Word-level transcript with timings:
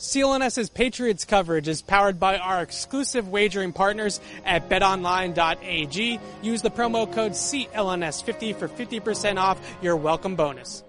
CLNS's 0.00 0.70
Patriots 0.70 1.26
coverage 1.26 1.68
is 1.68 1.82
powered 1.82 2.18
by 2.18 2.38
our 2.38 2.62
exclusive 2.62 3.28
wagering 3.28 3.74
partners 3.74 4.18
at 4.46 4.70
betonline.ag. 4.70 6.18
Use 6.40 6.62
the 6.62 6.70
promo 6.70 7.12
code 7.12 7.32
CLNS50 7.32 8.56
for 8.56 8.66
50% 8.66 9.36
off 9.36 9.60
your 9.82 9.96
welcome 9.96 10.36
bonus. 10.36 10.82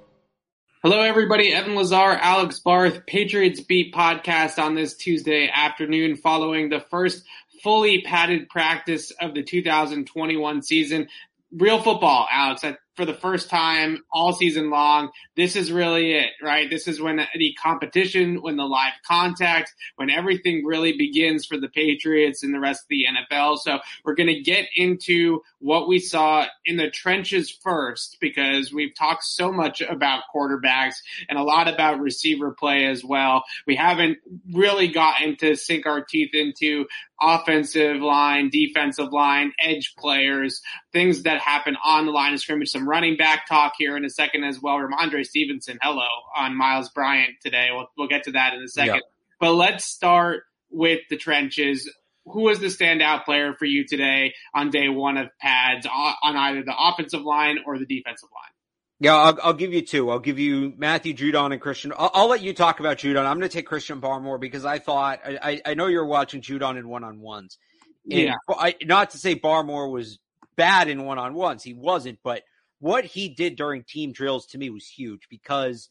Hello, 0.81 1.01
everybody. 1.01 1.53
Evan 1.53 1.75
Lazar, 1.75 1.95
Alex 1.95 2.59
Barth, 2.59 3.05
Patriots 3.05 3.59
Beat 3.59 3.93
podcast 3.93 4.57
on 4.57 4.75
this 4.75 4.96
Tuesday 4.96 5.51
afternoon 5.53 6.15
following 6.15 6.69
the 6.69 6.79
first 6.79 7.25
fully 7.62 8.03
padded 8.03 8.47
practice 8.47 9.12
of 9.19 9.33
the 9.33 9.43
2021 9.43 10.62
season. 10.62 11.09
Real 11.51 11.83
football, 11.83 12.29
Alex. 12.31 12.63
For 12.96 13.05
the 13.05 13.13
first 13.13 13.49
time 13.49 13.99
all 14.12 14.33
season 14.33 14.69
long. 14.69 15.10
This 15.35 15.55
is 15.55 15.71
really 15.71 16.13
it, 16.13 16.31
right? 16.41 16.70
This 16.70 16.88
is 16.88 17.02
when 17.02 17.26
the 17.35 17.55
competition, 17.62 18.41
when 18.41 18.58
the 18.58 18.66
live 18.66 18.94
contact, 19.08 19.73
when 19.95 20.09
everything 20.09 20.66
really 20.66 20.98
begins 20.98 21.45
for 21.45 21.58
the 21.58 21.70
Patriots 21.70 22.44
and 22.44 22.54
the 22.54 22.59
rest 22.59 22.84
of 22.84 22.90
the 22.90 23.05
NFL. 23.05 23.58
So 23.59 23.80
we're 24.04 24.16
going 24.16 24.27
to 24.27 24.41
get 24.41 24.67
into 24.76 25.41
what 25.59 25.88
we 25.88 26.00
saw 26.00 26.45
in 26.66 26.77
the 26.77 26.90
trenches 26.90 27.50
first 27.50 28.17
because 28.20 28.73
we've 28.73 28.95
talked 28.95 29.23
so 29.23 29.52
much 29.52 29.81
about 29.81 30.23
quarterbacks 30.34 30.95
and 31.30 31.38
a 31.38 31.44
lot 31.44 31.67
about 31.67 32.00
receiver 32.00 32.52
play 32.52 32.86
as 32.86 33.03
well. 33.03 33.44
We 33.66 33.76
haven't 33.76 34.17
really 34.52 34.89
gotten 34.89 35.38
to 35.38 35.55
sink 35.55 35.86
our 35.86 36.03
teeth 36.03 36.31
into 36.34 36.88
offensive 37.22 38.02
line, 38.02 38.50
defensive 38.50 39.14
line, 39.14 39.53
edge 39.59 39.94
players, 39.98 40.62
things 40.92 41.23
that 41.23 41.39
happen 41.39 41.78
on 41.84 42.05
the 42.05 42.12
line 42.12 42.34
of 42.34 42.39
scrimmage, 42.39 42.70
some 42.81 42.90
running 42.90 43.17
back 43.17 43.48
talk 43.48 43.73
here 43.77 43.95
in 43.95 44.05
a 44.05 44.09
second 44.09 44.44
as 44.44 44.62
well. 44.62 44.77
Rhamondre 44.77 45.26
Stevenson, 45.26 45.77
hello, 45.81 46.08
on 46.35 46.55
Myles 46.55 46.89
Bryant 46.89 47.35
today. 47.41 47.70
We'll, 47.72 47.88
we'll 47.98 48.08
get 48.08 48.23
to 48.23 48.31
that 48.31 48.53
in 48.53 48.62
a 48.62 48.67
second. 48.67 48.95
Yep. 48.95 49.03
But 49.39 49.53
let's 49.53 49.85
start 49.85 50.44
with 50.70 51.02
the 51.09 51.17
trenches. 51.17 51.89
Who 52.25 52.41
was 52.41 52.59
the 52.59 52.67
standout 52.67 53.25
player 53.25 53.53
for 53.53 53.66
you 53.66 53.86
today 53.86 54.33
on 54.53 54.69
day 54.69 54.89
one 54.89 55.17
of 55.17 55.30
pads 55.39 55.88
on 55.88 56.36
either 56.36 56.64
the 56.64 56.75
offensive 56.78 57.22
line 57.22 57.59
or 57.66 57.78
the 57.80 57.86
defensive 57.86 58.30
line? 58.33 58.52
Yeah, 59.00 59.16
I'll, 59.16 59.39
I'll, 59.41 59.53
give 59.53 59.73
you 59.73 59.81
two. 59.81 60.11
I'll 60.11 60.19
give 60.19 60.38
you 60.38 60.73
Matthew 60.78 61.16
Judon 61.16 61.52
and 61.52 61.59
Christian. 61.59 61.91
I'll, 61.97 62.11
I'll 62.13 62.28
let 62.28 62.41
you 62.41 62.53
talk 62.53 62.80
about 62.80 63.00
Judon. 63.00 63.25
I'm 63.25 63.39
going 63.39 63.50
to 63.50 63.50
take 63.50 63.66
Christian 63.66 64.00
Barmore 64.00 64.39
because 64.39 64.63
I 64.63 64.78
thought 64.78 65.22
I, 65.25 65.59
I 65.66 65.73
know 65.73 65.88
you're 65.88 66.06
watching 66.06 66.41
Judon 66.41 66.78
in 66.78 66.88
one 66.88 67.03
on 67.03 67.19
ones. 67.19 67.58
Yeah. 68.06 68.36
I, 68.47 68.75
not 68.84 69.11
to 69.11 69.17
say 69.17 69.36
Barmore 69.36 69.91
was 69.91 70.19
bad 70.56 70.88
in 70.88 71.03
one 71.03 71.17
on 71.17 71.34
ones. 71.34 71.63
He 71.63 71.73
wasn't, 71.73 72.19
but 72.23 72.44
what 72.82 73.06
he 73.06 73.30
did 73.30 73.56
during 73.56 73.84
team 73.84 74.12
drills 74.12 74.48
to 74.48 74.58
me 74.58 74.70
was 74.70 74.88
huge 74.88 75.28
because 75.30 75.88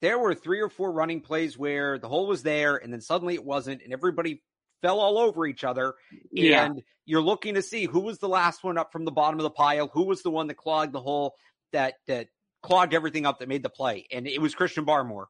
there 0.00 0.18
were 0.18 0.34
three 0.34 0.60
or 0.60 0.68
four 0.68 0.90
running 0.90 1.20
plays 1.20 1.56
where 1.56 1.98
the 1.98 2.08
hole 2.08 2.26
was 2.26 2.42
there 2.42 2.76
and 2.76 2.92
then 2.92 3.00
suddenly 3.00 3.34
it 3.34 3.44
wasn't 3.44 3.82
and 3.82 3.92
everybody 3.92 4.42
fell 4.80 4.98
all 4.98 5.18
over 5.18 5.46
each 5.46 5.62
other. 5.62 5.94
Yeah. 6.32 6.64
and 6.64 6.82
you're 7.04 7.22
looking 7.22 7.54
to 7.54 7.62
see 7.62 7.84
who 7.84 8.00
was 8.00 8.18
the 8.18 8.28
last 8.28 8.64
one 8.64 8.78
up 8.78 8.90
from 8.92 9.04
the 9.04 9.12
bottom 9.12 9.38
of 9.38 9.44
the 9.44 9.50
pile 9.50 9.88
who 9.92 10.04
was 10.04 10.22
the 10.22 10.30
one 10.30 10.46
that 10.48 10.56
clogged 10.56 10.92
the 10.92 11.00
hole 11.00 11.36
that 11.72 11.94
that 12.08 12.28
clogged 12.62 12.94
everything 12.94 13.26
up 13.26 13.38
that 13.38 13.48
made 13.48 13.62
the 13.62 13.68
play. 13.68 14.06
And 14.10 14.26
it 14.26 14.40
was 14.40 14.54
Christian 14.54 14.86
Barmore. 14.86 15.26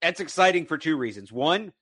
That's 0.00 0.20
exciting 0.20 0.66
for 0.66 0.78
two 0.78 0.96
reasons. 0.96 1.32
One 1.32 1.72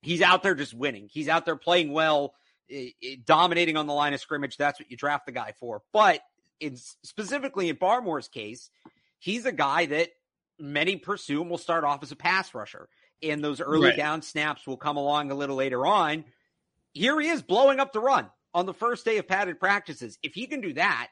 he's 0.00 0.22
out 0.22 0.42
there 0.42 0.54
just 0.54 0.74
winning. 0.74 1.08
He's 1.10 1.28
out 1.28 1.44
there 1.44 1.56
playing 1.56 1.90
well 1.92 2.34
eh, 2.70 2.90
eh, 3.02 3.16
dominating 3.24 3.76
on 3.76 3.86
the 3.86 3.94
line 3.94 4.14
of 4.14 4.20
scrimmage. 4.20 4.56
That's 4.56 4.78
what 4.78 4.90
you 4.90 4.96
draft 4.96 5.26
the 5.26 5.32
guy 5.32 5.54
for. 5.58 5.82
But 5.92 6.20
in 6.60 6.76
specifically 7.02 7.68
in 7.68 7.76
Barmore's 7.76 8.28
case, 8.28 8.70
he's 9.18 9.46
a 9.46 9.52
guy 9.52 9.86
that 9.86 10.10
many 10.58 10.96
presume 10.96 11.48
will 11.48 11.58
start 11.58 11.84
off 11.84 12.02
as 12.02 12.12
a 12.12 12.16
pass 12.16 12.54
rusher. 12.54 12.88
And 13.22 13.42
those 13.42 13.60
early 13.60 13.88
right. 13.88 13.96
down 13.96 14.22
snaps 14.22 14.66
will 14.66 14.76
come 14.76 14.96
along 14.96 15.30
a 15.30 15.34
little 15.34 15.56
later 15.56 15.86
on. 15.86 16.24
Here 16.92 17.18
he 17.20 17.28
is 17.28 17.42
blowing 17.42 17.80
up 17.80 17.92
the 17.92 18.00
run 18.00 18.28
on 18.52 18.66
the 18.66 18.74
first 18.74 19.04
day 19.04 19.18
of 19.18 19.26
padded 19.26 19.58
practices. 19.58 20.18
If 20.22 20.34
he 20.34 20.46
can 20.46 20.60
do 20.60 20.74
that, 20.74 21.08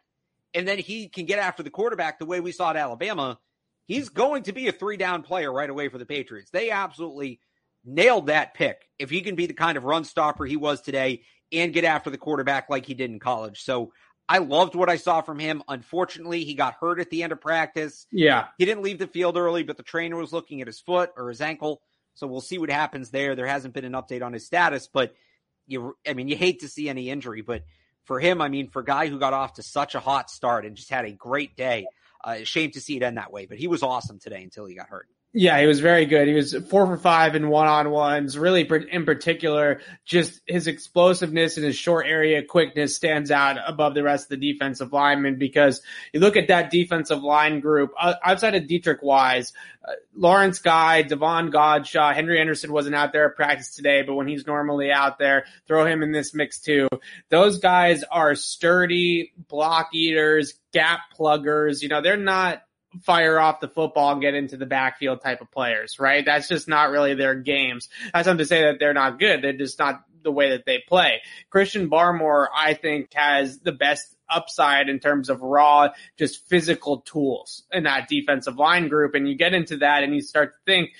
and 0.54 0.68
then 0.68 0.78
he 0.78 1.08
can 1.08 1.26
get 1.26 1.38
after 1.38 1.62
the 1.62 1.70
quarterback 1.70 2.18
the 2.18 2.26
way 2.26 2.40
we 2.40 2.52
saw 2.52 2.70
at 2.70 2.76
Alabama, 2.76 3.38
he's 3.86 4.08
going 4.08 4.44
to 4.44 4.52
be 4.52 4.68
a 4.68 4.72
three 4.72 4.96
down 4.96 5.22
player 5.22 5.52
right 5.52 5.70
away 5.70 5.88
for 5.88 5.98
the 5.98 6.06
Patriots. 6.06 6.50
They 6.50 6.70
absolutely 6.70 7.40
nailed 7.84 8.26
that 8.26 8.54
pick. 8.54 8.88
If 8.98 9.10
he 9.10 9.22
can 9.22 9.34
be 9.34 9.46
the 9.46 9.54
kind 9.54 9.76
of 9.76 9.84
run 9.84 10.04
stopper 10.04 10.44
he 10.44 10.56
was 10.56 10.82
today 10.82 11.22
and 11.50 11.72
get 11.72 11.84
after 11.84 12.10
the 12.10 12.18
quarterback 12.18 12.70
like 12.70 12.86
he 12.86 12.94
did 12.94 13.10
in 13.10 13.18
college. 13.18 13.62
So 13.62 13.92
I 14.28 14.38
loved 14.38 14.74
what 14.74 14.88
I 14.88 14.96
saw 14.96 15.20
from 15.20 15.38
him. 15.38 15.62
Unfortunately, 15.68 16.44
he 16.44 16.54
got 16.54 16.76
hurt 16.80 17.00
at 17.00 17.10
the 17.10 17.22
end 17.22 17.32
of 17.32 17.40
practice. 17.40 18.06
Yeah. 18.10 18.46
He 18.58 18.64
didn't 18.64 18.82
leave 18.82 18.98
the 18.98 19.06
field 19.06 19.36
early, 19.36 19.62
but 19.62 19.76
the 19.76 19.82
trainer 19.82 20.16
was 20.16 20.32
looking 20.32 20.60
at 20.60 20.66
his 20.66 20.80
foot 20.80 21.10
or 21.16 21.28
his 21.28 21.40
ankle. 21.40 21.82
So 22.14 22.26
we'll 22.26 22.40
see 22.40 22.58
what 22.58 22.70
happens 22.70 23.10
there. 23.10 23.34
There 23.34 23.46
hasn't 23.46 23.74
been 23.74 23.84
an 23.84 23.92
update 23.92 24.22
on 24.22 24.32
his 24.32 24.46
status, 24.46 24.88
but 24.92 25.14
you, 25.66 25.96
I 26.06 26.14
mean, 26.14 26.28
you 26.28 26.36
hate 26.36 26.60
to 26.60 26.68
see 26.68 26.88
any 26.88 27.10
injury, 27.10 27.42
but 27.42 27.64
for 28.04 28.20
him, 28.20 28.40
I 28.40 28.48
mean, 28.48 28.68
for 28.68 28.80
a 28.80 28.84
guy 28.84 29.08
who 29.08 29.18
got 29.18 29.32
off 29.32 29.54
to 29.54 29.62
such 29.62 29.94
a 29.94 30.00
hot 30.00 30.30
start 30.30 30.66
and 30.66 30.76
just 30.76 30.90
had 30.90 31.04
a 31.04 31.12
great 31.12 31.56
day, 31.56 31.86
uh, 32.24 32.38
shame 32.44 32.70
to 32.72 32.80
see 32.80 32.96
it 32.96 33.02
end 33.02 33.16
that 33.16 33.32
way, 33.32 33.46
but 33.46 33.58
he 33.58 33.68
was 33.68 33.82
awesome 33.82 34.18
today 34.18 34.42
until 34.42 34.66
he 34.66 34.74
got 34.74 34.88
hurt. 34.88 35.08
Yeah, 35.34 35.58
he 35.58 35.66
was 35.66 35.80
very 35.80 36.04
good. 36.04 36.28
He 36.28 36.34
was 36.34 36.54
four 36.68 36.86
for 36.86 36.98
five 36.98 37.34
in 37.34 37.48
one 37.48 37.66
on 37.66 37.90
ones. 37.90 38.36
Really, 38.36 38.68
in 38.90 39.06
particular, 39.06 39.80
just 40.04 40.42
his 40.46 40.66
explosiveness 40.66 41.56
and 41.56 41.64
his 41.64 41.74
short 41.74 42.06
area 42.06 42.44
quickness 42.44 42.94
stands 42.94 43.30
out 43.30 43.56
above 43.66 43.94
the 43.94 44.02
rest 44.02 44.30
of 44.30 44.38
the 44.38 44.52
defensive 44.52 44.92
linemen 44.92 45.38
because 45.38 45.80
you 46.12 46.20
look 46.20 46.36
at 46.36 46.48
that 46.48 46.70
defensive 46.70 47.22
line 47.22 47.60
group 47.60 47.92
outside 47.98 48.54
of 48.54 48.64
Deatrich 48.64 49.02
Wise, 49.02 49.54
uh, 49.88 49.92
Lawrence 50.14 50.58
Guy, 50.58 51.00
Davon 51.00 51.50
Godchaux, 51.50 52.14
Henry 52.14 52.38
Anderson 52.38 52.70
wasn't 52.70 52.94
out 52.94 53.14
there 53.14 53.30
at 53.30 53.34
practice 53.34 53.74
today, 53.74 54.02
but 54.02 54.14
when 54.14 54.28
he's 54.28 54.46
normally 54.46 54.92
out 54.92 55.18
there, 55.18 55.46
throw 55.66 55.86
him 55.86 56.02
in 56.02 56.12
this 56.12 56.34
mix 56.34 56.60
too. 56.60 56.88
Those 57.30 57.58
guys 57.58 58.04
are 58.04 58.34
sturdy 58.34 59.32
block 59.48 59.94
eaters, 59.94 60.60
gap 60.74 61.00
pluggers. 61.16 61.80
You 61.80 61.88
know, 61.88 62.02
they're 62.02 62.18
not 62.18 62.62
fire 63.02 63.38
off 63.38 63.60
the 63.60 63.68
football 63.68 64.12
and 64.12 64.20
get 64.20 64.34
into 64.34 64.56
the 64.56 64.66
backfield 64.66 65.22
type 65.22 65.40
of 65.40 65.50
players, 65.50 65.98
right? 65.98 66.24
That's 66.24 66.48
just 66.48 66.68
not 66.68 66.90
really 66.90 67.14
their 67.14 67.34
games. 67.34 67.88
That's 68.12 68.26
not 68.26 68.38
to 68.38 68.44
say 68.44 68.62
that 68.62 68.78
they're 68.78 68.94
not 68.94 69.18
good. 69.18 69.42
They're 69.42 69.52
just 69.52 69.78
not 69.78 70.04
the 70.22 70.32
way 70.32 70.50
that 70.50 70.66
they 70.66 70.82
play. 70.86 71.22
Christian 71.50 71.90
Barmore, 71.90 72.46
I 72.54 72.74
think, 72.74 73.12
has 73.14 73.58
the 73.58 73.72
best 73.72 74.14
upside 74.30 74.88
in 74.88 74.98
terms 74.98 75.28
of 75.28 75.42
raw, 75.42 75.88
just 76.18 76.48
physical 76.48 77.00
tools 77.00 77.64
in 77.72 77.84
that 77.84 78.08
defensive 78.08 78.56
line 78.56 78.88
group. 78.88 79.14
And 79.14 79.28
you 79.28 79.34
get 79.36 79.54
into 79.54 79.78
that 79.78 80.02
and 80.02 80.14
you 80.14 80.22
start 80.22 80.52
to 80.52 80.58
think, 80.64 80.90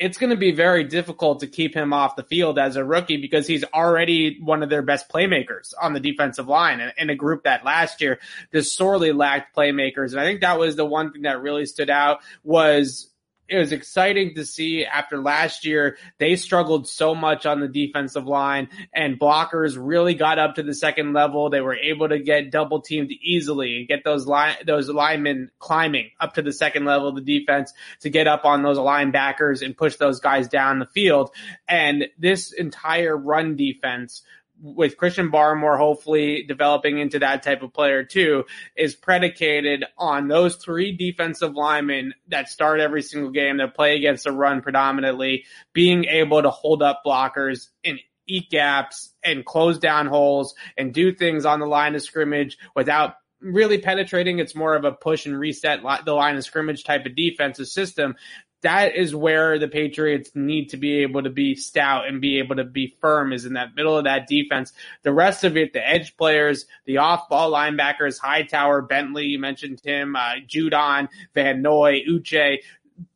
it's 0.00 0.16
going 0.16 0.30
to 0.30 0.36
be 0.36 0.50
very 0.50 0.82
difficult 0.82 1.40
to 1.40 1.46
keep 1.46 1.74
him 1.74 1.92
off 1.92 2.16
the 2.16 2.22
field 2.22 2.58
as 2.58 2.76
a 2.76 2.84
rookie 2.84 3.18
because 3.18 3.46
he's 3.46 3.64
already 3.74 4.40
one 4.40 4.62
of 4.62 4.70
their 4.70 4.80
best 4.80 5.10
playmakers 5.10 5.74
on 5.80 5.92
the 5.92 6.00
defensive 6.00 6.48
line 6.48 6.80
in 6.96 7.10
a 7.10 7.14
group 7.14 7.44
that 7.44 7.66
last 7.66 8.00
year 8.00 8.18
just 8.50 8.74
sorely 8.74 9.12
lacked 9.12 9.54
playmakers. 9.54 10.12
And 10.12 10.20
I 10.20 10.24
think 10.24 10.40
that 10.40 10.58
was 10.58 10.74
the 10.74 10.86
one 10.86 11.12
thing 11.12 11.22
that 11.22 11.42
really 11.42 11.66
stood 11.66 11.90
out 11.90 12.20
was 12.42 13.09
it 13.50 13.58
was 13.58 13.72
exciting 13.72 14.34
to 14.36 14.46
see 14.46 14.84
after 14.84 15.18
last 15.18 15.66
year 15.66 15.98
they 16.18 16.36
struggled 16.36 16.88
so 16.88 17.16
much 17.16 17.46
on 17.46 17.58
the 17.58 17.66
defensive 17.66 18.26
line 18.26 18.68
and 18.94 19.18
blockers 19.18 19.76
really 19.76 20.14
got 20.14 20.38
up 20.38 20.54
to 20.54 20.62
the 20.62 20.72
second 20.72 21.12
level. 21.12 21.50
They 21.50 21.60
were 21.60 21.74
able 21.74 22.08
to 22.08 22.20
get 22.20 22.52
double 22.52 22.80
teamed 22.80 23.10
easily 23.20 23.78
and 23.78 23.88
get 23.88 24.04
those 24.04 24.26
line 24.26 24.54
those 24.64 24.88
linemen 24.88 25.50
climbing 25.58 26.10
up 26.20 26.34
to 26.34 26.42
the 26.42 26.52
second 26.52 26.84
level 26.84 27.08
of 27.08 27.16
the 27.16 27.20
defense 27.40 27.72
to 28.00 28.08
get 28.10 28.28
up 28.28 28.44
on 28.44 28.62
those 28.62 28.78
linebackers 28.78 29.62
and 29.62 29.76
push 29.76 29.96
those 29.96 30.20
guys 30.20 30.46
down 30.46 30.78
the 30.78 30.86
field. 30.86 31.30
And 31.68 32.06
this 32.18 32.52
entire 32.52 33.16
run 33.16 33.56
defense 33.56 34.22
with 34.62 34.96
Christian 34.96 35.30
Barmore 35.30 35.78
hopefully 35.78 36.44
developing 36.46 36.98
into 36.98 37.18
that 37.20 37.42
type 37.42 37.62
of 37.62 37.72
player 37.72 38.04
too, 38.04 38.44
is 38.76 38.94
predicated 38.94 39.84
on 39.96 40.28
those 40.28 40.56
three 40.56 40.92
defensive 40.92 41.54
linemen 41.54 42.14
that 42.28 42.48
start 42.48 42.80
every 42.80 43.02
single 43.02 43.30
game 43.30 43.58
that 43.58 43.74
play 43.74 43.96
against 43.96 44.24
the 44.24 44.32
run 44.32 44.60
predominantly, 44.60 45.44
being 45.72 46.04
able 46.04 46.42
to 46.42 46.50
hold 46.50 46.82
up 46.82 47.02
blockers 47.04 47.68
and 47.84 47.98
eat 48.26 48.50
gaps 48.50 49.12
and 49.24 49.44
close 49.44 49.78
down 49.78 50.06
holes 50.06 50.54
and 50.76 50.94
do 50.94 51.12
things 51.12 51.44
on 51.44 51.60
the 51.60 51.66
line 51.66 51.94
of 51.94 52.02
scrimmage 52.02 52.58
without 52.76 53.14
really 53.40 53.78
penetrating. 53.78 54.38
It's 54.38 54.54
more 54.54 54.76
of 54.76 54.84
a 54.84 54.92
push 54.92 55.26
and 55.26 55.38
reset 55.38 55.80
the 56.04 56.12
line 56.12 56.36
of 56.36 56.44
scrimmage 56.44 56.84
type 56.84 57.06
of 57.06 57.16
defensive 57.16 57.68
system 57.68 58.14
that 58.62 58.94
is 58.94 59.14
where 59.14 59.58
the 59.58 59.68
Patriots 59.68 60.30
need 60.34 60.70
to 60.70 60.76
be 60.76 60.98
able 60.98 61.22
to 61.22 61.30
be 61.30 61.54
stout 61.54 62.06
and 62.06 62.20
be 62.20 62.38
able 62.38 62.56
to 62.56 62.64
be 62.64 62.96
firm 63.00 63.32
is 63.32 63.46
in 63.46 63.54
that 63.54 63.74
middle 63.74 63.96
of 63.96 64.04
that 64.04 64.26
defense. 64.26 64.72
The 65.02 65.12
rest 65.12 65.44
of 65.44 65.56
it, 65.56 65.72
the 65.72 65.86
edge 65.86 66.16
players, 66.16 66.66
the 66.84 66.98
off 66.98 67.28
ball 67.28 67.50
linebackers, 67.52 68.18
Hightower, 68.18 68.82
Bentley, 68.82 69.26
you 69.26 69.38
mentioned 69.38 69.80
him, 69.80 70.14
uh, 70.14 70.34
Judon, 70.46 71.08
Van 71.34 71.62
Noy, 71.62 72.02
Uche, 72.08 72.58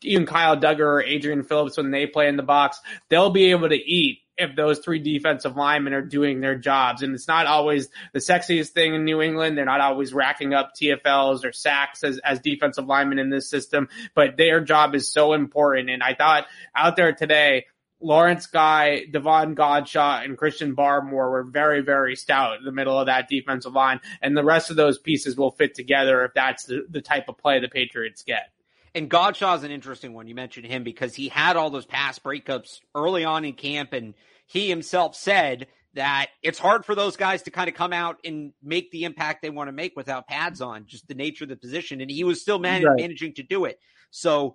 even 0.03 0.27
Kyle 0.27 0.57
Dugger 0.57 0.81
or 0.81 1.03
Adrian 1.03 1.43
Phillips 1.43 1.77
when 1.77 1.91
they 1.91 2.07
play 2.07 2.29
in 2.29 2.37
the 2.37 2.43
box, 2.43 2.81
they'll 3.09 3.31
be 3.31 3.51
able 3.51 3.69
to 3.69 3.75
eat 3.75 4.21
if 4.37 4.57
those 4.57 4.81
three 4.81 4.99
defensive 4.99 5.57
linemen 5.57 5.93
are 5.93 6.03
doing 6.03 6.41
their 6.41 6.57
jobs. 6.57 7.03
And 7.03 7.15
it's 7.15 7.29
not 7.29 7.47
always 7.47 7.89
the 8.13 8.19
sexiest 8.19 8.71
thing 8.71 8.95
in 8.95 9.05
New 9.05 9.23
England. 9.23 9.57
They're 9.57 9.65
not 9.65 9.81
always 9.81 10.13
racking 10.13 10.55
up 10.55 10.73
TFLs 10.75 11.45
or 11.45 11.53
sacks 11.53 12.03
as, 12.03 12.19
as 12.19 12.41
defensive 12.41 12.87
linemen 12.87 13.19
in 13.19 13.31
this 13.31 13.49
system, 13.49 13.89
but 14.15 14.37
their 14.37 14.61
job 14.61 14.95
is 14.95 15.13
so 15.13 15.35
important. 15.35 15.91
And 15.91 16.03
I 16.03 16.15
thought 16.15 16.47
out 16.75 16.97
there 16.97 17.13
today, 17.13 17.67
Lawrence 18.01 18.47
Guy, 18.47 19.07
Davon 19.11 19.55
Godchaux, 19.55 20.25
and 20.25 20.37
Christian 20.37 20.77
Barmore 20.77 21.31
were 21.31 21.45
very, 21.45 21.81
very 21.81 22.17
stout 22.17 22.59
in 22.59 22.65
the 22.65 22.73
middle 22.73 22.99
of 22.99 23.07
that 23.07 23.29
defensive 23.29 23.73
line. 23.73 24.01
And 24.21 24.37
the 24.37 24.45
rest 24.45 24.71
of 24.71 24.77
those 24.77 24.99
pieces 24.99 25.37
will 25.37 25.53
fit 25.53 25.75
together 25.75 26.25
if 26.25 26.35
that's 26.35 26.65
the, 26.65 26.85
the 26.91 27.01
type 27.01 27.29
of 27.29 27.39
play 27.39 27.61
the 27.61 27.69
Patriots 27.69 28.23
get. 28.23 28.51
And 28.95 29.11
Godchaux 29.11 29.57
is 29.57 29.65
an 29.65 29.71
interesting 29.71 30.13
one. 30.13 30.29
You 30.29 30.35
mentioned 30.35 30.67
him 30.67 30.85
because 30.85 31.15
he 31.15 31.29
had 31.29 31.57
all 31.57 31.71
those 31.71 31.87
pass 31.87 32.19
breakups 32.19 32.81
early 32.95 33.25
on 33.25 33.45
in 33.45 33.55
camp, 33.55 33.93
and 33.93 34.15
he 34.47 34.69
himself 34.69 35.17
said 35.17 35.67
that 35.95 36.29
it's 36.43 36.59
hard 36.59 36.85
for 36.85 36.95
those 36.95 37.17
guys 37.17 37.43
to 37.43 37.51
kind 37.51 37.69
of 37.69 37.75
come 37.75 37.93
out 37.93 38.19
and 38.25 38.53
make 38.63 38.91
the 38.91 39.05
impact 39.05 39.43
they 39.43 39.51
want 39.51 39.69
to 39.69 39.73
make 39.73 39.97
without 39.97 40.27
pads 40.27 40.61
on, 40.61 40.87
just 40.87 41.09
the 41.09 41.15
nature 41.15 41.45
of 41.45 41.51
the 41.51 41.57
position. 41.57 42.01
And 42.01 42.11
he 42.11 42.25
was 42.25 42.41
still 42.41 42.59
man- 42.59 42.85
right. 42.85 42.97
managing 42.97 43.35
to 43.35 43.43
do 43.43 43.65
it. 43.65 43.79
So 44.11 44.55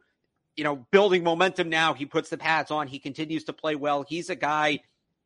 you 0.59 0.65
know, 0.65 0.85
building 0.91 1.23
momentum 1.23 1.69
now. 1.69 1.93
He 1.93 2.05
puts 2.05 2.29
the 2.29 2.37
pads 2.37 2.69
on. 2.69 2.87
He 2.87 2.99
continues 2.99 3.45
to 3.45 3.53
play 3.53 3.75
well. 3.75 4.03
He's 4.05 4.29
a 4.29 4.35
guy 4.35 4.81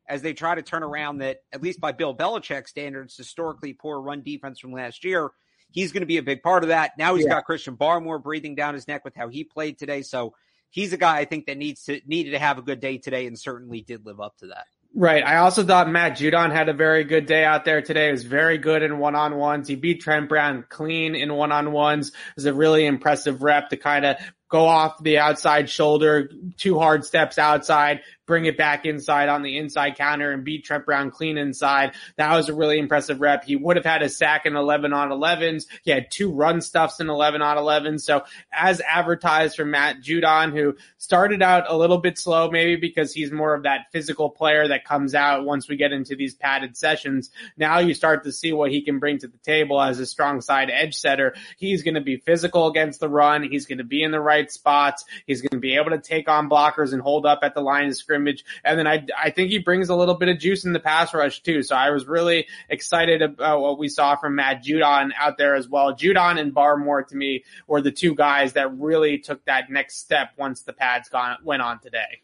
as 0.08 0.22
they 0.22 0.32
try 0.32 0.54
to 0.54 0.62
turn 0.62 0.84
around 0.84 1.18
that, 1.18 1.38
at 1.52 1.60
least 1.60 1.80
by 1.80 1.90
Bill 1.90 2.14
Belichick 2.14 2.68
standards, 2.68 3.16
historically 3.16 3.72
poor 3.72 4.00
run 4.00 4.22
defense 4.22 4.60
from 4.60 4.70
last 4.70 5.02
year. 5.02 5.32
He's 5.74 5.90
going 5.90 6.02
to 6.02 6.06
be 6.06 6.18
a 6.18 6.22
big 6.22 6.40
part 6.40 6.62
of 6.62 6.68
that. 6.68 6.92
Now 6.96 7.16
he's 7.16 7.24
yeah. 7.24 7.32
got 7.32 7.46
Christian 7.46 7.76
Barmore 7.76 8.22
breathing 8.22 8.54
down 8.54 8.74
his 8.74 8.86
neck 8.86 9.04
with 9.04 9.16
how 9.16 9.26
he 9.26 9.42
played 9.42 9.76
today. 9.76 10.02
So 10.02 10.34
he's 10.70 10.92
a 10.92 10.96
guy 10.96 11.18
I 11.18 11.24
think 11.24 11.46
that 11.46 11.58
needs 11.58 11.82
to 11.86 12.00
needed 12.06 12.30
to 12.30 12.38
have 12.38 12.58
a 12.58 12.62
good 12.62 12.78
day 12.78 12.98
today 12.98 13.26
and 13.26 13.36
certainly 13.36 13.80
did 13.80 14.06
live 14.06 14.20
up 14.20 14.36
to 14.38 14.46
that. 14.46 14.66
Right. 14.96 15.24
I 15.24 15.38
also 15.38 15.64
thought 15.64 15.90
Matt 15.90 16.12
Judon 16.12 16.52
had 16.52 16.68
a 16.68 16.72
very 16.72 17.02
good 17.02 17.26
day 17.26 17.44
out 17.44 17.64
there 17.64 17.82
today. 17.82 18.06
He 18.06 18.12
was 18.12 18.22
very 18.22 18.58
good 18.58 18.84
in 18.84 18.98
one 18.98 19.16
on 19.16 19.34
ones. 19.34 19.66
He 19.66 19.74
beat 19.74 20.00
Trent 20.00 20.28
Brown 20.28 20.64
clean 20.68 21.16
in 21.16 21.34
one 21.34 21.50
on 21.50 21.72
ones. 21.72 22.10
It 22.10 22.14
was 22.36 22.46
a 22.46 22.54
really 22.54 22.86
impressive 22.86 23.42
rep 23.42 23.70
to 23.70 23.76
kind 23.76 24.04
of 24.04 24.18
go 24.48 24.66
off 24.66 25.02
the 25.02 25.18
outside 25.18 25.68
shoulder, 25.68 26.30
two 26.56 26.78
hard 26.78 27.04
steps 27.04 27.38
outside, 27.38 28.02
bring 28.26 28.46
it 28.46 28.56
back 28.56 28.86
inside 28.86 29.28
on 29.28 29.42
the 29.42 29.58
inside 29.58 29.96
counter 29.96 30.32
and 30.32 30.44
beat 30.44 30.64
Trent 30.64 30.86
Brown 30.86 31.10
clean 31.10 31.36
inside. 31.36 31.92
That 32.16 32.34
was 32.34 32.48
a 32.48 32.54
really 32.54 32.78
impressive 32.78 33.20
rep. 33.20 33.44
He 33.44 33.56
would 33.56 33.76
have 33.76 33.84
had 33.84 34.02
a 34.02 34.08
sack 34.08 34.46
in 34.46 34.56
11 34.56 34.92
on 34.92 35.10
11s. 35.10 35.66
He 35.82 35.90
had 35.90 36.10
two 36.10 36.32
run 36.32 36.60
stuffs 36.60 37.00
in 37.00 37.08
11 37.08 37.42
on 37.42 37.58
11. 37.58 37.98
So 37.98 38.24
as 38.52 38.80
advertised 38.80 39.56
from 39.56 39.70
Matt 39.70 40.02
Judon, 40.02 40.52
who 40.52 40.76
started 40.98 41.42
out 41.42 41.64
a 41.68 41.76
little 41.76 41.98
bit 41.98 42.18
slow, 42.18 42.50
maybe 42.50 42.76
because 42.76 43.12
he's 43.12 43.30
more 43.30 43.54
of 43.54 43.64
that 43.64 43.86
physical 43.92 44.30
player 44.30 44.68
that 44.68 44.84
comes 44.84 45.14
out 45.14 45.44
once 45.44 45.68
we 45.68 45.76
get 45.76 45.92
into 45.92 46.16
these 46.16 46.34
padded 46.34 46.76
sessions. 46.76 47.30
Now 47.56 47.78
you 47.78 47.94
start 47.94 48.24
to 48.24 48.32
see 48.32 48.52
what 48.52 48.70
he 48.70 48.82
can 48.82 48.98
bring 48.98 49.18
to 49.18 49.28
the 49.28 49.38
table 49.38 49.80
as 49.80 49.98
a 49.98 50.06
strong 50.06 50.40
side 50.40 50.70
edge 50.70 50.94
setter. 50.94 51.34
He's 51.58 51.82
going 51.82 51.94
to 51.94 52.00
be 52.00 52.16
physical 52.16 52.68
against 52.68 53.00
the 53.00 53.08
run. 53.08 53.42
He's 53.42 53.66
going 53.66 53.78
to 53.78 53.84
be 53.84 54.02
in 54.02 54.10
the 54.10 54.20
right 54.20 54.50
spots. 54.50 55.04
He's 55.26 55.42
going 55.42 55.50
to 55.50 55.58
be 55.58 55.76
able 55.76 55.90
to 55.90 55.98
take 55.98 56.28
on 56.28 56.48
blockers 56.48 56.92
and 56.92 57.02
hold 57.02 57.26
up 57.26 57.40
at 57.42 57.54
the 57.54 57.60
line 57.60 57.88
of 57.88 57.96
scrimmage 57.96 58.13
scrimmage. 58.14 58.44
And 58.64 58.78
then 58.78 58.86
I, 58.86 59.04
I 59.20 59.30
think 59.30 59.50
he 59.50 59.58
brings 59.58 59.88
a 59.88 59.96
little 59.96 60.14
bit 60.14 60.28
of 60.28 60.38
juice 60.38 60.64
in 60.64 60.72
the 60.72 60.80
pass 60.80 61.12
rush 61.12 61.42
too. 61.42 61.62
So 61.62 61.74
I 61.74 61.90
was 61.90 62.06
really 62.06 62.46
excited 62.68 63.22
about 63.22 63.60
what 63.60 63.78
we 63.78 63.88
saw 63.88 64.16
from 64.16 64.36
Matt 64.36 64.64
Judon 64.64 65.10
out 65.18 65.36
there 65.36 65.54
as 65.54 65.68
well. 65.68 65.94
Judon 65.94 66.38
and 66.38 66.54
Barmore 66.54 67.06
to 67.08 67.16
me 67.16 67.44
were 67.66 67.82
the 67.82 67.90
two 67.90 68.14
guys 68.14 68.52
that 68.54 68.76
really 68.78 69.18
took 69.18 69.44
that 69.46 69.70
next 69.70 69.96
step 69.96 70.30
once 70.36 70.62
the 70.62 70.72
pads 70.72 71.08
gone, 71.08 71.36
went 71.42 71.62
on 71.62 71.80
today. 71.80 72.20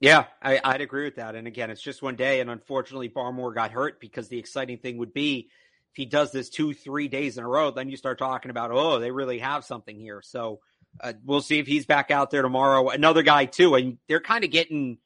Yeah, 0.00 0.24
I, 0.42 0.60
would 0.72 0.82
agree 0.82 1.04
with 1.04 1.16
that. 1.16 1.34
And 1.34 1.46
again, 1.46 1.70
it's 1.70 1.80
just 1.80 2.02
one 2.02 2.16
day. 2.16 2.40
And 2.40 2.50
unfortunately, 2.50 3.08
Barmore 3.08 3.54
got 3.54 3.70
hurt 3.70 3.98
because 3.98 4.28
the 4.28 4.38
exciting 4.38 4.78
thing 4.78 4.98
would 4.98 5.14
be 5.14 5.48
if 5.92 5.96
he 5.96 6.04
does 6.04 6.32
this 6.32 6.50
two, 6.50 6.74
three 6.74 7.08
days 7.08 7.38
in 7.38 7.44
a 7.44 7.48
row, 7.48 7.70
then 7.70 7.88
you 7.88 7.96
start 7.96 8.18
talking 8.18 8.50
about, 8.50 8.70
oh, 8.72 8.98
they 8.98 9.10
really 9.10 9.38
have 9.38 9.64
something 9.64 9.98
here. 9.98 10.20
So 10.22 10.60
uh, 11.00 11.14
we'll 11.24 11.40
see 11.40 11.58
if 11.58 11.66
he's 11.66 11.86
back 11.86 12.10
out 12.10 12.30
there 12.30 12.42
tomorrow. 12.42 12.90
Another 12.90 13.22
guy, 13.22 13.46
too. 13.46 13.74
And 13.74 13.96
they're 14.06 14.20
kind 14.20 14.44
of 14.44 14.50
getting 14.50 14.98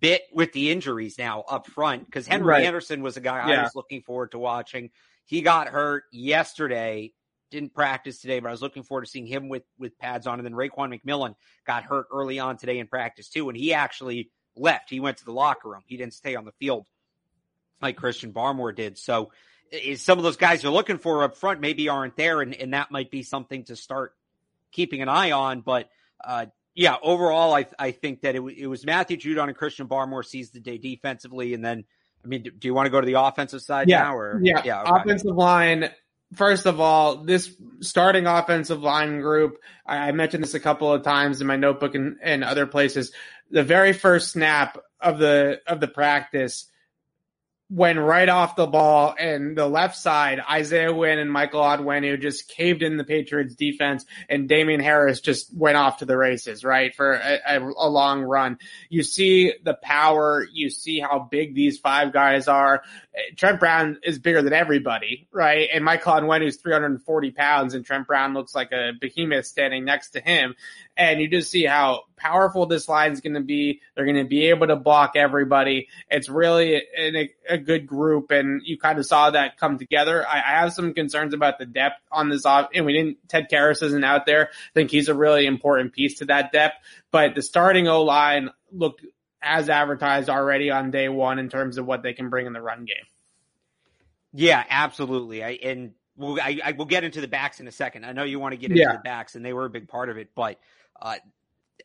bit 0.00 0.22
with 0.32 0.52
the 0.52 0.70
injuries 0.70 1.18
now 1.18 1.42
up 1.48 1.66
front 1.66 2.06
because 2.06 2.26
Henry 2.26 2.46
right. 2.46 2.64
Anderson 2.64 3.02
was 3.02 3.16
a 3.16 3.20
guy 3.20 3.48
yeah. 3.48 3.60
I 3.60 3.62
was 3.64 3.74
looking 3.74 4.02
forward 4.02 4.32
to 4.32 4.38
watching. 4.38 4.90
He 5.26 5.42
got 5.42 5.68
hurt 5.68 6.04
yesterday, 6.12 7.12
didn't 7.50 7.74
practice 7.74 8.20
today, 8.20 8.40
but 8.40 8.48
I 8.48 8.50
was 8.52 8.62
looking 8.62 8.82
forward 8.82 9.04
to 9.04 9.10
seeing 9.10 9.26
him 9.26 9.48
with 9.48 9.64
with 9.78 9.98
pads 9.98 10.26
on. 10.26 10.38
And 10.38 10.46
then 10.46 10.54
Raekwon 10.54 10.98
McMillan 10.98 11.34
got 11.66 11.84
hurt 11.84 12.06
early 12.12 12.38
on 12.38 12.56
today 12.56 12.78
in 12.78 12.86
practice 12.86 13.28
too, 13.28 13.48
and 13.48 13.56
he 13.56 13.74
actually 13.74 14.30
left. 14.56 14.90
He 14.90 15.00
went 15.00 15.18
to 15.18 15.24
the 15.24 15.32
locker 15.32 15.68
room. 15.68 15.82
He 15.86 15.96
didn't 15.96 16.14
stay 16.14 16.36
on 16.36 16.44
the 16.44 16.52
field 16.52 16.86
like 17.80 17.96
Christian 17.96 18.32
Barmore 18.32 18.74
did. 18.74 18.98
So 18.98 19.32
some 19.96 20.18
of 20.18 20.24
those 20.24 20.36
guys 20.36 20.62
you're 20.62 20.72
looking 20.72 20.98
for 20.98 21.22
up 21.24 21.36
front 21.36 21.60
maybe 21.60 21.88
aren't 21.88 22.16
there, 22.16 22.40
and, 22.40 22.54
and 22.54 22.74
that 22.74 22.90
might 22.90 23.10
be 23.10 23.22
something 23.22 23.64
to 23.64 23.76
start 23.76 24.14
keeping 24.72 25.02
an 25.02 25.08
eye 25.08 25.32
on. 25.32 25.60
But 25.60 25.88
uh, 26.22 26.46
yeah, 26.74 26.96
overall, 27.02 27.54
I 27.54 27.66
I 27.78 27.90
think 27.90 28.22
that 28.22 28.36
it, 28.36 28.42
it 28.56 28.66
was 28.66 28.84
Matthew 28.86 29.16
Judon 29.16 29.48
and 29.48 29.56
Christian 29.56 29.88
Barmore 29.88 30.24
seized 30.24 30.54
the 30.54 30.60
day 30.60 30.78
defensively, 30.78 31.54
and 31.54 31.64
then 31.64 31.84
I 32.24 32.28
mean, 32.28 32.42
do, 32.42 32.50
do 32.50 32.68
you 32.68 32.74
want 32.74 32.86
to 32.86 32.90
go 32.90 33.00
to 33.00 33.06
the 33.06 33.20
offensive 33.20 33.62
side 33.62 33.88
yeah, 33.88 34.02
now? 34.02 34.16
Or 34.16 34.40
yeah, 34.42 34.62
yeah 34.64 34.82
okay. 34.82 35.00
offensive 35.00 35.36
line. 35.36 35.90
First 36.34 36.66
of 36.66 36.78
all, 36.78 37.24
this 37.24 37.56
starting 37.80 38.26
offensive 38.26 38.82
line 38.82 39.20
group, 39.20 39.58
I, 39.84 40.08
I 40.08 40.12
mentioned 40.12 40.44
this 40.44 40.54
a 40.54 40.60
couple 40.60 40.92
of 40.92 41.02
times 41.02 41.40
in 41.40 41.46
my 41.48 41.56
notebook 41.56 41.96
and, 41.96 42.18
and 42.22 42.44
other 42.44 42.66
places. 42.66 43.12
The 43.50 43.64
very 43.64 43.92
first 43.92 44.30
snap 44.30 44.78
of 45.00 45.18
the 45.18 45.60
of 45.66 45.80
the 45.80 45.88
practice, 45.88 46.70
went 47.70 48.00
right 48.00 48.28
off 48.28 48.56
the 48.56 48.66
ball 48.66 49.14
and 49.16 49.56
the 49.56 49.66
left 49.66 49.96
side, 49.96 50.40
Isaiah 50.50 50.92
Wynn 50.92 51.20
and 51.20 51.30
Michael 51.30 51.62
Onwenu 51.62 52.20
just 52.20 52.48
caved 52.48 52.82
in 52.82 52.96
the 52.96 53.04
Patriots 53.04 53.54
defense 53.54 54.04
and 54.28 54.48
Damien 54.48 54.80
Harris 54.80 55.20
just 55.20 55.56
went 55.56 55.76
off 55.76 55.98
to 55.98 56.04
the 56.04 56.16
races, 56.16 56.64
right? 56.64 56.92
For 56.92 57.12
a, 57.12 57.38
a, 57.46 57.60
a, 57.60 57.88
long 57.88 58.22
run. 58.22 58.58
You 58.88 59.04
see 59.04 59.54
the 59.62 59.74
power. 59.74 60.44
You 60.52 60.68
see 60.68 60.98
how 60.98 61.28
big 61.30 61.54
these 61.54 61.78
five 61.78 62.12
guys 62.12 62.48
are. 62.48 62.82
Trent 63.36 63.58
Brown 63.58 63.98
is 64.04 64.18
bigger 64.18 64.40
than 64.40 64.52
everybody, 64.52 65.28
right? 65.32 65.68
And 65.72 65.84
Michael 65.84 66.32
is 66.32 66.56
340 66.56 67.30
pounds 67.32 67.74
and 67.74 67.84
Trent 67.84 68.06
Brown 68.06 68.34
looks 68.34 68.54
like 68.54 68.72
a 68.72 68.92
behemoth 69.00 69.46
standing 69.46 69.84
next 69.84 70.10
to 70.10 70.20
him 70.20 70.54
and 71.00 71.18
you 71.18 71.28
just 71.28 71.50
see 71.50 71.64
how 71.64 72.02
powerful 72.16 72.66
this 72.66 72.86
line 72.88 73.12
is 73.12 73.22
going 73.22 73.34
to 73.34 73.40
be. 73.40 73.80
They're 73.94 74.04
going 74.04 74.16
to 74.16 74.24
be 74.24 74.48
able 74.48 74.66
to 74.66 74.76
block 74.76 75.12
everybody. 75.16 75.88
It's 76.10 76.28
really 76.28 76.82
a, 76.96 77.30
a, 77.48 77.56
good 77.56 77.86
group, 77.86 78.30
and 78.30 78.60
you 78.62 78.78
kind 78.78 78.98
of 78.98 79.06
saw 79.06 79.30
that 79.30 79.56
come 79.56 79.78
together. 79.78 80.26
I, 80.28 80.36
I, 80.36 80.60
have 80.60 80.74
some 80.74 80.92
concerns 80.92 81.32
about 81.32 81.58
the 81.58 81.64
depth 81.64 82.02
on 82.12 82.28
this 82.28 82.44
off, 82.44 82.68
and 82.74 82.84
we 82.84 82.92
didn't. 82.92 83.16
Ted 83.28 83.48
Karras 83.50 83.82
isn't 83.82 84.04
out 84.04 84.26
there. 84.26 84.48
I 84.48 84.72
think 84.74 84.90
he's 84.90 85.08
a 85.08 85.14
really 85.14 85.46
important 85.46 85.94
piece 85.94 86.18
to 86.18 86.26
that 86.26 86.52
depth, 86.52 86.76
but 87.10 87.34
the 87.34 87.42
starting 87.42 87.88
O 87.88 88.02
line 88.02 88.50
looked 88.70 89.02
as 89.42 89.68
advertised 89.68 90.28
already 90.28 90.70
on 90.70 90.90
day 90.90 91.08
one 91.08 91.38
in 91.38 91.48
terms 91.48 91.78
of 91.78 91.86
what 91.86 92.02
they 92.02 92.12
can 92.12 92.28
bring 92.28 92.46
in 92.46 92.52
the 92.52 92.60
run 92.60 92.84
game. 92.84 93.04
Yeah, 94.32 94.64
absolutely. 94.68 95.42
I, 95.42 95.50
and 95.62 95.92
we'll, 96.16 96.40
I, 96.40 96.60
I, 96.64 96.72
will 96.72 96.84
get 96.84 97.04
into 97.04 97.20
the 97.20 97.28
backs 97.28 97.60
in 97.60 97.66
a 97.66 97.72
second. 97.72 98.04
I 98.04 98.12
know 98.12 98.22
you 98.22 98.38
want 98.38 98.52
to 98.52 98.56
get 98.56 98.70
into 98.70 98.82
yeah. 98.82 98.92
the 98.92 98.98
backs, 98.98 99.34
and 99.34 99.44
they 99.44 99.52
were 99.52 99.64
a 99.64 99.70
big 99.70 99.88
part 99.88 100.08
of 100.08 100.18
it, 100.18 100.30
but 100.34 100.60
uh, 101.00 101.16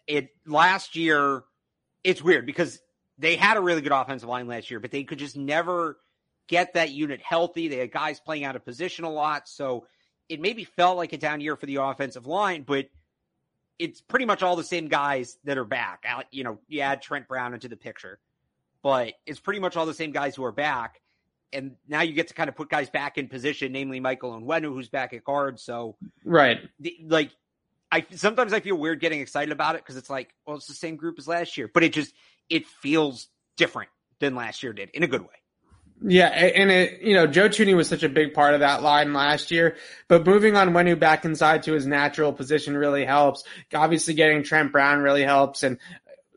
it 0.05 0.29
last 0.45 0.95
year, 0.95 1.43
it's 2.03 2.21
weird 2.21 2.45
because 2.45 2.79
they 3.17 3.35
had 3.35 3.57
a 3.57 3.61
really 3.61 3.81
good 3.81 3.93
offensive 3.93 4.29
line 4.29 4.47
last 4.47 4.69
year, 4.69 4.79
but 4.79 4.91
they 4.91 5.03
could 5.03 5.17
just 5.17 5.37
never 5.37 5.97
get 6.47 6.73
that 6.73 6.91
unit 6.91 7.21
healthy. 7.21 7.67
They 7.67 7.77
had 7.77 7.91
guys 7.91 8.19
playing 8.19 8.43
out 8.43 8.55
of 8.55 8.65
position 8.65 9.05
a 9.05 9.09
lot, 9.09 9.47
so 9.47 9.87
it 10.29 10.39
maybe 10.39 10.63
felt 10.63 10.97
like 10.97 11.13
a 11.13 11.17
down 11.17 11.41
year 11.41 11.55
for 11.55 11.65
the 11.65 11.77
offensive 11.77 12.27
line, 12.27 12.63
but 12.63 12.87
it's 13.79 14.01
pretty 14.01 14.25
much 14.25 14.43
all 14.43 14.55
the 14.55 14.63
same 14.63 14.87
guys 14.87 15.37
that 15.43 15.57
are 15.57 15.65
back. 15.65 16.05
You 16.31 16.43
know, 16.43 16.59
you 16.67 16.81
add 16.81 17.01
Trent 17.01 17.27
Brown 17.27 17.53
into 17.53 17.67
the 17.67 17.77
picture, 17.77 18.19
but 18.81 19.13
it's 19.25 19.39
pretty 19.39 19.59
much 19.59 19.75
all 19.75 19.85
the 19.85 19.93
same 19.93 20.11
guys 20.11 20.35
who 20.35 20.43
are 20.45 20.51
back. 20.51 21.01
And 21.53 21.75
now 21.87 22.01
you 22.01 22.13
get 22.13 22.29
to 22.29 22.33
kind 22.33 22.49
of 22.49 22.55
put 22.55 22.69
guys 22.69 22.89
back 22.89 23.17
in 23.17 23.27
position, 23.27 23.71
namely 23.71 23.99
Michael 23.99 24.33
and 24.33 24.45
Onwenu, 24.45 24.73
who's 24.73 24.89
back 24.89 25.13
at 25.13 25.23
guard. 25.23 25.59
So, 25.59 25.95
right, 26.25 26.59
the, 26.79 26.97
like 27.07 27.31
I 27.91 28.05
sometimes 28.15 28.51
I 28.51 28.59
feel 28.59 28.75
weird 28.75 28.99
getting 28.99 29.21
excited 29.21 29.51
about 29.51 29.75
it 29.75 29.81
because 29.81 29.95
it's 29.95 30.09
like, 30.09 30.33
well, 30.45 30.57
it's 30.57 30.67
the 30.67 30.73
same 30.73 30.97
group 30.97 31.15
as 31.17 31.27
last 31.27 31.57
year, 31.57 31.69
but 31.73 31.83
it 31.83 31.93
just 31.93 32.13
it 32.49 32.67
feels 32.67 33.29
different 33.55 33.89
than 34.19 34.35
last 34.35 34.63
year 34.63 34.73
did 34.73 34.89
in 34.89 35.03
a 35.03 35.07
good 35.07 35.21
way. 35.21 35.44
Yeah, 36.01 36.27
and 36.27 36.69
it 36.69 37.01
you 37.01 37.13
know 37.13 37.25
Joe 37.25 37.47
Thuney 37.47 37.75
was 37.75 37.87
such 37.87 38.03
a 38.03 38.09
big 38.09 38.33
part 38.33 38.53
of 38.53 38.59
that 38.59 38.83
line 38.83 39.13
last 39.13 39.49
year, 39.49 39.77
but 40.07 40.25
moving 40.25 40.55
Onwenu 40.55 40.99
back 40.99 41.23
inside 41.23 41.63
to 41.63 41.73
his 41.73 41.85
natural 41.85 42.33
position 42.33 42.75
really 42.75 43.05
helps. 43.05 43.43
Obviously, 43.73 44.13
getting 44.13 44.43
Trent 44.43 44.73
Brown 44.73 44.99
really 44.99 45.23
helps, 45.23 45.63
and 45.63 45.77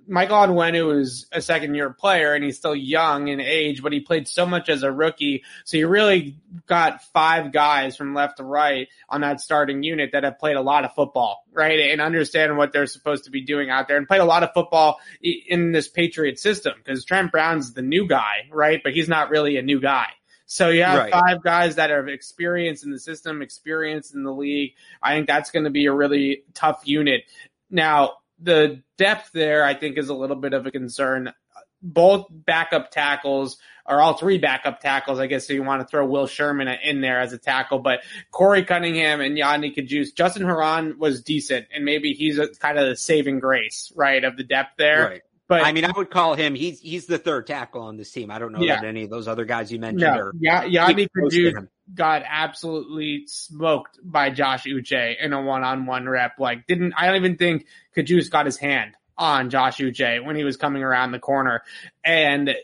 Michael 0.09 0.37
Onwenu 0.39 0.99
is 0.99 1.27
a 1.33 1.43
second 1.43 1.75
year 1.75 1.91
player 1.91 2.33
and 2.33 2.43
he's 2.43 2.57
still 2.57 2.75
young 2.75 3.29
in 3.29 3.41
age, 3.41 3.83
but 3.83 3.93
he 3.93 4.01
played 4.01 4.27
so 4.27 4.47
much 4.47 4.69
as 4.69 4.83
a 4.83 4.91
rookie. 4.91 5.45
So 5.65 5.77
you 5.77 5.87
really 5.87 6.39
got 6.67 7.03
five 7.13 7.53
guys 7.53 7.97
from 7.97 8.15
left 8.15 8.39
to 8.39 8.45
right 8.45 8.89
on 9.09 9.21
that 9.21 9.41
starting 9.41 9.83
unit 9.83 10.11
that 10.13 10.25
have 10.25 10.39
played 10.39 10.57
a 10.57 10.63
lot 10.63 10.85
of 10.85 10.95
football, 10.95 11.45
right? 11.53 11.91
And 11.91 12.01
understand 12.01 12.57
what 12.57 12.73
they're 12.73 12.87
supposed 12.87 13.25
to 13.25 13.31
be 13.31 13.43
doing 13.43 13.69
out 13.69 13.87
there 13.87 13.99
and 13.99 14.09
played 14.09 14.23
a 14.23 14.25
lot 14.25 14.43
of 14.43 14.51
football 14.55 14.99
in 15.23 15.73
this 15.73 15.89
Patriot 15.89 16.39
system 16.39 16.75
because 16.79 17.05
Trent 17.05 17.31
Brown's 17.31 17.75
the 17.75 17.83
new 17.83 18.09
guy, 18.09 18.49
right? 18.51 18.81
But 18.83 18.95
he's 18.95 19.09
not 19.09 19.29
really 19.29 19.59
a 19.59 19.63
new 19.63 19.81
guy. 19.81 20.07
So 20.47 20.71
you 20.71 20.83
have 20.83 20.99
right. 20.99 21.13
five 21.13 21.43
guys 21.43 21.75
that 21.75 21.91
have 21.91 22.09
experience 22.09 22.83
in 22.83 22.91
the 22.91 22.99
system, 22.99 23.43
experience 23.43 24.15
in 24.15 24.23
the 24.23 24.33
league. 24.33 24.73
I 25.03 25.15
think 25.15 25.27
that's 25.27 25.51
going 25.51 25.65
to 25.65 25.71
be 25.71 25.85
a 25.85 25.93
really 25.93 26.45
tough 26.55 26.81
unit. 26.85 27.25
Now, 27.71 28.15
the 28.41 28.83
depth 28.97 29.31
there, 29.33 29.65
I 29.65 29.75
think, 29.75 29.99
is 29.99 30.09
a 30.09 30.15
little 30.15 30.37
bit 30.37 30.53
of 30.53 30.67
a 30.67 30.71
concern. 30.71 31.33
Both 31.81 32.27
backup 32.31 32.91
tackles, 32.91 33.57
or 33.87 34.01
all 34.01 34.15
three 34.15 34.39
backup 34.39 34.81
tackles, 34.81 35.21
I 35.21 35.27
guess, 35.27 35.47
so 35.47 35.53
you 35.53 35.63
want 35.63 35.81
to 35.81 35.87
throw 35.87 36.05
Will 36.05 36.27
Sherman 36.27 36.69
in 36.69 37.01
there 37.01 37.21
as 37.21 37.33
a 37.33 37.39
tackle, 37.39 37.79
but 37.79 38.01
Corey 38.33 38.65
Cunningham 38.65 39.21
and 39.21 39.37
Yodny 39.37 39.75
Cajuste, 39.75 40.15
Justin 40.17 40.45
Herron 40.45 40.99
was 40.99 41.23
decent, 41.23 41.67
and 41.73 41.85
maybe 41.85 42.15
he's 42.15 42.39
a, 42.39 42.49
kind 42.49 42.79
of 42.79 42.89
the 42.89 42.97
saving 42.97 43.39
grace, 43.39 43.93
right, 43.95 44.25
of 44.25 44.37
the 44.37 44.43
depth 44.43 44.73
there. 44.77 45.05
Right. 45.05 45.23
But 45.49 45.65
I 45.65 45.73
mean, 45.73 45.87
I 45.87 45.93
would 45.97 46.11
call 46.11 46.35
him. 46.35 46.55
He's 46.55 46.79
he's 46.79 47.07
the 47.07 47.17
third 47.17 47.47
tackle 47.47 47.81
on 47.81 47.97
this 47.97 48.13
team. 48.13 48.31
I 48.31 48.39
don't 48.39 48.53
know 48.53 48.61
yeah. 48.61 48.81
that 48.81 48.87
any 48.87 49.05
of 49.05 49.11
those 49.11 49.27
other 49.27 49.47
guys 49.47 49.73
you 49.73 49.79
mentioned 49.79 50.03
no, 50.03 50.21
are. 50.21 50.33
Yeah, 50.39 50.65
Yodny 50.65 51.09
Cajuste 51.17 51.69
got 51.95 52.23
absolutely 52.29 53.25
smoked 53.27 53.99
by 54.03 54.29
Josh 54.29 54.65
Uche 54.65 55.17
in 55.19 55.33
a 55.33 55.41
one-on-one 55.41 56.07
rep. 56.07 56.33
Like, 56.39 56.67
didn't 56.67 56.93
I 56.99 57.07
don't 57.07 57.17
even 57.17 57.39
think 57.39 57.67
Cajuste 57.97 58.31
got 58.31 58.45
his 58.45 58.59
hand 58.59 58.93
on 59.17 59.49
Josh 59.49 59.79
Uche 59.79 60.23
when 60.23 60.37
he 60.37 60.45
was 60.45 60.59
coming 60.59 60.83
around 60.83 61.13
the 61.13 61.19
corner, 61.19 61.63
and 62.05 62.55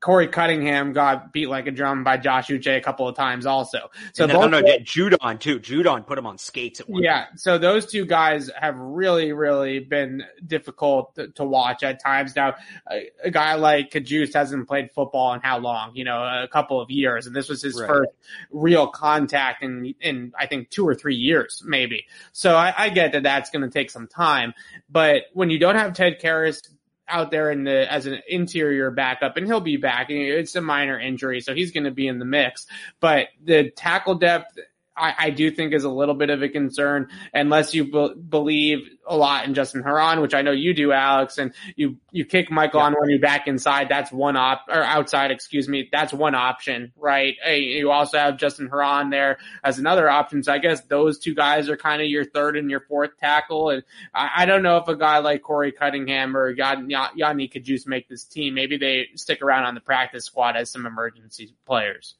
Corey 0.00 0.28
Cunningham 0.28 0.92
got 0.92 1.32
beat 1.32 1.48
like 1.48 1.66
a 1.66 1.70
drum 1.70 2.04
by 2.04 2.16
Josh 2.16 2.48
Uche 2.48 2.76
a 2.76 2.80
couple 2.80 3.08
of 3.08 3.16
times 3.16 3.46
also. 3.46 3.90
So 4.12 4.26
then, 4.26 4.36
both, 4.36 4.50
no, 4.50 4.60
no, 4.60 4.66
Judon 4.78 5.40
too. 5.40 5.58
Judon 5.58 6.06
put 6.06 6.18
him 6.18 6.26
on 6.26 6.38
skates 6.38 6.80
at 6.80 6.88
one 6.88 7.02
Yeah. 7.02 7.26
Point. 7.26 7.40
So 7.40 7.58
those 7.58 7.86
two 7.86 8.04
guys 8.04 8.50
have 8.58 8.78
really, 8.78 9.32
really 9.32 9.80
been 9.80 10.24
difficult 10.46 11.14
to, 11.16 11.28
to 11.28 11.44
watch 11.44 11.82
at 11.82 12.02
times. 12.02 12.36
Now, 12.36 12.54
a, 12.90 13.10
a, 13.24 13.30
guy 13.30 13.54
like 13.54 13.90
Cajuste 13.90 14.34
hasn't 14.34 14.68
played 14.68 14.90
football 14.92 15.34
in 15.34 15.40
how 15.40 15.58
long? 15.58 15.92
You 15.94 16.04
know, 16.04 16.22
a 16.22 16.48
couple 16.48 16.80
of 16.80 16.90
years. 16.90 17.26
And 17.26 17.34
this 17.34 17.48
was 17.48 17.62
his 17.62 17.80
right. 17.80 17.88
first 17.88 18.10
real 18.50 18.86
contact 18.86 19.62
in, 19.62 19.94
in, 20.00 20.32
I 20.38 20.46
think 20.46 20.70
two 20.70 20.86
or 20.86 20.94
three 20.94 21.16
years, 21.16 21.62
maybe. 21.64 22.06
So 22.32 22.56
I, 22.56 22.74
I 22.76 22.88
get 22.90 23.12
that 23.12 23.22
that's 23.22 23.50
going 23.50 23.62
to 23.62 23.70
take 23.70 23.90
some 23.90 24.06
time. 24.06 24.54
But 24.88 25.22
when 25.32 25.50
you 25.50 25.58
don't 25.58 25.76
have 25.76 25.94
Ted 25.94 26.20
Karras 26.20 26.68
out 27.08 27.30
there 27.30 27.50
in 27.50 27.64
the 27.64 27.90
as 27.92 28.06
an 28.06 28.20
interior 28.28 28.90
backup, 28.90 29.36
and 29.36 29.46
he'll 29.46 29.60
be 29.60 29.76
back. 29.76 30.06
It's 30.10 30.54
a 30.56 30.60
minor 30.60 30.98
injury, 30.98 31.40
so 31.40 31.54
he's 31.54 31.70
going 31.70 31.84
to 31.84 31.90
be 31.90 32.08
in 32.08 32.18
the 32.18 32.24
mix. 32.24 32.66
But 33.00 33.28
the 33.42 33.70
tackle 33.70 34.14
depth 34.14 34.58
I, 34.96 35.14
I, 35.18 35.30
do 35.30 35.50
think 35.50 35.72
is 35.72 35.84
a 35.84 35.90
little 35.90 36.14
bit 36.14 36.30
of 36.30 36.42
a 36.42 36.48
concern 36.48 37.08
unless 37.32 37.74
you 37.74 37.90
be- 37.90 38.14
believe 38.14 38.88
a 39.06 39.16
lot 39.16 39.44
in 39.44 39.54
Justin 39.54 39.82
Herron, 39.82 40.20
which 40.20 40.34
I 40.34 40.42
know 40.42 40.52
you 40.52 40.72
do, 40.72 40.92
Alex, 40.92 41.38
and 41.38 41.52
you, 41.74 41.98
you 42.12 42.24
kick 42.24 42.50
Michael 42.50 42.80
yeah. 42.80 42.90
Onwenu 42.90 43.20
back 43.20 43.48
inside. 43.48 43.88
That's 43.88 44.12
one 44.12 44.36
op, 44.36 44.66
or 44.68 44.82
outside, 44.82 45.30
excuse 45.30 45.68
me. 45.68 45.88
That's 45.90 46.12
one 46.12 46.34
option, 46.34 46.92
right? 46.96 47.34
Hey, 47.42 47.60
you 47.60 47.90
also 47.90 48.18
have 48.18 48.36
Justin 48.36 48.68
Herron 48.68 49.10
there 49.10 49.38
as 49.64 49.78
another 49.78 50.08
option. 50.08 50.42
So 50.42 50.52
I 50.52 50.58
guess 50.58 50.80
those 50.82 51.18
two 51.18 51.34
guys 51.34 51.68
are 51.68 51.76
kind 51.76 52.00
of 52.00 52.08
your 52.08 52.24
third 52.24 52.56
and 52.56 52.70
your 52.70 52.80
fourth 52.80 53.18
tackle. 53.18 53.70
And 53.70 53.82
I, 54.14 54.30
I 54.38 54.46
don't 54.46 54.62
know 54.62 54.76
if 54.76 54.88
a 54.88 54.96
guy 54.96 55.18
like 55.18 55.42
Corey 55.42 55.72
Cunningham 55.72 56.36
or 56.36 56.54
Yodny 56.54 57.52
Cajuste 57.52 57.86
make 57.86 58.08
this 58.08 58.24
team. 58.24 58.54
Maybe 58.54 58.76
they 58.76 59.08
stick 59.16 59.42
around 59.42 59.64
on 59.64 59.74
the 59.74 59.80
practice 59.80 60.24
squad 60.24 60.56
as 60.56 60.70
some 60.70 60.86
emergency 60.86 61.54
players. 61.66 62.14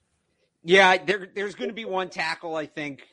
Yeah, 0.65 0.97
there, 1.05 1.29
there's 1.35 1.55
going 1.55 1.69
to 1.69 1.75
be 1.75 1.85
one 1.85 2.09
tackle, 2.09 2.57
I 2.57 2.67
think, 2.67 3.07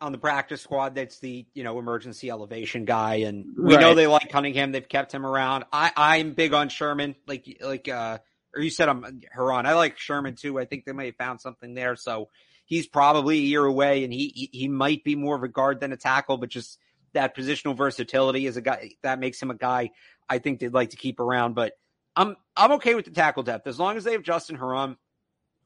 on 0.00 0.12
the 0.12 0.18
practice 0.18 0.60
squad 0.60 0.94
that's 0.94 1.18
the 1.20 1.46
you 1.54 1.64
know 1.64 1.78
emergency 1.78 2.30
elevation 2.30 2.84
guy, 2.84 3.16
and 3.16 3.46
we 3.56 3.74
right. 3.74 3.80
know 3.80 3.94
they 3.94 4.06
like 4.06 4.28
Cunningham. 4.30 4.72
They've 4.72 4.86
kept 4.86 5.12
him 5.12 5.24
around. 5.24 5.64
I 5.72 5.92
I'm 5.96 6.32
big 6.32 6.52
on 6.52 6.68
Sherman, 6.68 7.14
like 7.26 7.58
like 7.60 7.88
uh, 7.88 8.18
or 8.54 8.62
you 8.62 8.70
said 8.70 8.88
I'm 8.88 9.22
Herron. 9.30 9.66
I 9.66 9.74
like 9.74 9.98
Sherman 9.98 10.34
too. 10.34 10.58
I 10.58 10.64
think 10.64 10.84
they 10.84 10.92
may 10.92 11.06
have 11.06 11.16
found 11.16 11.40
something 11.40 11.74
there. 11.74 11.96
So 11.96 12.28
he's 12.66 12.86
probably 12.86 13.38
a 13.38 13.42
year 13.42 13.64
away, 13.64 14.04
and 14.04 14.12
he 14.12 14.50
he 14.52 14.68
might 14.68 15.02
be 15.04 15.14
more 15.14 15.36
of 15.36 15.42
a 15.42 15.48
guard 15.48 15.80
than 15.80 15.92
a 15.92 15.96
tackle, 15.96 16.36
but 16.36 16.50
just 16.50 16.78
that 17.14 17.34
positional 17.34 17.76
versatility 17.76 18.46
is 18.46 18.56
a 18.58 18.60
guy 18.62 18.90
that 19.02 19.18
makes 19.18 19.40
him 19.40 19.50
a 19.50 19.56
guy 19.56 19.90
I 20.28 20.38
think 20.38 20.60
they'd 20.60 20.74
like 20.74 20.90
to 20.90 20.96
keep 20.96 21.20
around. 21.20 21.54
But 21.54 21.72
I'm 22.14 22.36
I'm 22.56 22.72
okay 22.72 22.94
with 22.94 23.06
the 23.06 23.12
tackle 23.12 23.42
depth 23.42 23.66
as 23.66 23.78
long 23.78 23.96
as 23.96 24.04
they 24.04 24.12
have 24.12 24.22
Justin 24.22 24.56
Herron 24.56 24.96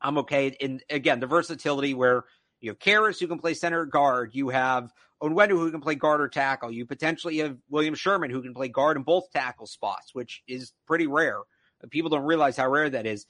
I'm 0.00 0.18
okay. 0.18 0.56
And 0.60 0.82
again, 0.90 1.20
the 1.20 1.26
versatility 1.26 1.94
where 1.94 2.24
you 2.60 2.70
have 2.70 2.78
Karras 2.78 3.18
who 3.18 3.26
can 3.26 3.38
play 3.38 3.54
center 3.54 3.84
guard, 3.86 4.30
you 4.34 4.48
have 4.48 4.92
Onwenu 5.22 5.50
who 5.50 5.70
can 5.70 5.80
play 5.80 5.94
guard 5.94 6.20
or 6.20 6.28
tackle, 6.28 6.70
you 6.70 6.86
potentially 6.86 7.38
have 7.38 7.56
William 7.68 7.94
Sherman 7.94 8.30
who 8.30 8.42
can 8.42 8.54
play 8.54 8.68
guard 8.68 8.96
in 8.96 9.02
both 9.02 9.30
tackle 9.30 9.66
spots, 9.66 10.14
which 10.14 10.42
is 10.46 10.72
pretty 10.86 11.06
rare. 11.06 11.40
People 11.90 12.10
don't 12.10 12.24
realize 12.24 12.56
how 12.56 12.68
rare 12.68 12.90
that 12.90 13.06
is. 13.06 13.26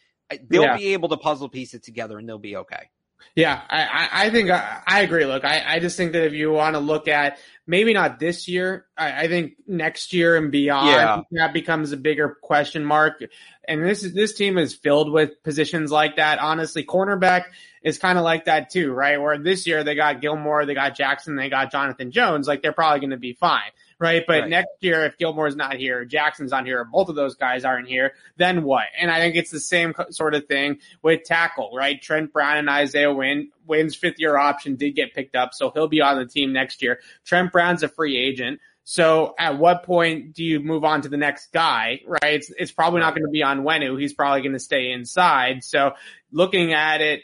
They'll 0.48 0.62
yeah. 0.62 0.76
be 0.76 0.92
able 0.92 1.08
to 1.08 1.16
puzzle 1.16 1.48
piece 1.48 1.74
it 1.74 1.82
together 1.82 2.18
and 2.18 2.28
they'll 2.28 2.38
be 2.38 2.56
okay. 2.56 2.90
Yeah, 3.34 3.60
I, 3.68 4.08
I 4.26 4.30
think 4.30 4.50
I, 4.50 4.82
I 4.86 5.00
agree. 5.00 5.24
Look, 5.24 5.44
I, 5.44 5.62
I 5.66 5.78
just 5.78 5.96
think 5.96 6.12
that 6.12 6.24
if 6.24 6.32
you 6.32 6.50
want 6.50 6.74
to 6.74 6.80
look 6.80 7.08
at 7.08 7.38
maybe 7.66 7.92
not 7.92 8.18
this 8.18 8.48
year, 8.48 8.86
I, 8.96 9.22
I 9.22 9.28
think 9.28 9.52
next 9.66 10.12
year 10.12 10.36
and 10.36 10.50
beyond, 10.50 10.88
yeah. 10.88 11.20
that 11.32 11.52
becomes 11.52 11.92
a 11.92 11.96
bigger 11.96 12.36
question 12.42 12.84
mark. 12.84 13.22
And 13.66 13.84
this 13.84 14.02
this 14.02 14.34
team 14.34 14.58
is 14.58 14.74
filled 14.74 15.12
with 15.12 15.42
positions 15.42 15.92
like 15.92 16.16
that. 16.16 16.38
Honestly, 16.38 16.84
cornerback 16.84 17.44
is 17.82 17.98
kind 17.98 18.18
of 18.18 18.24
like 18.24 18.46
that 18.46 18.70
too, 18.70 18.92
right? 18.92 19.20
Where 19.20 19.38
this 19.38 19.66
year 19.66 19.84
they 19.84 19.94
got 19.94 20.20
Gilmore, 20.20 20.66
they 20.66 20.74
got 20.74 20.96
Jackson, 20.96 21.36
they 21.36 21.48
got 21.48 21.70
Jonathan 21.70 22.10
Jones. 22.10 22.48
Like 22.48 22.62
they're 22.62 22.72
probably 22.72 23.00
going 23.00 23.10
to 23.10 23.16
be 23.16 23.32
fine 23.32 23.70
right? 24.00 24.24
But 24.26 24.40
right. 24.40 24.48
next 24.48 24.70
year, 24.80 25.04
if 25.04 25.18
Gilmore's 25.18 25.54
not 25.54 25.76
here, 25.76 26.04
Jackson's 26.04 26.50
not 26.50 26.64
here, 26.64 26.84
both 26.84 27.10
of 27.10 27.14
those 27.14 27.36
guys 27.36 27.64
aren't 27.64 27.86
here, 27.86 28.14
then 28.36 28.64
what? 28.64 28.84
And 28.98 29.10
I 29.10 29.18
think 29.18 29.36
it's 29.36 29.50
the 29.50 29.60
same 29.60 29.94
sort 30.10 30.34
of 30.34 30.46
thing 30.46 30.78
with 31.02 31.22
tackle, 31.24 31.70
right? 31.74 32.00
Trent 32.00 32.32
Brown 32.32 32.56
and 32.56 32.70
Isaiah 32.70 33.12
Wynn, 33.12 33.50
Wynn's 33.66 33.94
fifth 33.94 34.18
year 34.18 34.36
option 34.36 34.76
did 34.76 34.96
get 34.96 35.14
picked 35.14 35.36
up, 35.36 35.52
so 35.52 35.70
he'll 35.70 35.86
be 35.86 36.00
on 36.00 36.16
the 36.18 36.26
team 36.26 36.52
next 36.52 36.82
year. 36.82 37.00
Trent 37.24 37.52
Brown's 37.52 37.82
a 37.82 37.88
free 37.88 38.16
agent. 38.16 38.58
So 38.84 39.34
at 39.38 39.58
what 39.58 39.84
point 39.84 40.34
do 40.34 40.42
you 40.42 40.58
move 40.58 40.82
on 40.82 41.02
to 41.02 41.08
the 41.08 41.18
next 41.18 41.52
guy, 41.52 42.00
right? 42.06 42.34
It's, 42.34 42.50
it's 42.58 42.72
probably 42.72 43.00
not 43.00 43.14
going 43.14 43.26
to 43.26 43.30
be 43.30 43.42
Onwenu. 43.42 44.00
He's 44.00 44.14
probably 44.14 44.40
going 44.40 44.54
to 44.54 44.58
stay 44.58 44.90
inside. 44.90 45.62
So 45.62 45.92
looking 46.32 46.72
at 46.72 47.02
it 47.02 47.20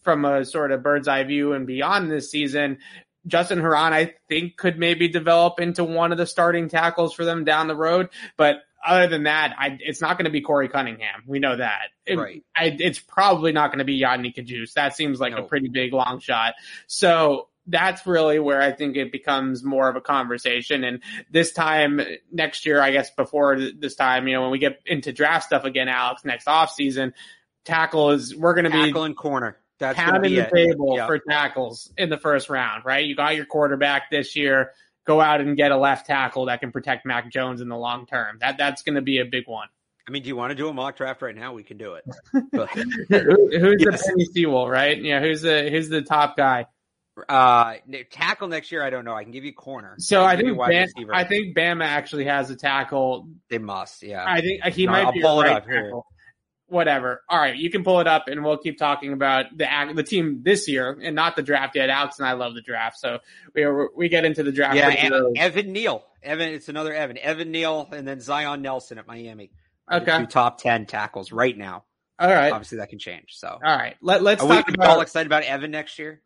from 0.00 0.24
a 0.24 0.44
sort 0.44 0.72
of 0.72 0.82
bird's 0.82 1.06
eye 1.06 1.22
view 1.22 1.52
and 1.52 1.66
beyond 1.66 2.10
this 2.10 2.30
season, 2.30 2.78
Justin 3.26 3.60
Herron, 3.60 3.92
I 3.92 4.14
think, 4.28 4.56
could 4.56 4.78
maybe 4.78 5.08
develop 5.08 5.60
into 5.60 5.84
one 5.84 6.12
of 6.12 6.18
the 6.18 6.26
starting 6.26 6.68
tackles 6.68 7.14
for 7.14 7.24
them 7.24 7.44
down 7.44 7.68
the 7.68 7.76
road. 7.76 8.10
But 8.36 8.56
other 8.86 9.06
than 9.06 9.22
that, 9.22 9.54
I, 9.58 9.78
it's 9.80 10.00
not 10.02 10.18
going 10.18 10.26
to 10.26 10.30
be 10.30 10.42
Corey 10.42 10.68
Cunningham. 10.68 11.22
We 11.26 11.38
know 11.38 11.56
that. 11.56 11.88
It, 12.04 12.18
right. 12.18 12.44
I, 12.54 12.76
it's 12.78 12.98
probably 12.98 13.52
not 13.52 13.68
going 13.68 13.78
to 13.78 13.84
be 13.84 13.98
Yodny 14.00 14.34
Cajuste. 14.34 14.74
That 14.74 14.94
seems 14.94 15.20
like 15.20 15.32
a 15.32 15.42
pretty 15.42 15.68
big 15.68 15.94
long 15.94 16.20
shot. 16.20 16.54
So 16.86 17.48
that's 17.66 18.06
really 18.06 18.38
where 18.38 18.60
I 18.60 18.72
think 18.72 18.96
it 18.96 19.10
becomes 19.10 19.64
more 19.64 19.88
of 19.88 19.96
a 19.96 20.02
conversation. 20.02 20.84
And 20.84 21.02
this 21.30 21.52
time 21.52 21.98
next 22.30 22.66
year, 22.66 22.78
I 22.78 22.90
guess 22.90 23.10
before 23.10 23.58
this 23.58 23.94
time, 23.94 24.28
you 24.28 24.34
know, 24.34 24.42
when 24.42 24.50
we 24.50 24.58
get 24.58 24.80
into 24.84 25.14
draft 25.14 25.46
stuff 25.46 25.64
again, 25.64 25.88
Alex, 25.88 26.26
next 26.26 26.46
off 26.46 26.70
season, 26.70 27.14
tackle 27.64 28.10
is, 28.10 28.36
we're 28.36 28.52
going 28.52 28.64
to 28.64 28.70
be 28.70 28.84
tackle 28.84 29.04
and 29.04 29.16
corner. 29.16 29.56
That's 29.78 29.96
pounding 29.96 30.34
the 30.34 30.42
it. 30.42 30.50
table 30.52 30.96
yep. 30.96 31.06
for 31.06 31.18
tackles 31.18 31.92
in 31.98 32.08
the 32.08 32.18
first 32.18 32.48
round, 32.48 32.84
right? 32.84 33.04
You 33.04 33.16
got 33.16 33.34
your 33.34 33.44
quarterback 33.44 34.10
this 34.10 34.36
year. 34.36 34.72
Go 35.06 35.20
out 35.20 35.40
and 35.40 35.56
get 35.56 35.72
a 35.72 35.76
left 35.76 36.06
tackle 36.06 36.46
that 36.46 36.60
can 36.60 36.72
protect 36.72 37.04
Mac 37.04 37.30
Jones 37.30 37.60
in 37.60 37.68
the 37.68 37.76
long 37.76 38.06
term. 38.06 38.38
That 38.40 38.56
that's 38.56 38.82
going 38.82 38.94
to 38.94 39.02
be 39.02 39.18
a 39.18 39.24
big 39.24 39.46
one. 39.46 39.68
I 40.06 40.10
mean, 40.10 40.22
do 40.22 40.28
you 40.28 40.36
want 40.36 40.50
to 40.50 40.54
do 40.54 40.68
a 40.68 40.72
mock 40.72 40.96
draft 40.96 41.22
right 41.22 41.34
now? 41.34 41.54
We 41.54 41.62
can 41.62 41.76
do 41.76 41.94
it. 41.94 42.04
Who, 42.32 42.38
who's 43.58 43.76
yes. 43.80 44.06
the 44.06 44.12
Penei 44.12 44.32
Sewell, 44.32 44.68
right? 44.68 45.02
Yeah, 45.02 45.20
who's 45.20 45.42
the 45.42 45.68
who's 45.70 45.88
the 45.88 46.02
top 46.02 46.36
guy? 46.36 46.66
Uh, 47.28 47.74
tackle 48.10 48.48
next 48.48 48.72
year, 48.72 48.82
I 48.82 48.90
don't 48.90 49.04
know. 49.04 49.14
I 49.14 49.22
can 49.22 49.32
give 49.32 49.44
you 49.44 49.52
corner. 49.52 49.94
So 49.98 50.22
I, 50.22 50.32
I 50.32 50.36
think 50.36 50.58
Bam, 50.58 50.88
I 51.12 51.24
think 51.24 51.56
Bama 51.56 51.84
actually 51.84 52.24
has 52.24 52.50
a 52.50 52.56
tackle. 52.56 53.28
They 53.48 53.58
must, 53.58 54.02
yeah. 54.02 54.24
I 54.26 54.40
think 54.40 54.64
he 54.74 54.86
no, 54.86 54.92
might 54.92 55.04
I'll 55.04 55.12
be 55.12 55.20
pull 55.20 55.40
it 55.40 55.44
right 55.44 55.56
up 55.56 55.64
tackle. 55.64 55.72
here 55.72 55.92
whatever. 56.74 57.22
All 57.28 57.38
right, 57.38 57.56
you 57.56 57.70
can 57.70 57.84
pull 57.84 58.00
it 58.00 58.06
up, 58.06 58.28
and 58.28 58.44
we'll 58.44 58.58
keep 58.58 58.76
talking 58.76 59.12
about 59.12 59.56
the 59.56 59.66
the 59.94 60.02
team 60.02 60.40
this 60.42 60.68
year 60.68 60.98
and 61.00 61.16
not 61.16 61.36
the 61.36 61.42
draft 61.42 61.76
yet. 61.76 61.88
Alex 61.88 62.18
and 62.18 62.28
I 62.28 62.32
love 62.32 62.54
the 62.54 62.60
draft, 62.60 62.98
so 62.98 63.20
we 63.54 63.64
we 63.96 64.08
get 64.08 64.24
into 64.24 64.42
the 64.42 64.52
draft. 64.52 64.76
Yeah, 64.76 64.88
Evan, 64.88 65.36
Evan 65.36 65.72
Neal, 65.72 66.04
Evan. 66.22 66.48
It's 66.50 66.68
another 66.68 66.92
Evan, 66.92 67.16
Evan 67.16 67.50
Neal, 67.50 67.88
and 67.92 68.06
then 68.06 68.20
Zion 68.20 68.60
Nelson 68.60 68.98
at 68.98 69.06
Miami. 69.06 69.50
Okay, 69.90 70.18
two 70.18 70.26
top 70.26 70.60
ten 70.60 70.84
tackles 70.84 71.32
right 71.32 71.56
now. 71.56 71.84
All 72.18 72.28
right, 72.28 72.52
obviously 72.52 72.78
that 72.78 72.90
can 72.90 72.98
change. 72.98 73.36
So 73.36 73.48
all 73.48 73.60
right, 73.76 73.96
Let, 74.02 74.22
let's 74.22 74.42
Are 74.42 74.48
talk 74.48 74.66
we 74.66 74.74
about 74.74 74.88
all 74.88 75.00
excited 75.00 75.26
about 75.26 75.44
Evan 75.44 75.70
next 75.70 75.98
year. 75.98 76.20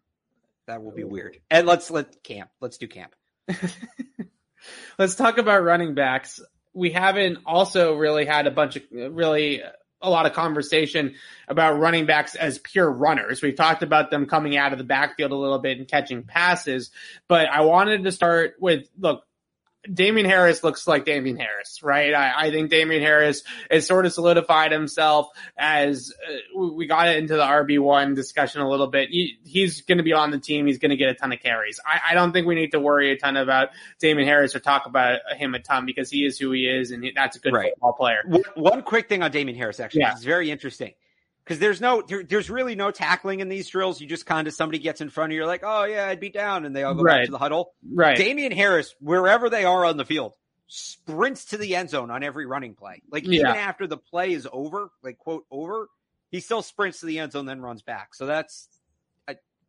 That 0.66 0.82
will 0.82 0.92
be 0.92 1.04
weird. 1.04 1.38
And 1.50 1.66
let's 1.66 1.90
let 1.90 2.22
camp. 2.22 2.50
Let's 2.60 2.76
do 2.76 2.88
camp. 2.88 3.14
let's 4.98 5.14
talk 5.14 5.38
about 5.38 5.62
running 5.62 5.94
backs. 5.94 6.40
We 6.74 6.90
haven't 6.90 7.38
also 7.46 7.94
really 7.94 8.26
had 8.26 8.46
a 8.46 8.50
bunch 8.50 8.76
of 8.76 8.82
really 8.92 9.62
a 10.00 10.10
lot 10.10 10.26
of 10.26 10.32
conversation 10.32 11.14
about 11.48 11.78
running 11.78 12.06
backs 12.06 12.34
as 12.34 12.58
pure 12.58 12.90
runners. 12.90 13.42
We've 13.42 13.56
talked 13.56 13.82
about 13.82 14.10
them 14.10 14.26
coming 14.26 14.56
out 14.56 14.72
of 14.72 14.78
the 14.78 14.84
backfield 14.84 15.32
a 15.32 15.36
little 15.36 15.58
bit 15.58 15.78
and 15.78 15.88
catching 15.88 16.22
passes, 16.22 16.90
but 17.26 17.48
I 17.48 17.62
wanted 17.62 18.04
to 18.04 18.12
start 18.12 18.54
with, 18.60 18.88
look, 18.98 19.24
Damien 19.92 20.26
Harris 20.26 20.62
looks 20.62 20.86
like 20.86 21.04
Damien 21.04 21.36
Harris, 21.36 21.82
right? 21.82 22.14
I, 22.14 22.46
I 22.46 22.50
think 22.50 22.70
Damien 22.70 23.02
Harris 23.02 23.42
has 23.70 23.86
sort 23.86 24.06
of 24.06 24.12
solidified 24.12 24.72
himself 24.72 25.28
as 25.56 26.12
uh, 26.28 26.66
we 26.66 26.86
got 26.86 27.08
into 27.08 27.34
the 27.34 27.42
RB1 27.42 28.14
discussion 28.14 28.60
a 28.60 28.68
little 28.68 28.86
bit. 28.86 29.10
He, 29.10 29.38
he's 29.44 29.82
going 29.82 29.98
to 29.98 30.04
be 30.04 30.12
on 30.12 30.30
the 30.30 30.38
team. 30.38 30.66
He's 30.66 30.78
going 30.78 30.90
to 30.90 30.96
get 30.96 31.10
a 31.10 31.14
ton 31.14 31.32
of 31.32 31.40
carries. 31.40 31.80
I, 31.84 32.10
I, 32.10 32.14
don't 32.14 32.32
think 32.32 32.46
we 32.46 32.54
need 32.54 32.72
to 32.72 32.80
worry 32.80 33.12
a 33.12 33.16
ton 33.16 33.36
about 33.36 33.70
Damien 33.98 34.26
Harris 34.26 34.54
or 34.54 34.60
talk 34.60 34.86
about 34.86 35.20
him 35.36 35.54
a 35.54 35.60
ton 35.60 35.86
because 35.86 36.10
he 36.10 36.24
is 36.24 36.38
who 36.38 36.52
he 36.52 36.66
is 36.66 36.90
and 36.90 37.02
he, 37.02 37.12
that's 37.14 37.36
a 37.36 37.40
good 37.40 37.52
right. 37.52 37.72
football 37.72 37.92
player. 37.94 38.22
One, 38.26 38.42
one, 38.54 38.82
quick 38.82 39.08
thing 39.08 39.22
on 39.22 39.30
Damien 39.30 39.56
Harris, 39.56 39.80
actually, 39.80 40.00
yeah. 40.00 40.12
it's 40.12 40.24
very 40.24 40.50
interesting 40.50 40.92
because 41.48 41.60
there's 41.60 41.80
no 41.80 42.02
there, 42.06 42.22
there's 42.22 42.50
really 42.50 42.74
no 42.74 42.90
tackling 42.90 43.40
in 43.40 43.48
these 43.48 43.68
drills. 43.70 44.02
You 44.02 44.06
just 44.06 44.26
kind 44.26 44.46
of 44.46 44.52
somebody 44.52 44.78
gets 44.78 45.00
in 45.00 45.08
front 45.08 45.30
of 45.30 45.32
you, 45.32 45.38
you're 45.38 45.46
like, 45.46 45.62
oh 45.64 45.84
yeah, 45.84 46.06
I'd 46.06 46.20
be 46.20 46.28
down, 46.28 46.66
and 46.66 46.76
they 46.76 46.82
all 46.82 46.94
go 46.94 47.02
right. 47.02 47.20
back 47.20 47.24
to 47.24 47.30
the 47.30 47.38
huddle. 47.38 47.72
Right. 47.90 48.18
Damien 48.18 48.52
Harris, 48.52 48.94
wherever 49.00 49.48
they 49.48 49.64
are 49.64 49.86
on 49.86 49.96
the 49.96 50.04
field, 50.04 50.34
sprints 50.66 51.46
to 51.46 51.56
the 51.56 51.74
end 51.74 51.88
zone 51.88 52.10
on 52.10 52.22
every 52.22 52.44
running 52.44 52.74
play. 52.74 53.02
Like 53.10 53.24
even 53.24 53.46
after 53.46 53.86
the 53.86 53.96
play 53.96 54.32
is 54.32 54.46
over, 54.52 54.90
like 55.02 55.16
quote 55.16 55.46
over, 55.50 55.88
he 56.30 56.40
still 56.40 56.60
sprints 56.60 57.00
to 57.00 57.06
the 57.06 57.18
end 57.18 57.32
zone, 57.32 57.46
then 57.46 57.62
runs 57.62 57.80
back. 57.80 58.14
So 58.14 58.26
that's 58.26 58.68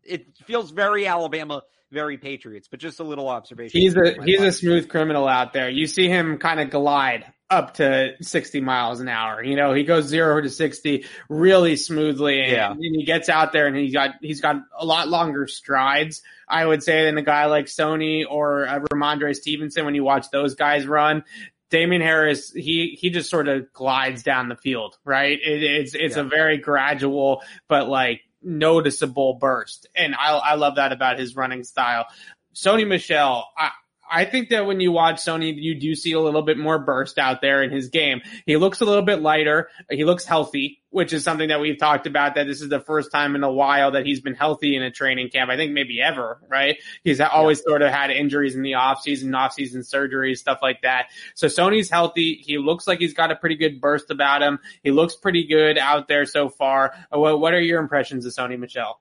it 0.10 0.38
feels 0.46 0.72
very 0.72 1.08
Alabama, 1.08 1.64
very 1.92 2.18
Patriots, 2.18 2.68
but 2.70 2.80
just 2.80 3.00
a 3.00 3.04
little 3.04 3.28
observation. 3.28 3.80
He's 3.80 3.96
a 3.96 4.22
he's 4.24 4.40
life. 4.40 4.50
a 4.50 4.52
smooth 4.52 4.90
criminal 4.90 5.28
out 5.28 5.54
there. 5.54 5.70
You 5.70 5.88
see 5.88 6.08
him 6.08 6.38
kind 6.38 6.60
of 6.60 6.70
glide 6.70 7.26
up 7.50 7.76
to 7.76 8.14
60 8.22 8.62
miles 8.62 9.00
an 9.00 9.08
hour. 9.08 9.44
You 9.44 9.56
know, 9.56 9.74
he 9.74 9.84
goes 9.84 10.06
zero 10.06 10.40
to 10.40 10.50
60 10.50 11.06
really 11.30 11.76
smoothly 11.76 12.42
and, 12.42 12.52
yeah. 12.52 12.72
and 12.72 12.80
he 12.80 13.04
gets 13.04 13.28
out 13.28 13.52
there 13.52 13.66
and 13.66 13.76
he's 13.76 13.94
got, 13.94 14.16
he's 14.22 14.40
got 14.40 14.58
a 14.78 14.86
lot 14.86 15.08
longer 15.08 15.48
strides, 15.48 16.22
I 16.48 16.66
would 16.66 16.84
say, 16.84 17.06
than 17.06 17.18
a 17.18 17.24
guy 17.24 17.46
like 17.46 17.66
Sony 17.66 18.24
or 18.30 18.68
uh, 18.68 18.80
Rhamondre 18.80 19.36
Stevenson 19.36 19.86
when 19.86 19.96
you 19.96 20.04
watch 20.04 20.30
those 20.30 20.54
guys 20.54 20.86
run. 20.86 21.24
Damien 21.72 22.02
Harris, 22.02 22.52
he, 22.52 22.98
he 23.00 23.10
just 23.10 23.30
sort 23.30 23.48
of 23.48 23.72
glides 23.74 24.22
down 24.22 24.50
the 24.50 24.56
field, 24.56 24.98
right? 25.04 25.40
It, 25.40 25.64
it's, 25.64 25.96
it's 25.96 26.16
yeah. 26.18 26.24
a 26.24 26.26
very 26.26 26.58
gradual, 26.58 27.42
but 27.68 27.88
like 27.88 28.22
noticeable 28.42 29.36
burst. 29.36 29.88
And 29.96 30.16
I, 30.16 30.32
I 30.38 30.56
love 30.56 30.76
that 30.76 30.92
about 30.92 31.20
his 31.20 31.36
running 31.36 31.64
style. 31.64 32.06
Sony 32.54 32.88
Michel, 32.88 33.48
I, 33.58 33.72
I 34.12 34.26
think 34.26 34.50
that 34.50 34.66
when 34.66 34.80
you 34.80 34.92
watch 34.92 35.18
Sony, 35.18 35.56
you 35.56 35.76
do 35.76 35.96
see 35.96 36.14
a 36.14 36.20
little 36.20 36.42
bit 36.42 36.58
more 36.58 36.80
burst 36.80 37.18
out 37.20 37.42
there 37.42 37.64
in 37.64 37.72
his 37.72 37.90
game. 37.90 38.22
He 38.46 38.58
looks 38.58 38.82
a 38.82 38.86
little 38.86 39.04
bit 39.04 39.22
lighter. 39.22 39.70
He 39.90 40.04
looks 40.06 40.26
healthy, 40.26 40.82
which 40.90 41.14
is 41.14 41.24
something 41.24 41.50
that 41.50 41.60
we've 41.60 41.78
talked 41.78 42.08
about 42.08 42.36
that 42.36 42.48
this 42.48 42.62
is 42.62 42.70
the 42.70 42.80
first 42.80 43.12
time 43.12 43.36
in 43.36 43.44
a 43.44 43.52
while 43.52 43.92
that 43.92 44.06
he's 44.06 44.22
been 44.22 44.36
healthy 44.36 44.76
in 44.76 44.84
a 44.84 44.92
training 44.92 45.30
camp. 45.30 45.52
I 45.52 45.58
think 45.58 45.74
maybe 45.74 46.02
ever, 46.02 46.42
right? 46.50 46.78
He's 47.04 47.22
always 47.22 47.60
yeah. 47.60 47.70
sort 47.70 47.82
of 47.82 47.92
had 47.92 48.10
injuries 48.10 48.56
in 48.56 48.62
the 48.62 48.74
off 48.76 49.02
season, 49.02 49.34
off 49.36 49.54
season 49.54 49.82
surgeries, 49.82 50.38
stuff 50.38 50.60
like 50.62 50.82
that. 50.82 51.08
So 51.36 51.48
Sony's 51.48 51.90
healthy. 51.90 52.42
He 52.46 52.58
looks 52.58 52.88
like 52.88 53.00
he's 53.00 53.14
got 53.14 53.32
a 53.32 53.36
pretty 53.36 53.56
good 53.56 53.80
burst 53.80 54.12
about 54.12 54.42
him. 54.42 54.60
He 54.84 54.92
looks 54.92 55.16
pretty 55.16 55.48
good 55.48 55.78
out 55.78 56.08
there 56.08 56.26
so 56.26 56.50
far. 56.50 56.94
What 57.12 57.54
are 57.54 57.62
your 57.62 57.80
impressions 57.80 58.26
of 58.26 58.34
Sony 58.34 58.58
Michel? 58.58 59.00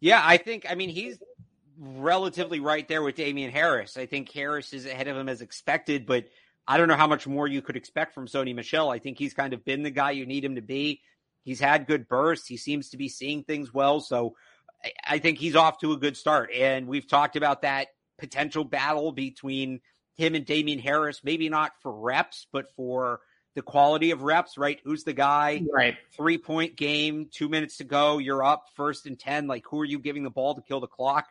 Yeah, 0.00 0.22
I 0.24 0.38
think, 0.38 0.64
I 0.68 0.76
mean, 0.76 0.88
he's 0.88 1.18
relatively 1.80 2.60
right 2.60 2.86
there 2.86 3.02
with 3.02 3.16
Damien 3.16 3.50
Harris. 3.50 3.96
I 3.96 4.06
think 4.06 4.30
Harris 4.30 4.72
is 4.72 4.84
ahead 4.86 5.08
of 5.08 5.16
him 5.16 5.28
as 5.28 5.40
expected, 5.40 6.04
but 6.06 6.26
I 6.68 6.76
don't 6.76 6.88
know 6.88 6.96
how 6.96 7.06
much 7.06 7.26
more 7.26 7.48
you 7.48 7.62
could 7.62 7.76
expect 7.76 8.14
from 8.14 8.28
Sony 8.28 8.54
Michel. 8.54 8.90
I 8.90 8.98
think 8.98 9.18
he's 9.18 9.34
kind 9.34 9.54
of 9.54 9.64
been 9.64 9.82
the 9.82 9.90
guy 9.90 10.10
you 10.10 10.26
need 10.26 10.44
him 10.44 10.56
to 10.56 10.62
be. 10.62 11.00
He's 11.42 11.58
had 11.58 11.86
good 11.86 12.06
bursts. 12.06 12.46
He 12.46 12.58
seems 12.58 12.90
to 12.90 12.98
be 12.98 13.08
seeing 13.08 13.42
things 13.44 13.72
well. 13.72 14.00
So 14.00 14.36
I 15.06 15.18
think 15.18 15.38
he's 15.38 15.56
off 15.56 15.78
to 15.80 15.92
a 15.92 15.96
good 15.96 16.16
start. 16.16 16.50
And 16.52 16.86
we've 16.86 17.08
talked 17.08 17.36
about 17.36 17.62
that 17.62 17.88
potential 18.18 18.64
battle 18.64 19.10
between 19.10 19.80
him 20.16 20.34
and 20.34 20.44
Damien 20.44 20.78
Harris, 20.78 21.22
maybe 21.24 21.48
not 21.48 21.72
for 21.82 21.92
reps, 21.92 22.46
but 22.52 22.66
for 22.76 23.20
the 23.54 23.62
quality 23.62 24.10
of 24.10 24.22
reps, 24.22 24.58
right? 24.58 24.78
Who's 24.84 25.02
the 25.04 25.14
guy? 25.14 25.62
Right. 25.72 25.96
Three 26.14 26.38
point 26.38 26.76
game, 26.76 27.28
two 27.32 27.48
minutes 27.48 27.78
to 27.78 27.84
go. 27.84 28.18
You're 28.18 28.44
up 28.44 28.66
first 28.76 29.06
and 29.06 29.18
10. 29.18 29.46
Like, 29.46 29.64
who 29.68 29.80
are 29.80 29.84
you 29.84 29.98
giving 29.98 30.22
the 30.22 30.30
ball 30.30 30.54
to 30.54 30.62
kill 30.62 30.80
the 30.80 30.86
clock? 30.86 31.26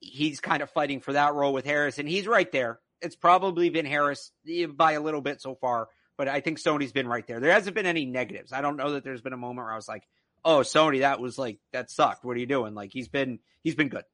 He's 0.00 0.40
kind 0.40 0.62
of 0.62 0.70
fighting 0.70 1.00
for 1.00 1.12
that 1.12 1.34
role 1.34 1.52
with 1.52 1.64
Harris, 1.64 1.98
and 1.98 2.08
he's 2.08 2.26
right 2.26 2.50
there. 2.50 2.80
It's 3.00 3.16
probably 3.16 3.70
been 3.70 3.86
Harris 3.86 4.32
eh, 4.48 4.66
by 4.66 4.92
a 4.92 5.00
little 5.00 5.20
bit 5.20 5.40
so 5.40 5.54
far, 5.54 5.88
but 6.16 6.28
I 6.28 6.40
think 6.40 6.58
Sony's 6.58 6.92
been 6.92 7.08
right 7.08 7.26
there. 7.26 7.40
There 7.40 7.52
hasn't 7.52 7.74
been 7.74 7.86
any 7.86 8.04
negatives. 8.06 8.52
I 8.52 8.60
don't 8.60 8.76
know 8.76 8.92
that 8.92 9.04
there's 9.04 9.22
been 9.22 9.32
a 9.32 9.38
moment 9.38 9.66
where 9.66 9.72
I 9.72 9.76
was 9.76 9.88
like, 9.88 10.06
"Oh, 10.44 10.60
Sony, 10.60 11.00
that 11.00 11.20
was 11.20 11.38
like 11.38 11.58
that 11.72 11.90
sucked. 11.90 12.24
What 12.24 12.36
are 12.36 12.40
you 12.40 12.46
doing?" 12.46 12.74
Like 12.74 12.92
he's 12.92 13.08
been 13.08 13.38
he's 13.62 13.74
been 13.74 13.88
good. 13.88 14.04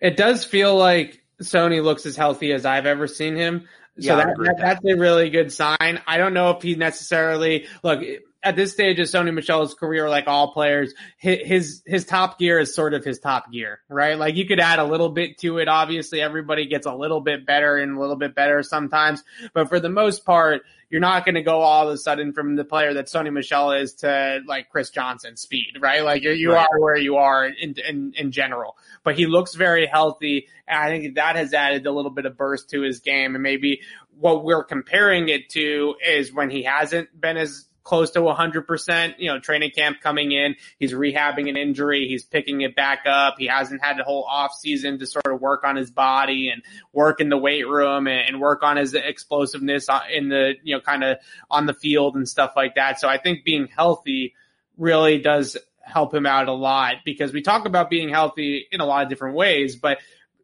It 0.00 0.16
does 0.16 0.44
feel 0.44 0.76
like 0.76 1.22
Sony 1.42 1.82
looks 1.82 2.06
as 2.06 2.16
healthy 2.16 2.52
as 2.52 2.64
I've 2.64 2.86
ever 2.86 3.06
seen 3.06 3.36
him. 3.36 3.68
So 4.00 4.16
yeah, 4.16 4.16
that, 4.16 4.36
that, 4.38 4.56
that's 4.58 4.84
a 4.84 4.96
really 4.96 5.28
good 5.28 5.52
sign. 5.52 6.00
I 6.06 6.18
don't 6.18 6.32
know 6.32 6.50
if 6.50 6.62
he 6.62 6.76
necessarily 6.76 7.66
look 7.82 8.00
at 8.42 8.54
this 8.54 8.72
stage 8.72 9.00
of 9.00 9.08
Sony 9.08 9.34
Michel's 9.34 9.74
career, 9.74 10.08
like 10.08 10.28
all 10.28 10.52
players, 10.52 10.94
his 11.16 11.82
his 11.86 12.04
top 12.04 12.38
gear 12.38 12.58
is 12.60 12.74
sort 12.74 12.94
of 12.94 13.04
his 13.04 13.18
top 13.18 13.50
gear, 13.50 13.80
right? 13.88 14.16
Like 14.16 14.36
you 14.36 14.46
could 14.46 14.60
add 14.60 14.78
a 14.78 14.84
little 14.84 15.08
bit 15.08 15.38
to 15.38 15.58
it. 15.58 15.68
Obviously, 15.68 16.20
everybody 16.20 16.66
gets 16.66 16.86
a 16.86 16.94
little 16.94 17.20
bit 17.20 17.44
better 17.44 17.76
and 17.76 17.96
a 17.96 18.00
little 18.00 18.16
bit 18.16 18.34
better 18.34 18.62
sometimes, 18.62 19.24
but 19.54 19.68
for 19.68 19.80
the 19.80 19.88
most 19.88 20.24
part, 20.24 20.62
you're 20.88 21.00
not 21.00 21.24
going 21.24 21.34
to 21.34 21.42
go 21.42 21.60
all 21.60 21.88
of 21.88 21.92
a 21.92 21.98
sudden 21.98 22.32
from 22.32 22.54
the 22.54 22.64
player 22.64 22.94
that 22.94 23.06
Sony 23.06 23.32
Michel 23.32 23.72
is 23.72 23.94
to 23.94 24.40
like 24.46 24.70
Chris 24.70 24.90
Johnson 24.90 25.36
speed, 25.36 25.78
right? 25.80 26.04
Like 26.04 26.22
you, 26.22 26.30
you 26.30 26.52
right. 26.52 26.66
are 26.70 26.80
where 26.80 26.96
you 26.96 27.16
are 27.16 27.44
in, 27.46 27.74
in 27.86 28.14
in 28.16 28.30
general. 28.30 28.76
But 29.02 29.16
he 29.16 29.26
looks 29.26 29.54
very 29.54 29.86
healthy, 29.86 30.46
and 30.66 30.78
I 30.78 30.88
think 30.90 31.16
that 31.16 31.34
has 31.34 31.52
added 31.54 31.86
a 31.86 31.92
little 31.92 32.12
bit 32.12 32.24
of 32.24 32.36
burst 32.36 32.70
to 32.70 32.82
his 32.82 33.00
game. 33.00 33.34
And 33.34 33.42
maybe 33.42 33.80
what 34.18 34.44
we're 34.44 34.64
comparing 34.64 35.28
it 35.28 35.50
to 35.50 35.96
is 36.06 36.32
when 36.32 36.50
he 36.50 36.62
hasn't 36.62 37.20
been 37.20 37.36
as 37.36 37.64
close 37.88 38.10
to 38.10 38.20
100%. 38.20 39.14
You 39.18 39.32
know, 39.32 39.40
training 39.40 39.70
camp 39.70 40.00
coming 40.02 40.30
in, 40.30 40.56
he's 40.78 40.92
rehabbing 40.92 41.48
an 41.48 41.56
injury, 41.56 42.06
he's 42.06 42.22
picking 42.22 42.60
it 42.60 42.76
back 42.76 43.00
up. 43.06 43.36
He 43.38 43.46
hasn't 43.46 43.82
had 43.82 43.98
the 43.98 44.04
whole 44.04 44.24
off 44.24 44.52
season 44.52 44.98
to 44.98 45.06
sort 45.06 45.26
of 45.26 45.40
work 45.40 45.64
on 45.64 45.74
his 45.74 45.90
body 45.90 46.50
and 46.50 46.62
work 46.92 47.20
in 47.20 47.30
the 47.30 47.38
weight 47.38 47.66
room 47.66 48.06
and, 48.06 48.28
and 48.28 48.40
work 48.40 48.62
on 48.62 48.76
his 48.76 48.92
explosiveness 48.92 49.88
uh, 49.88 50.00
in 50.12 50.28
the, 50.28 50.54
you 50.62 50.76
know, 50.76 50.82
kind 50.82 51.02
of 51.02 51.16
on 51.50 51.64
the 51.64 51.72
field 51.72 52.14
and 52.14 52.28
stuff 52.28 52.52
like 52.54 52.74
that. 52.74 53.00
So 53.00 53.08
I 53.08 53.16
think 53.16 53.42
being 53.42 53.66
healthy 53.66 54.34
really 54.76 55.18
does 55.18 55.56
help 55.80 56.14
him 56.14 56.26
out 56.26 56.48
a 56.48 56.52
lot 56.52 56.96
because 57.06 57.32
we 57.32 57.40
talk 57.40 57.64
about 57.64 57.88
being 57.88 58.10
healthy 58.10 58.66
in 58.70 58.80
a 58.80 58.84
lot 58.84 59.02
of 59.02 59.08
different 59.08 59.34
ways, 59.34 59.76
but 59.76 59.98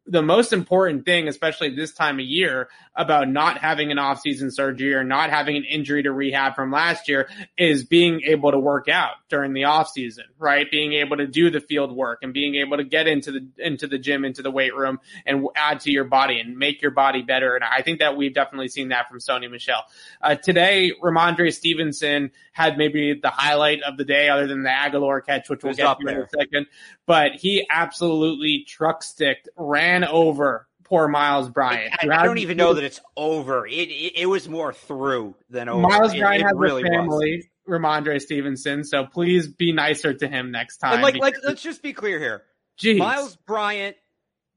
the 0.07 0.23
most 0.23 0.53
important 0.53 1.05
thing, 1.05 1.29
especially 1.29 1.75
this 1.75 1.93
time 1.93 2.19
of 2.19 2.27
year, 2.27 2.69
about 2.95 3.29
not 3.29 3.59
having 3.59 3.91
an 3.91 3.99
off-season 3.99 4.51
surgery 4.51 4.95
or 4.95 5.03
not 5.03 5.31
having 5.31 5.57
an 5.57 5.65
injury 5.65 6.03
to 6.03 6.13
rehab 6.13 6.55
from 6.55 6.71
last 6.71 7.09
year 7.09 7.29
is 7.57 7.85
being 7.85 8.21
able 8.23 8.53
to 8.53 8.59
work 8.59 8.89
out 8.89 9.15
during 9.29 9.53
the 9.53 9.65
off-season, 9.65 10.25
right? 10.39 10.71
Being 10.71 10.93
able 10.93 11.17
to 11.17 11.27
do 11.27 11.51
the 11.51 11.61
field 11.61 11.91
work 11.91 12.21
and 12.23 12.33
being 12.33 12.55
able 12.57 12.77
to 12.77 12.85
get 12.85 13.07
into 13.07 13.33
the 13.33 13.49
into 13.59 13.87
the 13.87 13.99
gym, 13.99 14.25
into 14.25 14.43
the 14.43 14.51
weight 14.51 14.75
room, 14.75 15.01
and 15.27 15.47
add 15.57 15.81
to 15.81 15.91
your 15.91 16.05
body 16.05 16.39
and 16.39 16.57
make 16.57 16.83
your 16.83 16.91
body 16.91 17.23
better. 17.23 17.55
And 17.57 17.65
I 17.65 17.83
think 17.83 18.01
that 18.01 18.17
we've 18.17 18.35
definitely 18.35 18.69
seen 18.69 18.89
that 18.89 19.09
from 19.09 19.19
Sony 19.19 19.51
Michel. 19.51 19.83
Uh, 20.21 20.35
today, 20.35 20.93
Rhamondre 21.03 21.53
Stevenson 21.53 22.31
had 22.53 22.79
maybe 22.79 23.15
the 23.15 23.31
highlight 23.31 23.83
of 23.83 23.97
the 23.97 24.05
day, 24.05 24.29
other 24.29 24.47
than 24.47 24.63
the 24.63 24.69
Agholor 24.69 25.25
catch, 25.25 25.49
which 25.49 25.65
we'll 25.65 25.75
get 25.75 25.99
to 25.99 26.07
in 26.07 26.17
a 26.19 26.29
second. 26.29 26.67
But 27.07 27.33
he 27.33 27.67
absolutely 27.71 28.65
truck 28.69 29.03
sticked, 29.03 29.49
ran 29.57 29.94
over 30.03 30.67
poor 30.85 31.09
Myles 31.09 31.51
Bryant. 31.51 31.95
I, 32.01 32.09
I 32.09 32.25
don't 32.25 32.39
even 32.39 32.57
know 32.57 32.75
that 32.75 32.85
it's 32.85 33.01
over. 33.17 33.67
It, 33.67 33.89
it, 33.89 34.21
it 34.21 34.27
was 34.27 34.49
more 34.49 34.73
through 34.73 35.35
than 35.51 35.69
over. 35.69 35.81
Myles 35.81 36.15
Bryant 36.15 36.43
it, 36.43 36.47
has 36.47 36.55
really 36.57 36.83
a 36.83 36.87
family, 36.87 37.49
was. 37.67 37.81
Rhamondre 37.81 38.21
Stevenson. 38.21 38.85
So 38.85 39.07
please 39.07 39.49
be 39.49 39.73
nicer 39.73 40.15
to 40.15 40.29
him 40.29 40.51
next 40.51 40.79
time. 40.79 40.95
And 40.95 41.03
like, 41.03 41.17
like, 41.17 41.37
let's 41.45 41.63
just 41.63 41.83
be 41.83 41.93
clear 41.93 42.19
here. 42.19 42.43
Jeez. 42.79 42.99
Myles 42.99 43.37
Bryant 43.37 43.97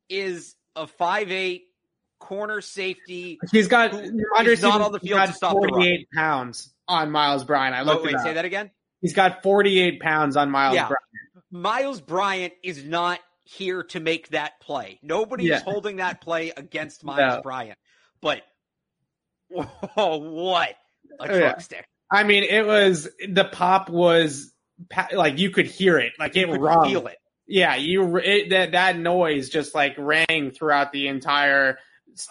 is 0.10 0.56
a 0.76 0.88
five 0.88 1.32
eight 1.32 1.66
corner 2.20 2.62
safety. 2.62 3.40
He's 3.52 3.68
got 3.68 3.92
Rhamondre 3.92 4.62
not 4.62 4.82
on 4.82 4.92
the 4.92 5.00
field 5.00 5.30
stop 5.34 5.54
48 5.54 6.08
pounds 6.14 6.74
on 6.88 7.12
Myles 7.12 7.44
Bryant. 7.44 7.76
I 7.76 7.82
looked. 7.82 8.02
Oh, 8.02 8.06
wait, 8.06 8.20
say 8.20 8.34
that 8.34 8.46
again. 8.46 8.72
He's 9.02 9.14
got 9.14 9.44
48 9.44 10.00
pounds 10.00 10.36
on 10.38 10.50
Myles 10.50 10.76
yeah. 10.76 10.88
Bryant. 10.88 11.04
Myles 11.50 12.02
Bryant 12.02 12.54
is 12.64 12.84
not 12.84 13.20
here 13.48 13.84
to 13.84 14.00
make 14.00 14.30
that 14.30 14.60
play. 14.60 15.00
Nobody 15.02 15.46
yeah. 15.46 15.58
is 15.58 15.62
holding 15.64 15.98
that 15.98 16.22
play 16.22 16.52
against 16.56 17.04
Myles 17.04 17.38
no. 17.38 17.42
Bryant. 17.42 17.78
But 18.22 18.42
oh, 19.98 20.18
what 20.18 20.76
a 21.20 21.28
truck 21.28 21.40
yeah. 21.40 21.58
stick! 21.60 21.88
I 22.12 22.24
mean, 22.24 22.44
it 22.44 22.66
was 22.66 23.08
the 23.28 23.46
pop 23.46 23.90
was 23.90 24.52
like 25.14 25.40
you 25.40 25.52
could 25.52 25.68
hear 25.68 25.98
it, 25.98 26.14
like 26.20 26.36
it 26.36 26.48
rung. 26.48 26.90
Feel 26.90 27.08
it. 27.08 27.18
Yeah, 27.48 27.76
you 27.76 28.18
it, 28.18 28.50
that 28.50 28.74
that 28.74 28.98
noise 28.98 29.50
just 29.50 29.74
like 29.74 29.96
rang 29.98 30.52
throughout 30.52 30.92
the 30.92 31.08
entire 31.08 31.78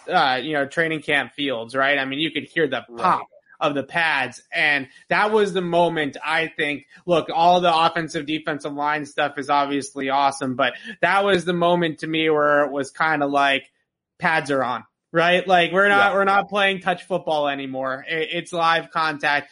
uh, 0.08 0.40
you 0.42 0.52
know 0.52 0.66
training 0.66 1.02
camp 1.02 1.32
fields, 1.32 1.74
right? 1.74 1.98
I 1.98 2.04
mean, 2.04 2.18
you 2.18 2.30
could 2.30 2.44
hear 2.44 2.68
the 2.68 2.82
pop. 2.96 3.20
Right 3.20 3.26
of 3.60 3.74
the 3.74 3.82
pads. 3.82 4.42
And 4.52 4.88
that 5.08 5.32
was 5.32 5.52
the 5.52 5.62
moment 5.62 6.16
I 6.24 6.48
think, 6.48 6.86
look, 7.06 7.28
all 7.32 7.60
the 7.60 7.74
offensive 7.74 8.26
defensive 8.26 8.72
line 8.72 9.06
stuff 9.06 9.38
is 9.38 9.50
obviously 9.50 10.10
awesome, 10.10 10.56
but 10.56 10.74
that 11.00 11.24
was 11.24 11.44
the 11.44 11.52
moment 11.52 12.00
to 12.00 12.06
me 12.06 12.28
where 12.30 12.64
it 12.64 12.72
was 12.72 12.90
kind 12.90 13.22
of 13.22 13.30
like 13.30 13.70
pads 14.18 14.50
are 14.50 14.62
on 14.64 14.84
right? 15.12 15.46
Like 15.48 15.72
we're 15.72 15.88
not, 15.88 16.10
Yeah. 16.10 16.14
we're 16.14 16.24
not 16.24 16.50
playing 16.50 16.80
touch 16.80 17.04
football 17.04 17.48
anymore. 17.48 18.04
It's 18.06 18.52
live 18.52 18.90
contact. 18.90 19.50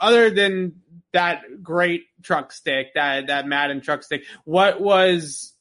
Other 0.00 0.30
than 0.30 0.80
that 1.12 1.62
great 1.62 2.04
truck 2.22 2.50
stick, 2.52 2.94
that, 2.94 3.28
that 3.28 3.46
Madden 3.46 3.80
truck 3.80 4.02
stick, 4.02 4.24
what 4.44 4.80
was, 4.80 5.51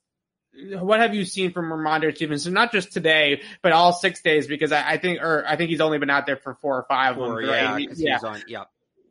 what 0.79 0.99
have 0.99 1.15
you 1.15 1.25
seen 1.25 1.51
from 1.53 1.65
Rhamondre 1.65 2.15
Stevenson? 2.15 2.53
Not 2.53 2.71
just 2.71 2.91
today, 2.91 3.41
but 3.61 3.71
all 3.71 3.93
six 3.93 4.21
days, 4.21 4.47
because 4.47 4.71
I, 4.71 4.91
I 4.91 4.97
think, 4.97 5.21
or 5.21 5.45
I 5.47 5.55
think 5.55 5.69
he's 5.69 5.81
only 5.81 5.97
been 5.97 6.09
out 6.09 6.25
there 6.25 6.37
for 6.37 6.55
four 6.55 6.77
or 6.77 6.83
five. 6.89 7.15
them, 7.15 7.23
Or, 7.31 7.41
yeah, 7.41 7.77
He- 7.77 7.87
'cause 7.87 7.97
he 7.97 8.09
on. 8.11 8.41
Yeah. 8.47 8.63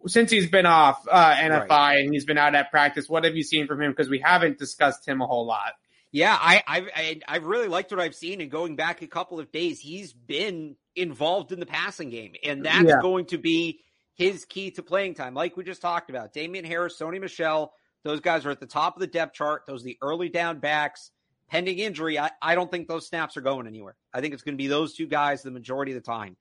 Since 0.07 0.31
he's 0.31 0.49
been 0.49 0.65
off 0.67 1.07
uh, 1.11 1.35
NFI 1.35 1.69
Right. 1.69 1.97
and 2.05 2.13
he's 2.15 2.25
been 2.25 2.39
out 2.39 2.55
at 2.55 2.71
practice, 2.71 3.09
what 3.09 3.25
have 3.25 3.37
you 3.37 3.43
seen 3.43 3.67
from 3.67 3.83
him? 3.83 3.91
Because 3.93 4.09
we 4.09 4.19
haven't 4.19 4.59
discussed 4.59 5.07
him 5.07 5.21
a 5.21 5.27
whole 5.27 5.45
lot. 5.47 5.73
Yeah, 6.13 6.37
I, 6.41 6.63
I, 6.67 6.87
I, 6.97 7.21
I 7.29 7.37
really 7.37 7.69
liked 7.69 7.91
what 7.93 8.01
I've 8.01 8.15
seen, 8.15 8.41
and 8.41 8.51
going 8.51 8.77
back 8.77 9.03
a 9.03 9.07
couple 9.07 9.39
of 9.39 9.53
days, 9.53 9.79
he's 9.79 10.13
been 10.13 10.77
involved 10.97 11.53
in 11.53 11.61
the 11.61 11.67
passing 11.67 12.11
game, 12.11 12.33
and 12.43 12.65
that's 12.65 12.89
Yeah. 12.89 12.99
going 13.01 13.27
to 13.27 13.39
be 13.39 13.81
his 14.15 14.45
key 14.45 14.71
to 14.73 14.83
playing 14.83 15.15
time. 15.15 15.35
Like 15.35 15.57
we 15.57 15.65
just 15.65 15.81
talked 15.83 16.11
about, 16.11 16.33
Damien 16.33 16.65
Harris, 16.65 16.99
Sony 16.99 17.21
Michel, 17.21 17.73
those 18.03 18.21
guys 18.21 18.45
are 18.47 18.51
at 18.51 18.59
the 18.61 18.67
top 18.67 18.97
of 18.97 19.01
the 19.01 19.07
depth 19.07 19.35
chart. 19.35 19.63
Those 19.67 19.83
are 19.83 19.85
the 19.85 19.99
early 20.03 20.29
down 20.31 20.59
backs. 20.59 21.11
Pending 21.51 21.79
injury, 21.79 22.19
I, 22.19 22.31
I 22.41 22.55
don't 22.55 22.71
think 22.71 22.87
those 22.89 23.09
snaps 23.09 23.37
are 23.37 23.41
going 23.41 23.67
anywhere. 23.67 23.97
I 24.15 24.21
think 24.21 24.35
it's 24.35 24.43
going 24.43 24.55
to 24.55 24.63
be 24.63 24.69
those 24.69 24.95
two 24.95 25.07
guys 25.07 25.43
the 25.43 25.51
majority 25.51 25.93
of 25.93 25.97
the 25.97 26.07
time. 26.07 26.37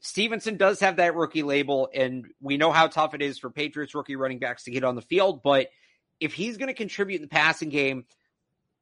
Stevenson 0.00 0.56
does 0.56 0.80
have 0.80 0.96
that 0.96 1.14
rookie 1.14 1.44
label, 1.44 1.88
and 1.94 2.26
we 2.40 2.56
know 2.56 2.72
how 2.72 2.88
tough 2.88 3.14
it 3.14 3.22
is 3.22 3.38
for 3.38 3.50
Patriots 3.50 3.94
rookie 3.94 4.16
running 4.16 4.40
backs 4.40 4.64
to 4.64 4.72
get 4.72 4.82
on 4.82 4.96
the 4.96 5.02
field. 5.02 5.42
But 5.44 5.68
if 6.18 6.34
he's 6.34 6.56
going 6.56 6.66
to 6.68 6.74
contribute 6.74 7.16
in 7.16 7.22
the 7.22 7.28
passing 7.28 7.68
game, 7.68 8.04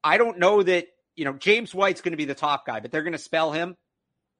I 0.02 0.16
don't 0.16 0.38
know 0.38 0.62
that, 0.62 0.86
you 1.16 1.26
know, 1.26 1.34
James 1.34 1.74
White's 1.74 2.00
going 2.00 2.12
to 2.12 2.16
be 2.16 2.24
the 2.24 2.34
top 2.34 2.64
guy, 2.66 2.80
but 2.80 2.90
they're 2.90 3.02
going 3.02 3.12
to 3.12 3.18
spell 3.18 3.52
him. 3.52 3.76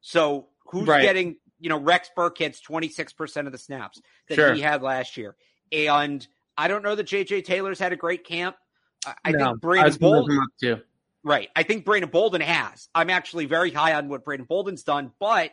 So 0.01 0.49
who's 0.71 0.89
Right. 0.89 1.03
getting, 1.03 1.37
you 1.59 1.69
know, 1.69 1.79
Rex 1.79 2.09
Burkhead's 2.17 2.63
26% 2.63 3.45
of 3.47 3.53
the 3.53 3.59
snaps 3.59 4.01
that 4.29 4.37
Sure. 4.37 4.55
he 4.55 4.63
had 4.63 4.81
last 4.83 5.19
year. 5.19 5.37
And 5.71 6.27
I 6.57 6.69
don't 6.69 6.83
know 6.83 6.95
that 6.95 7.07
JJ 7.07 7.45
Taylor's 7.45 7.79
had 7.79 7.93
a 7.93 7.97
great 7.97 8.25
camp. 8.25 8.57
I, 9.05 9.15
I 9.27 9.33
No, 9.33 9.39
think 9.39 9.49
I 9.49 9.53
Brandon 9.57 9.85
was 9.87 9.99
gonna 9.99 10.13
look 10.13 10.27
Bolden. 10.29 10.83
Right. 11.25 11.49
I 11.55 11.63
think 11.63 11.85
Brandon 11.85 12.11
Bolden 12.11 12.41
has. 12.41 12.89
I'm 12.95 13.11
actually 13.11 13.47
very 13.47 13.71
high 13.71 13.95
on 13.95 14.09
what 14.09 14.25
Brandon 14.25 14.47
Bolden's 14.47 14.83
done, 14.83 15.13
but 15.19 15.53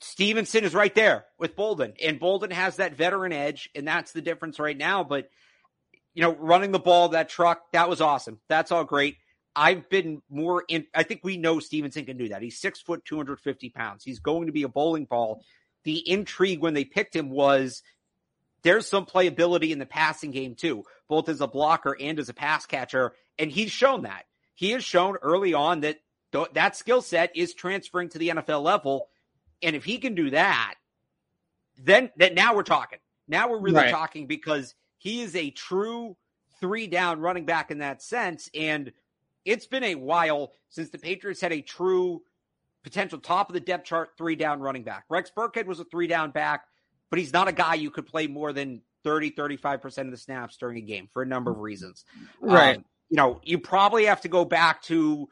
Stevenson 0.00 0.64
is 0.64 0.74
right 0.74 0.94
there 0.94 1.24
with 1.38 1.56
Bolden, 1.56 1.94
and 2.02 2.20
Bolden 2.20 2.50
has 2.50 2.76
that 2.76 2.96
veteran 2.96 3.32
edge, 3.32 3.70
and 3.74 3.86
that's 3.86 4.12
the 4.12 4.22
difference 4.22 4.58
right 4.58 4.76
now. 4.76 5.04
But 5.04 5.30
you 6.14 6.22
know, 6.22 6.34
running 6.34 6.72
the 6.72 6.78
ball, 6.78 7.10
that 7.10 7.28
truck, 7.28 7.70
that 7.72 7.88
was 7.88 8.00
awesome. 8.00 8.40
That's 8.48 8.72
all 8.72 8.84
great. 8.84 9.16
I've 9.54 9.88
been 9.88 10.22
more 10.28 10.64
in. 10.68 10.86
I 10.94 11.02
think 11.02 11.20
we 11.24 11.38
know 11.38 11.60
Stevenson 11.60 12.04
can 12.04 12.18
do 12.18 12.28
that. 12.28 12.42
He's 12.42 12.60
six 12.60 12.80
foot, 12.80 13.04
two 13.04 13.16
hundred 13.16 13.40
fifty 13.40 13.70
pounds. 13.70 14.04
He's 14.04 14.18
going 14.18 14.46
to 14.46 14.52
be 14.52 14.64
a 14.64 14.68
bowling 14.68 15.06
ball. 15.06 15.42
The 15.84 16.08
intrigue 16.08 16.60
when 16.60 16.74
they 16.74 16.84
picked 16.84 17.16
him 17.16 17.30
was 17.30 17.82
there's 18.62 18.86
some 18.86 19.06
playability 19.06 19.70
in 19.70 19.78
the 19.78 19.86
passing 19.86 20.30
game 20.30 20.56
too, 20.56 20.84
both 21.08 21.28
as 21.28 21.40
a 21.40 21.46
blocker 21.46 21.96
and 21.98 22.18
as 22.18 22.28
a 22.28 22.34
pass 22.34 22.66
catcher, 22.66 23.14
and 23.38 23.50
he's 23.50 23.70
shown 23.70 24.02
that. 24.02 24.24
He 24.56 24.72
has 24.72 24.82
shown 24.84 25.16
early 25.22 25.54
on 25.54 25.80
that 25.80 26.00
th- 26.32 26.48
that 26.54 26.74
skill 26.74 27.00
set 27.02 27.30
is 27.36 27.54
transferring 27.54 28.08
to 28.08 28.18
the 28.18 28.30
NFL 28.30 28.62
level, 28.62 29.08
and 29.62 29.76
if 29.76 29.84
he 29.84 29.98
can 29.98 30.14
do 30.16 30.30
that, 30.30 30.74
then 31.78 32.10
that 32.16 32.34
now 32.34 32.54
we're 32.56 32.62
talking. 32.64 32.98
Now 33.28 33.48
we're 33.48 33.60
really 33.60 33.76
Right. 33.76 33.90
talking 33.90 34.26
because 34.26 34.74
he 34.98 35.20
is 35.22 35.36
a 35.36 35.50
true 35.50 36.16
three 36.60 36.86
down 36.86 37.20
running 37.20 37.44
back 37.44 37.70
in 37.70 37.78
that 37.78 38.02
sense, 38.02 38.50
and 38.54 38.92
it's 39.44 39.66
been 39.66 39.84
a 39.84 39.94
while 39.94 40.52
since 40.70 40.90
the 40.90 40.98
Patriots 40.98 41.40
had 41.40 41.52
a 41.52 41.60
true 41.60 42.22
potential 42.82 43.18
top 43.18 43.50
of 43.50 43.54
the 43.54 43.60
depth 43.60 43.84
chart 43.86 44.10
three 44.16 44.36
down 44.36 44.60
running 44.60 44.84
back. 44.84 45.04
Rex 45.08 45.30
Burkhead 45.36 45.66
was 45.66 45.80
a 45.80 45.84
three 45.84 46.06
down 46.06 46.30
back, 46.30 46.64
but 47.10 47.18
he's 47.18 47.32
not 47.32 47.46
a 47.48 47.52
guy 47.52 47.74
you 47.74 47.90
could 47.90 48.06
play 48.06 48.26
more 48.26 48.52
than 48.52 48.80
30, 49.04 49.32
35% 49.32 50.06
of 50.06 50.10
the 50.10 50.16
snaps 50.16 50.56
during 50.56 50.78
a 50.78 50.80
game 50.80 51.08
for 51.12 51.22
a 51.22 51.26
number 51.26 51.50
of 51.50 51.58
reasons. 51.58 52.04
Right. 52.40 52.78
Um, 52.78 52.84
you 53.08 53.16
know, 53.16 53.40
you 53.44 53.58
probably 53.58 54.06
have 54.06 54.20
to 54.22 54.28
go 54.28 54.44
back 54.44 54.82
to, 54.84 55.28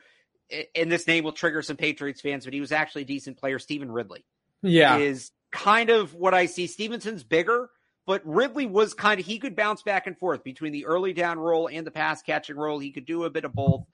and 0.74 0.90
this 0.90 1.06
name 1.06 1.24
will 1.24 1.32
trigger 1.32 1.62
some 1.62 1.76
Patriots 1.76 2.20
fans, 2.20 2.44
but 2.44 2.54
he 2.54 2.60
was 2.60 2.72
actually 2.72 3.02
a 3.02 3.06
decent 3.06 3.36
player. 3.38 3.58
Stevan 3.58 3.90
Ridley 3.90 4.24
Yeah. 4.62 4.98
is 4.98 5.30
kind 5.50 5.90
of 5.90 6.14
what 6.14 6.34
I 6.34 6.46
see. 6.46 6.66
Stevenson's 6.66 7.24
bigger, 7.24 7.70
but 8.06 8.22
Ridley 8.24 8.66
was 8.66 8.94
kind 8.94 9.18
of, 9.18 9.26
he 9.26 9.38
could 9.38 9.56
bounce 9.56 9.82
back 9.82 10.06
and 10.06 10.16
forth 10.18 10.44
between 10.44 10.72
the 10.72 10.86
early 10.86 11.12
down 11.12 11.38
role 11.38 11.68
and 11.68 11.86
the 11.86 11.90
pass 11.90 12.22
catching 12.22 12.56
role. 12.56 12.78
He 12.78 12.90
could 12.92 13.06
do 13.06 13.24
a 13.24 13.30
bit 13.30 13.44
of 13.44 13.52
both. 13.54 13.84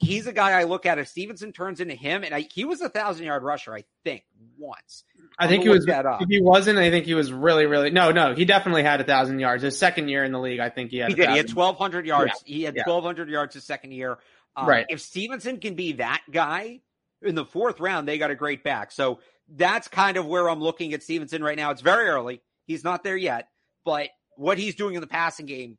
He's 0.00 0.28
a 0.28 0.32
guy 0.32 0.52
I 0.52 0.64
look 0.64 0.86
at. 0.86 0.98
If 0.98 1.08
Stevenson 1.08 1.52
turns 1.52 1.80
into 1.80 1.94
him, 1.94 2.22
and 2.22 2.32
I, 2.32 2.46
he 2.52 2.64
was 2.64 2.80
a 2.80 2.88
thousand 2.88 3.26
yard 3.26 3.42
rusher, 3.42 3.74
I 3.74 3.82
think, 4.04 4.22
once. 4.56 5.02
I 5.38 5.46
think 5.46 5.62
he 5.62 5.68
was. 5.68 5.80
look 5.86 5.88
that 5.94 6.06
up. 6.06 6.22
If 6.22 6.28
he 6.28 6.40
wasn't, 6.40 6.78
I 6.78 6.90
think 6.90 7.06
he 7.06 7.14
was 7.14 7.32
really, 7.32 7.66
really. 7.66 7.90
No, 7.90 8.10
no, 8.10 8.34
he 8.34 8.44
definitely 8.44 8.82
had 8.82 9.00
a 9.00 9.04
thousand 9.04 9.38
yards. 9.38 9.62
His 9.62 9.78
second 9.78 10.08
year 10.08 10.24
in 10.24 10.32
the 10.32 10.40
league, 10.40 10.58
I 10.60 10.68
think 10.68 10.90
he 10.90 10.98
had. 10.98 11.10
He 11.10 11.14
did. 11.14 11.30
He 11.30 11.36
had 11.36 11.52
1,200 11.52 12.06
yards. 12.06 12.42
He 12.44 12.64
had 12.64 12.74
Yeah. 12.76 12.82
1,200 12.86 13.28
yards 13.28 13.54
his 13.54 13.64
second 13.64 13.92
year. 13.92 14.18
Um, 14.56 14.66
Right. 14.66 14.86
If 14.88 15.00
Stevenson 15.00 15.58
can 15.60 15.74
be 15.74 15.92
that 15.92 16.22
guy 16.30 16.80
in 17.22 17.34
the 17.36 17.44
fourth 17.44 17.78
round, 17.78 18.08
they 18.08 18.18
got 18.18 18.30
a 18.30 18.34
great 18.34 18.64
back. 18.64 18.90
So 18.90 19.20
that's 19.48 19.86
kind 19.88 20.16
of 20.16 20.26
where 20.26 20.48
I'm 20.50 20.60
looking 20.60 20.92
at 20.92 21.02
Stevenson 21.02 21.42
right 21.42 21.56
now. 21.56 21.70
It's 21.70 21.82
very 21.82 22.08
early. 22.08 22.42
He's 22.66 22.82
not 22.84 23.04
there 23.04 23.16
yet, 23.16 23.48
but 23.84 24.08
what 24.36 24.58
he's 24.58 24.74
doing 24.74 24.94
in 24.96 25.00
the 25.00 25.06
passing 25.06 25.46
game 25.46 25.78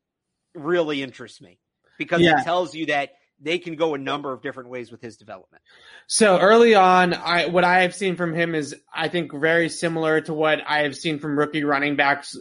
really 0.54 1.02
interests 1.02 1.40
me 1.40 1.58
because 1.98 2.20
Yeah. 2.20 2.40
it 2.40 2.44
tells 2.44 2.74
you 2.74 2.86
that 2.86 3.10
they 3.40 3.58
can 3.58 3.76
go 3.76 3.94
a 3.94 3.98
number 3.98 4.32
of 4.32 4.42
different 4.42 4.68
ways 4.68 4.90
with 4.90 5.00
his 5.00 5.16
development. 5.16 5.62
So 6.06 6.38
early 6.38 6.74
on, 6.74 7.14
I 7.14 7.46
what 7.46 7.64
I 7.64 7.82
have 7.82 7.94
seen 7.94 8.16
from 8.16 8.34
him 8.34 8.54
is 8.54 8.76
I 8.92 9.08
think 9.08 9.32
very 9.32 9.68
similar 9.68 10.20
to 10.22 10.34
what 10.34 10.60
I 10.66 10.82
have 10.82 10.96
seen 10.96 11.18
from 11.18 11.38
rookie 11.38 11.64
running 11.64 11.96
backs 11.96 12.36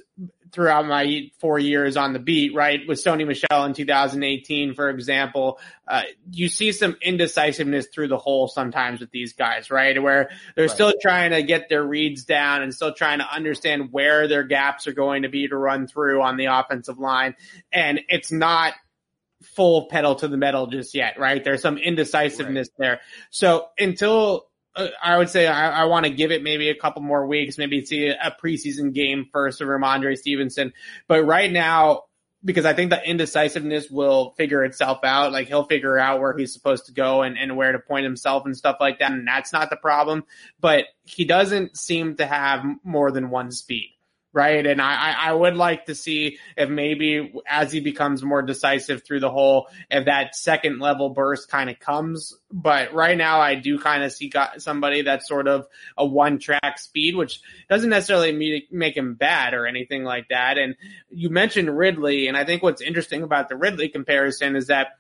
throughout 0.52 0.88
my 0.88 1.30
four 1.40 1.60
years 1.60 1.96
on 1.96 2.12
the 2.14 2.20
beat. 2.20 2.56
Right 2.56 2.82
with 2.88 3.04
Sony 3.04 3.26
Michel 3.26 3.66
in 3.66 3.74
2018, 3.74 4.74
for 4.74 4.90
example, 4.90 5.60
uh, 5.88 6.02
you 6.32 6.50
see 6.50 6.72
some 6.72 6.98
indecisiveness 7.02 7.88
through 7.94 8.08
the 8.08 8.18
hole 8.18 8.48
sometimes 8.48 9.00
with 9.00 9.12
these 9.12 9.34
guys, 9.34 9.70
right? 9.70 10.02
Where 10.02 10.30
they're 10.56 10.66
Right. 10.66 10.72
still 10.72 10.94
trying 11.02 11.32
to 11.32 11.44
get 11.44 11.70
their 11.70 11.84
reads 11.84 12.26
down 12.26 12.64
and 12.64 12.74
still 12.74 12.94
trying 12.94 13.20
to 13.20 13.32
understand 13.32 13.92
where 13.92 14.28
their 14.28 14.44
gaps 14.44 14.88
are 14.88 14.94
going 14.94 15.22
to 15.22 15.30
be 15.30 15.48
to 15.48 15.56
run 15.56 15.88
through 15.88 16.22
on 16.22 16.36
the 16.38 16.46
offensive 16.46 16.98
line, 16.98 17.36
and 17.72 18.02
it's 18.10 18.32
not 18.32 18.74
full 19.42 19.88
pedal 19.88 20.16
to 20.16 20.28
the 20.28 20.38
metal 20.38 20.68
just 20.68 20.94
yet, 20.94 21.20
right? 21.20 21.44
There's 21.44 21.62
some 21.62 21.78
indecisiveness 21.78 22.70
there. 22.78 23.02
So 23.30 23.68
until 23.78 24.48
uh, 24.76 24.88
I 25.02 25.18
would 25.18 25.30
say 25.30 25.48
I, 25.48 25.82
I 25.82 25.86
want 25.86 26.06
to 26.06 26.12
give 26.12 26.32
it 26.32 26.44
maybe 26.44 26.70
a 26.70 26.76
couple 26.76 27.02
more 27.02 27.26
weeks, 27.26 27.58
maybe 27.58 27.84
see 27.86 28.08
a, 28.08 28.18
a 28.22 28.36
preseason 28.42 28.94
game 28.94 29.28
first 29.32 29.62
of 29.62 29.68
Rhamondre 29.68 30.18
Stevenson. 30.18 30.74
But 31.08 31.24
right 31.24 31.52
now, 31.52 32.04
because 32.44 32.66
I 32.66 32.74
think 32.74 32.90
the 32.90 33.04
indecisiveness 33.04 33.90
will 33.90 34.32
figure 34.38 34.64
itself 34.64 35.00
out. 35.04 35.34
Like 35.34 35.48
he'll 35.48 35.66
figure 35.66 35.98
out 35.98 36.22
where 36.22 36.38
he's 36.38 36.54
supposed 36.54 36.86
to 36.86 36.94
go 36.94 37.22
and, 37.22 37.38
and 37.38 37.58
where 37.58 37.74
to 37.74 37.80
point 37.80 38.06
himself 38.06 38.46
and 38.46 38.56
stuff 38.56 38.78
like 38.80 39.00
that. 39.00 39.12
And 39.12 39.28
that's 39.28 39.52
not 39.52 39.70
the 39.70 39.76
problem. 39.76 40.24
But 40.60 40.86
he 41.04 41.26
doesn't 41.26 41.78
seem 41.78 42.16
to 42.16 42.26
have 42.26 42.64
more 42.84 43.12
than 43.12 43.30
one 43.30 43.52
speed 43.52 43.99
right? 44.32 44.66
And 44.66 44.82
I, 44.82 45.16
I 45.18 45.34
would 45.34 45.56
like 45.56 45.86
to 45.86 45.96
see 45.96 46.38
if 46.56 46.70
maybe 46.70 47.34
as 47.48 47.72
he 47.72 47.80
becomes 47.80 48.22
more 48.22 48.42
decisive 48.42 49.04
through 49.04 49.22
the 49.22 49.30
hole, 49.30 49.68
if 49.90 50.06
that 50.06 50.36
second 50.36 50.80
level 50.80 51.10
burst 51.10 51.50
kind 51.50 51.70
of 51.70 51.80
comes. 51.80 52.36
But 52.52 52.94
right 52.94 53.18
now, 53.18 53.42
I 53.42 53.56
do 53.56 53.80
kind 53.80 54.04
of 54.04 54.12
see 54.12 54.32
somebody 54.58 55.02
that's 55.02 55.28
sort 55.28 55.48
of 55.48 55.68
a 55.98 56.06
one 56.06 56.38
track 56.38 56.78
speed, 56.78 57.16
which 57.16 57.42
doesn't 57.70 57.90
necessarily 57.90 58.68
make 58.72 58.96
him 58.96 59.16
bad 59.16 59.54
or 59.54 59.66
anything 59.66 60.04
like 60.04 60.30
that. 60.30 60.58
And 60.58 60.76
you 61.10 61.30
mentioned 61.30 61.76
Ridley, 61.76 62.28
and 62.28 62.38
I 62.38 62.46
think 62.46 62.62
what's 62.62 62.82
interesting 62.82 63.24
about 63.24 63.50
the 63.50 63.56
Ridley 63.56 63.90
comparison 63.90 64.56
is 64.56 64.68
that 64.68 64.99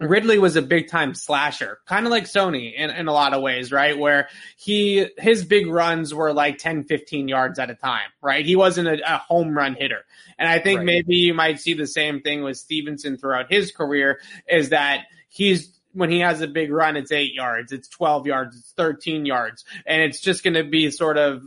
Ridley 0.00 0.38
was 0.38 0.54
a 0.56 0.62
big 0.62 0.88
time 0.88 1.14
slasher, 1.14 1.78
kind 1.86 2.06
of 2.06 2.10
like 2.10 2.24
Sony 2.24 2.72
in, 2.74 2.90
in 2.90 3.08
a 3.08 3.12
lot 3.12 3.34
of 3.34 3.42
ways, 3.42 3.72
right? 3.72 3.98
Where 3.98 4.28
he, 4.56 5.08
his 5.18 5.44
big 5.44 5.66
runs 5.66 6.14
were 6.14 6.32
like 6.32 6.58
10, 6.58 6.84
15 6.84 7.26
yards 7.28 7.58
at 7.58 7.70
a 7.70 7.74
time, 7.74 8.08
right? 8.22 8.46
He 8.46 8.54
wasn't 8.54 8.88
a, 8.88 9.14
a 9.14 9.18
home 9.18 9.56
run 9.56 9.74
hitter. 9.74 10.04
And 10.38 10.48
I 10.48 10.60
think 10.60 10.78
Right. 10.78 10.86
maybe 10.86 11.16
you 11.16 11.34
might 11.34 11.60
see 11.60 11.74
the 11.74 11.86
same 11.86 12.20
thing 12.20 12.42
with 12.44 12.56
Stevenson 12.56 13.16
throughout 13.16 13.50
his 13.50 13.72
career 13.72 14.20
is 14.48 14.68
that 14.68 15.06
he's, 15.28 15.74
when 15.92 16.10
he 16.10 16.20
has 16.20 16.40
a 16.42 16.46
big 16.46 16.70
run, 16.70 16.96
it's 16.96 17.10
eight 17.10 17.34
yards, 17.34 17.72
it's 17.72 17.88
12 17.88 18.26
yards, 18.26 18.56
it's 18.56 18.72
13 18.72 19.26
yards. 19.26 19.64
And 19.84 20.00
it's 20.02 20.20
just 20.20 20.44
going 20.44 20.54
to 20.54 20.62
be 20.64 20.90
sort 20.92 21.18
of 21.18 21.42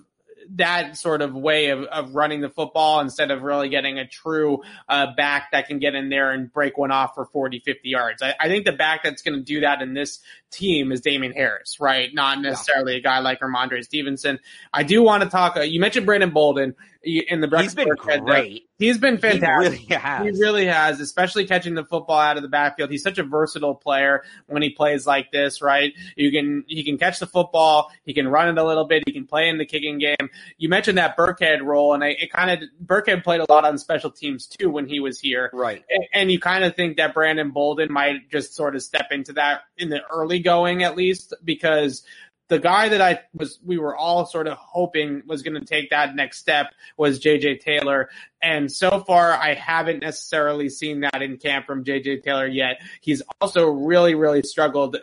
that 0.56 0.98
sort 0.98 1.22
of 1.22 1.34
way 1.34 1.70
of, 1.70 1.84
of 1.84 2.16
running 2.16 2.42
the 2.42 2.50
football 2.50 3.00
instead 3.00 3.32
of 3.32 3.42
really 3.42 3.70
getting 3.70 4.00
a 4.00 4.08
true 4.08 4.62
uh, 4.90 5.08
back 5.16 5.52
that 5.52 5.68
can 5.68 5.80
get 5.80 5.96
in 5.96 6.10
there 6.10 6.32
and 6.32 6.52
break 6.52 6.78
one 6.78 6.92
off 6.92 7.16
for 7.16 7.26
40, 7.26 7.60
50 7.60 7.90
yards. 7.90 8.22
I, 8.22 8.36
I 8.40 8.48
think 8.48 8.66
the 8.66 8.72
back 8.72 9.04
that's 9.04 9.22
going 9.22 9.38
to 9.38 9.44
do 9.44 9.62
that 9.62 9.82
in 9.82 9.94
this 9.94 10.20
team 10.52 10.92
is 10.92 11.02
Damien 11.02 11.34
Harris, 11.34 11.80
right? 11.80 12.10
Not 12.14 12.42
necessarily 12.42 12.96
a 12.96 13.02
guy 13.02 13.20
like 13.20 13.40
Rhamondre 13.40 13.84
Stevenson. 13.84 14.40
I 14.74 14.84
do 14.84 15.02
want 15.02 15.24
to 15.24 15.30
talk, 15.30 15.58
uh, 15.58 15.62
you 15.62 15.80
mentioned 15.80 16.06
Brandon 16.06 16.32
Bolden. 16.32 16.76
In 17.04 17.42
the 17.42 17.58
He's 17.60 17.74
been 17.74 17.90
great. 17.90 18.70
He's 18.78 18.98
been 18.98 19.18
fantastic. 19.18 19.80
He 19.80 19.88
really 19.88 20.02
has. 20.02 20.26
He 20.26 20.42
really 20.42 20.66
has, 20.66 21.00
especially 21.00 21.46
catching 21.46 21.76
the 21.76 21.84
football 21.84 22.20
out 22.20 22.38
of 22.38 22.44
the 22.44 22.50
backfield. 22.50 22.90
He's 22.90 23.04
such 23.04 23.18
a 23.18 23.24
versatile 23.24 23.76
player 23.76 24.24
when 24.48 24.62
he 24.62 24.72
plays 24.72 25.06
like 25.06 25.32
this, 25.32 25.62
right? 25.62 25.94
You 26.16 26.32
can 26.32 26.64
he 26.68 26.84
can 26.84 26.98
catch 26.98 27.20
the 27.20 27.28
football, 27.28 27.92
he 28.06 28.14
can 28.14 28.28
run 28.28 28.50
it 28.50 28.58
a 28.58 28.64
little 28.64 28.86
bit, 28.86 29.04
he 29.06 29.14
can 29.14 29.26
play 29.26 29.50
in 29.50 29.58
the 29.58 29.66
kicking 29.66 29.98
game. 29.98 30.30
You 30.58 30.70
mentioned 30.70 30.98
that 30.98 31.18
Burkhead 31.18 31.62
role, 31.62 31.94
and 31.94 32.04
I, 32.04 32.10
it 32.10 32.32
kind 32.32 32.52
of 32.52 32.70
Burkhead 32.84 33.24
played 33.24 33.42
a 33.42 33.52
lot 33.52 33.66
on 33.66 33.78
special 33.78 34.12
teams 34.12 34.46
too 34.46 34.70
when 34.70 34.88
he 34.88 35.00
was 35.00 35.20
here, 35.20 35.50
right? 35.54 35.84
And, 35.90 36.06
and 36.14 36.32
you 36.32 36.40
kind 36.40 36.64
of 36.64 36.76
think 36.76 36.98
that 36.98 37.14
Brandon 37.14 37.52
Bolden 37.52 37.92
might 37.92 38.30
just 38.30 38.56
sort 38.56 38.76
of 38.76 38.84
step 38.84 39.08
into 39.12 39.34
that 39.34 39.62
in 39.78 39.90
the 39.90 40.02
early 40.12 40.40
going 40.40 40.84
at 40.84 40.96
least 40.96 41.34
because 41.44 42.04
the 42.52 42.60
guy 42.60 42.90
that 42.90 43.00
I 43.00 43.22
was, 43.34 43.60
we 43.66 43.78
were 43.78 43.96
all 43.96 44.26
sort 44.26 44.46
of 44.46 44.58
hoping 44.58 45.24
was 45.26 45.42
going 45.42 45.54
to 45.54 45.64
take 45.64 45.92
that 45.92 46.18
next 46.18 46.40
step 46.40 46.74
was 46.98 47.22
JJ 47.22 47.62
Taylor. 47.62 48.10
And 48.42 48.70
so 48.70 49.06
far, 49.08 49.32
I 49.32 49.54
haven't 49.54 50.02
necessarily 50.02 50.68
seen 50.68 51.00
that 51.00 51.22
in 51.22 51.38
camp 51.38 51.66
from 51.66 51.86
JJ 51.86 52.24
Taylor 52.24 52.46
yet. 52.46 52.82
He's 53.00 53.22
also 53.40 53.70
really, 53.70 54.16
really 54.16 54.44
struggled 54.44 54.98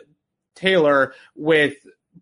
Taylor 0.53 1.15
with 1.35 1.73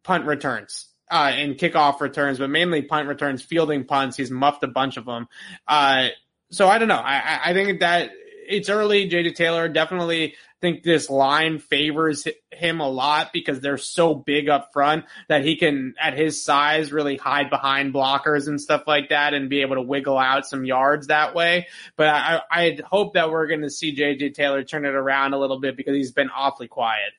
punt 0.02 0.26
returns. 0.26 0.86
Uh, 1.12 1.32
and 1.34 1.58
kickoff 1.58 2.00
returns, 2.00 2.38
but 2.38 2.50
mainly 2.50 2.82
punt 2.82 3.10
returns, 3.10 3.42
fielding 3.42 3.84
punts. 3.84 4.16
He's 4.16 4.32
muffed 4.32 4.64
a 4.64 4.68
bunch 4.68 4.96
of 4.96 5.04
them. 5.04 5.28
Uh, 5.68 6.08
so 6.52 6.70
I 6.70 6.78
don't 6.78 6.88
know. 6.88 6.96
I, 6.96 7.40
I 7.48 7.54
think 7.54 7.82
that 7.82 8.12
it's 8.48 8.70
early. 8.70 9.10
JJ 9.10 9.36
Taylor 9.36 9.68
definitely 9.70 10.36
think 10.60 10.84
this 10.84 11.10
line 11.10 11.60
favors 11.60 12.28
him 12.52 12.80
a 12.80 12.90
lot 12.90 13.32
because 13.32 13.60
they're 13.60 13.78
so 13.78 14.16
big 14.16 14.50
up 14.50 14.74
front 14.74 15.06
that 15.30 15.46
he 15.46 15.56
can, 15.56 15.94
at 16.00 16.18
his 16.18 16.44
size, 16.44 16.92
really 16.92 17.18
hide 17.18 17.50
behind 17.50 17.94
blockers 17.94 18.48
and 18.48 18.60
stuff 18.60 18.84
like 18.88 19.10
that 19.10 19.34
and 19.34 19.50
be 19.50 19.62
able 19.62 19.76
to 19.76 19.82
wiggle 19.82 20.18
out 20.18 20.48
some 20.48 20.66
yards 20.66 21.08
that 21.08 21.36
way. 21.36 21.68
But 21.96 22.08
I, 22.08 22.42
I 22.50 22.80
hope 22.86 23.14
that 23.14 23.30
we're 23.30 23.48
going 23.48 23.62
to 23.62 23.70
see 23.70 23.96
JJ 23.96 24.34
Taylor 24.34 24.64
turn 24.64 24.86
it 24.86 24.96
around 24.96 25.34
a 25.34 25.40
little 25.40 25.60
bit 25.60 25.78
because 25.78 25.96
he's 25.96 26.12
been 26.12 26.30
awfully 26.30 26.68
quiet. 26.68 27.12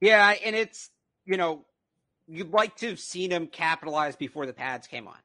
Yeah, 0.00 0.34
and 0.44 0.54
it's, 0.54 0.90
you 1.24 1.36
know, 1.36 1.64
you'd 2.28 2.52
like 2.52 2.76
to 2.76 2.88
have 2.88 3.00
seen 3.00 3.30
him 3.30 3.46
capitalize 3.46 4.16
before 4.16 4.46
the 4.46 4.52
pads 4.52 4.86
came 4.86 5.08
on. 5.08 5.16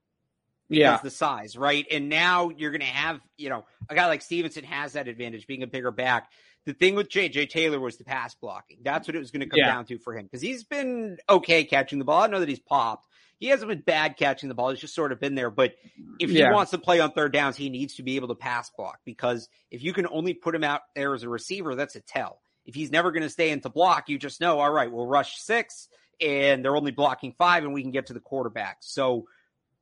Yeah. 0.69 0.99
The 1.01 1.09
size, 1.09 1.57
right? 1.57 1.85
And 1.89 2.09
now 2.09 2.49
you're 2.49 2.71
going 2.71 2.81
to 2.81 2.87
have, 2.87 3.21
you 3.37 3.49
know, 3.49 3.65
a 3.89 3.95
guy 3.95 4.07
like 4.07 4.21
Stevenson 4.21 4.65
has 4.65 4.93
that 4.93 5.07
advantage 5.07 5.47
being 5.47 5.63
a 5.63 5.67
bigger 5.67 5.91
back. 5.91 6.29
The 6.65 6.73
thing 6.73 6.95
with 6.95 7.07
JJ 7.07 7.49
Taylor 7.49 7.79
was 7.79 7.95
the 7.95 8.03
pass 8.03 8.35
blocking. 8.35 8.79
That's 8.83 9.07
what 9.07 9.15
it 9.15 9.19
was 9.19 9.31
going 9.31 9.41
to 9.41 9.45
come 9.47 9.59
yeah. 9.59 9.67
down 9.67 9.85
to 9.85 9.97
for 9.97 10.13
him 10.17 10.25
because 10.25 10.41
he's 10.41 10.65
been 10.65 11.17
okay 11.29 11.63
catching 11.63 11.99
the 11.99 12.05
ball. 12.05 12.23
I 12.23 12.27
know 12.27 12.41
that 12.41 12.49
he's 12.49 12.59
popped. 12.59 13.07
He 13.39 13.47
hasn't 13.47 13.69
been 13.69 13.81
bad 13.81 14.17
catching 14.17 14.49
the 14.49 14.55
ball. 14.55 14.71
He's 14.71 14.79
just 14.79 14.95
sort 14.95 15.11
of 15.11 15.19
been 15.19 15.35
there. 15.35 15.51
But 15.51 15.75
if 16.19 16.29
he 16.29 16.39
yeah. 16.39 16.51
wants 16.51 16.71
to 16.71 16.77
play 16.77 16.99
on 16.99 17.11
third 17.11 17.31
downs, 17.31 17.55
he 17.55 17.69
needs 17.69 17.95
to 17.95 18.03
be 18.03 18.15
able 18.15 18.29
to 18.29 18.35
pass 18.35 18.69
block 18.71 18.99
because 19.05 19.47
if 19.71 19.83
you 19.83 19.93
can 19.93 20.07
only 20.07 20.33
put 20.33 20.55
him 20.55 20.63
out 20.63 20.81
there 20.95 21.13
as 21.13 21.23
a 21.23 21.29
receiver, 21.29 21.75
that's 21.75 21.95
a 21.95 22.01
tell. 22.01 22.41
If 22.65 22.75
he's 22.75 22.91
never 22.91 23.11
going 23.11 23.23
to 23.23 23.29
stay 23.29 23.51
into 23.51 23.69
block, 23.69 24.09
you 24.09 24.17
just 24.17 24.41
know, 24.41 24.59
all 24.59 24.71
right, 24.71 24.91
we'll 24.91 25.05
rush 25.05 25.39
six 25.39 25.87
and 26.19 26.65
they're 26.65 26.75
only 26.75 26.91
blocking 26.91 27.33
five 27.37 27.63
and 27.63 27.73
we 27.73 27.81
can 27.81 27.91
get 27.91 28.07
to 28.07 28.13
the 28.13 28.19
quarterback. 28.19 28.77
So 28.81 29.27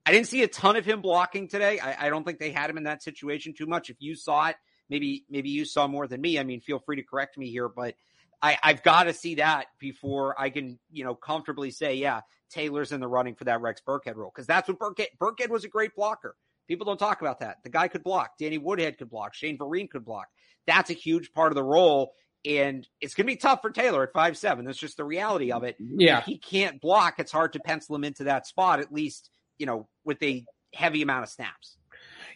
I 0.06 0.12
didn't 0.12 0.28
see 0.28 0.44
a 0.44 0.48
ton 0.48 0.76
of 0.76 0.86
him 0.86 1.02
blocking 1.02 1.48
today. 1.48 1.80
I, 1.80 2.08
I 2.08 2.10
don't 2.10 2.24
think 2.24 2.40
they 2.40 2.52
had 2.52 2.70
him 2.70 2.78
in 2.78 2.84
that 2.84 3.02
situation 3.02 3.54
too 3.58 3.66
much. 3.66 3.90
If 3.90 3.98
you 4.00 4.16
saw 4.16 4.48
it, 4.48 4.56
maybe 4.90 5.26
maybe 5.30 5.50
you 5.50 5.66
saw 5.66 5.88
more 5.88 6.08
than 6.08 6.22
me. 6.22 6.38
I 6.40 6.44
mean, 6.44 6.62
feel 6.62 6.80
free 6.80 6.98
to 6.98 7.04
correct 7.04 7.38
me 7.38 7.50
here, 7.50 7.70
but 7.70 7.96
I, 8.42 8.58
I've 8.62 8.84
got 8.84 9.04
to 9.04 9.14
see 9.14 9.36
that 9.36 9.68
before 9.80 10.40
I 10.40 10.50
can, 10.50 10.78
you 10.92 11.04
know, 11.04 11.16
comfortably 11.16 11.72
say, 11.72 11.96
yeah, 11.96 12.22
Taylor's 12.52 12.92
in 12.92 13.00
the 13.00 13.08
running 13.08 13.36
for 13.36 13.46
that 13.46 13.62
Rex 13.62 13.82
Burkhead 13.86 14.16
role 14.16 14.32
because 14.34 14.48
that's 14.48 14.68
what 14.68 14.78
Burkhead 14.78 15.08
Burkhead 15.20 15.50
was 15.50 15.64
a 15.64 15.70
great 15.70 15.96
blocker. 15.96 16.36
People 16.68 16.86
don't 16.86 17.00
talk 17.00 17.22
about 17.22 17.40
that. 17.40 17.58
The 17.64 17.70
guy 17.70 17.88
could 17.88 18.04
block. 18.04 18.38
Danny 18.40 18.58
Woodhead 18.58 18.98
could 18.98 19.10
block. 19.10 19.34
Shane 19.34 19.58
Vereen 19.58 19.90
could 19.90 20.06
block. 20.06 20.28
That's 20.68 20.90
a 20.90 20.94
huge 20.94 21.32
part 21.32 21.52
of 21.52 21.56
the 21.56 21.64
role. 21.64 22.14
And 22.44 22.88
it's 23.02 23.16
going 23.16 23.26
to 23.26 23.34
be 23.34 23.38
tough 23.38 23.62
for 23.62 23.72
Taylor 23.72 24.04
at 24.04 24.14
five 24.14 24.38
seven. 24.38 24.66
That's 24.66 24.78
just 24.78 24.98
the 24.98 25.04
reality 25.04 25.52
of 25.52 25.64
it. 25.64 25.78
Yeah. 25.80 26.20
If 26.20 26.26
he 26.26 26.38
can't 26.38 26.80
block, 26.80 27.16
it's 27.18 27.32
hard 27.32 27.54
to 27.54 27.60
pencil 27.60 27.96
him 27.96 28.04
into 28.04 28.26
that 28.26 28.46
spot, 28.46 28.80
at 28.80 28.94
least, 28.94 29.32
you 29.58 29.66
know, 29.66 29.88
with 30.04 30.22
a 30.24 30.46
heavy 30.74 31.02
amount 31.02 31.24
of 31.24 31.30
snaps. 31.30 31.78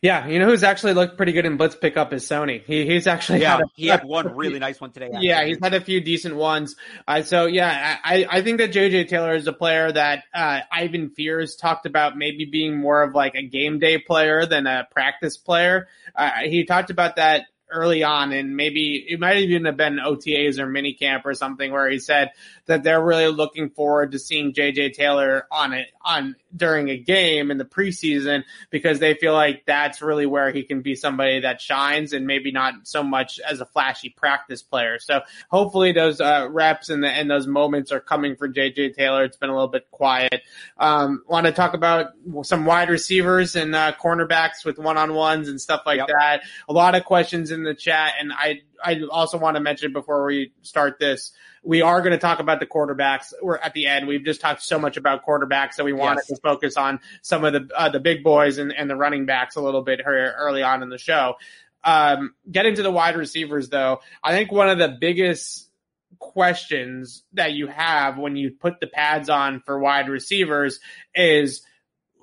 Yeah, 0.02 0.28
you 0.28 0.40
know 0.40 0.46
who's 0.46 0.64
actually 0.64 0.94
looked 0.94 1.18
pretty 1.18 1.34
good 1.34 1.46
in 1.46 1.58
blitz 1.58 1.76
pickup 1.76 2.14
is 2.14 2.24
Sony. 2.24 2.64
He 2.64 2.86
he's 2.86 3.06
actually 3.06 3.42
yeah 3.42 3.58
had 3.58 3.62
a, 3.62 3.66
he 3.76 3.88
had 3.88 4.06
one 4.06 4.34
really 4.36 4.58
nice 4.58 4.80
one 4.80 4.92
today. 4.92 5.08
Actually. 5.08 5.28
Yeah, 5.28 5.44
he's 5.44 5.58
had 5.62 5.74
a 5.74 5.82
few 5.82 6.00
decent 6.00 6.36
ones. 6.36 6.78
Uh, 7.06 7.22
so 7.22 7.48
yeah, 7.48 7.98
I 8.02 8.26
I 8.30 8.42
think 8.42 8.60
that 8.60 8.72
JJ 8.72 9.10
Taylor 9.10 9.36
is 9.36 9.48
a 9.48 9.54
player 9.54 9.92
that 9.92 10.24
uh, 10.34 10.62
Ivan 10.72 11.10
Fears 11.10 11.58
talked 11.58 11.86
about 11.86 12.18
maybe 12.18 12.46
being 12.46 12.78
more 12.78 13.04
of 13.04 13.14
like 13.14 13.36
a 13.36 13.44
game 13.44 13.80
day 13.80 13.98
player 13.98 14.46
than 14.46 14.68
a 14.68 14.88
practice 14.90 15.36
player. 15.36 15.90
Uh, 16.16 16.32
he 16.46 16.64
talked 16.64 16.92
about 16.92 17.18
that 17.18 17.48
early 17.72 18.04
on 18.04 18.32
and 18.32 18.56
maybe 18.56 19.06
it 19.08 19.20
might 19.20 19.38
even 19.38 19.66
have 19.66 19.78
been 19.78 19.98
OTAs 19.98 20.60
or 20.60 20.68
minicamp 20.68 21.22
or 21.26 21.34
something 21.34 21.72
where 21.72 21.90
he 21.90 22.00
said 22.00 22.32
that 22.66 22.84
they're 22.84 23.04
really 23.04 23.28
looking 23.28 23.70
forward 23.70 24.12
to 24.12 24.20
seeing 24.20 24.54
JJ 24.54 24.94
Taylor 24.94 25.48
on 25.52 25.74
it 25.74 25.88
on 26.04 26.36
during 26.56 26.90
a 26.90 26.98
game 26.98 27.52
in 27.52 27.58
the 27.58 27.66
preseason 27.66 28.44
because 28.70 29.00
they 29.00 29.14
feel 29.14 29.34
like 29.34 29.64
that's 29.66 30.02
really 30.02 30.26
where 30.26 30.52
he 30.52 30.64
can 30.64 30.82
be 30.82 30.96
somebody 30.96 31.42
that 31.42 31.62
shines 31.62 32.14
and 32.14 32.26
maybe 32.26 32.52
not 32.52 32.74
so 32.84 33.04
much 33.04 33.40
as 33.40 33.62
a 33.62 33.66
flashy 33.66 34.10
practice 34.10 34.62
player. 34.62 35.00
So 35.00 35.22
hopefully 35.50 35.92
those 35.92 36.22
uh, 36.22 36.48
reps 36.50 36.90
and, 36.90 37.04
the, 37.04 37.10
and 37.10 37.30
those 37.30 37.48
moments 37.48 37.92
are 37.92 38.00
coming 38.00 38.36
for 38.36 38.48
JJ 38.48 38.96
Taylor. 38.96 39.24
It's 39.24 39.38
been 39.38 39.50
a 39.50 39.54
little 39.54 39.68
bit 39.68 39.90
quiet. 39.92 40.42
Um, 40.78 41.24
want 41.28 41.46
to 41.46 41.52
talk 41.52 41.74
about 41.74 42.14
some 42.44 42.66
wide 42.66 42.90
receivers 42.90 43.56
and 43.56 43.76
uh, 43.76 43.94
cornerbacks 43.94 44.66
with 44.66 44.78
one 44.78 44.98
on 44.98 45.14
ones 45.14 45.50
and 45.50 45.60
stuff 45.60 45.84
like 45.86 45.98
yep. 45.98 46.08
that. 46.08 46.42
A 46.68 46.74
lot 46.74 46.96
of 46.96 47.06
questions 47.06 47.52
in 47.52 47.59
the 47.64 47.76
chat, 47.76 48.14
and 48.20 48.32
I 48.34 48.62
I 48.84 49.02
also 49.10 49.38
want 49.38 49.56
to 49.56 49.62
mention 49.62 49.94
before 49.94 50.26
we 50.26 50.54
start 50.62 51.00
this 51.00 51.32
we 51.64 51.82
are 51.82 52.02
going 52.02 52.12
to 52.12 52.18
talk 52.18 52.40
about 52.40 52.60
the 52.60 52.66
quarterbacks. 52.66 53.34
We're 53.42 53.58
at 53.58 53.74
the 53.74 53.88
end. 53.88 54.08
We've 54.08 54.24
just 54.24 54.42
talked 54.42 54.64
so 54.64 54.80
much 54.80 54.98
about 54.98 55.26
quarterbacks 55.26 55.76
that 55.76 55.84
we 55.84 55.94
wanted 55.94 56.24
yes. 56.28 56.28
to 56.28 56.36
focus 56.38 56.78
on 56.78 57.00
some 57.22 57.44
of 57.44 57.54
the 57.54 57.70
uh, 57.76 57.90
the 57.90 58.00
big 58.00 58.24
boys 58.24 58.58
and, 58.58 58.74
and 58.74 58.90
the 58.90 58.96
running 58.96 59.26
backs 59.26 59.56
a 59.56 59.62
little 59.62 59.82
bit 59.82 60.02
here 60.04 60.34
early 60.38 60.64
on 60.64 60.84
in 60.84 60.90
the 60.90 60.98
show. 60.98 61.36
Um, 61.84 62.34
getting 62.50 62.76
to 62.76 62.84
the 62.84 62.92
wide 62.92 63.16
receivers 63.16 63.70
though, 63.70 64.02
I 64.24 64.34
think 64.34 64.52
one 64.52 64.70
of 64.70 64.78
the 64.78 64.98
biggest 65.00 65.70
questions 66.18 67.24
that 67.34 67.54
you 67.54 67.68
have 67.68 68.18
when 68.18 68.36
you 68.36 68.52
put 68.52 68.80
the 68.80 68.88
pads 68.88 69.30
on 69.30 69.62
for 69.62 69.80
wide 69.80 70.10
receivers 70.10 70.80
is 71.16 71.62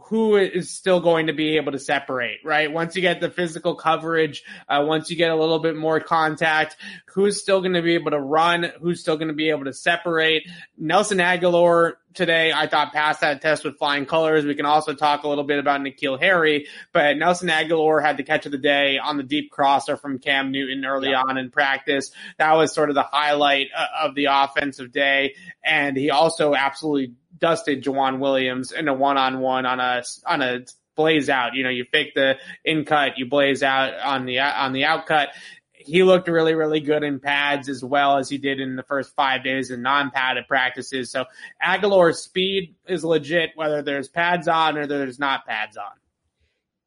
who 0.08 0.36
is 0.36 0.70
still 0.70 1.00
going 1.00 1.26
to 1.26 1.32
be 1.32 1.56
able 1.56 1.72
to 1.72 1.80
separate, 1.80 2.38
right? 2.44 2.72
Once 2.72 2.94
you 2.94 3.02
get 3.02 3.20
the 3.20 3.28
physical 3.28 3.74
coverage, 3.74 4.44
uh, 4.68 4.84
once 4.86 5.10
you 5.10 5.16
get 5.16 5.32
a 5.32 5.34
little 5.34 5.58
bit 5.58 5.74
more 5.74 5.98
contact, 5.98 6.76
who's 7.06 7.40
still 7.40 7.60
going 7.60 7.72
to 7.72 7.82
be 7.82 7.94
able 7.94 8.12
to 8.12 8.20
run? 8.20 8.70
Who's 8.80 9.00
still 9.00 9.16
going 9.16 9.28
to 9.28 9.34
be 9.34 9.50
able 9.50 9.64
to 9.64 9.72
separate? 9.72 10.48
Nelson 10.78 11.18
Agholor 11.18 11.94
today, 12.14 12.52
I 12.52 12.68
thought 12.68 12.92
passed 12.92 13.22
that 13.22 13.42
test 13.42 13.64
with 13.64 13.78
flying 13.78 14.06
colors. 14.06 14.44
We 14.44 14.54
can 14.54 14.64
also 14.64 14.94
talk 14.94 15.24
a 15.24 15.28
little 15.28 15.44
bit 15.44 15.58
about 15.58 15.80
N'Keal 15.80 16.20
Harry, 16.20 16.68
but 16.92 17.16
Nelson 17.16 17.48
Agholor 17.48 18.00
had 18.00 18.16
the 18.16 18.22
catch 18.22 18.46
of 18.46 18.52
the 18.52 18.58
day 18.58 18.98
on 18.98 19.16
the 19.16 19.24
deep 19.24 19.50
crosser 19.50 19.96
from 19.96 20.20
Cam 20.20 20.52
Newton 20.52 20.84
early 20.84 21.10
yeah. 21.10 21.22
on 21.26 21.36
in 21.36 21.50
practice. 21.50 22.12
That 22.38 22.52
was 22.52 22.72
sort 22.72 22.90
of 22.90 22.94
the 22.94 23.02
highlight 23.02 23.68
uh, 23.76 24.06
of 24.06 24.14
the 24.14 24.26
offensive 24.26 24.92
day. 24.92 25.34
And 25.64 25.96
he 25.96 26.10
also 26.10 26.54
absolutely 26.54 27.14
dusted 27.38 27.85
Joejuan 27.85 28.18
Williams 28.18 28.72
in 28.72 28.88
a 28.88 28.94
one 28.94 29.16
on 29.16 29.40
one 29.40 29.66
on 29.66 29.81
a 29.81 30.03
on 30.27 30.42
a 30.42 30.64
blaze 30.96 31.29
out. 31.29 31.55
You 31.55 31.64
know, 31.64 31.70
you 31.70 31.85
fake 31.85 32.14
the 32.14 32.37
in 32.64 32.85
cut, 32.85 33.18
you 33.18 33.27
blaze 33.27 33.62
out 33.62 33.94
on 33.94 34.27
the 34.27 34.40
on 34.40 34.72
the 34.72 34.85
out 34.85 35.07
cut. 35.07 35.29
He 35.72 36.03
looked 36.03 36.27
really, 36.27 36.55
really 36.55 36.81
good 36.81 37.05
in 37.05 37.20
pads 37.20 37.68
as 37.68 37.85
well 37.85 38.18
as 38.18 38.29
he 38.29 38.38
did 38.38 38.59
in 38.59 38.75
the 38.75 38.83
first 38.83 39.14
five 39.14 39.44
days 39.44 39.70
in 39.70 39.83
non-padded 39.83 40.49
practices. 40.49 41.12
So 41.12 41.27
Agholor's 41.64 42.18
speed 42.18 42.75
is 42.88 43.05
legit, 43.05 43.51
whether 43.55 43.83
there's 43.83 44.09
pads 44.09 44.49
on 44.49 44.77
or 44.77 44.88
there's 44.88 45.20
not 45.20 45.46
pads 45.46 45.77
on. 45.77 45.92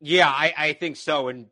Yeah, 0.02 0.28
I, 0.28 0.54
I 0.58 0.74
think 0.74 0.98
so. 0.98 1.30
And 1.30 1.48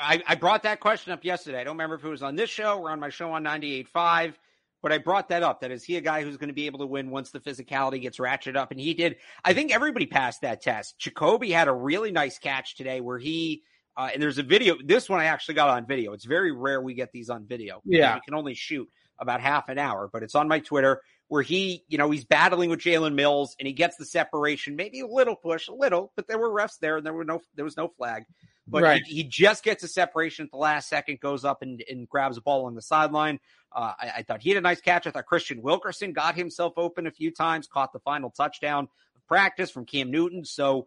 I, 0.00 0.22
I 0.24 0.34
brought 0.36 0.62
that 0.62 0.78
question 0.78 1.12
up 1.12 1.24
yesterday. 1.24 1.60
I 1.60 1.64
don't 1.64 1.74
remember 1.74 1.96
if 1.96 2.04
it 2.04 2.08
was 2.08 2.22
on 2.22 2.36
this 2.36 2.50
show 2.50 2.78
or 2.78 2.90
on 2.90 3.00
my 3.00 3.08
show 3.08 3.32
on 3.32 3.42
98.5 3.42 4.34
but 4.82 4.92
I 4.92 4.98
brought 4.98 5.28
that 5.28 5.42
up. 5.42 5.60
That 5.60 5.70
is 5.70 5.84
he 5.84 5.96
a 5.96 6.00
guy 6.00 6.22
who's 6.22 6.36
going 6.36 6.48
to 6.48 6.54
be 6.54 6.66
able 6.66 6.80
to 6.80 6.86
win 6.86 7.10
once 7.10 7.30
the 7.30 7.40
physicality 7.40 8.00
gets 8.00 8.18
ratcheted 8.18 8.56
up? 8.56 8.70
And 8.70 8.80
he 8.80 8.94
did. 8.94 9.16
I 9.44 9.52
think 9.52 9.72
everybody 9.72 10.06
passed 10.06 10.42
that 10.42 10.62
test. 10.62 10.98
Jakobi 10.98 11.52
had 11.52 11.68
a 11.68 11.72
really 11.72 12.12
nice 12.12 12.38
catch 12.38 12.76
today 12.76 13.00
where 13.00 13.18
he, 13.18 13.62
uh, 13.96 14.10
and 14.12 14.22
there's 14.22 14.38
a 14.38 14.42
video. 14.42 14.76
This 14.82 15.08
one 15.08 15.20
I 15.20 15.26
actually 15.26 15.54
got 15.54 15.68
on 15.68 15.86
video. 15.86 16.12
It's 16.12 16.24
very 16.24 16.52
rare 16.52 16.80
we 16.80 16.94
get 16.94 17.12
these 17.12 17.30
on 17.30 17.46
video. 17.46 17.82
Yeah. 17.84 18.14
We 18.14 18.20
can 18.20 18.34
only 18.34 18.54
shoot 18.54 18.88
about 19.18 19.40
half 19.40 19.68
an 19.68 19.78
hour, 19.78 20.08
but 20.10 20.22
it's 20.22 20.34
on 20.34 20.48
my 20.48 20.60
Twitter 20.60 21.02
where 21.28 21.42
he, 21.42 21.84
you 21.88 21.98
know, 21.98 22.10
he's 22.10 22.24
battling 22.24 22.70
with 22.70 22.80
Jalen 22.80 23.14
Mills 23.14 23.54
and 23.58 23.66
he 23.66 23.72
gets 23.72 23.96
the 23.96 24.04
separation, 24.04 24.74
maybe 24.74 25.00
a 25.00 25.06
little 25.06 25.36
push, 25.36 25.68
a 25.68 25.74
little, 25.74 26.12
but 26.16 26.26
there 26.26 26.38
were 26.38 26.50
refs 26.50 26.78
there 26.80 26.96
and 26.96 27.06
there 27.06 27.12
were 27.12 27.24
no, 27.24 27.40
there 27.54 27.64
was 27.64 27.76
no 27.76 27.88
flag. 27.88 28.24
But 28.70 28.82
right. 28.82 29.02
he, 29.04 29.16
he, 29.16 29.24
just 29.24 29.64
gets 29.64 29.82
a 29.82 29.88
separation 29.88 30.44
at 30.44 30.50
the 30.50 30.56
last 30.56 30.88
second, 30.88 31.20
goes 31.20 31.44
up 31.44 31.62
and, 31.62 31.82
and 31.88 32.08
grabs 32.08 32.36
a 32.36 32.40
ball 32.40 32.66
on 32.66 32.74
the 32.74 32.82
sideline. 32.82 33.40
Uh, 33.72 33.92
I, 33.98 34.12
I, 34.18 34.22
thought 34.22 34.42
he 34.42 34.50
had 34.50 34.58
a 34.58 34.62
nice 34.62 34.80
catch. 34.80 35.06
I 35.06 35.10
thought 35.10 35.26
Kristian 35.26 35.60
Wilkerson 35.60 36.12
got 36.12 36.36
himself 36.36 36.74
open 36.76 37.06
a 37.06 37.10
few 37.10 37.30
times, 37.30 37.66
caught 37.66 37.92
the 37.92 38.00
final 38.00 38.30
touchdown 38.30 38.88
of 39.16 39.26
practice 39.26 39.70
from 39.70 39.86
Cam 39.86 40.10
Newton. 40.10 40.44
So 40.44 40.86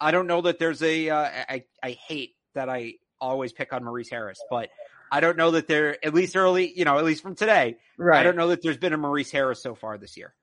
I 0.00 0.10
don't 0.10 0.26
know 0.26 0.42
that 0.42 0.58
there's 0.58 0.82
a. 0.82 1.10
Uh, 1.10 1.28
I 1.48 1.64
I 1.82 1.90
hate 1.92 2.34
that 2.54 2.68
I 2.68 2.94
always 3.20 3.52
pick 3.52 3.72
on 3.72 3.84
Maurice 3.84 4.10
Harris, 4.10 4.40
but 4.50 4.70
I 5.10 5.20
don't 5.20 5.36
know 5.36 5.52
that 5.52 5.68
there, 5.68 6.04
at 6.04 6.12
least 6.12 6.36
early, 6.36 6.72
you 6.76 6.84
know, 6.84 6.98
at 6.98 7.04
least 7.04 7.22
from 7.22 7.34
today, 7.34 7.76
right. 7.96 8.18
I 8.18 8.22
don't 8.22 8.36
know 8.36 8.48
that 8.48 8.62
there's 8.62 8.76
been 8.76 8.92
a 8.92 8.96
Maurice 8.96 9.30
Harris 9.30 9.62
so 9.62 9.74
far 9.74 9.96
this 9.96 10.16
year. 10.16 10.34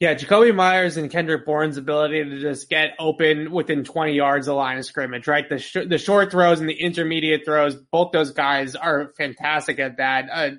Yeah, 0.00 0.14
Jakobi 0.14 0.54
Meyers 0.54 0.96
and 0.96 1.10
Kendrick 1.10 1.46
Bourne's 1.46 1.76
ability 1.76 2.24
to 2.24 2.40
just 2.40 2.68
get 2.68 2.90
open 2.98 3.52
within 3.52 3.84
20 3.84 4.12
yards 4.12 4.48
of 4.48 4.56
line 4.56 4.78
of 4.78 4.84
scrimmage, 4.84 5.26
right? 5.28 5.48
The 5.48 5.58
sh- 5.58 5.86
the 5.86 5.98
short 5.98 6.32
throws 6.32 6.60
and 6.60 6.68
the 6.68 6.74
intermediate 6.74 7.44
throws, 7.44 7.76
both 7.76 8.12
those 8.12 8.32
guys 8.32 8.74
are 8.74 9.12
fantastic 9.16 9.78
at 9.78 9.98
that. 9.98 10.28
Uh, 10.32 10.50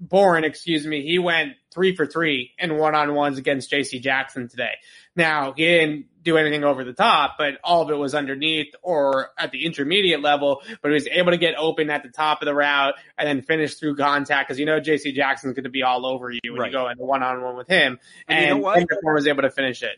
Bourne, 0.00 0.44
excuse 0.44 0.86
me, 0.86 1.02
he 1.02 1.18
went 1.18 1.54
three 1.72 1.96
for 1.96 2.06
three 2.06 2.52
in 2.58 2.76
one 2.76 2.94
on 2.94 3.14
ones 3.14 3.38
against 3.38 3.70
JC 3.70 4.00
Jackson 4.00 4.48
today. 4.48 4.74
Now, 5.16 5.54
he 5.56 5.64
didn't 5.64 6.06
do 6.22 6.36
anything 6.36 6.64
over 6.64 6.84
the 6.84 6.92
top, 6.92 7.36
but 7.38 7.58
all 7.62 7.82
of 7.82 7.90
it 7.90 7.94
was 7.94 8.14
underneath 8.14 8.74
or 8.82 9.30
at 9.38 9.52
the 9.52 9.64
intermediate 9.64 10.20
level, 10.20 10.62
but 10.82 10.88
he 10.88 10.94
was 10.94 11.06
able 11.08 11.30
to 11.30 11.36
get 11.36 11.54
open 11.56 11.90
at 11.90 12.02
the 12.02 12.08
top 12.08 12.42
of 12.42 12.46
the 12.46 12.54
route 12.54 12.94
and 13.16 13.28
then 13.28 13.42
finish 13.42 13.74
through 13.74 13.96
contact 13.96 14.48
because 14.48 14.58
you 14.58 14.66
know 14.66 14.80
JC 14.80 15.14
Jackson's 15.14 15.54
going 15.54 15.64
to 15.64 15.70
be 15.70 15.82
all 15.82 16.06
over 16.06 16.30
you 16.30 16.40
when 16.44 16.60
right. 16.60 16.72
you 16.72 16.78
go 16.78 16.88
into 16.88 17.04
one 17.04 17.22
on 17.22 17.42
one 17.42 17.56
with 17.56 17.68
him. 17.68 17.98
And, 18.26 18.38
and 18.38 18.48
you 18.48 18.54
know 18.54 18.60
what? 18.60 18.86
was 19.02 19.26
able 19.26 19.42
to 19.42 19.50
finish 19.50 19.82
it 19.82 19.96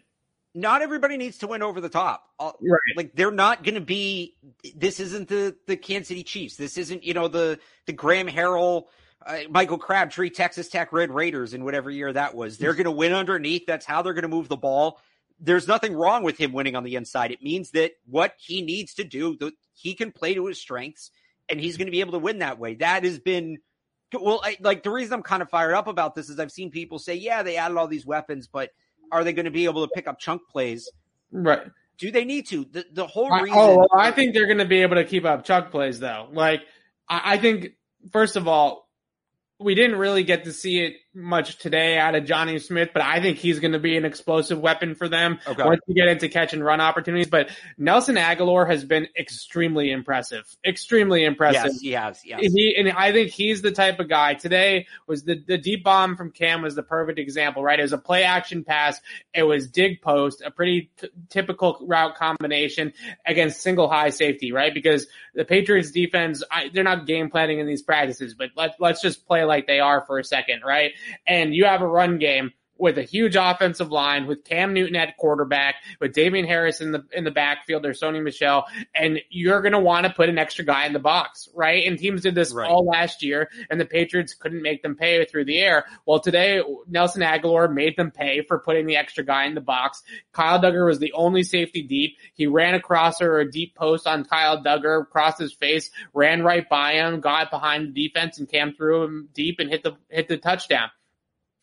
not 0.53 0.83
everybody 0.83 1.17
needs 1.17 1.39
to 1.39 1.47
win 1.47 1.63
over 1.63 1.81
the 1.81 1.89
top. 1.89 2.29
Right. 2.41 2.81
Like 2.97 3.15
they're 3.15 3.31
not 3.31 3.63
going 3.63 3.77
to 3.77 3.81
be. 3.81 4.35
This 4.75 4.99
isn't 4.99 5.29
the 5.29 5.57
the 5.69 5.77
Kansas 5.77 6.09
City 6.09 6.25
Chiefs. 6.25 6.57
This 6.57 6.77
isn't 6.77 7.05
you 7.05 7.15
know 7.15 7.29
the 7.29 7.61
the 7.87 7.93
Graham 7.93 8.27
Harrell 8.27 8.87
uh, 9.25 9.41
Michael 9.51 9.79
Crabtree, 9.79 10.31
Texas 10.31 10.69
Tech 10.69 10.93
Red 10.93 11.11
Raiders 11.11 11.53
in 11.53 11.65
whatever 11.65 11.91
year 11.91 12.13
that 12.13 12.35
was. 12.35 12.59
They're 12.59 12.75
going 12.75 12.85
to 12.85 12.91
win 12.91 13.13
underneath. 13.13 13.67
That's 13.67 13.85
how 13.85 14.03
they're 14.03 14.15
going 14.15 14.23
to 14.23 14.29
move 14.29 14.49
the 14.49 14.57
ball. 14.57 15.01
There's 15.41 15.67
nothing 15.67 15.95
wrong 15.95 16.23
with 16.23 16.39
him 16.39 16.53
winning 16.53 16.77
on 16.77 16.85
the 16.85 16.97
inside. 16.97 17.31
It 17.31 17.43
means 17.43 17.71
that 17.71 17.93
what 18.07 18.35
he 18.39 18.63
needs 18.63 18.95
to 18.95 19.05
do, 19.05 19.39
he 19.73 19.95
can 19.95 20.13
play 20.13 20.35
to 20.35 20.47
his 20.47 20.61
strengths, 20.61 21.11
and 21.49 21.59
he's 21.59 21.77
going 21.77 21.87
to 21.87 21.93
be 21.93 22.01
able 22.01 22.13
to 22.13 22.19
win 22.19 22.41
that 22.41 22.59
way. 22.59 22.75
That 22.75 23.05
has 23.05 23.19
been 23.19 23.59
well. 24.13 24.41
I, 24.45 24.57
like 24.61 24.83
the 24.83 24.91
reason 24.91 25.15
I'm 25.15 25.23
kind 25.23 25.43
of 25.43 25.49
fired 25.49 25.75
up 25.75 25.87
about 25.87 26.15
this 26.15 26.29
is 26.29 26.39
I've 26.39 26.53
seen 26.53 26.71
people 26.71 26.99
say, 26.99 27.15
"Yeah, 27.15 27.43
they 27.43 27.57
added 27.57 27.77
all 27.77 27.89
these 27.89 28.07
weapons, 28.07 28.49
but 28.49 28.71
are 29.11 29.25
they 29.25 29.33
going 29.33 29.47
to 29.47 29.51
be 29.51 29.65
able 29.65 29.87
to 29.87 29.93
pick 29.95 30.07
up 30.07 30.19
chunk 30.19 30.43
plays?" 30.51 30.91
Right. 31.33 31.63
Do 31.99 32.11
they 32.11 32.25
need 32.25 32.47
to? 32.49 32.65
The, 32.65 32.85
the 32.93 33.07
whole 33.07 33.31
reason. 33.31 33.57
I, 33.57 33.61
oh, 33.61 33.89
I 33.95 34.11
think 34.11 34.35
they're 34.35 34.47
going 34.47 34.59
to 34.59 34.65
be 34.65 34.83
able 34.83 34.97
to 34.97 35.05
keep 35.05 35.25
up 35.25 35.45
chunk 35.45 35.71
plays 35.71 36.01
though. 36.01 36.29
Like 36.33 36.63
I, 37.09 37.35
I 37.35 37.39
think 37.39 37.73
first 38.13 38.37
of 38.37 38.49
all, 38.49 38.89
we 39.59 39.75
didn't 39.75 39.99
really 39.99 40.25
get 40.25 40.45
to 40.45 40.53
see 40.53 40.81
it 40.81 40.95
much 41.13 41.59
today 41.59 41.99
out 41.99 42.15
of 42.15 42.25
Jonnu 42.25 42.61
Smith, 42.63 42.91
but 42.95 43.03
I 43.03 43.21
think 43.21 43.39
he's 43.39 43.59
going 43.59 43.73
to 43.73 43.81
be 43.81 43.97
an 43.97 44.05
explosive 44.05 44.61
weapon 44.61 44.95
for 44.95 45.09
them 45.09 45.41
okay. 45.47 45.65
once 45.65 45.81
you 45.87 45.95
get 45.95 46.09
into 46.09 46.29
catch 46.29 46.53
and 46.53 46.65
run 46.65 46.81
opportunities. 46.81 47.29
But 47.29 47.51
Nelson 47.77 48.15
Agholor 48.15 48.69
has 48.69 48.85
been 48.85 49.09
extremely 49.19 49.91
impressive, 49.91 50.45
extremely 50.65 51.25
impressive. 51.25 51.73
Yes, 51.73 51.81
he 51.81 51.93
has. 51.93 52.21
Yes. 52.25 52.53
He, 52.53 52.77
and 52.79 52.91
I 52.93 53.13
think 53.13 53.31
he's 53.31 53.61
the 53.61 53.73
type 53.73 53.99
of 53.99 54.09
guy. 54.09 54.35
Today 54.35 54.87
was 55.07 55.25
the, 55.25 55.43
the 55.45 55.59
deep 55.59 55.83
bomb 55.83 56.17
from 56.17 56.31
Cam 56.31 56.63
was 56.63 56.77
the 56.77 56.83
perfect 56.83 57.19
example, 57.19 57.63
right? 57.63 57.79
It 57.79 57.83
was 57.83 57.93
a 57.93 57.99
play 57.99 58.23
action 58.23 58.63
pass. 58.63 59.01
It 59.35 59.43
was 59.43 59.69
dig 59.69 60.03
post, 60.03 60.43
a 60.45 60.51
pretty 60.51 60.91
t- 60.97 61.09
typical 61.29 61.79
route 61.83 62.15
combination 62.15 62.93
against 63.27 63.63
single 63.63 63.89
high 63.89 64.11
safety, 64.11 64.53
right? 64.53 64.73
Because 64.73 65.07
the 65.35 65.45
Patriots 65.45 65.91
defense, 65.91 66.45
I, 66.51 66.71
they're 66.73 66.85
not 66.85 67.07
game 67.07 67.31
planning 67.31 67.59
in 67.59 67.67
these 67.67 67.83
practices, 67.83 68.35
but 68.35 68.51
let, 68.57 68.77
let's 68.79 69.03
just 69.03 69.27
play 69.27 69.45
like 69.45 69.67
they 69.67 69.81
are 69.81 70.05
for 70.07 70.19
a 70.19 70.25
second, 70.25 70.63
right? 70.65 70.93
And 71.27 71.55
you 71.55 71.65
have 71.65 71.83
a 71.83 71.87
run 71.87 72.19
game 72.19 72.53
with 72.81 72.99
a 72.99 73.03
huge 73.03 73.37
offensive 73.37 73.91
line, 73.91 74.27
with 74.27 74.45
Cam 74.45 74.73
Newton 74.73 74.97
at 74.97 75.17
quarterback, 75.17 75.77
with 76.01 76.15
Damien 76.15 76.47
Harris 76.47 76.81
in 76.81 76.93
the 76.93 77.05
in 77.13 77.25
the 77.25 77.31
backfield 77.31 77.85
or 77.85 77.93
Sony 77.93 78.23
Michel, 78.23 78.67
and 78.95 79.21
you're 79.29 79.61
going 79.61 79.73
to 79.73 79.79
want 79.79 80.07
to 80.07 80.13
put 80.13 80.29
an 80.29 80.39
extra 80.39 80.65
guy 80.65 80.87
in 80.87 80.93
the 80.93 80.99
box, 80.99 81.49
right? 81.55 81.87
And 81.87 81.99
teams 81.99 82.23
did 82.23 82.35
this 82.35 82.53
right. 82.53 82.69
all 82.69 82.87
last 82.87 83.23
year, 83.23 83.51
and 83.69 83.81
the 83.81 83.85
Patriots 83.85 84.35
couldn't 84.35 84.63
make 84.63 84.83
them 84.83 84.97
pay 84.97 85.25
through 85.25 85.45
the 85.45 85.59
air. 85.59 85.85
Well, 86.07 86.21
today 86.21 86.63
Nelson 86.89 87.23
Agholor 87.23 87.73
made 87.73 87.97
them 87.97 88.11
pay 88.11 88.43
for 88.43 88.59
putting 88.59 88.87
the 88.87 88.97
extra 88.97 89.25
guy 89.25 89.45
in 89.45 89.55
the 89.55 89.61
box. 89.61 90.03
Kyle 90.33 90.61
Dugger 90.61 90.87
was 90.87 90.99
the 90.99 91.13
only 91.13 91.43
safety 91.43 91.83
deep. 91.83 92.17
He 92.35 92.47
ran 92.47 92.75
across 92.75 93.21
or 93.21 93.39
a 93.39 93.51
deep 93.51 93.75
post 93.75 94.07
on 94.07 94.25
Kyle 94.25 94.63
Dugger, 94.63 95.09
crossed 95.09 95.39
his 95.39 95.53
face, 95.53 95.91
ran 96.15 96.43
right 96.43 96.69
by 96.69 96.95
him, 96.95 97.21
got 97.21 97.51
behind 97.51 97.95
the 97.95 98.09
defense, 98.09 98.39
and 98.39 98.49
Cam 98.49 98.75
threw 98.75 99.05
him 99.05 99.29
deep 99.35 99.59
and 99.59 99.69
hit 99.69 99.83
the 99.83 99.97
hit 100.09 100.29
the 100.29 100.39
touchdown 100.39 100.91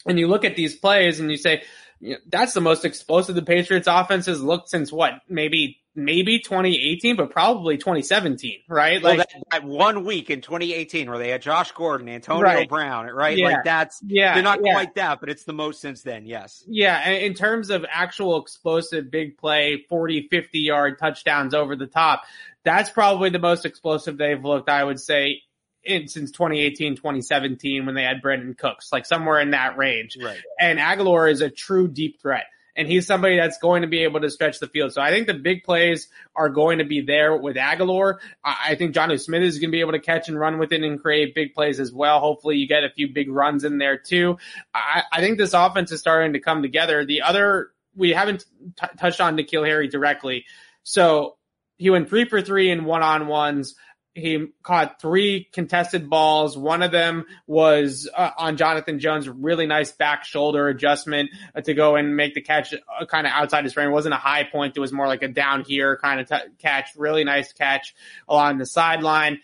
and 0.08 0.20
you 0.20 0.28
look 0.28 0.46
at 0.46 0.56
these 0.56 0.76
plays 0.76 1.20
and 1.20 1.30
you 1.30 1.38
say, 1.38 1.63
you 2.00 2.12
know, 2.12 2.17
that's 2.28 2.54
the 2.54 2.62
most 2.62 2.86
explosive 2.86 3.36
the 3.36 3.41
Patriots 3.41 3.88
offense 3.88 4.28
has 4.28 4.41
looked 4.41 4.70
since 4.70 4.91
what? 4.91 5.13
Maybe, 5.28 5.80
maybe 5.96 6.39
2018, 6.39 7.15
but 7.15 7.32
probably 7.32 7.78
2017, 7.78 8.60
right? 8.67 9.02
Well, 9.02 9.17
like 9.17 9.30
that, 9.30 9.43
that, 9.52 9.63
one 9.63 10.06
week 10.06 10.30
in 10.30 10.41
2018 10.41 11.10
where 11.10 11.17
they 11.17 11.30
had 11.30 11.41
Josh 11.41 11.72
Gordon, 11.72 12.08
Antonio 12.08 12.43
right. 12.43 12.70
Brown, 12.70 13.08
right? 13.08 13.36
Yeah. 13.36 13.46
Like 13.48 13.63
that's, 13.63 14.00
yeah, 14.06 14.36
they're 14.36 14.43
not 14.43 14.60
yeah. 14.63 14.74
quite 14.74 14.96
that, 14.96 15.20
but 15.20 15.30
it's 15.30 15.43
the 15.46 15.54
most 15.54 15.82
since 15.82 16.04
then. 16.04 16.26
Yes. 16.26 16.63
Yeah. 16.67 17.10
In 17.10 17.34
terms 17.34 17.72
of 17.72 17.84
actual 17.89 18.39
explosive 18.39 19.10
big 19.10 19.38
play, 19.38 19.84
40, 19.89 20.28
50 20.30 20.60
yard 20.60 21.00
touchdowns 21.00 21.56
over 21.56 21.76
the 21.76 21.88
top, 21.88 22.24
that's 22.63 22.91
probably 22.91 23.32
the 23.32 23.39
most 23.39 23.65
explosive 23.65 24.17
they've 24.17 24.43
looked, 24.43 24.70
I 24.70 24.84
would 24.84 25.00
say, 25.00 25.41
in, 25.88 26.08
since 26.08 26.32
2018, 26.32 26.95
2017 26.95 27.86
when 27.86 27.95
they 27.95 28.04
had 28.04 28.21
Brandin 28.21 28.58
Cooks, 28.58 28.91
like 28.91 29.06
somewhere 29.06 29.39
in 29.39 29.52
that 29.52 29.78
range. 29.78 30.17
Right. 30.21 30.38
And 30.60 30.80
Agholor 30.80 31.32
is 31.32 31.41
a 31.41 31.50
true 31.50 31.88
deep 31.88 32.21
threat. 32.21 32.45
And 32.76 32.88
he's 32.88 33.08
somebody 33.08 33.38
that's 33.38 33.58
going 33.58 33.82
to 33.82 33.88
be 33.88 34.04
able 34.04 34.21
to 34.21 34.30
stretch 34.30 34.60
the 34.60 34.67
field. 34.67 34.93
So 34.93 35.02
I 35.02 35.10
think 35.10 35.26
the 35.26 35.34
big 35.34 35.63
plays 35.63 36.10
are 36.36 36.50
going 36.50 36.78
to 36.78 36.86
be 36.86 37.02
there 37.02 37.36
with 37.36 37.56
Agholor. 37.56 38.19
I 38.43 38.76
think 38.76 38.93
Jonnu 38.93 39.19
Smith 39.19 39.41
is 39.41 39.58
going 39.58 39.71
to 39.71 39.76
be 39.76 39.80
able 39.80 39.93
to 39.93 40.00
catch 40.00 40.30
and 40.30 40.39
run 40.39 40.60
with 40.60 40.71
it 40.71 40.84
and 40.84 41.02
create 41.02 41.34
big 41.34 41.56
plays 41.56 41.80
as 41.80 41.91
well. 41.91 42.19
Hopefully 42.19 42.58
you 42.58 42.67
get 42.67 42.84
a 42.84 42.91
few 42.91 43.12
big 43.12 43.32
runs 43.32 43.63
in 43.63 43.80
there 43.80 43.97
too. 43.97 44.38
I, 44.76 45.02
I 45.12 45.21
think 45.21 45.39
this 45.39 45.54
offense 45.54 45.91
is 45.91 46.00
starting 46.00 46.34
to 46.34 46.39
come 46.39 46.62
together. 46.62 47.04
The 47.04 47.23
other, 47.23 47.71
we 47.95 48.12
haven't 48.12 48.45
t- 48.80 48.88
touched 49.00 49.21
on 49.21 49.36
N'Keal 49.36 49.65
Harry 49.65 49.88
directly. 49.88 50.45
So 50.84 51.38
he 51.78 51.89
went 51.89 52.10
three 52.10 52.26
for 52.26 52.43
three 52.43 52.69
in 52.69 52.86
one 52.86 53.02
on 53.02 53.26
ones 53.26 53.73
he 54.18 54.48
caught 54.64 55.00
three 55.00 55.48
contested 55.54 56.10
balls. 56.10 56.58
One 56.58 56.82
of 56.82 56.92
them 56.92 57.26
was 57.46 58.10
uh, 58.14 58.32
on 58.38 58.58
Jonathan 58.58 59.00
Jones, 59.00 59.30
really 59.30 59.68
nice 59.68 59.92
back 59.92 60.26
shoulder 60.26 60.68
adjustment 60.68 61.30
uh, 61.56 61.62
to 61.62 61.74
go 61.74 61.96
and 61.96 62.16
make 62.16 62.34
the 62.34 62.42
catch 62.42 62.74
uh, 62.74 63.06
kind 63.06 63.28
of 63.28 63.34
outside 63.34 63.64
his 63.64 63.74
frame. 63.74 63.90
It 63.90 63.94
wasn't 63.94 64.16
a 64.16 64.18
high 64.18 64.44
point. 64.44 64.76
It 64.76 64.80
was 64.80 64.92
more 64.92 65.08
like 65.08 65.24
a 65.24 65.28
down 65.28 65.64
here 65.64 65.98
kind 65.98 66.20
of 66.20 66.28
t- 66.28 66.50
catch. 66.58 66.90
Really 66.98 67.24
nice 67.24 67.54
catch 67.54 67.96
along 68.28 68.58
the 68.58 68.66
sideline. 68.66 69.40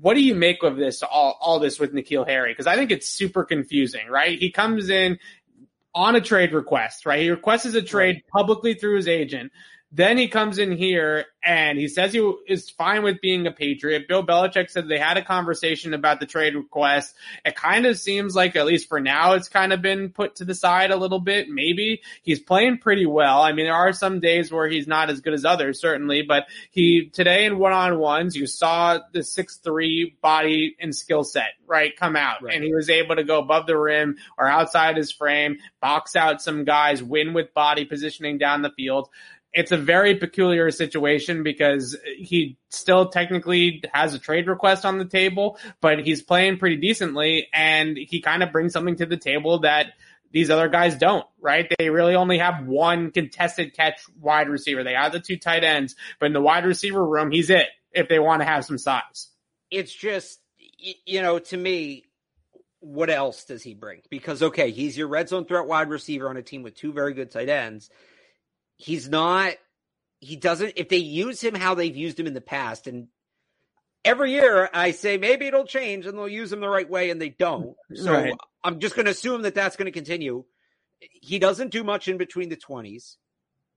What 0.00 0.14
do 0.14 0.22
you 0.22 0.34
make 0.34 0.62
of 0.62 0.76
this, 0.76 1.02
all, 1.02 1.36
all 1.40 1.58
this 1.58 1.80
with 1.80 1.92
N'Keal 1.92 2.28
Harry? 2.28 2.54
Cause 2.54 2.66
I 2.66 2.76
think 2.76 2.90
it's 2.90 3.08
super 3.08 3.44
confusing, 3.44 4.06
right? 4.08 4.38
He 4.38 4.50
comes 4.50 4.88
in 4.88 5.18
on 5.94 6.14
a 6.14 6.20
trade 6.20 6.52
request, 6.52 7.06
right? 7.06 7.20
He 7.20 7.30
requests 7.30 7.74
a 7.74 7.82
trade 7.82 8.22
publicly 8.32 8.74
through 8.74 8.96
his 8.96 9.08
agent. 9.08 9.50
Then 9.92 10.16
he 10.16 10.28
comes 10.28 10.58
in 10.58 10.70
here 10.70 11.26
and 11.44 11.76
he 11.76 11.88
says 11.88 12.12
he 12.12 12.34
is 12.46 12.70
fine 12.70 13.02
with 13.02 13.20
being 13.20 13.46
a 13.46 13.50
Patriot. 13.50 14.06
Bill 14.06 14.24
Belichick 14.24 14.70
said 14.70 14.86
they 14.86 14.98
had 14.98 15.16
a 15.16 15.24
conversation 15.24 15.94
about 15.94 16.20
the 16.20 16.26
trade 16.26 16.54
request. 16.54 17.16
It 17.44 17.56
kind 17.56 17.86
of 17.86 17.98
seems 17.98 18.36
like, 18.36 18.54
at 18.54 18.66
least 18.66 18.88
for 18.88 19.00
now, 19.00 19.32
it's 19.32 19.48
kind 19.48 19.72
of 19.72 19.82
been 19.82 20.10
put 20.10 20.36
to 20.36 20.44
the 20.44 20.54
side 20.54 20.92
a 20.92 20.96
little 20.96 21.18
bit. 21.18 21.48
Maybe 21.48 22.02
he's 22.22 22.38
playing 22.38 22.78
pretty 22.78 23.06
well. 23.06 23.42
I 23.42 23.52
mean, 23.52 23.66
there 23.66 23.74
are 23.74 23.92
some 23.92 24.20
days 24.20 24.52
where 24.52 24.68
he's 24.68 24.86
not 24.86 25.10
as 25.10 25.22
good 25.22 25.34
as 25.34 25.44
others, 25.44 25.80
certainly, 25.80 26.22
but 26.22 26.44
he 26.70 27.10
today 27.12 27.44
in 27.46 27.58
one 27.58 27.72
on 27.72 27.98
ones, 27.98 28.36
you 28.36 28.46
saw 28.46 29.00
the 29.12 29.24
six 29.24 29.56
three 29.56 30.16
body 30.22 30.76
and 30.78 30.94
skill 30.94 31.24
set, 31.24 31.54
right, 31.66 31.96
come 31.96 32.14
out, 32.14 32.42
right. 32.42 32.54
and 32.54 32.62
he 32.62 32.72
was 32.72 32.90
able 32.90 33.16
to 33.16 33.24
go 33.24 33.40
above 33.40 33.66
the 33.66 33.76
rim 33.76 34.16
or 34.38 34.46
outside 34.46 34.96
his 34.96 35.10
frame, 35.10 35.56
box 35.80 36.14
out 36.14 36.40
some 36.40 36.64
guys, 36.64 37.02
win 37.02 37.32
with 37.32 37.52
body 37.54 37.84
positioning 37.84 38.38
down 38.38 38.62
the 38.62 38.70
field 38.70 39.08
it's 39.52 39.72
a 39.72 39.76
very 39.76 40.14
peculiar 40.14 40.70
situation 40.70 41.42
because 41.42 41.96
he 42.16 42.56
still 42.68 43.08
technically 43.08 43.82
has 43.92 44.14
a 44.14 44.18
trade 44.18 44.46
request 44.46 44.84
on 44.84 44.98
the 44.98 45.04
table, 45.04 45.58
but 45.80 46.00
he's 46.00 46.22
playing 46.22 46.58
pretty 46.58 46.76
decently 46.76 47.48
and 47.52 47.96
he 47.96 48.20
kind 48.20 48.42
of 48.42 48.52
brings 48.52 48.72
something 48.72 48.96
to 48.96 49.06
the 49.06 49.16
table 49.16 49.60
that 49.60 49.86
these 50.32 50.50
other 50.50 50.68
guys 50.68 50.96
don't, 50.96 51.26
right? 51.40 51.72
They 51.78 51.90
really 51.90 52.14
only 52.14 52.38
have 52.38 52.64
one 52.64 53.10
contested 53.10 53.74
catch 53.74 54.00
wide 54.20 54.48
receiver. 54.48 54.84
They 54.84 54.94
have 54.94 55.10
the 55.10 55.18
two 55.18 55.36
tight 55.36 55.64
ends, 55.64 55.96
but 56.20 56.26
in 56.26 56.32
the 56.32 56.40
wide 56.40 56.64
receiver 56.64 57.04
room, 57.04 57.32
he's 57.32 57.50
it 57.50 57.66
if 57.92 58.08
they 58.08 58.20
want 58.20 58.42
to 58.42 58.46
have 58.46 58.64
some 58.64 58.78
size. 58.78 59.28
It's 59.72 59.92
just, 59.92 60.38
you 61.04 61.22
know, 61.22 61.40
to 61.40 61.56
me, 61.56 62.04
what 62.78 63.10
else 63.10 63.44
does 63.44 63.64
he 63.64 63.74
bring? 63.74 64.02
Because, 64.08 64.42
okay, 64.42 64.70
he's 64.70 64.96
your 64.96 65.08
red 65.08 65.28
zone 65.28 65.44
threat 65.44 65.66
wide 65.66 65.90
receiver 65.90 66.30
on 66.30 66.36
a 66.36 66.42
team 66.42 66.62
with 66.62 66.76
two 66.76 66.92
very 66.92 67.12
good 67.12 67.32
tight 67.32 67.48
ends 67.48 67.90
he's 68.80 69.08
not 69.08 69.54
he 70.20 70.36
doesn't 70.36 70.72
if 70.76 70.88
they 70.88 70.96
use 70.96 71.40
him 71.40 71.54
how 71.54 71.74
they've 71.74 71.96
used 71.96 72.18
him 72.18 72.26
in 72.26 72.34
the 72.34 72.40
past 72.40 72.86
and 72.86 73.08
every 74.04 74.32
year 74.32 74.68
I 74.72 74.92
say 74.92 75.18
maybe 75.18 75.46
it'll 75.46 75.66
change 75.66 76.06
and 76.06 76.16
they'll 76.16 76.28
use 76.28 76.52
him 76.52 76.60
the 76.60 76.68
right 76.68 76.88
way 76.88 77.10
and 77.10 77.20
they 77.20 77.28
don't. 77.28 77.76
So 77.94 78.12
right. 78.12 78.34
I'm 78.64 78.80
just 78.80 78.94
going 78.94 79.06
to 79.06 79.10
assume 79.10 79.42
that 79.42 79.54
that's 79.54 79.76
going 79.76 79.86
to 79.86 79.92
continue. 79.92 80.44
He 80.98 81.38
doesn't 81.38 81.70
do 81.70 81.84
much 81.84 82.08
in 82.08 82.16
between 82.16 82.48
the 82.48 82.56
20s. 82.56 83.16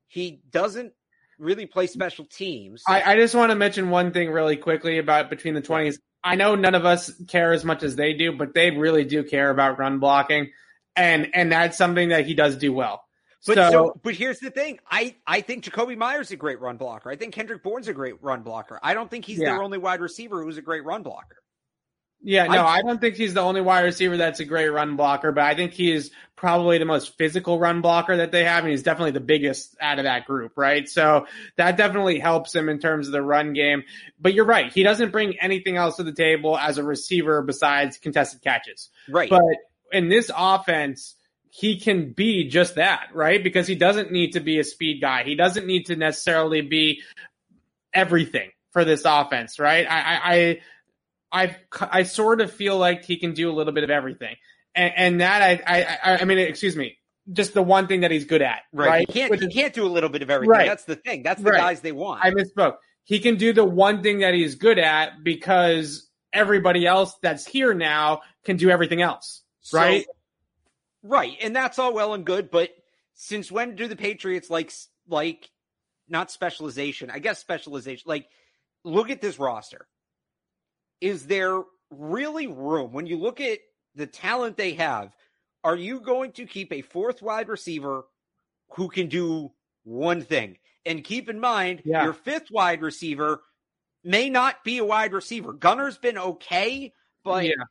He 0.08 0.41
doesn't 0.49 0.93
really 1.39 1.66
play 1.66 1.88
special 1.88 2.26
teams. 2.26 2.84
I, 2.88 3.14
I 3.14 3.16
just 3.16 3.36
want 3.36 3.51
to 3.51 3.56
mention 3.56 3.89
one 3.89 4.12
thing 4.12 4.32
really 4.32 4.58
quickly 4.58 4.97
about 4.97 5.30
between 5.30 5.54
the 5.54 5.62
twenties. 5.62 5.99
I 6.24 6.36
know 6.36 6.56
none 6.56 6.76
of 6.76 6.86
us 6.86 7.12
care 7.28 7.51
as 7.51 7.66
much 7.66 7.84
as 7.84 7.95
they 7.95 8.14
do, 8.14 8.32
but 8.32 8.54
they 8.54 8.72
really 8.72 9.04
do 9.04 9.24
care 9.24 9.49
about 9.49 9.80
run 9.80 9.99
blocking, 9.99 10.51
and 10.95 11.30
and 11.34 11.51
that's 11.51 11.78
something 11.78 12.10
that 12.10 12.26
he 12.26 12.34
does 12.34 12.58
do 12.58 12.72
well. 12.72 13.03
But 13.46 13.56
so, 13.56 13.72
so, 13.72 14.00
but 14.04 14.14
here's 14.14 14.39
the 14.39 14.50
thing. 14.52 14.80
I, 14.89 15.16
I 15.28 15.41
think 15.41 15.66
Jakobi 15.66 15.98
Meyers 15.98 16.32
a 16.32 16.36
great 16.38 16.62
run 16.62 16.78
blocker. 16.78 17.10
I 17.10 17.16
think 17.18 17.34
Kendrick 17.34 17.62
Bourne's 17.62 17.88
a 17.89 17.94
great 17.94 18.22
run 18.24 18.41
blocker. 18.41 18.80
I 18.82 18.94
don't 18.94 19.12
think 19.12 19.26
he's 19.26 19.39
Yeah. 19.39 19.52
their 19.52 19.64
only 19.64 19.78
wide 19.78 20.00
receiver 20.00 20.41
who's 20.44 20.58
a 20.58 20.62
great 20.62 20.86
run 20.86 21.04
blocker. 21.04 21.38
yeah, 22.26 22.46
no, 22.46 22.62
I- 22.62 22.78
I 22.78 22.82
don't 22.84 23.02
think 23.02 23.16
he's 23.16 23.34
the 23.34 23.41
only 23.41 23.60
wide 23.60 23.82
receiver 23.84 24.16
that's 24.16 24.39
a 24.39 24.46
great 24.46 24.70
run 24.70 24.96
blocker, 24.96 25.34
but 25.34 25.44
I 25.44 25.56
think 25.56 25.74
he 25.74 25.91
is 25.91 26.10
probably 26.38 26.78
the 26.78 26.86
most 26.86 27.18
physical 27.18 27.60
run 27.60 27.82
blocker 27.82 28.16
that 28.16 28.32
they 28.32 28.46
have, 28.46 28.64
and 28.64 28.72
he's 28.72 28.82
definitely 28.82 29.12
the 29.12 29.20
biggest 29.20 29.76
out 29.82 30.00
of 30.00 30.06
that 30.06 30.26
group, 30.26 30.54
right? 30.56 30.88
So 30.88 31.28
that 31.58 31.76
definitely 31.76 32.20
helps 32.20 32.56
him 32.56 32.70
in 32.70 32.80
terms 32.80 33.08
of 33.08 33.12
the 33.12 33.22
run 33.22 33.52
game. 33.52 33.84
But 34.22 34.34
you're 34.34 34.46
right, 34.46 34.72
he 34.72 34.84
doesn't 34.84 35.12
bring 35.12 35.38
anything 35.41 35.76
else 35.76 35.98
to 35.98 36.04
the 36.04 36.14
table 36.14 36.58
as 36.58 36.78
a 36.78 36.84
receiver 36.86 37.41
besides 37.41 37.98
contested 37.98 38.41
catches. 38.41 38.89
Right. 39.10 39.30
But 39.30 39.41
in 39.91 40.08
this 40.08 40.32
offense, 40.34 41.16
he 41.56 41.80
can 41.80 42.14
be 42.14 42.49
just 42.49 42.76
that, 42.76 43.10
right? 43.14 43.43
Because 43.43 43.68
he 43.68 43.76
doesn't 43.76 44.12
need 44.12 44.32
to 44.32 44.39
be 44.39 44.58
a 44.58 44.64
speed 44.64 44.99
guy. 44.99 45.24
He 45.24 45.36
doesn't 45.36 45.68
need 45.68 45.86
to 45.86 45.95
necessarily 45.95 46.62
be 46.62 47.04
everything 47.93 48.49
for 48.72 48.84
this 48.84 49.04
offense, 49.06 49.60
right? 49.60 49.86
I, 49.88 49.99
I, 49.99 50.60
I, 51.32 51.43
I, 51.43 51.56
I 51.99 52.04
sort 52.04 52.41
of 52.41 52.51
feel 52.51 52.80
like 52.80 53.06
he 53.06 53.18
can 53.18 53.36
do 53.36 53.51
a 53.51 53.54
little 53.54 53.72
bit 53.72 53.84
of 53.84 53.91
everything. 53.91 54.36
And, 54.74 54.93
and 54.97 55.22
that 55.22 55.43
I, 55.43 55.62
I, 55.68 55.84
I, 56.04 56.18
I 56.22 56.26
mean, 56.26 56.39
excuse 56.39 56.76
me, 56.76 56.97
just 57.32 57.54
the 57.54 57.62
one 57.62 57.86
thing 57.86 58.01
that 58.01 58.10
he's 58.10 58.26
good 58.26 58.41
at, 58.41 58.62
right. 58.74 58.88
right? 58.88 59.08
He 59.08 59.14
can't 59.14 59.30
Which 59.30 59.41
he 59.41 59.54
can't 59.54 59.76
do 59.76 59.86
a 59.86 59.89
little 59.93 60.10
bit 60.10 60.24
of 60.24 60.32
everything. 60.32 60.49
Right. 60.49 60.68
That's 60.68 60.86
the 60.86 60.95
thing. 60.95 61.22
That's 61.22 61.39
the 61.39 61.51
Right. 61.51 61.60
guys 61.60 61.82
they 61.82 61.91
want. 61.91 62.26
I 62.26 62.32
misspoke. 62.32 62.78
He 63.04 63.20
can 63.20 63.36
do 63.36 63.54
the 63.54 63.64
one 63.64 64.01
thing 64.01 64.22
that 64.22 64.34
he's 64.34 64.56
good 64.56 64.80
at 64.80 65.24
because 65.24 66.10
everybody 66.34 66.88
else 66.88 67.16
that's 67.22 67.45
here 67.45 67.76
now 67.76 68.22
can 68.43 68.58
do 68.58 68.72
everything 68.72 69.04
else, 69.04 69.43
So- 69.62 69.78
right? 69.78 70.06
Right. 71.04 71.38
And 71.41 71.56
that's 71.56 71.78
all 71.80 71.93
well 71.93 72.14
and 72.14 72.26
good, 72.26 72.49
but 72.49 72.70
since 73.14 73.51
when 73.51 73.76
do 73.76 73.88
the 73.88 73.95
Patriots 73.95 74.49
like 74.49 74.72
like 75.08 75.49
not 76.10 76.32
specialization? 76.32 77.12
I 77.12 77.20
guess 77.20 77.39
specialization. 77.39 78.04
Like 78.08 78.28
look 78.84 79.10
at 79.10 79.22
this 79.22 79.38
roster. 79.39 79.88
Is 81.01 81.28
there 81.28 81.62
really 81.91 82.47
room 82.47 82.91
when 82.93 83.06
you 83.06 83.18
look 83.18 83.39
at 83.41 83.60
the 83.95 84.08
talent 84.08 84.58
they 84.58 84.74
have? 84.74 85.14
Are 85.64 85.76
you 85.76 85.99
going 85.99 86.32
to 86.34 86.45
keep 86.45 86.74
a 86.74 86.82
fourth 86.82 87.22
wide 87.22 87.47
receiver 87.49 88.06
who 88.76 88.89
can 88.89 89.08
do 89.08 89.51
one 89.84 90.22
thing? 90.24 90.58
And 90.86 91.04
keep 91.04 91.30
in 91.30 91.39
mind, 91.39 91.82
Yeah. 91.86 92.04
your 92.04 92.14
fifth 92.14 92.51
wide 92.51 92.82
receiver 92.82 93.41
may 94.04 94.30
not 94.30 94.64
be 94.66 94.80
a 94.80 94.86
wide 94.86 95.14
receiver. 95.14 95.54
Gunner's 95.54 95.97
been 95.97 96.18
okay, 96.18 96.93
but 97.24 97.45
yeah. 97.45 97.64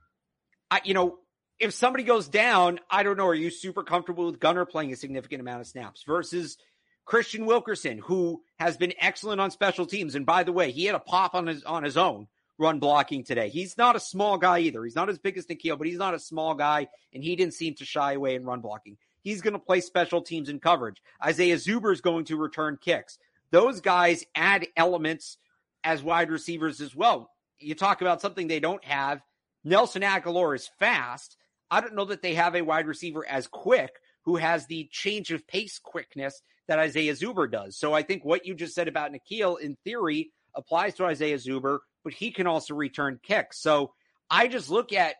I, 0.71 0.81
you 0.85 0.95
know, 0.95 1.19
if 1.63 1.73
somebody 1.73 2.03
goes 2.03 2.27
down, 2.27 2.81
I 2.91 3.05
don't 3.05 3.17
know. 3.17 3.29
Are 3.29 3.35
you 3.35 3.49
super 3.49 3.85
comfortable 3.85 4.27
with 4.27 4.41
Gunner 4.41 4.65
playing 4.65 4.93
a 4.93 4.97
significant 4.97 5.41
amount 5.41 5.61
of 5.61 5.69
snaps 5.69 6.03
versus 6.03 6.59
Kristian 7.07 7.47
Wilkerson, 7.47 7.99
who 7.99 8.43
has 8.59 8.77
been 8.77 8.93
excellent 8.99 9.41
on 9.41 9.53
special 9.53 9.87
teams? 9.87 10.17
And 10.17 10.27
by 10.27 10.43
the 10.43 10.53
way, 10.53 10.73
he 10.73 10.87
had 10.87 10.97
a 10.97 11.01
pop 11.01 11.37
on 11.37 11.47
his 11.47 11.63
on 11.63 11.85
his 11.85 11.97
own 11.97 12.27
run 12.59 12.81
blocking 12.81 13.23
today. 13.23 13.49
He's 13.49 13.79
not 13.79 13.95
a 13.95 14.01
small 14.01 14.39
guy 14.39 14.59
either. 14.59 14.83
He's 14.83 14.97
not 14.97 15.09
as 15.09 15.19
big 15.19 15.39
as 15.39 15.47
N'Keal, 15.47 15.79
but 15.79 15.87
he's 15.87 15.99
not 15.99 16.15
a 16.15 16.19
small 16.19 16.55
guy, 16.55 16.89
and 17.15 17.23
he 17.23 17.37
didn't 17.37 17.55
seem 17.55 17.75
to 17.77 17.85
shy 17.85 18.15
away 18.15 18.35
in 18.35 18.45
run 18.45 18.61
blocking. 18.61 18.97
He's 19.23 19.41
going 19.41 19.53
to 19.53 19.61
play 19.61 19.81
special 19.81 20.21
teams 20.21 20.49
and 20.49 20.61
coverage. 20.61 21.01
Isaiah 21.25 21.57
Zuber 21.57 21.93
is 21.93 22.01
going 22.01 22.25
to 22.25 22.37
return 22.37 22.77
kicks. 22.81 23.19
Those 23.53 23.81
guys 23.81 24.25
add 24.35 24.67
elements 24.77 25.39
as 25.85 26.03
wide 26.03 26.31
receivers 26.31 26.81
as 26.81 26.95
well. 26.95 27.31
You 27.61 27.77
talk 27.77 28.01
about 28.01 28.21
something 28.21 28.49
they 28.49 28.59
don't 28.59 28.85
have. 28.85 29.23
Nelson 29.63 30.03
Agholor 30.03 30.57
is 30.57 30.69
fast. 30.81 31.37
I 31.73 31.81
don't 31.81 31.95
know 31.95 32.05
that 32.05 32.21
they 32.21 32.35
have 32.35 32.55
a 32.55 32.61
wide 32.61 32.87
receiver 32.87 33.27
as 33.27 33.47
quick 33.47 33.95
who 34.27 34.37
has 34.37 34.67
the 34.67 34.91
change 34.93 35.31
of 35.31 35.47
pace 35.49 35.79
quickness 35.83 36.43
that 36.69 36.79
Isaiah 36.79 37.15
Zuber 37.15 37.51
does. 37.51 37.79
So 37.79 37.95
I 37.95 38.03
think 38.03 38.27
what 38.27 38.45
you 38.45 38.55
just 38.55 38.75
said 38.75 38.89
about 38.89 39.11
N'Keal 39.11 39.59
in 39.59 39.77
theory 39.83 40.33
applies 40.55 40.95
to 40.97 41.07
Isaiah 41.07 41.39
Zuber, 41.39 41.79
but 42.05 42.13
he 42.13 42.31
can 42.31 42.47
also 42.47 42.75
return 42.75 43.19
kicks. 43.23 43.59
So 43.59 43.95
I 44.31 44.49
just 44.49 44.69
look 44.69 44.93
at 44.93 45.17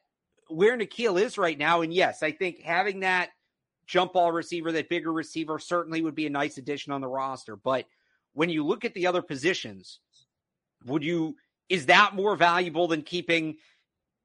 where 0.49 0.77
N'Keal 0.77 1.19
is 1.19 1.39
right 1.39 1.59
now. 1.59 1.81
And 1.81 1.93
yes, 1.93 2.23
I 2.23 2.33
think 2.33 2.61
having 2.61 3.01
that 3.01 3.31
jump 3.87 4.13
ball 4.13 4.31
receiver, 4.31 4.73
that 4.73 4.91
bigger 4.91 5.11
receiver 5.11 5.59
certainly 5.59 6.03
would 6.03 6.15
be 6.15 6.27
a 6.27 6.31
nice 6.31 6.59
addition 6.59 6.93
on 6.93 7.01
the 7.01 7.09
roster. 7.09 7.57
But 7.57 7.87
when 8.35 8.51
you 8.51 8.67
look 8.67 8.85
at 8.85 8.93
the 8.93 9.07
other 9.07 9.23
positions, 9.23 10.01
would 10.85 11.03
you, 11.03 11.35
is 11.71 11.87
that 11.87 12.15
more 12.15 12.37
valuable 12.37 12.89
than 12.89 13.03
keeping 13.03 13.57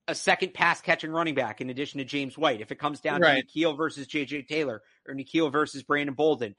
a 0.07 0.15
second 0.15 0.53
pass 0.53 0.81
catching 0.81 1.11
running 1.11 1.35
back 1.35 1.61
in 1.61 1.69
addition 1.69 1.97
to 1.99 2.05
James 2.05 2.37
White? 2.37 2.61
If 2.61 2.71
it 2.71 2.79
comes 2.79 3.01
down 3.01 3.21
Right. 3.21 3.47
to 3.47 3.59
N'Keal 3.59 3.75
versus 3.77 4.07
JJ 4.07 4.47
Taylor 4.47 4.81
or 5.07 5.13
N'Keal 5.13 5.51
versus 5.51 5.83
Brandon 5.83 6.15
Bolden, 6.15 6.55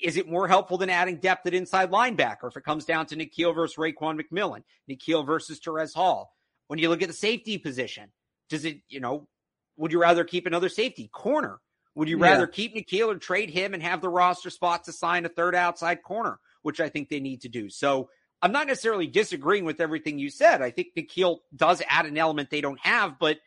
is 0.00 0.16
it 0.16 0.28
more 0.28 0.46
helpful 0.46 0.78
than 0.78 0.88
adding 0.90 1.16
depth 1.18 1.46
at 1.46 1.54
inside 1.54 1.90
linebacker 1.90 2.48
if 2.48 2.56
it 2.56 2.64
comes 2.64 2.84
down 2.84 3.06
to 3.06 3.16
N'Keal 3.16 3.54
versus 3.54 3.76
Raekwon 3.76 4.20
McMillan, 4.20 4.62
N'Keal 4.88 5.26
versus 5.26 5.58
Terez 5.60 5.94
Hall? 5.94 6.34
When 6.68 6.78
you 6.78 6.88
look 6.88 7.02
at 7.02 7.08
the 7.08 7.14
safety 7.14 7.58
position, 7.58 8.12
does 8.48 8.64
it, 8.64 8.80
you 8.88 9.00
know, 9.00 9.28
would 9.76 9.92
you 9.92 10.00
rather 10.00 10.24
keep 10.24 10.46
another 10.46 10.68
safety 10.68 11.08
corner? 11.08 11.60
Would 11.94 12.08
you 12.08 12.18
Yeah. 12.18 12.30
rather 12.32 12.46
keep 12.46 12.74
N'Keal 12.76 13.08
or 13.08 13.16
trade 13.18 13.50
him 13.50 13.74
and 13.74 13.82
have 13.82 14.00
the 14.00 14.08
roster 14.08 14.50
spot 14.50 14.84
to 14.84 14.92
sign 14.92 15.24
a 15.24 15.28
third 15.28 15.54
outside 15.56 16.02
corner, 16.02 16.38
which 16.62 16.78
I 16.80 16.88
think 16.88 17.08
they 17.08 17.18
need 17.20 17.40
to 17.40 17.48
do? 17.48 17.68
So 17.68 18.10
I'm 18.40 18.52
not 18.52 18.66
necessarily 18.66 19.06
disagreeing 19.06 19.64
with 19.64 19.80
everything 19.80 20.18
you 20.18 20.30
said. 20.30 20.62
I 20.62 20.70
think 20.70 20.88
N'Keal 20.96 21.38
does 21.54 21.82
add 21.88 22.06
an 22.06 22.16
element 22.16 22.50
they 22.50 22.60
don't 22.60 22.78
have, 22.80 23.18
but 23.18 23.38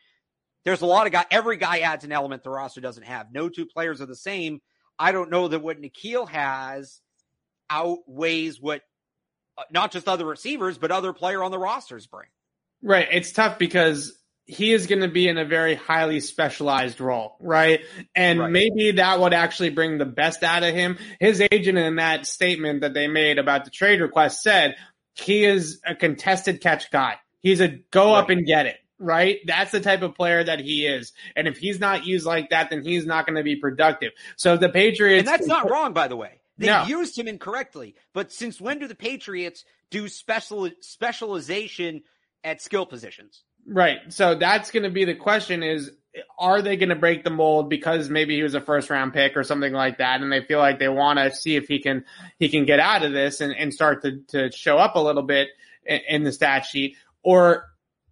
there's 0.64 0.82
a 0.82 0.86
lot 0.86 1.06
of 1.06 1.12
guy. 1.12 1.24
Every 1.30 1.56
guy 1.56 1.80
adds 1.80 2.04
an 2.04 2.12
element 2.12 2.42
the 2.42 2.50
roster 2.50 2.80
doesn't 2.80 3.04
have. 3.04 3.32
No 3.32 3.48
two 3.48 3.66
players 3.66 4.00
are 4.00 4.06
the 4.06 4.14
same. 4.14 4.60
I 4.98 5.12
don't 5.12 5.30
know 5.30 5.48
that 5.48 5.62
what 5.62 5.80
N'Keal 5.80 6.28
has 6.28 7.00
outweighs 7.70 8.60
what 8.60 8.82
uh, 9.56 9.62
not 9.70 9.92
just 9.92 10.08
other 10.08 10.26
receivers, 10.26 10.78
but 10.78 10.90
other 10.90 11.12
player 11.12 11.42
on 11.42 11.50
the 11.50 11.58
rosters 11.58 12.06
bring. 12.06 12.28
Right. 12.82 13.08
It's 13.10 13.32
tough 13.32 13.58
because 13.58 14.12
he 14.46 14.72
is 14.72 14.86
going 14.86 15.02
to 15.02 15.08
be 15.08 15.28
in 15.28 15.38
a 15.38 15.44
very 15.44 15.74
highly 15.74 16.20
specialized 16.20 17.00
role, 17.00 17.36
right? 17.40 17.80
And 18.14 18.40
Right. 18.40 18.50
maybe 18.50 18.92
that 18.92 19.20
would 19.20 19.32
actually 19.32 19.70
bring 19.70 19.98
the 19.98 20.04
best 20.04 20.42
out 20.42 20.62
of 20.64 20.74
him. 20.74 20.98
His 21.20 21.40
agent 21.40 21.78
in 21.78 21.96
that 21.96 22.26
statement 22.26 22.80
that 22.80 22.92
they 22.92 23.06
made 23.06 23.38
about 23.38 23.64
the 23.64 23.70
trade 23.70 24.00
request 24.00 24.42
said 24.42 24.76
he 25.14 25.44
is 25.44 25.80
a 25.86 25.94
contested 25.94 26.60
catch 26.60 26.90
guy. 26.90 27.16
He's 27.40 27.60
a 27.60 27.68
go 27.68 28.14
up 28.14 28.30
and 28.30 28.44
get 28.46 28.66
it, 28.66 28.78
right? 28.98 29.38
That's 29.46 29.70
the 29.72 29.80
type 29.80 30.02
of 30.02 30.14
player 30.14 30.42
that 30.42 30.60
he 30.60 30.86
is. 30.86 31.12
And 31.36 31.46
if 31.46 31.58
he's 31.58 31.78
not 31.80 32.04
used 32.06 32.26
like 32.26 32.50
that, 32.50 32.70
then 32.70 32.82
he's 32.82 33.06
not 33.06 33.26
going 33.26 33.36
to 33.36 33.42
be 33.42 33.56
productive. 33.56 34.12
So 34.36 34.56
the 34.56 34.68
Patriots. 34.68 35.28
And 35.28 35.40
that's 35.40 35.48
not 35.48 35.70
wrong, 35.70 35.92
by 35.92 36.08
the 36.08 36.16
way. 36.16 36.40
They 36.58 36.66
No. 36.66 36.84
used 36.84 37.18
him 37.18 37.28
incorrectly. 37.28 37.94
But 38.12 38.32
since 38.32 38.60
when 38.60 38.78
do 38.78 38.86
the 38.86 38.94
Patriots 38.94 39.64
do 39.90 40.08
special 40.08 40.70
specialization 40.80 42.02
at 42.44 42.60
skill 42.60 42.86
positions? 42.86 43.44
Right. 43.66 44.00
So 44.12 44.34
that's 44.34 44.70
going 44.70 44.82
to 44.82 44.90
be 44.90 45.04
the 45.04 45.14
question 45.14 45.62
is, 45.62 45.90
are 46.38 46.60
they 46.60 46.76
going 46.76 46.90
to 46.90 46.94
break 46.94 47.24
the 47.24 47.30
mold 47.30 47.70
because 47.70 48.10
maybe 48.10 48.36
he 48.36 48.42
was 48.42 48.54
a 48.54 48.60
first 48.60 48.90
round 48.90 49.14
pick 49.14 49.36
or 49.36 49.44
something 49.44 49.72
like 49.72 49.98
that 49.98 50.20
and 50.20 50.30
they 50.30 50.42
feel 50.42 50.58
like 50.58 50.78
they 50.78 50.88
want 50.88 51.18
to 51.18 51.34
see 51.34 51.56
if 51.56 51.68
he 51.68 51.78
can, 51.78 52.04
he 52.38 52.48
can 52.48 52.66
get 52.66 52.80
out 52.80 53.02
of 53.02 53.12
this 53.12 53.40
and, 53.40 53.54
and 53.54 53.72
start 53.72 54.02
to, 54.02 54.20
to 54.28 54.50
show 54.52 54.76
up 54.76 54.94
a 54.94 55.00
little 55.00 55.22
bit 55.22 55.48
in, 55.86 56.00
in 56.08 56.22
the 56.22 56.32
stat 56.32 56.66
sheet 56.66 56.96
or 57.22 57.64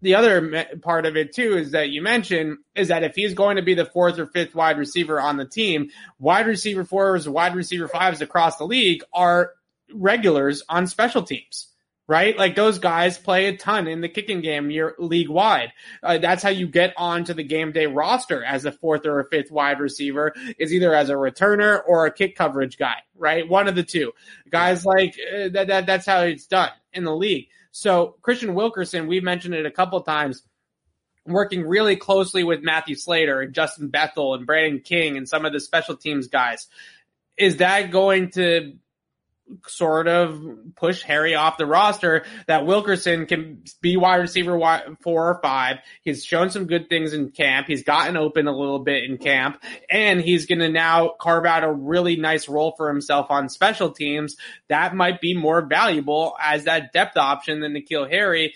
the 0.02 0.14
other 0.14 0.66
part 0.80 1.04
of 1.04 1.16
it 1.16 1.34
too 1.34 1.58
is 1.58 1.72
that 1.72 1.90
you 1.90 2.00
mentioned 2.00 2.58
is 2.74 2.88
that 2.88 3.02
if 3.02 3.14
he's 3.14 3.34
going 3.34 3.56
to 3.56 3.62
be 3.62 3.74
the 3.74 3.84
fourth 3.84 4.18
or 4.18 4.26
fifth 4.26 4.54
wide 4.54 4.78
receiver 4.78 5.20
on 5.20 5.36
the 5.36 5.44
team, 5.44 5.90
wide 6.18 6.46
receiver 6.46 6.84
fours, 6.84 7.28
wide 7.28 7.54
receiver 7.54 7.86
fives 7.86 8.22
across 8.22 8.56
the 8.56 8.64
league 8.64 9.02
are 9.12 9.52
regulars 9.92 10.62
on 10.68 10.86
special 10.86 11.22
teams 11.22 11.69
right? 12.10 12.36
Like 12.36 12.56
those 12.56 12.80
guys 12.80 13.18
play 13.18 13.46
a 13.46 13.56
ton 13.56 13.86
in 13.86 14.00
the 14.00 14.08
kicking 14.08 14.40
game 14.40 14.68
year 14.72 14.96
league 14.98 15.28
wide. 15.28 15.72
Uh, 16.02 16.18
that's 16.18 16.42
how 16.42 16.48
you 16.48 16.66
get 16.66 16.92
onto 16.96 17.34
the 17.34 17.44
game 17.44 17.70
day 17.70 17.86
roster 17.86 18.42
as 18.42 18.64
a 18.64 18.72
fourth 18.72 19.06
or 19.06 19.20
a 19.20 19.24
fifth 19.24 19.52
wide 19.52 19.78
receiver 19.78 20.34
is 20.58 20.74
either 20.74 20.92
as 20.92 21.08
a 21.08 21.14
returner 21.14 21.80
or 21.86 22.06
a 22.06 22.12
kick 22.12 22.34
coverage 22.34 22.76
guy, 22.76 22.96
right? 23.14 23.48
One 23.48 23.68
of 23.68 23.76
the 23.76 23.84
two 23.84 24.10
guys 24.50 24.84
like 24.84 25.14
uh, 25.32 25.50
that, 25.50 25.68
that, 25.68 25.86
that's 25.86 26.04
how 26.04 26.22
it's 26.22 26.48
done 26.48 26.70
in 26.92 27.04
the 27.04 27.14
league. 27.14 27.46
So 27.70 28.16
Kristian 28.22 28.54
Wilkerson, 28.54 29.06
we've 29.06 29.22
mentioned 29.22 29.54
it 29.54 29.64
a 29.64 29.70
couple 29.70 30.00
times 30.00 30.42
working 31.26 31.64
really 31.64 31.94
closely 31.94 32.42
with 32.42 32.60
Matthew 32.60 32.96
Slater 32.96 33.40
and 33.40 33.54
Justin 33.54 33.86
Bethel 33.86 34.34
and 34.34 34.46
Brandon 34.46 34.80
King 34.80 35.16
and 35.16 35.28
some 35.28 35.44
of 35.44 35.52
the 35.52 35.60
special 35.60 35.96
teams 35.96 36.26
guys. 36.26 36.66
Is 37.38 37.58
that 37.58 37.92
going 37.92 38.32
to 38.32 38.74
sort 39.66 40.08
of 40.08 40.42
push 40.76 41.02
Harry 41.02 41.34
off 41.34 41.58
the 41.58 41.66
roster 41.66 42.24
that 42.46 42.66
Wilkerson 42.66 43.26
can 43.26 43.62
be 43.80 43.96
wide 43.96 44.16
receiver 44.16 44.58
four 45.00 45.30
or 45.30 45.40
five. 45.42 45.78
He's 46.02 46.24
shown 46.24 46.50
some 46.50 46.66
good 46.66 46.88
things 46.88 47.12
in 47.12 47.30
camp. 47.30 47.66
He's 47.66 47.84
gotten 47.84 48.16
open 48.16 48.46
a 48.46 48.56
little 48.56 48.78
bit 48.78 49.04
in 49.04 49.18
camp 49.18 49.62
and 49.90 50.20
he's 50.20 50.46
going 50.46 50.60
to 50.60 50.68
now 50.68 51.14
carve 51.20 51.46
out 51.46 51.64
a 51.64 51.72
really 51.72 52.16
nice 52.16 52.48
role 52.48 52.74
for 52.76 52.88
himself 52.88 53.30
on 53.30 53.48
special 53.48 53.90
teams. 53.90 54.36
That 54.68 54.94
might 54.94 55.20
be 55.20 55.34
more 55.34 55.62
valuable 55.62 56.36
as 56.40 56.64
that 56.64 56.92
depth 56.92 57.16
option 57.16 57.60
than 57.60 57.74
N'Keal 57.74 58.10
Harry 58.10 58.54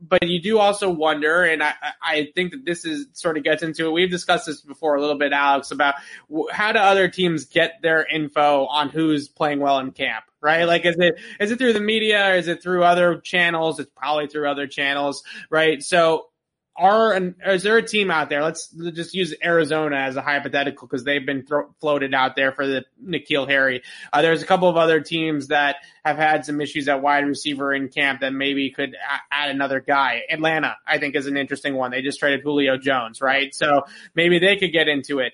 but 0.00 0.22
you 0.22 0.40
do 0.40 0.58
also 0.58 0.90
wonder, 0.90 1.44
and 1.44 1.62
I, 1.62 1.72
I 2.02 2.28
think 2.34 2.52
that 2.52 2.64
this 2.64 2.84
is 2.84 3.06
sort 3.12 3.38
of 3.38 3.44
gets 3.44 3.62
into 3.62 3.86
it. 3.86 3.92
We've 3.92 4.10
discussed 4.10 4.46
this 4.46 4.60
before 4.60 4.96
a 4.96 5.00
little 5.00 5.18
bit, 5.18 5.32
Alex, 5.32 5.70
about 5.70 5.94
how 6.50 6.72
do 6.72 6.78
other 6.78 7.08
teams 7.08 7.46
get 7.46 7.80
their 7.82 8.06
info 8.06 8.66
on 8.66 8.90
who's 8.90 9.28
playing 9.28 9.60
well 9.60 9.78
in 9.78 9.92
camp, 9.92 10.24
right? 10.40 10.64
Like, 10.64 10.84
is 10.84 10.96
it, 10.98 11.18
is 11.40 11.50
it 11.50 11.58
through 11.58 11.72
the 11.72 11.80
media? 11.80 12.30
Or 12.30 12.34
Is 12.34 12.48
it 12.48 12.62
through 12.62 12.84
other 12.84 13.18
channels? 13.20 13.80
It's 13.80 13.90
probably 13.96 14.26
through 14.28 14.48
other 14.48 14.66
channels, 14.66 15.22
right? 15.50 15.82
So 15.82 16.26
are 16.78 17.16
is 17.46 17.62
there 17.62 17.78
a 17.78 17.82
team 17.82 18.10
out 18.10 18.28
there? 18.28 18.42
Let's 18.42 18.68
just 18.68 19.14
use 19.14 19.34
Arizona 19.42 19.96
as 19.96 20.16
a 20.16 20.20
hypothetical 20.20 20.86
because 20.86 21.04
they've 21.04 21.24
been 21.24 21.44
thro- 21.46 21.74
floated 21.80 22.12
out 22.12 22.36
there 22.36 22.52
for 22.52 22.66
the 22.66 22.84
N'Keal 23.02 23.48
Harry. 23.48 23.82
Uh, 24.12 24.22
there's 24.22 24.42
a 24.42 24.46
couple 24.46 24.68
of 24.68 24.76
other 24.76 25.00
teams 25.00 25.48
that 25.48 25.76
have 26.04 26.18
had 26.18 26.44
some 26.44 26.60
issues 26.60 26.88
at 26.88 27.00
wide 27.00 27.26
receiver 27.26 27.72
in 27.72 27.88
camp 27.88 28.20
that 28.20 28.32
maybe 28.32 28.70
could 28.70 28.94
a- 28.94 29.34
add 29.34 29.50
another 29.50 29.80
guy. 29.80 30.22
Atlanta, 30.30 30.76
I 30.86 30.98
think, 30.98 31.16
is 31.16 31.26
an 31.26 31.36
interesting 31.36 31.74
one. 31.74 31.92
They 31.92 32.02
just 32.02 32.18
traded 32.18 32.42
Julio 32.42 32.76
Jones, 32.76 33.20
right? 33.22 33.54
So 33.54 33.84
maybe 34.14 34.38
they 34.38 34.56
could 34.56 34.72
get 34.72 34.88
into 34.88 35.20
it 35.20 35.32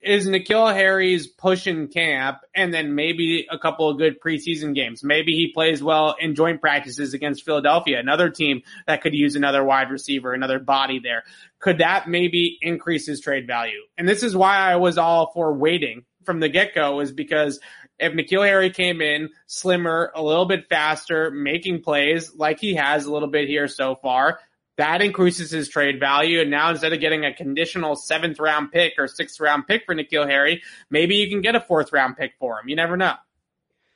is 0.00 0.28
N'Keal 0.28 0.72
Harry's 0.72 1.26
pushing 1.26 1.88
camp 1.88 2.38
and 2.54 2.72
then 2.72 2.94
maybe 2.94 3.46
a 3.50 3.58
couple 3.58 3.88
of 3.88 3.98
good 3.98 4.20
preseason 4.20 4.74
games. 4.74 5.02
Maybe 5.02 5.32
he 5.32 5.52
plays 5.52 5.82
well 5.82 6.14
in 6.20 6.34
joint 6.34 6.60
practices 6.60 7.14
against 7.14 7.44
Philadelphia, 7.44 7.98
another 7.98 8.30
team 8.30 8.62
that 8.86 9.02
could 9.02 9.14
use 9.14 9.34
another 9.36 9.64
wide 9.64 9.90
receiver, 9.90 10.32
another 10.32 10.58
body 10.58 11.00
there. 11.00 11.24
Could 11.58 11.78
that 11.78 12.08
maybe 12.08 12.58
increase 12.60 13.06
his 13.06 13.20
trade 13.20 13.46
value? 13.46 13.80
And 13.96 14.08
this 14.08 14.22
is 14.22 14.36
why 14.36 14.58
I 14.58 14.76
was 14.76 14.98
all 14.98 15.32
for 15.32 15.52
waiting 15.54 16.04
from 16.24 16.40
the 16.40 16.48
get 16.48 16.74
go 16.74 17.00
is 17.00 17.12
because 17.12 17.60
if 17.98 18.12
N'Keal 18.12 18.46
Harry 18.46 18.70
came 18.70 19.00
in 19.00 19.30
slimmer, 19.46 20.12
a 20.14 20.22
little 20.22 20.44
bit 20.44 20.68
faster, 20.68 21.30
making 21.30 21.82
plays 21.82 22.34
like 22.34 22.60
he 22.60 22.74
has 22.74 23.06
a 23.06 23.12
little 23.12 23.28
bit 23.28 23.48
here 23.48 23.68
so 23.68 23.94
far, 23.94 24.40
that 24.76 25.02
increases 25.02 25.50
his 25.50 25.68
trade 25.68 25.98
value. 25.98 26.40
And 26.40 26.50
now 26.50 26.70
instead 26.70 26.92
of 26.92 27.00
getting 27.00 27.24
a 27.24 27.34
conditional 27.34 27.96
seventh 27.96 28.38
round 28.38 28.72
pick 28.72 28.94
or 28.98 29.08
sixth 29.08 29.40
round 29.40 29.66
pick 29.66 29.84
for 29.86 29.94
N'Keal 29.94 30.28
Harry, 30.28 30.62
maybe 30.90 31.16
you 31.16 31.28
can 31.28 31.40
get 31.40 31.54
a 31.54 31.60
fourth 31.60 31.92
round 31.92 32.16
pick 32.16 32.34
for 32.38 32.60
him. 32.60 32.68
You 32.68 32.76
never 32.76 32.96
know. 32.96 33.14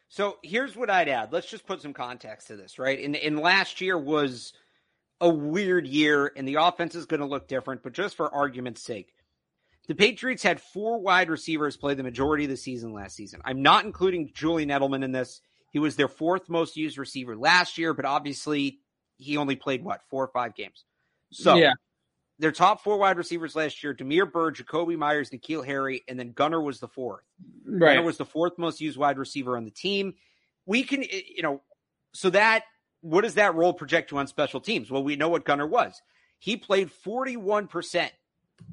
So 0.08 0.38
here's 0.42 0.74
what 0.74 0.90
I'd 0.90 1.08
add. 1.08 1.32
Let's 1.32 1.48
just 1.48 1.66
put 1.66 1.82
some 1.82 1.92
context 1.92 2.48
to 2.48 2.56
this, 2.56 2.78
right? 2.78 2.98
In 2.98 3.14
in 3.14 3.36
last 3.36 3.80
year 3.80 3.96
was 3.96 4.52
a 5.20 5.28
weird 5.28 5.86
year 5.86 6.32
and 6.34 6.48
the 6.48 6.56
offense 6.56 6.94
is 6.94 7.06
going 7.06 7.20
to 7.20 7.26
look 7.26 7.46
different, 7.46 7.82
but 7.82 7.92
just 7.92 8.16
for 8.16 8.34
argument's 8.34 8.82
sake, 8.82 9.12
the 9.86 9.94
Patriots 9.94 10.42
had 10.42 10.60
four 10.60 10.98
wide 10.98 11.28
receivers 11.28 11.76
play 11.76 11.94
the 11.94 12.02
majority 12.02 12.44
of 12.44 12.50
the 12.50 12.56
season 12.56 12.92
last 12.92 13.16
season. 13.16 13.40
I'm 13.44 13.62
not 13.62 13.84
including 13.84 14.30
Julian 14.34 14.70
Edelman 14.70 15.04
in 15.04 15.12
this. 15.12 15.42
He 15.72 15.78
was 15.78 15.96
their 15.96 16.08
fourth 16.08 16.48
most 16.48 16.76
used 16.76 16.98
receiver 16.98 17.36
last 17.36 17.76
year, 17.76 17.92
but 17.92 18.04
obviously 18.04 18.80
he 19.20 19.36
only 19.36 19.56
played 19.56 19.84
what 19.84 20.02
four 20.08 20.24
or 20.24 20.28
five 20.28 20.54
games. 20.54 20.84
So 21.30 21.56
yeah. 21.56 21.74
their 22.38 22.52
top 22.52 22.82
four 22.82 22.98
wide 22.98 23.16
receivers 23.16 23.54
last 23.54 23.82
year: 23.82 23.94
Damiere 23.94 24.26
Byrd, 24.26 24.56
Jakobi 24.56 24.96
Meyers, 24.96 25.30
N'Keal 25.30 25.64
Harry, 25.64 26.02
and 26.08 26.18
then 26.18 26.32
Gunner 26.32 26.60
was 26.60 26.80
the 26.80 26.88
fourth. 26.88 27.24
Right. 27.64 27.94
Gunner 27.94 28.06
was 28.06 28.16
the 28.16 28.24
fourth 28.24 28.58
most 28.58 28.80
used 28.80 28.96
wide 28.96 29.18
receiver 29.18 29.56
on 29.56 29.64
the 29.64 29.70
team. 29.70 30.14
We 30.66 30.82
can, 30.82 31.02
you 31.02 31.42
know, 31.42 31.62
so 32.12 32.30
that 32.30 32.64
what 33.00 33.22
does 33.22 33.34
that 33.34 33.54
role 33.54 33.72
project 33.72 34.10
to 34.10 34.18
on 34.18 34.26
special 34.26 34.60
teams? 34.60 34.90
Well, 34.90 35.02
we 35.04 35.16
know 35.16 35.28
what 35.28 35.44
Gunner 35.44 35.66
was. 35.66 36.00
He 36.38 36.56
played 36.56 36.90
forty 36.90 37.36
one 37.36 37.66
percent 37.66 38.12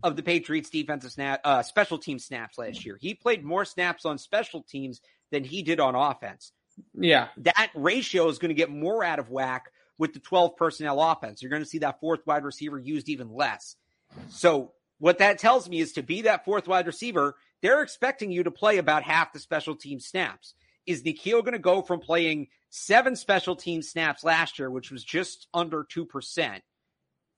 of 0.04 0.16
the 0.16 0.24
Patriots 0.24 0.70
defensive 0.70 1.12
snap, 1.12 1.42
uh, 1.44 1.64
special 1.64 1.98
team 1.98 2.20
snaps 2.20 2.58
last 2.58 2.86
year. 2.86 2.98
He 3.00 3.14
played 3.14 3.44
more 3.44 3.66
snaps 3.66 4.06
on 4.06 4.18
special 4.18 4.62
teams 4.62 5.02
than 5.32 5.44
he 5.44 5.64
did 5.64 5.80
on 5.80 5.96
offense. 5.96 6.52
Yeah. 6.94 7.30
That 7.38 7.70
ratio 7.74 8.28
is 8.28 8.38
going 8.38 8.50
to 8.50 8.56
get 8.56 8.70
more 8.70 9.04
out 9.04 9.20
of 9.20 9.30
whack 9.30 9.72
with 9.98 10.14
the 10.14 10.20
12 10.20 10.56
personnel 10.56 11.02
offense. 11.02 11.42
You're 11.42 11.50
going 11.50 11.64
to 11.64 11.70
see 11.70 11.80
that 11.80 12.00
fourth 12.00 12.26
wide 12.26 12.44
receiver 12.44 12.78
used 12.78 13.10
even 13.10 13.34
less. 13.34 13.76
So 14.30 14.74
what 15.00 15.20
that 15.20 15.40
tells 15.40 15.70
me 15.70 15.80
is 15.80 15.94
to 15.94 16.04
be 16.04 16.24
that 16.24 16.46
fourth 16.46 16.68
wide 16.68 16.88
receiver, 16.88 17.36
they're 17.62 17.82
expecting 17.82 18.32
you 18.32 18.44
to 18.44 18.52
play 18.52 18.78
about 18.78 19.04
half 19.04 19.34
the 19.34 19.40
special 19.40 19.76
team 19.76 20.00
snaps. 20.00 20.54
Is 20.86 21.04
N'Keal 21.04 21.44
going 21.44 21.54
to 21.54 21.60
go 21.60 21.82
from 21.82 22.00
playing 22.00 22.48
seven 22.70 23.16
special 23.16 23.56
team 23.56 23.82
snaps 23.82 24.24
last 24.24 24.58
year, 24.58 24.70
which 24.70 24.92
was 24.92 25.04
just 25.04 25.48
under 25.54 25.84
2%? 25.84 26.62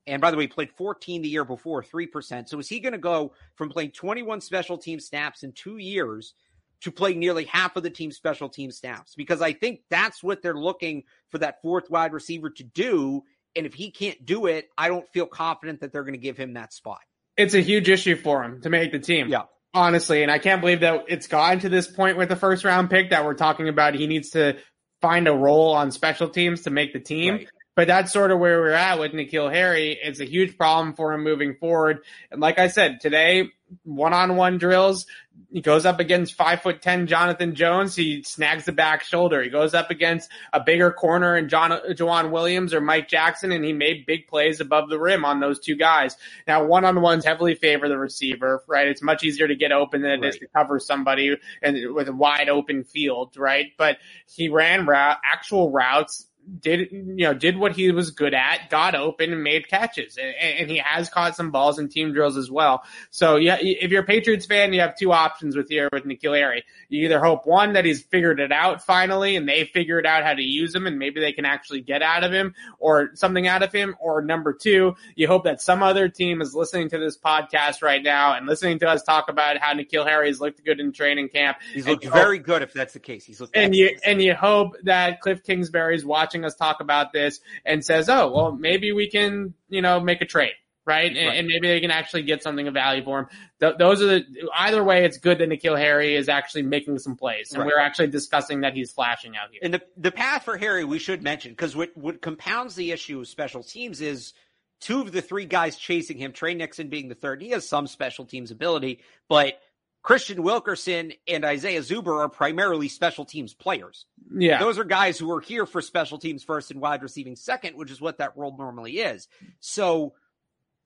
And 0.06 0.20
by 0.20 0.30
the 0.30 0.36
way, 0.36 0.44
he 0.44 0.48
played 0.48 0.70
14 0.72 1.22
the 1.22 1.28
year 1.28 1.44
before, 1.44 1.82
3%. 1.82 2.48
So 2.48 2.58
is 2.58 2.68
he 2.68 2.80
going 2.80 2.92
to 2.92 2.98
go 2.98 3.32
from 3.56 3.68
playing 3.68 3.90
21 3.92 4.40
special 4.40 4.78
team 4.78 5.00
snaps 5.00 5.42
in 5.42 5.52
two 5.52 5.76
years 5.78 6.34
to 6.82 6.90
play 6.90 7.14
nearly 7.14 7.44
half 7.44 7.76
of 7.76 7.82
the 7.82 7.90
team's 7.90 8.16
special 8.16 8.48
team 8.48 8.70
snaps 8.70 9.14
because 9.14 9.42
I 9.42 9.52
think 9.52 9.80
that's 9.90 10.22
what 10.22 10.42
they're 10.42 10.54
looking 10.54 11.04
for 11.30 11.38
that 11.38 11.60
fourth 11.62 11.90
wide 11.90 12.12
receiver 12.12 12.50
to 12.50 12.64
do. 12.64 13.22
And 13.54 13.66
if 13.66 13.74
he 13.74 13.90
can't 13.90 14.24
do 14.24 14.46
it, 14.46 14.68
I 14.78 14.88
don't 14.88 15.08
feel 15.08 15.26
confident 15.26 15.80
that 15.80 15.92
they're 15.92 16.04
going 16.04 16.14
to 16.14 16.18
give 16.18 16.36
him 16.36 16.54
that 16.54 16.72
spot. 16.72 17.00
It's 17.36 17.54
a 17.54 17.60
huge 17.60 17.88
issue 17.88 18.16
for 18.16 18.42
him 18.42 18.60
to 18.62 18.70
make 18.70 18.92
the 18.92 18.98
team. 18.98 19.28
Yeah. 19.28 19.42
Honestly, 19.72 20.22
and 20.22 20.32
I 20.32 20.38
can't 20.38 20.60
believe 20.60 20.80
that 20.80 21.04
it's 21.08 21.28
gotten 21.28 21.60
to 21.60 21.68
this 21.68 21.86
point 21.86 22.16
with 22.16 22.28
the 22.28 22.36
first 22.36 22.64
round 22.64 22.90
pick 22.90 23.10
that 23.10 23.24
we're 23.24 23.34
talking 23.34 23.68
about. 23.68 23.94
He 23.94 24.06
needs 24.06 24.30
to 24.30 24.58
find 25.00 25.28
a 25.28 25.32
role 25.32 25.72
on 25.74 25.90
special 25.90 26.28
teams 26.28 26.62
to 26.62 26.70
make 26.70 26.92
the 26.92 27.00
team. 27.00 27.34
Right. 27.34 27.48
But 27.76 27.86
that's 27.86 28.12
sort 28.12 28.30
of 28.30 28.40
where 28.40 28.60
we're 28.60 28.72
at 28.72 28.98
with 28.98 29.12
N'Keal 29.12 29.50
Harry. 29.52 29.98
It's 30.02 30.20
a 30.20 30.24
huge 30.24 30.58
problem 30.58 30.94
for 30.94 31.12
him 31.12 31.22
moving 31.22 31.54
forward. 31.54 32.00
And 32.30 32.40
like 32.40 32.58
I 32.58 32.68
said, 32.68 33.00
today, 33.00 33.50
one 33.84 34.12
on 34.12 34.36
one 34.36 34.58
drills, 34.58 35.06
he 35.52 35.60
goes 35.60 35.84
up 35.84 35.98
against 35.98 36.34
five 36.34 36.62
foot 36.62 36.80
ten 36.80 37.06
Jonathan 37.06 37.54
Jones. 37.54 37.96
He 37.96 38.22
snags 38.22 38.64
the 38.64 38.72
back 38.72 39.02
shoulder. 39.02 39.42
He 39.42 39.50
goes 39.50 39.74
up 39.74 39.90
against 39.90 40.30
a 40.52 40.60
bigger 40.60 40.92
corner 40.92 41.34
and 41.34 41.48
John 41.48 41.70
Joejuan 41.70 42.30
Williams 42.30 42.72
or 42.72 42.80
Mike 42.80 43.08
Jackson, 43.08 43.50
and 43.50 43.64
he 43.64 43.72
made 43.72 44.06
big 44.06 44.28
plays 44.28 44.60
above 44.60 44.88
the 44.88 44.98
rim 44.98 45.24
on 45.24 45.40
those 45.40 45.58
two 45.58 45.76
guys. 45.76 46.16
Now 46.46 46.64
one 46.64 46.84
on 46.84 47.00
ones 47.00 47.24
heavily 47.24 47.54
favor 47.54 47.88
the 47.88 47.98
receiver, 47.98 48.62
right? 48.68 48.86
It's 48.86 49.02
much 49.02 49.24
easier 49.24 49.48
to 49.48 49.56
get 49.56 49.72
open 49.72 50.02
than 50.02 50.12
it 50.12 50.20
right. 50.20 50.34
is 50.34 50.38
to 50.38 50.46
cover 50.54 50.78
somebody 50.78 51.36
and 51.62 51.94
with 51.94 52.08
a 52.08 52.12
wide 52.12 52.48
open 52.48 52.84
field, 52.84 53.36
right? 53.36 53.66
But 53.76 53.98
he 54.26 54.48
ran 54.48 54.86
route, 54.86 55.18
actual 55.24 55.70
routes 55.70 56.26
did 56.60 56.88
you 56.90 57.24
know 57.24 57.34
did 57.34 57.56
what 57.56 57.72
he 57.72 57.90
was 57.92 58.10
good 58.10 58.34
at, 58.34 58.70
got 58.70 58.94
open 58.94 59.32
and 59.32 59.42
made 59.42 59.68
catches, 59.68 60.16
and, 60.16 60.34
and, 60.34 60.70
he 60.70 60.78
has 60.78 61.08
caught 61.08 61.36
some 61.36 61.50
balls 61.50 61.78
in 61.78 61.88
team 61.88 62.12
drills 62.12 62.36
as 62.36 62.50
well. 62.50 62.82
So 63.10 63.36
yeah, 63.36 63.58
if 63.60 63.90
you're 63.90 64.02
a 64.02 64.06
Patriots 64.06 64.46
fan, 64.46 64.72
you 64.72 64.80
have 64.80 64.96
two 64.96 65.12
options 65.12 65.56
with 65.56 65.68
here 65.68 65.88
with 65.92 66.04
N'Keal 66.04 66.36
Harry. 66.36 66.64
You 66.88 67.04
either 67.04 67.20
hope 67.20 67.46
one 67.46 67.74
that 67.74 67.84
he's 67.84 68.02
figured 68.02 68.40
it 68.40 68.52
out 68.52 68.84
finally, 68.84 69.36
and 69.36 69.48
they 69.48 69.64
figured 69.64 70.06
out 70.06 70.24
how 70.24 70.34
to 70.34 70.42
use 70.42 70.74
him, 70.74 70.86
and 70.86 70.98
maybe 70.98 71.20
they 71.20 71.32
can 71.32 71.44
actually 71.44 71.80
get 71.80 72.02
out 72.02 72.24
of 72.24 72.32
him 72.32 72.54
or 72.78 73.10
something 73.14 73.46
out 73.46 73.62
of 73.62 73.72
him, 73.72 73.94
or 74.00 74.22
number 74.22 74.52
two, 74.52 74.94
you 75.14 75.26
hope 75.26 75.44
that 75.44 75.60
some 75.60 75.82
other 75.82 76.08
team 76.08 76.40
is 76.40 76.54
listening 76.54 76.88
to 76.90 76.98
this 76.98 77.16
podcast 77.16 77.82
right 77.82 78.02
now 78.02 78.34
and 78.34 78.46
listening 78.46 78.78
to 78.78 78.88
us 78.88 79.02
talk 79.02 79.28
about 79.28 79.58
how 79.58 79.74
Harry 80.04 80.28
has 80.28 80.40
looked 80.40 80.64
good 80.64 80.80
in 80.80 80.92
training 80.92 81.28
camp. 81.28 81.58
He's 81.72 81.86
looked 81.86 82.04
very 82.04 82.38
hope, 82.38 82.46
good 82.46 82.62
if 82.62 82.72
that's 82.72 82.92
the 82.92 83.00
case. 83.00 83.24
He's 83.24 83.40
looked 83.40 83.56
and 83.56 83.74
you 83.74 83.96
and 84.04 84.22
you 84.22 84.34
hope 84.34 84.76
that 84.84 85.20
Cliff 85.20 85.42
Kingsbury 85.42 85.94
is 85.94 86.04
watching 86.04 86.39
watching 86.40 86.44
us 86.44 86.56
talk 86.56 86.80
about 86.80 87.12
this 87.12 87.40
and 87.64 87.84
says, 87.84 88.08
oh, 88.08 88.30
well, 88.32 88.52
maybe 88.52 88.92
we 88.92 89.08
can, 89.08 89.54
you 89.68 89.82
know, 89.82 90.00
make 90.00 90.20
a 90.20 90.26
trade. 90.26 90.52
Right? 90.86 91.14
And, 91.14 91.28
right. 91.28 91.38
and 91.38 91.46
maybe 91.46 91.68
they 91.68 91.80
can 91.80 91.92
actually 91.92 92.22
get 92.22 92.42
something 92.42 92.66
of 92.66 92.74
value 92.74 93.04
for 93.04 93.20
him. 93.20 93.26
Th- 93.60 93.74
those 93.78 94.02
are 94.02 94.06
the, 94.06 94.24
either 94.56 94.82
way, 94.82 95.04
it's 95.04 95.18
good 95.18 95.38
that 95.38 95.48
N'Keal 95.48 95.78
Harry 95.78 96.16
is 96.16 96.28
actually 96.28 96.62
making 96.62 96.98
some 96.98 97.16
plays. 97.16 97.52
And 97.52 97.60
right. 97.60 97.66
we're 97.66 97.78
actually 97.78 98.08
discussing 98.08 98.62
that 98.62 98.74
he's 98.74 98.90
flashing 98.90 99.36
out 99.36 99.50
here. 99.52 99.60
And 99.62 99.74
the, 99.74 99.82
the 99.96 100.10
path 100.10 100.44
for 100.44 100.56
Harry, 100.56 100.84
we 100.84 100.98
should 100.98 101.22
mention, 101.22 101.52
because 101.52 101.76
what, 101.76 101.96
what 101.96 102.20
compounds 102.20 102.74
the 102.74 102.90
issue 102.90 103.20
of 103.20 103.28
special 103.28 103.62
teams 103.62 104.00
is 104.00 104.32
two 104.80 105.00
of 105.00 105.12
the 105.12 105.22
three 105.22 105.44
guys 105.44 105.76
chasing 105.76 106.16
him, 106.16 106.32
Tre 106.32 106.54
Nixon 106.54 106.88
being 106.88 107.08
the 107.08 107.14
third. 107.14 107.40
He 107.40 107.50
has 107.50 107.68
some 107.68 107.86
special 107.86 108.24
teams 108.24 108.50
ability, 108.50 109.00
but 109.28 109.60
Kristian 110.02 110.40
Wilkerson 110.40 111.12
and 111.28 111.44
Isaiah 111.44 111.80
Zuber 111.80 112.20
are 112.20 112.28
primarily 112.28 112.88
special 112.88 113.24
teams 113.24 113.52
players. 113.52 114.06
Yeah. 114.34 114.58
Those 114.58 114.78
are 114.78 114.84
guys 114.84 115.18
who 115.18 115.30
are 115.32 115.40
here 115.40 115.66
for 115.66 115.82
special 115.82 116.18
teams 116.18 116.42
first 116.42 116.70
and 116.70 116.80
wide 116.80 117.02
receiving 117.02 117.36
second, 117.36 117.76
which 117.76 117.90
is 117.90 118.00
what 118.00 118.18
that 118.18 118.36
role 118.36 118.56
normally 118.56 118.98
is. 118.98 119.28
So 119.60 120.14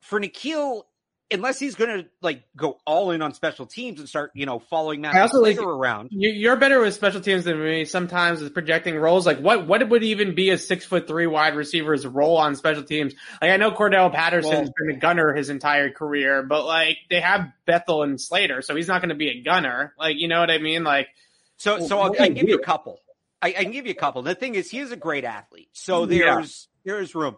for 0.00 0.20
N'Keal, 0.20 0.82
unless 1.30 1.58
he's 1.58 1.74
going 1.74 2.02
to 2.02 2.08
like 2.20 2.44
go 2.56 2.78
all 2.86 3.10
in 3.10 3.22
on 3.22 3.34
special 3.34 3.66
teams 3.66 3.98
and 3.98 4.08
start, 4.08 4.30
you 4.34 4.46
know, 4.46 4.58
following 4.58 5.00
Matt 5.00 5.16
also, 5.16 5.40
like, 5.40 5.58
around. 5.58 6.08
You're 6.12 6.56
better 6.56 6.80
with 6.80 6.94
special 6.94 7.20
teams 7.20 7.44
than 7.44 7.62
me 7.62 7.84
sometimes 7.84 8.40
with 8.40 8.54
projecting 8.54 8.96
roles. 8.96 9.26
Like 9.26 9.38
what, 9.38 9.66
what 9.66 9.88
would 9.88 10.04
even 10.04 10.34
be 10.34 10.50
a 10.50 10.58
six 10.58 10.84
foot 10.84 11.06
three 11.06 11.26
wide 11.26 11.56
receiver's 11.56 12.06
role 12.06 12.36
on 12.36 12.56
special 12.56 12.82
teams? 12.82 13.14
Like 13.40 13.50
I 13.50 13.56
know 13.56 13.70
Cordarrelle 13.70 14.12
Patterson's 14.12 14.70
well, 14.70 14.86
been 14.86 14.96
a 14.96 14.98
gunner 14.98 15.32
his 15.34 15.50
entire 15.50 15.90
career, 15.90 16.42
but 16.42 16.64
like 16.66 16.98
they 17.10 17.20
have 17.20 17.48
Bethel 17.66 18.02
and 18.02 18.20
Slater, 18.20 18.62
so 18.62 18.76
he's 18.76 18.88
not 18.88 19.00
going 19.00 19.10
to 19.10 19.14
be 19.14 19.30
a 19.30 19.42
gunner. 19.42 19.94
Like, 19.98 20.16
you 20.18 20.28
know 20.28 20.40
what 20.40 20.50
I 20.50 20.58
mean? 20.58 20.84
Like, 20.84 21.08
so, 21.56 21.86
so 21.86 22.00
I'll, 22.00 22.14
I'll 22.18 22.30
give 22.30 22.48
you 22.48 22.56
a 22.56 22.64
couple. 22.64 23.00
I, 23.40 23.48
I, 23.48 23.62
can 23.62 23.72
give 23.72 23.86
you 23.86 23.92
a 23.92 23.96
couple. 23.96 24.22
The 24.22 24.34
thing 24.34 24.54
is, 24.54 24.70
he 24.70 24.78
is 24.78 24.90
a 24.90 24.96
great 24.96 25.24
athlete, 25.24 25.68
so 25.72 26.06
there's 26.06 26.68
yeah. 26.84 26.94
there's 26.94 27.14
room. 27.14 27.36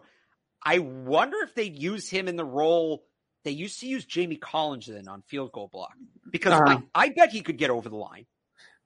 I 0.63 0.79
wonder 0.79 1.37
if 1.43 1.53
they'd 1.53 1.75
use 1.75 2.09
him 2.09 2.27
in 2.27 2.35
the 2.35 2.45
role 2.45 3.03
they 3.47 3.53
used 3.53 3.79
to 3.79 3.87
use 3.87 4.03
Jamie 4.03 4.35
Collins 4.35 4.87
then 4.87 5.07
on 5.07 5.21
field 5.21 5.53
goal 5.53 5.69
block 5.71 5.93
because 6.29 6.51
uh-huh. 6.51 6.81
I, 6.93 7.05
I, 7.05 7.09
bet 7.09 7.31
he 7.31 7.41
could 7.41 7.57
get 7.57 7.69
over 7.69 7.87
the 7.87 7.95
line. 7.95 8.25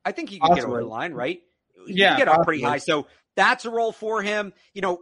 I 0.05 0.11
think 0.11 0.29
he 0.29 0.39
could 0.39 0.53
get 0.53 0.65
over 0.65 0.79
the 0.79 0.87
line, 0.87 1.13
right? 1.13 1.39
He 1.87 1.95
yeah, 1.95 2.15
get 2.15 2.27
up 2.27 2.43
pretty 2.43 2.61
high. 2.61 2.77
So 2.77 3.07
that's 3.35 3.65
a 3.65 3.71
role 3.71 3.91
for 3.91 4.21
him. 4.21 4.53
You 4.75 4.83
know, 4.83 4.99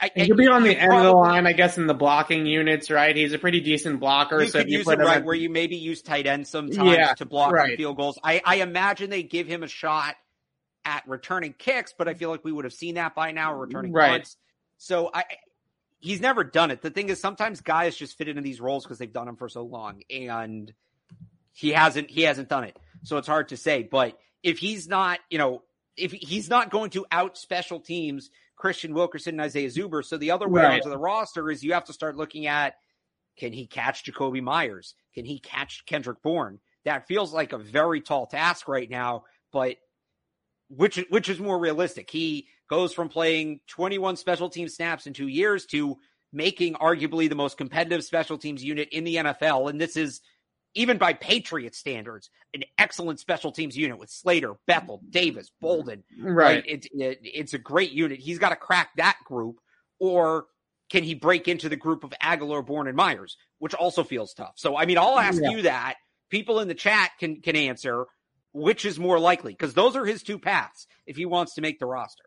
I, 0.00 0.12
he'll 0.14 0.36
be 0.36 0.46
on 0.46 0.62
the 0.62 0.76
end 0.76 0.88
probably, 0.88 1.08
of 1.08 1.12
the 1.12 1.18
line, 1.18 1.46
I 1.48 1.52
guess, 1.52 1.78
in 1.78 1.88
the 1.88 1.94
blocking 1.94 2.46
units, 2.46 2.92
right? 2.92 3.14
He's 3.14 3.32
a 3.32 3.40
pretty 3.40 3.60
decent 3.60 3.98
blocker. 3.98 4.40
You 4.40 4.48
so 4.48 4.60
could 4.60 4.70
you 4.70 4.78
use 4.78 4.88
him 4.88 5.00
right 5.00 5.16
at, 5.16 5.24
where 5.24 5.34
you 5.34 5.50
maybe 5.50 5.76
use 5.76 6.00
tight 6.00 6.28
end 6.28 6.46
sometimes 6.46 6.88
yeah, 6.88 7.12
to 7.14 7.26
block 7.26 7.52
right. 7.52 7.76
field 7.76 7.96
goals. 7.96 8.20
I, 8.22 8.40
I 8.44 8.56
imagine 8.56 9.10
they 9.10 9.24
give 9.24 9.48
him 9.48 9.64
a 9.64 9.68
shot 9.68 10.14
at 10.84 11.02
returning 11.08 11.54
kicks, 11.58 11.92
but 11.98 12.06
I 12.06 12.14
feel 12.14 12.30
like 12.30 12.44
we 12.44 12.52
would 12.52 12.64
have 12.64 12.72
seen 12.72 12.94
that 12.94 13.16
by 13.16 13.32
now, 13.32 13.52
returning 13.52 13.92
right. 13.92 14.10
punts. 14.10 14.36
So 14.78 15.10
I, 15.12 15.24
he's 16.00 16.20
never 16.20 16.44
done 16.44 16.70
it. 16.70 16.82
The 16.82 16.90
thing 16.90 17.08
is, 17.08 17.20
sometimes 17.20 17.60
guys 17.60 17.96
just 17.96 18.18
fit 18.18 18.28
into 18.28 18.42
these 18.42 18.60
roles 18.60 18.84
because 18.84 18.98
they've 18.98 19.12
done 19.12 19.26
them 19.26 19.36
for 19.36 19.48
so 19.48 19.62
long, 19.62 20.02
and 20.10 20.72
he 21.52 21.70
hasn't. 21.70 22.10
He 22.10 22.22
hasn't 22.22 22.48
done 22.48 22.64
it, 22.64 22.78
so 23.04 23.18
it's 23.18 23.28
hard 23.28 23.48
to 23.48 23.56
say. 23.56 23.82
But 23.82 24.18
if 24.42 24.58
he's 24.58 24.88
not, 24.88 25.20
you 25.30 25.38
know, 25.38 25.62
if 25.96 26.12
he's 26.12 26.48
not 26.48 26.70
going 26.70 26.90
to 26.90 27.06
out 27.12 27.36
special 27.36 27.80
teams 27.80 28.30
Christian 28.56 28.94
Wilkerson 28.94 29.34
and 29.34 29.42
Isaiah 29.42 29.68
Zuber, 29.68 30.04
so 30.04 30.16
the 30.16 30.32
other 30.32 30.48
way 30.48 30.62
right. 30.62 30.74
onto 30.74 30.90
the 30.90 30.98
roster 30.98 31.50
is 31.50 31.62
you 31.62 31.74
have 31.74 31.84
to 31.84 31.92
start 31.92 32.16
looking 32.16 32.46
at 32.46 32.74
can 33.36 33.52
he 33.52 33.66
catch 33.66 34.04
Jakobi 34.04 34.42
Meyers? 34.42 34.94
Can 35.14 35.24
he 35.24 35.38
catch 35.38 35.84
Kendrick 35.86 36.22
Bourne? 36.22 36.58
That 36.84 37.06
feels 37.06 37.32
like 37.32 37.52
a 37.52 37.58
very 37.58 38.00
tall 38.00 38.26
task 38.26 38.68
right 38.68 38.88
now, 38.88 39.24
but 39.52 39.76
which 40.70 40.96
which 41.10 41.28
is 41.28 41.38
more 41.38 41.58
realistic? 41.58 42.10
He 42.10 42.48
goes 42.68 42.92
from 42.92 43.08
playing 43.08 43.60
21 43.66 44.16
special 44.16 44.48
team 44.48 44.68
snaps 44.68 45.06
in 45.06 45.12
two 45.12 45.28
years 45.28 45.66
to 45.66 45.98
making 46.32 46.74
arguably 46.74 47.28
the 47.28 47.34
most 47.34 47.58
competitive 47.58 48.04
special 48.04 48.38
teams 48.38 48.62
unit 48.62 48.88
in 48.92 49.04
the 49.04 49.16
NFL. 49.16 49.68
And 49.68 49.80
this 49.80 49.96
is, 49.96 50.20
even 50.74 50.96
by 50.98 51.12
Patriot 51.12 51.74
standards, 51.74 52.30
an 52.54 52.62
excellent 52.78 53.18
special 53.18 53.50
teams 53.50 53.76
unit 53.76 53.98
with 53.98 54.10
Slater, 54.10 54.54
Bethel, 54.66 55.02
Davis, 55.10 55.50
Bolden. 55.60 56.04
Right. 56.20 56.34
right? 56.34 56.64
It, 56.66 56.86
it, 56.92 57.18
it's 57.22 57.54
a 57.54 57.58
great 57.58 57.90
unit. 57.90 58.20
He's 58.20 58.38
got 58.38 58.50
to 58.50 58.56
crack 58.56 58.90
that 58.96 59.18
group, 59.24 59.58
or 59.98 60.46
can 60.90 61.02
he 61.02 61.14
break 61.14 61.48
into 61.48 61.68
the 61.68 61.76
group 61.76 62.04
of 62.04 62.12
Agholor, 62.22 62.64
Bourne, 62.64 62.86
and 62.86 62.96
Meyers, 62.96 63.36
which 63.58 63.74
also 63.74 64.04
feels 64.04 64.32
tough. 64.34 64.52
So, 64.56 64.76
I 64.76 64.86
mean, 64.86 64.98
I'll 64.98 65.18
ask 65.18 65.42
yeah. 65.42 65.50
you 65.50 65.62
that. 65.62 65.96
People 66.30 66.60
in 66.60 66.68
the 66.68 66.74
chat 66.74 67.10
can 67.18 67.40
can 67.40 67.56
answer 67.56 68.06
which 68.52 68.84
is 68.84 68.98
more 68.98 69.18
likely 69.18 69.52
because 69.52 69.74
those 69.74 69.96
are 69.96 70.04
his 70.04 70.22
two 70.22 70.38
paths 70.38 70.86
if 71.06 71.16
he 71.16 71.26
wants 71.26 71.54
to 71.54 71.60
make 71.60 71.78
the 71.78 71.86
roster 71.86 72.24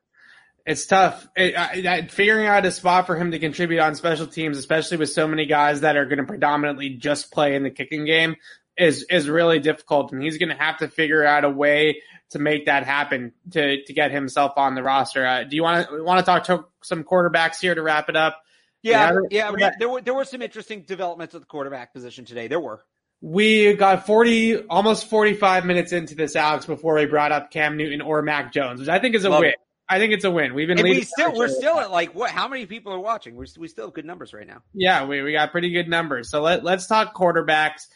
it's 0.65 0.86
tough. 0.86 1.28
It, 1.36 1.55
uh, 1.55 2.07
figuring 2.09 2.47
out 2.47 2.65
a 2.65 2.71
spot 2.71 3.05
for 3.05 3.17
him 3.17 3.32
to 3.32 3.39
contribute 3.39 3.80
on 3.80 3.95
special 3.95 4.28
teams, 4.28 4.57
especially 4.57 4.97
with 4.97 5.09
so 5.09 5.28
many 5.28 5.45
guys 5.45 5.82
that 5.82 5.97
are 5.97 6.05
going 6.05 6.19
to 6.19 6.24
predominantly 6.24 6.89
just 6.89 7.32
play 7.32 7.55
in 7.55 7.63
the 7.63 7.69
kicking 7.69 8.05
game, 8.05 8.36
is 8.78 9.05
is 9.09 9.30
really 9.30 9.59
difficult. 9.59 10.13
And 10.13 10.24
he's 10.24 10.38
going 10.38 10.49
to 10.49 10.55
have 10.55 10.78
to 10.78 10.88
figure 10.88 11.24
out 11.24 11.43
a 11.43 11.49
way 11.49 12.01
to 12.32 12.39
make 12.39 12.67
that 12.67 12.86
happen 12.86 13.34
to 13.51 13.84
to 13.84 13.93
get 13.93 14.11
himself 14.11 14.53
on 14.55 14.76
the 14.76 14.84
roster. 14.84 15.26
Uh, 15.26 15.43
do 15.43 15.55
you 15.55 15.63
want 15.63 15.89
to 15.89 16.03
want 16.03 16.19
to 16.19 16.26
talk 16.26 16.45
to 16.45 16.65
some 16.82 17.03
quarterbacks 17.03 17.59
here 17.59 17.76
to 17.76 17.82
wrap 17.82 18.07
it 18.07 18.15
up? 18.15 18.41
Yeah, 18.82 19.17
yeah. 19.30 19.51
yeah 19.57 19.71
there 19.78 19.89
were 19.89 20.01
there 20.01 20.13
were 20.13 20.26
some 20.26 20.41
interesting 20.41 20.84
developments 20.84 21.36
at 21.36 21.41
the 21.41 21.47
quarterback 21.47 21.93
position 21.93 22.24
today. 22.24 22.47
There 22.47 22.59
were. 22.59 22.84
We 23.26 23.71
got 23.74 24.05
40, 24.05 24.65
almost 24.65 25.09
45 25.09 25.65
minutes 25.65 25.93
into 25.93 26.13
this, 26.13 26.36
Alex, 26.36 26.65
before 26.65 26.95
we 26.95 27.05
brought 27.05 27.32
up 27.32 27.51
Cam 27.51 27.78
Newton 27.78 28.01
or 28.01 28.21
Mac 28.21 28.51
Jones, 28.51 28.82
which 28.82 28.89
I 28.89 28.99
think 28.99 29.15
is 29.15 29.24
a 29.24 29.30
Love 29.30 29.39
win. 29.39 29.51
It. 29.51 29.55
I 29.88 29.97
think 29.97 30.11
it's 30.11 30.26
a 30.26 30.32
win. 30.32 30.53
We've 30.53 30.67
been 30.67 30.78
and 30.78 30.89
we 30.89 31.03
still 31.03 31.34
we're 31.34 31.47
still 31.47 31.80
at 31.80 31.89
like 31.89 32.13
what? 32.13 32.32
How 32.32 32.49
many 32.49 32.65
people 32.65 32.91
are 32.91 32.99
watching? 32.99 33.36
We're 33.36 33.45
we 33.57 33.69
still 33.69 33.86
have 33.86 33.93
good 33.93 34.03
numbers 34.03 34.34
right 34.34 34.45
now. 34.45 34.61
Yeah, 34.74 35.05
we 35.05 35.21
we 35.21 35.32
got 35.32 35.51
pretty 35.51 35.71
good 35.71 35.88
numbers. 35.88 36.30
So 36.30 36.41
let 36.41 36.65
let's 36.65 36.86
talk 36.88 37.15
quarterbacks. 37.15 37.88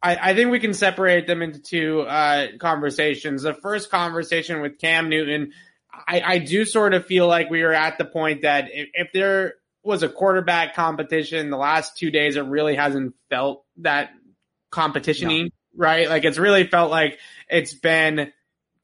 I, 0.00 0.30
I 0.30 0.34
think 0.34 0.50
we 0.50 0.60
can 0.60 0.72
separate 0.72 1.26
them 1.26 1.42
into 1.42 1.60
two 1.60 2.02
uh, 2.02 2.48
conversations. 2.58 3.42
The 3.42 3.54
first 3.54 3.90
conversation 3.90 4.60
with 4.60 4.78
Cam 4.78 5.08
Newton, 5.08 5.52
I, 5.92 6.20
I 6.20 6.38
do 6.38 6.64
sort 6.64 6.94
of 6.94 7.06
feel 7.06 7.26
like 7.26 7.50
we 7.50 7.62
are 7.62 7.72
at 7.72 7.98
the 7.98 8.04
point 8.04 8.42
that 8.42 8.68
if, 8.72 8.88
if 8.94 9.08
there 9.12 9.54
was 9.82 10.02
a 10.02 10.08
quarterback 10.08 10.74
competition 10.74 11.50
the 11.50 11.56
last 11.56 11.96
two 11.96 12.10
days, 12.10 12.36
it 12.36 12.44
really 12.44 12.76
hasn't 12.76 13.14
felt 13.28 13.64
that 13.78 14.10
competitiony, 14.70 15.44
no. 15.44 15.50
right? 15.76 16.08
Like 16.08 16.24
it's 16.24 16.38
really 16.38 16.66
felt 16.66 16.90
like 16.90 17.18
it's 17.48 17.74
been 17.74 18.32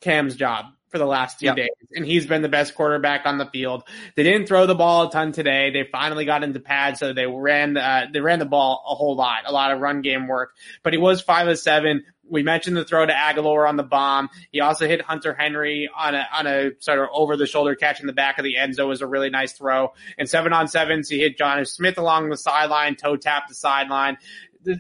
Cam's 0.00 0.36
job 0.36 0.66
for 0.88 0.98
the 0.98 1.06
last 1.06 1.40
two 1.40 1.46
yep. 1.46 1.56
days, 1.56 1.68
and 1.94 2.06
he's 2.06 2.26
been 2.26 2.42
the 2.42 2.48
best 2.48 2.74
quarterback 2.74 3.26
on 3.26 3.38
the 3.38 3.46
field. 3.46 3.82
They 4.14 4.22
didn't 4.22 4.46
throw 4.46 4.66
the 4.66 4.74
ball 4.74 5.08
a 5.08 5.10
ton 5.10 5.32
today. 5.32 5.70
They 5.70 5.88
finally 5.90 6.24
got 6.24 6.42
into 6.42 6.60
pad, 6.60 6.96
so 6.96 7.12
they 7.12 7.26
ran 7.26 7.76
uh, 7.76 8.06
they 8.12 8.20
ran 8.20 8.38
the 8.38 8.46
ball 8.46 8.84
a 8.88 8.94
whole 8.94 9.16
lot, 9.16 9.42
a 9.46 9.52
lot 9.52 9.72
of 9.72 9.80
run 9.80 10.02
game 10.02 10.28
work. 10.28 10.54
But 10.82 10.92
he 10.92 10.98
was 10.98 11.20
five 11.20 11.48
of 11.48 11.58
seven. 11.58 12.04
We 12.28 12.42
mentioned 12.42 12.76
the 12.76 12.84
throw 12.84 13.06
to 13.06 13.12
Agholor 13.12 13.68
on 13.68 13.76
the 13.76 13.84
bomb. 13.84 14.30
He 14.50 14.60
also 14.60 14.88
hit 14.88 15.00
Hunter 15.00 15.32
Henry 15.32 15.88
on 15.96 16.14
a 16.14 16.26
on 16.32 16.46
a 16.46 16.70
sort 16.80 16.98
of 16.98 17.08
over 17.12 17.36
the 17.36 17.46
shoulder 17.46 17.74
catch 17.74 18.00
in 18.00 18.06
the 18.06 18.12
back 18.12 18.38
of 18.38 18.44
the 18.44 18.56
end 18.56 18.74
zone 18.74 18.88
was 18.88 19.02
a 19.02 19.06
really 19.06 19.30
nice 19.30 19.52
throw. 19.52 19.92
And 20.18 20.28
seven 20.28 20.52
on 20.52 20.66
sevens, 20.66 21.08
he 21.08 21.20
hit 21.20 21.38
Jonnu 21.38 21.66
Smith 21.66 21.98
along 21.98 22.30
the 22.30 22.36
sideline, 22.36 22.96
toe 22.96 23.16
tap 23.16 23.48
the 23.48 23.54
sideline 23.54 24.18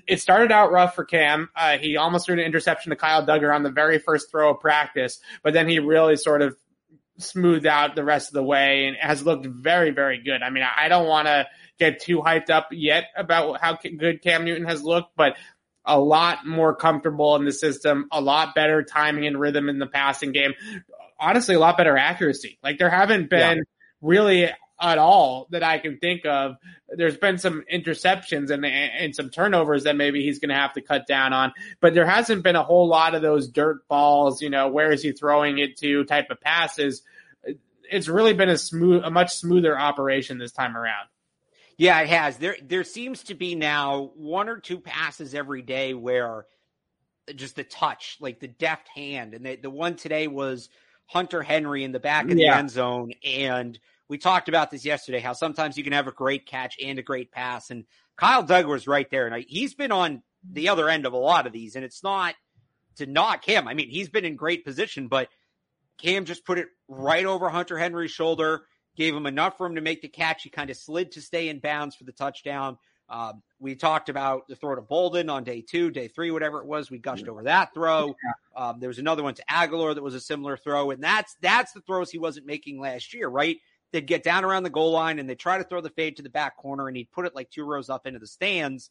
it 0.06 0.20
started 0.20 0.52
out 0.52 0.72
rough 0.72 0.94
for 0.94 1.04
Cam. 1.04 1.48
Uh, 1.54 1.78
he 1.78 1.96
almost 1.96 2.26
threw 2.26 2.34
an 2.34 2.40
interception 2.40 2.90
to 2.90 2.96
Kyle 2.96 3.24
Dugger 3.24 3.54
on 3.54 3.62
the 3.62 3.70
very 3.70 3.98
first 3.98 4.30
throw 4.30 4.50
of 4.50 4.60
practice, 4.60 5.20
but 5.42 5.52
then 5.52 5.68
he 5.68 5.78
really 5.78 6.16
sort 6.16 6.42
of 6.42 6.56
smoothed 7.18 7.66
out 7.66 7.94
the 7.94 8.04
rest 8.04 8.28
of 8.28 8.34
the 8.34 8.42
way 8.42 8.86
and 8.86 8.96
has 8.96 9.24
looked 9.24 9.46
very, 9.46 9.90
very 9.90 10.22
good. 10.22 10.42
I 10.42 10.50
mean, 10.50 10.64
I 10.64 10.88
don't 10.88 11.06
want 11.06 11.28
to 11.28 11.46
get 11.78 12.00
too 12.00 12.18
hyped 12.18 12.50
up 12.50 12.68
yet 12.72 13.04
about 13.16 13.60
how 13.60 13.76
good 13.76 14.22
Cam 14.22 14.44
Newton 14.44 14.66
has 14.66 14.82
looked, 14.82 15.16
but 15.16 15.36
a 15.84 15.98
lot 15.98 16.46
more 16.46 16.74
comfortable 16.74 17.36
in 17.36 17.44
the 17.44 17.52
system, 17.52 18.08
a 18.10 18.20
lot 18.20 18.54
better 18.54 18.82
timing 18.82 19.26
and 19.26 19.38
rhythm 19.38 19.68
in 19.68 19.78
the 19.78 19.86
passing 19.86 20.32
game. 20.32 20.52
Honestly, 21.18 21.54
a 21.54 21.58
lot 21.58 21.76
better 21.76 21.96
accuracy. 21.96 22.58
Like 22.62 22.78
there 22.78 22.90
haven't 22.90 23.30
been 23.30 23.58
yeah. 23.58 23.62
really 24.00 24.50
at 24.80 24.98
all 24.98 25.46
that 25.50 25.62
I 25.62 25.78
can 25.78 25.98
think 25.98 26.26
of. 26.26 26.56
There's 26.88 27.16
been 27.16 27.38
some 27.38 27.64
interceptions 27.72 28.50
and 28.50 28.64
and 28.64 29.14
some 29.14 29.30
turnovers 29.30 29.84
that 29.84 29.96
maybe 29.96 30.22
he's 30.22 30.38
going 30.38 30.50
to 30.50 30.54
have 30.54 30.74
to 30.74 30.80
cut 30.80 31.06
down 31.06 31.32
on, 31.32 31.52
but 31.80 31.94
there 31.94 32.06
hasn't 32.06 32.42
been 32.42 32.56
a 32.56 32.62
whole 32.62 32.86
lot 32.86 33.14
of 33.14 33.22
those 33.22 33.48
dirt 33.48 33.86
balls. 33.88 34.42
You 34.42 34.50
know, 34.50 34.68
where 34.68 34.92
is 34.92 35.02
he 35.02 35.12
throwing 35.12 35.58
it 35.58 35.76
to? 35.78 36.04
Type 36.04 36.30
of 36.30 36.40
passes. 36.40 37.02
It's 37.90 38.08
really 38.08 38.34
been 38.34 38.48
a 38.48 38.58
smooth, 38.58 39.04
a 39.04 39.10
much 39.10 39.34
smoother 39.34 39.78
operation 39.78 40.38
this 40.38 40.52
time 40.52 40.76
around. 40.76 41.08
Yeah, 41.78 42.00
it 42.00 42.08
has. 42.08 42.36
There 42.36 42.56
there 42.62 42.84
seems 42.84 43.24
to 43.24 43.34
be 43.34 43.54
now 43.54 44.10
one 44.16 44.48
or 44.48 44.58
two 44.58 44.80
passes 44.80 45.34
every 45.34 45.62
day 45.62 45.94
where 45.94 46.46
just 47.34 47.56
the 47.56 47.64
touch, 47.64 48.18
like 48.20 48.40
the 48.40 48.48
deft 48.48 48.88
hand, 48.88 49.34
and 49.34 49.44
the 49.44 49.56
the 49.56 49.70
one 49.70 49.96
today 49.96 50.26
was 50.26 50.68
Hunter 51.06 51.42
Henry 51.42 51.84
in 51.84 51.92
the 51.92 52.00
back 52.00 52.24
of 52.24 52.36
the 52.36 52.46
end 52.46 52.70
zone 52.70 53.12
and 53.24 53.78
we 54.08 54.18
talked 54.18 54.48
about 54.48 54.70
this 54.70 54.84
yesterday, 54.84 55.20
how 55.20 55.32
sometimes 55.32 55.76
you 55.76 55.84
can 55.84 55.92
have 55.92 56.06
a 56.06 56.12
great 56.12 56.46
catch 56.46 56.76
and 56.82 56.98
a 56.98 57.02
great 57.02 57.32
pass. 57.32 57.70
And 57.70 57.84
Kyle 58.16 58.44
Dugger 58.44 58.68
was 58.68 58.86
right 58.86 59.10
there. 59.10 59.26
And 59.26 59.44
he's 59.48 59.74
been 59.74 59.92
on 59.92 60.22
the 60.48 60.68
other 60.68 60.88
end 60.88 61.06
of 61.06 61.12
a 61.12 61.18
lot 61.18 61.46
of 61.46 61.52
these. 61.52 61.76
And 61.76 61.84
it's 61.84 62.02
not 62.02 62.34
to 62.96 63.06
knock 63.06 63.44
him. 63.44 63.66
I 63.68 63.74
mean, 63.74 63.90
he's 63.90 64.08
been 64.08 64.24
in 64.24 64.36
great 64.36 64.64
position, 64.64 65.08
but 65.08 65.28
Cam 65.98 66.24
just 66.24 66.44
put 66.44 66.58
it 66.58 66.68
right 66.88 67.26
over 67.26 67.48
Hunter 67.48 67.78
Henry's 67.78 68.10
shoulder, 68.10 68.62
gave 68.96 69.14
him 69.14 69.26
enough 69.26 69.60
him 69.60 69.74
to 69.74 69.80
make 69.80 70.02
the 70.02 70.08
catch. 70.08 70.42
He 70.42 70.50
kind 70.50 70.70
of 70.70 70.76
slid 70.76 71.12
to 71.12 71.20
stay 71.20 71.48
in 71.48 71.58
bounds 71.58 71.96
for 71.96 72.04
the 72.04 72.12
touchdown. 72.12 72.78
Um, 73.08 73.42
we 73.60 73.76
talked 73.76 74.08
about 74.08 74.48
the 74.48 74.56
throw 74.56 74.74
to 74.74 74.82
Bolden 74.82 75.30
on 75.30 75.44
day 75.44 75.62
two, 75.62 75.90
day 75.90 76.08
three, 76.08 76.30
whatever 76.30 76.60
it 76.60 76.66
was. 76.66 76.90
We 76.90 76.98
gushed 76.98 77.28
over 77.28 77.44
that 77.44 77.72
throw. 77.72 78.16
Um, 78.56 78.80
there 78.80 78.88
was 78.88 78.98
another 78.98 79.22
one 79.22 79.34
to 79.34 79.44
Agholor 79.50 79.94
that 79.94 80.02
was 80.02 80.14
a 80.14 80.20
similar 80.20 80.56
throw, 80.56 80.90
and 80.90 81.02
that's 81.02 81.36
that's 81.40 81.72
the 81.72 81.80
throws 81.82 82.10
he 82.10 82.18
wasn't 82.18 82.46
making 82.46 82.80
last 82.80 83.14
year, 83.14 83.28
right? 83.28 83.58
They'd 83.92 84.06
get 84.06 84.22
down 84.22 84.44
around 84.44 84.62
the 84.62 84.70
goal 84.70 84.92
line 84.92 85.18
and 85.18 85.28
they 85.28 85.34
try 85.34 85.58
to 85.58 85.64
throw 85.64 85.80
the 85.80 85.90
fade 85.90 86.16
to 86.16 86.22
the 86.22 86.30
back 86.30 86.56
corner 86.56 86.88
and 86.88 86.96
he'd 86.96 87.10
put 87.12 87.26
it 87.26 87.34
like 87.34 87.50
two 87.50 87.64
rows 87.64 87.88
up 87.88 88.06
into 88.06 88.18
the 88.18 88.26
stands. 88.26 88.90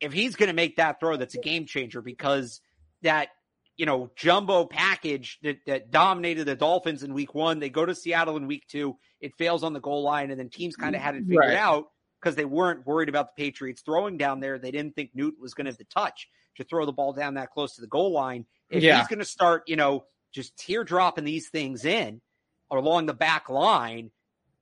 If 0.00 0.12
he's 0.12 0.36
going 0.36 0.48
to 0.48 0.54
make 0.54 0.76
that 0.76 0.98
throw, 0.98 1.16
that's 1.16 1.34
a 1.34 1.40
game 1.40 1.66
changer 1.66 2.02
because 2.02 2.60
that, 3.02 3.28
you 3.76 3.86
know, 3.86 4.10
jumbo 4.16 4.64
package 4.64 5.38
that, 5.42 5.58
that 5.66 5.90
dominated 5.90 6.44
the 6.44 6.56
Dolphins 6.56 7.02
in 7.02 7.14
week 7.14 7.34
one, 7.34 7.60
they 7.60 7.70
go 7.70 7.86
to 7.86 7.94
Seattle 7.94 8.36
in 8.36 8.46
week 8.46 8.66
two, 8.68 8.96
it 9.20 9.36
fails 9.36 9.62
on 9.62 9.72
the 9.72 9.80
goal 9.80 10.02
line 10.02 10.30
and 10.30 10.40
then 10.40 10.48
teams 10.48 10.76
kind 10.76 10.96
of 10.96 11.02
had 11.02 11.14
it 11.14 11.24
figured 11.24 11.38
right. 11.38 11.56
out 11.56 11.86
because 12.20 12.36
they 12.36 12.44
weren't 12.44 12.86
worried 12.86 13.08
about 13.08 13.34
the 13.34 13.44
Patriots 13.44 13.82
throwing 13.82 14.16
down 14.16 14.40
there. 14.40 14.58
They 14.58 14.70
didn't 14.70 14.94
think 14.94 15.10
Newton 15.14 15.40
was 15.40 15.54
going 15.54 15.66
to 15.66 15.70
have 15.70 15.78
the 15.78 15.84
touch 15.84 16.28
to 16.56 16.64
throw 16.64 16.86
the 16.86 16.92
ball 16.92 17.12
down 17.12 17.34
that 17.34 17.50
close 17.50 17.76
to 17.76 17.80
the 17.80 17.86
goal 17.86 18.12
line. 18.12 18.46
If 18.70 18.82
yeah. 18.82 18.98
he's 18.98 19.08
going 19.08 19.18
to 19.18 19.24
start, 19.24 19.64
you 19.66 19.76
know, 19.76 20.04
just 20.32 20.56
teardropping 20.56 21.24
these 21.24 21.48
things 21.48 21.84
in 21.84 22.20
along 22.70 23.06
the 23.06 23.14
back 23.14 23.48
line, 23.50 24.10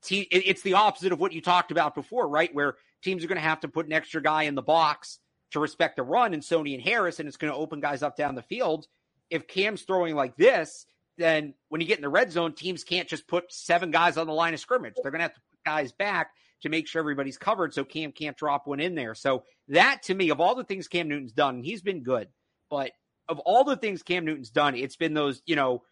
it's 0.09 0.63
the 0.63 0.75
opposite 0.75 1.13
of 1.13 1.21
what 1.21 1.33
you 1.33 1.41
talked 1.41 1.71
about 1.71 1.95
before, 1.95 2.29
right? 2.29 2.55
Where 2.55 2.77
teams 3.03 3.25
are 3.25 3.29
going 3.29 3.37
to 3.37 3.43
have 3.43 3.61
to 3.61 3.69
put 3.69 3.87
an 3.87 3.93
extra 3.93 4.23
guy 4.23 4.45
in 4.45 4.55
the 4.55 4.63
box 4.63 5.19
to 5.53 5.61
respect 5.61 5.97
the 5.97 6.03
run 6.03 6.33
and 6.35 6.43
Sony 6.43 6.75
and 6.75 6.83
Harris, 6.83 7.19
and 7.19 7.29
it's 7.29 7.37
going 7.37 7.53
to 7.53 7.59
open 7.59 7.81
guys 7.81 8.03
up 8.03 8.17
down 8.17 8.35
the 8.35 8.43
field. 8.43 8.87
If 9.31 9.47
Cam's 9.47 9.83
throwing 9.83 10.15
like 10.15 10.37
this, 10.37 10.87
then 11.19 11.55
when 11.69 11.81
you 11.81 11.87
get 11.87 11.99
in 11.99 12.03
the 12.03 12.09
red 12.09 12.33
zone, 12.33 12.55
teams 12.55 12.85
can't 12.85 13.09
just 13.09 13.29
put 13.29 13.53
seven 13.53 13.91
guys 13.91 14.17
on 14.17 14.27
the 14.27 14.33
line 14.33 14.55
of 14.55 14.61
scrimmage. 14.61 14.95
They're 15.03 15.11
going 15.11 15.21
to 15.21 15.25
have 15.25 15.35
to 15.35 15.41
put 15.41 15.65
guys 15.65 15.93
back 15.93 16.31
to 16.63 16.69
make 16.69 16.87
sure 16.87 17.01
everybody's 17.01 17.39
covered 17.39 17.75
so 17.75 17.85
Cam 17.85 18.13
can't 18.13 18.37
drop 18.37 18.67
one 18.67 18.81
in 18.81 18.95
there. 18.95 19.15
So 19.15 19.45
that 19.69 20.03
to 20.05 20.15
me, 20.15 20.31
of 20.31 20.41
all 20.41 20.55
the 20.55 20.65
things 20.65 20.89
Cam 20.89 21.09
Newton's 21.09 21.33
done, 21.33 21.63
he's 21.63 21.83
been 21.83 22.03
good. 22.03 22.29
But 22.71 22.93
of 23.29 23.39
all 23.41 23.65
the 23.65 23.77
things 23.77 24.03
Cam 24.03 24.25
Newton's 24.25 24.51
done, 24.51 24.75
it's 24.77 24.97
been 24.97 25.15
those, 25.15 25.43
you 25.47 25.57
know, 25.57 25.83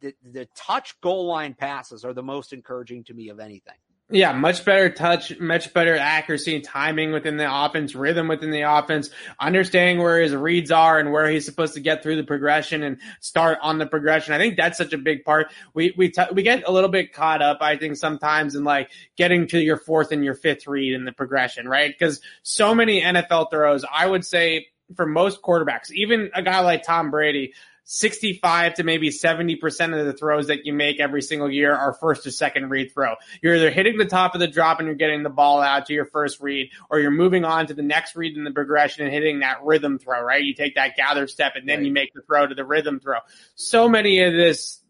the, 0.00 0.14
the 0.22 0.46
touch 0.54 1.00
goal 1.00 1.26
line 1.26 1.54
passes 1.54 2.04
are 2.04 2.12
the 2.12 2.22
most 2.22 2.52
encouraging 2.52 3.04
to 3.04 3.14
me 3.14 3.28
of 3.28 3.40
anything. 3.40 3.74
Yeah, 4.10 4.32
much 4.32 4.64
better 4.64 4.88
touch, 4.88 5.38
much 5.38 5.74
better 5.74 5.94
accuracy, 5.94 6.54
and 6.54 6.64
timing 6.64 7.12
within 7.12 7.36
the 7.36 7.46
offense, 7.46 7.94
rhythm 7.94 8.26
within 8.26 8.50
the 8.50 8.62
offense, 8.62 9.10
understanding 9.38 10.02
where 10.02 10.18
his 10.22 10.34
reads 10.34 10.70
are 10.70 10.98
and 10.98 11.12
where 11.12 11.28
he's 11.28 11.44
supposed 11.44 11.74
to 11.74 11.80
get 11.80 12.02
through 12.02 12.16
the 12.16 12.24
progression 12.24 12.82
and 12.82 13.00
start 13.20 13.58
on 13.60 13.76
the 13.76 13.84
progression. 13.84 14.32
I 14.32 14.38
think 14.38 14.56
that's 14.56 14.78
such 14.78 14.94
a 14.94 14.98
big 14.98 15.24
part. 15.24 15.48
We 15.74 15.92
we 15.94 16.08
t- 16.08 16.22
we 16.32 16.42
get 16.42 16.66
a 16.66 16.72
little 16.72 16.88
bit 16.88 17.12
caught 17.12 17.42
up, 17.42 17.58
I 17.60 17.76
think, 17.76 17.96
sometimes 17.96 18.54
in 18.54 18.64
like 18.64 18.90
getting 19.16 19.46
to 19.48 19.60
your 19.60 19.76
fourth 19.76 20.10
and 20.10 20.24
your 20.24 20.34
fifth 20.34 20.66
read 20.66 20.94
in 20.94 21.04
the 21.04 21.12
progression, 21.12 21.68
right? 21.68 21.92
Because 21.92 22.22
so 22.42 22.74
many 22.74 23.02
NFL 23.02 23.50
throws, 23.50 23.84
I 23.92 24.06
would 24.06 24.24
say 24.24 24.68
for 24.96 25.04
most 25.04 25.42
quarterbacks, 25.42 25.90
even 25.90 26.30
a 26.34 26.40
guy 26.40 26.60
like 26.60 26.82
Tom 26.82 27.10
Brady, 27.10 27.52
65 27.90 28.74
to 28.74 28.84
maybe 28.84 29.08
70% 29.08 29.98
of 29.98 30.04
the 30.04 30.12
throws 30.12 30.48
that 30.48 30.66
you 30.66 30.74
make 30.74 31.00
every 31.00 31.22
single 31.22 31.50
year 31.50 31.74
are 31.74 31.94
first 31.94 32.26
or 32.26 32.30
second 32.30 32.68
read 32.68 32.92
throw. 32.92 33.14
You're 33.40 33.56
either 33.56 33.70
hitting 33.70 33.96
the 33.96 34.04
top 34.04 34.34
of 34.34 34.40
the 34.40 34.46
drop 34.46 34.78
and 34.78 34.86
you're 34.86 34.94
getting 34.94 35.22
the 35.22 35.30
ball 35.30 35.62
out 35.62 35.86
to 35.86 35.94
your 35.94 36.04
first 36.04 36.38
read, 36.42 36.70
or 36.90 37.00
you're 37.00 37.10
moving 37.10 37.46
on 37.46 37.66
to 37.68 37.74
the 37.74 37.82
next 37.82 38.14
read 38.14 38.36
in 38.36 38.44
the 38.44 38.50
progression 38.50 39.04
and 39.04 39.12
hitting 39.12 39.40
that 39.40 39.64
rhythm 39.64 39.98
throw, 39.98 40.20
right? 40.20 40.44
You 40.44 40.52
take 40.52 40.74
that 40.74 40.96
gather 40.96 41.26
step 41.26 41.52
and 41.56 41.66
then 41.66 41.78
right. 41.78 41.86
you 41.86 41.92
make 41.92 42.12
the 42.12 42.20
throw 42.20 42.46
to 42.46 42.54
the 42.54 42.64
rhythm 42.64 43.00
throw. 43.00 43.20
So 43.54 43.88
many 43.88 44.20
of 44.20 44.34
this 44.34 44.82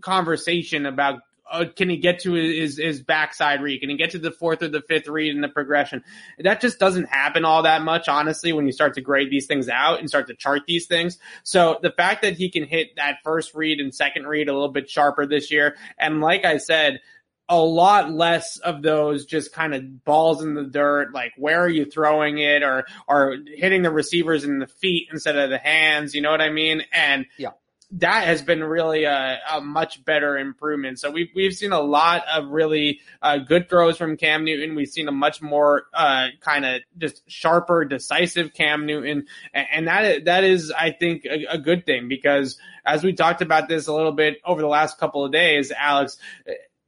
conversation 0.00 0.86
about 0.86 1.22
uh, 1.50 1.66
can 1.76 1.88
he 1.88 1.96
get 1.96 2.20
to 2.20 2.32
his 2.32 2.78
his 2.78 3.02
backside 3.02 3.62
read? 3.62 3.80
Can 3.80 3.90
he 3.90 3.96
get 3.96 4.10
to 4.12 4.18
the 4.18 4.30
fourth 4.30 4.62
or 4.62 4.68
the 4.68 4.82
fifth 4.82 5.08
read 5.08 5.34
in 5.34 5.40
the 5.40 5.48
progression? 5.48 6.02
That 6.38 6.60
just 6.60 6.78
doesn't 6.78 7.08
happen 7.08 7.44
all 7.44 7.62
that 7.62 7.82
much, 7.82 8.08
honestly, 8.08 8.52
when 8.52 8.66
you 8.66 8.72
start 8.72 8.94
to 8.94 9.00
grade 9.00 9.30
these 9.30 9.46
things 9.46 9.68
out 9.68 10.00
and 10.00 10.08
start 10.08 10.28
to 10.28 10.34
chart 10.34 10.62
these 10.66 10.86
things. 10.86 11.18
So 11.42 11.78
the 11.82 11.90
fact 11.90 12.22
that 12.22 12.34
he 12.34 12.50
can 12.50 12.64
hit 12.64 12.96
that 12.96 13.18
first 13.24 13.54
read 13.54 13.80
and 13.80 13.94
second 13.94 14.26
read 14.26 14.48
a 14.48 14.52
little 14.52 14.70
bit 14.72 14.88
sharper 14.88 15.26
this 15.26 15.50
year, 15.50 15.76
and 15.98 16.20
like 16.20 16.44
I 16.44 16.56
said, 16.56 17.00
a 17.48 17.60
lot 17.60 18.10
less 18.10 18.56
of 18.58 18.80
those 18.80 19.26
just 19.26 19.52
kind 19.52 19.74
of 19.74 20.04
balls 20.04 20.42
in 20.42 20.54
the 20.54 20.64
dirt, 20.64 21.12
like 21.12 21.32
where 21.36 21.60
are 21.60 21.68
you 21.68 21.84
throwing 21.84 22.38
it 22.38 22.62
or 22.62 22.86
or 23.06 23.36
hitting 23.46 23.82
the 23.82 23.90
receivers 23.90 24.44
in 24.44 24.60
the 24.60 24.66
feet 24.66 25.08
instead 25.12 25.36
of 25.36 25.50
the 25.50 25.58
hands, 25.58 26.14
you 26.14 26.22
know 26.22 26.30
what 26.30 26.40
I 26.40 26.50
mean? 26.50 26.82
And 26.90 27.26
yeah 27.36 27.50
that 27.98 28.26
has 28.26 28.42
been 28.42 28.62
really 28.62 29.04
a, 29.04 29.38
a, 29.52 29.60
much 29.60 30.04
better 30.04 30.36
improvement. 30.36 30.98
So 30.98 31.10
we've 31.10 31.28
we've 31.34 31.54
seen 31.54 31.72
a 31.72 31.80
lot 31.80 32.24
of 32.32 32.48
really 32.48 33.00
uh, 33.22 33.38
good 33.38 33.68
throws 33.68 33.96
from 33.96 34.16
Cam 34.16 34.44
Newton. 34.44 34.74
We've 34.74 34.88
seen 34.88 35.06
a 35.06 35.12
much 35.12 35.40
more 35.40 35.84
uh, 35.94 36.28
kind 36.40 36.64
of 36.64 36.82
just 36.98 37.22
sharper, 37.30 37.84
decisive 37.84 38.52
Cam 38.52 38.86
Newton, 38.86 39.26
and, 39.52 39.86
that 39.86 40.24
that 40.24 40.44
is, 40.44 40.72
I 40.76 40.90
think, 40.90 41.24
a, 41.24 41.44
a 41.50 41.58
good 41.58 41.86
thing 41.86 42.08
because 42.08 42.58
as 42.84 43.04
we 43.04 43.12
talked 43.12 43.42
about 43.42 43.68
this 43.68 43.86
a 43.86 43.92
little 43.92 44.12
bit 44.12 44.38
over 44.44 44.60
the 44.60 44.68
last 44.68 44.98
couple 44.98 45.24
of 45.24 45.30
days, 45.30 45.70
Alex 45.70 46.18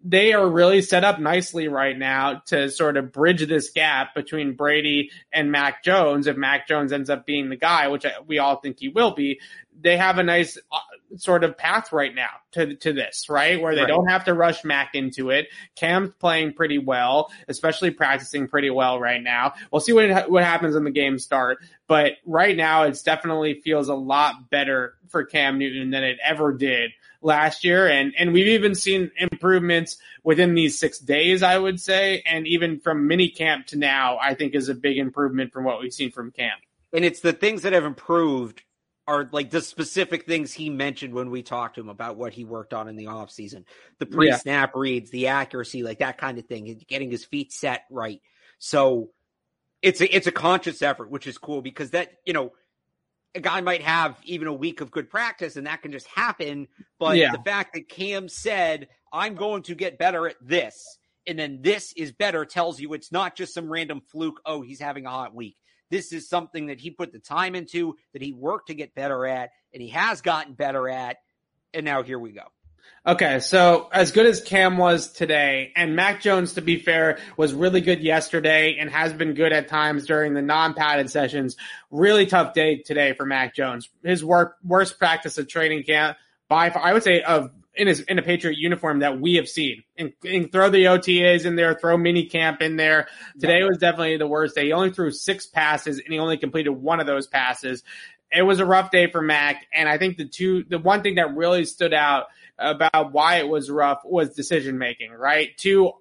they 0.08 0.32
are 0.32 0.48
really 0.48 0.82
set 0.82 1.02
up 1.02 1.18
nicely 1.18 1.66
right 1.66 1.98
now 1.98 2.40
to 2.46 2.70
sort 2.70 2.96
of 2.96 3.10
bridge 3.10 3.44
this 3.48 3.70
gap 3.70 4.14
between 4.14 4.54
Brady 4.54 5.10
and 5.32 5.50
Mac 5.50 5.82
Jones. 5.82 6.28
If 6.28 6.36
Mac 6.36 6.68
Jones 6.68 6.92
ends 6.92 7.10
up 7.10 7.26
being 7.26 7.48
the 7.48 7.56
guy, 7.56 7.88
which 7.88 8.06
we 8.24 8.38
all 8.38 8.56
think 8.56 8.78
he 8.78 8.88
will 8.88 9.12
be, 9.12 9.40
they 9.80 9.96
have 9.96 10.18
a 10.18 10.22
nice 10.22 10.58
uh, 10.72 10.78
sort 11.16 11.44
of 11.44 11.56
path 11.56 11.92
right 11.92 12.14
now 12.14 12.30
to 12.52 12.76
to 12.76 12.92
this, 12.92 13.26
right? 13.28 13.60
Where 13.60 13.74
they 13.74 13.82
right. 13.82 13.88
don't 13.88 14.08
have 14.08 14.24
to 14.24 14.34
rush 14.34 14.64
Mac 14.64 14.94
into 14.94 15.30
it. 15.30 15.48
Cam's 15.74 16.12
playing 16.18 16.54
pretty 16.54 16.78
well, 16.78 17.30
especially 17.48 17.90
practicing 17.90 18.48
pretty 18.48 18.70
well 18.70 18.98
right 18.98 19.22
now. 19.22 19.54
We'll 19.70 19.80
see 19.80 19.92
what 19.92 20.30
what 20.30 20.44
happens 20.44 20.74
when 20.74 20.84
the 20.84 20.90
game 20.90 21.18
start, 21.18 21.58
but 21.86 22.12
right 22.24 22.56
now 22.56 22.84
it's 22.84 23.02
definitely 23.02 23.60
feels 23.62 23.88
a 23.88 23.94
lot 23.94 24.50
better 24.50 24.94
for 25.08 25.24
Cam 25.24 25.58
Newton 25.58 25.90
than 25.90 26.04
it 26.04 26.18
ever 26.24 26.52
did 26.52 26.92
last 27.22 27.64
year. 27.64 27.88
And, 27.88 28.14
and 28.16 28.32
we've 28.32 28.46
even 28.48 28.74
seen 28.74 29.10
improvements 29.18 29.98
within 30.22 30.54
these 30.54 30.78
six 30.78 30.98
days, 30.98 31.42
I 31.42 31.58
would 31.58 31.80
say. 31.80 32.22
And 32.26 32.46
even 32.46 32.80
from 32.80 33.06
mini 33.06 33.28
camp 33.28 33.66
to 33.68 33.78
now, 33.78 34.18
I 34.18 34.34
think 34.34 34.54
is 34.54 34.68
a 34.68 34.74
big 34.74 34.98
improvement 34.98 35.52
from 35.52 35.64
what 35.64 35.80
we've 35.80 35.92
seen 35.92 36.10
from 36.10 36.30
camp. 36.30 36.60
And 36.92 37.04
it's 37.04 37.20
the 37.20 37.32
things 37.32 37.62
that 37.62 37.72
have 37.72 37.84
improved 37.84 38.62
are 39.08 39.28
like 39.32 39.50
the 39.50 39.60
specific 39.60 40.26
things 40.26 40.52
he 40.52 40.68
mentioned 40.68 41.14
when 41.14 41.30
we 41.30 41.42
talked 41.42 41.76
to 41.76 41.80
him 41.80 41.88
about 41.88 42.16
what 42.16 42.32
he 42.32 42.44
worked 42.44 42.74
on 42.74 42.88
in 42.88 42.96
the 42.96 43.04
offseason. 43.04 43.64
The 43.98 44.06
pre 44.06 44.32
snap 44.32 44.72
yeah. 44.74 44.80
reads, 44.80 45.10
the 45.10 45.28
accuracy, 45.28 45.82
like 45.82 46.00
that 46.00 46.18
kind 46.18 46.38
of 46.38 46.46
thing, 46.46 46.80
getting 46.88 47.10
his 47.10 47.24
feet 47.24 47.52
set 47.52 47.84
right. 47.90 48.20
So 48.58 49.10
it's 49.82 50.00
a 50.00 50.16
it's 50.16 50.26
a 50.26 50.32
conscious 50.32 50.82
effort, 50.82 51.10
which 51.10 51.26
is 51.26 51.38
cool 51.38 51.62
because 51.62 51.90
that, 51.90 52.12
you 52.24 52.32
know, 52.32 52.52
a 53.34 53.40
guy 53.40 53.60
might 53.60 53.82
have 53.82 54.16
even 54.24 54.48
a 54.48 54.52
week 54.52 54.80
of 54.80 54.90
good 54.90 55.08
practice 55.08 55.56
and 55.56 55.66
that 55.66 55.82
can 55.82 55.92
just 55.92 56.06
happen. 56.08 56.66
But 56.98 57.16
yeah. 57.16 57.32
the 57.32 57.42
fact 57.44 57.74
that 57.74 57.88
Cam 57.88 58.28
said, 58.28 58.88
I'm 59.12 59.34
going 59.34 59.62
to 59.64 59.74
get 59.74 59.98
better 59.98 60.26
at 60.26 60.36
this, 60.40 60.98
and 61.26 61.38
then 61.38 61.60
this 61.62 61.92
is 61.92 62.12
better 62.12 62.44
tells 62.44 62.80
you 62.80 62.92
it's 62.92 63.12
not 63.12 63.36
just 63.36 63.54
some 63.54 63.70
random 63.70 64.00
fluke, 64.00 64.40
oh, 64.44 64.62
he's 64.62 64.80
having 64.80 65.06
a 65.06 65.10
hot 65.10 65.34
week. 65.34 65.56
This 65.90 66.12
is 66.12 66.28
something 66.28 66.66
that 66.66 66.80
he 66.80 66.90
put 66.90 67.12
the 67.12 67.18
time 67.18 67.54
into, 67.54 67.96
that 68.12 68.22
he 68.22 68.32
worked 68.32 68.68
to 68.68 68.74
get 68.74 68.94
better 68.94 69.26
at, 69.26 69.50
and 69.72 69.82
he 69.82 69.88
has 69.90 70.20
gotten 70.20 70.54
better 70.54 70.88
at. 70.88 71.18
And 71.74 71.84
now 71.84 72.02
here 72.02 72.18
we 72.18 72.32
go. 72.32 72.42
Okay, 73.06 73.38
so 73.38 73.88
as 73.92 74.10
good 74.10 74.26
as 74.26 74.40
Cam 74.40 74.78
was 74.78 75.12
today, 75.12 75.72
and 75.76 75.94
Mac 75.94 76.20
Jones, 76.20 76.54
to 76.54 76.60
be 76.60 76.78
fair, 76.78 77.18
was 77.36 77.54
really 77.54 77.80
good 77.80 78.00
yesterday 78.00 78.78
and 78.78 78.90
has 78.90 79.12
been 79.12 79.34
good 79.34 79.52
at 79.52 79.68
times 79.68 80.06
during 80.06 80.34
the 80.34 80.42
non-padded 80.42 81.08
sessions. 81.08 81.56
Really 81.90 82.26
tough 82.26 82.52
day 82.52 82.78
today 82.78 83.12
for 83.12 83.24
Mac 83.24 83.54
Jones. 83.54 83.88
His 84.02 84.24
work, 84.24 84.56
worst 84.64 84.98
practice 84.98 85.38
of 85.38 85.46
training 85.46 85.84
camp 85.84 86.16
by, 86.48 86.70
I 86.70 86.92
would 86.92 87.04
say, 87.04 87.22
of 87.22 87.50
in 87.76 87.86
his 87.86 88.00
in 88.00 88.18
a 88.18 88.22
Patriot 88.22 88.56
uniform 88.58 89.00
that 89.00 89.20
we 89.20 89.34
have 89.34 89.48
seen. 89.48 89.82
And, 89.96 90.12
and, 90.24 90.50
throw 90.50 90.70
the 90.70 90.84
OTAs 90.84 91.44
in 91.44 91.56
there, 91.56 91.74
throw 91.74 91.96
mini 91.96 92.26
camp 92.26 92.62
in 92.62 92.76
there. 92.76 93.08
Today 93.38 93.62
was 93.62 93.78
definitely 93.78 94.16
the 94.16 94.26
worst 94.26 94.54
day. 94.54 94.66
He 94.66 94.72
only 94.72 94.90
threw 94.90 95.10
six 95.10 95.46
passes 95.46 95.98
and 95.98 96.12
he 96.12 96.18
only 96.18 96.38
completed 96.38 96.70
one 96.70 97.00
of 97.00 97.06
those 97.06 97.26
passes. 97.26 97.82
It 98.32 98.42
was 98.42 98.60
a 98.60 98.66
rough 98.66 98.90
day 98.90 99.08
for 99.10 99.22
Mac, 99.22 99.66
and 99.72 99.88
I 99.88 99.98
think 99.98 100.16
the 100.16 100.26
two, 100.26 100.64
the 100.64 100.78
one 100.78 101.02
thing 101.02 101.14
that 101.14 101.36
really 101.36 101.64
stood 101.64 101.94
out 101.94 102.26
about 102.58 103.12
why 103.12 103.36
it 103.36 103.48
was 103.48 103.70
rough 103.70 104.00
was 104.04 104.34
decision 104.34 104.78
making, 104.78 105.12
right? 105.12 105.56
Two 105.56 105.92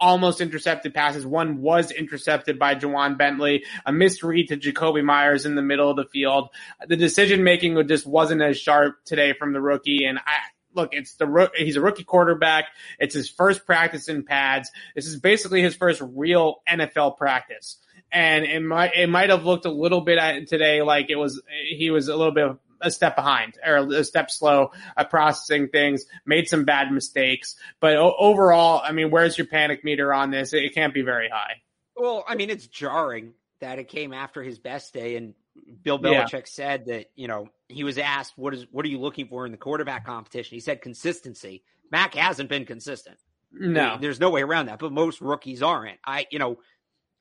almost 0.00 0.40
intercepted 0.40 0.94
passes. 0.94 1.26
One 1.26 1.60
was 1.60 1.90
intercepted 1.90 2.58
by 2.58 2.74
Ja'Whaun 2.74 3.16
Bentley, 3.16 3.64
a 3.86 3.92
misread 3.92 4.48
to 4.48 4.56
Jakobi 4.56 5.04
Meyers 5.04 5.46
in 5.46 5.54
the 5.54 5.62
middle 5.62 5.90
of 5.90 5.96
the 5.96 6.04
field. 6.04 6.48
The 6.86 6.96
decision 6.96 7.44
making 7.44 7.86
just 7.86 8.06
wasn't 8.06 8.42
as 8.42 8.58
sharp 8.58 9.04
today 9.04 9.32
from 9.32 9.52
the 9.52 9.60
rookie. 9.60 10.04
And 10.04 10.18
I, 10.18 10.38
look, 10.74 10.90
it's 10.92 11.14
the 11.14 11.50
he's 11.56 11.76
a 11.76 11.80
rookie 11.80 12.04
quarterback. 12.04 12.66
It's 12.98 13.14
his 13.14 13.28
first 13.28 13.66
practice 13.66 14.08
in 14.08 14.24
pads. 14.24 14.70
This 14.94 15.06
is 15.06 15.16
basically 15.16 15.62
his 15.62 15.74
first 15.74 16.02
real 16.02 16.62
NFL 16.68 17.16
practice. 17.16 17.78
And 18.12 18.44
it 18.44 18.60
might, 18.60 18.92
it 18.94 19.08
might 19.08 19.30
have 19.30 19.44
looked 19.44 19.64
a 19.64 19.72
little 19.72 20.00
bit 20.00 20.18
at 20.18 20.46
today 20.46 20.82
like 20.82 21.10
it 21.10 21.16
was, 21.16 21.42
he 21.68 21.90
was 21.90 22.08
a 22.08 22.16
little 22.16 22.32
bit 22.32 22.56
a 22.80 22.90
step 22.90 23.16
behind 23.16 23.58
or 23.66 23.76
a 23.76 24.04
step 24.04 24.30
slow 24.30 24.70
at 24.96 25.10
processing 25.10 25.68
things, 25.68 26.04
made 26.26 26.48
some 26.48 26.64
bad 26.64 26.92
mistakes. 26.92 27.56
But 27.80 27.96
overall, 27.96 28.80
I 28.84 28.92
mean, 28.92 29.10
where's 29.10 29.36
your 29.38 29.46
panic 29.46 29.84
meter 29.84 30.12
on 30.12 30.30
this? 30.30 30.52
It 30.52 30.74
can't 30.74 30.94
be 30.94 31.02
very 31.02 31.28
high. 31.28 31.62
Well, 31.96 32.24
I 32.28 32.34
mean, 32.34 32.50
it's 32.50 32.66
jarring 32.66 33.32
that 33.60 33.78
it 33.78 33.88
came 33.88 34.12
after 34.12 34.42
his 34.42 34.58
best 34.58 34.92
day 34.92 35.16
and 35.16 35.34
Bill 35.82 35.98
Belichick 35.98 36.32
yeah. 36.32 36.40
said 36.44 36.86
that, 36.86 37.06
you 37.14 37.28
know, 37.28 37.48
he 37.68 37.84
was 37.84 37.98
asked, 37.98 38.34
what 38.36 38.54
is, 38.54 38.66
what 38.70 38.84
are 38.84 38.88
you 38.88 39.00
looking 39.00 39.28
for 39.28 39.46
in 39.46 39.52
the 39.52 39.58
quarterback 39.58 40.06
competition? 40.06 40.54
He 40.54 40.60
said 40.60 40.82
consistency. 40.82 41.62
Mac 41.90 42.14
hasn't 42.14 42.48
been 42.48 42.64
consistent. 42.64 43.16
No, 43.52 43.96
there's 44.00 44.20
no 44.20 44.30
way 44.30 44.42
around 44.42 44.66
that, 44.66 44.80
but 44.80 44.92
most 44.92 45.20
rookies 45.20 45.62
aren't. 45.62 45.98
I, 46.04 46.26
you 46.30 46.38
know, 46.38 46.58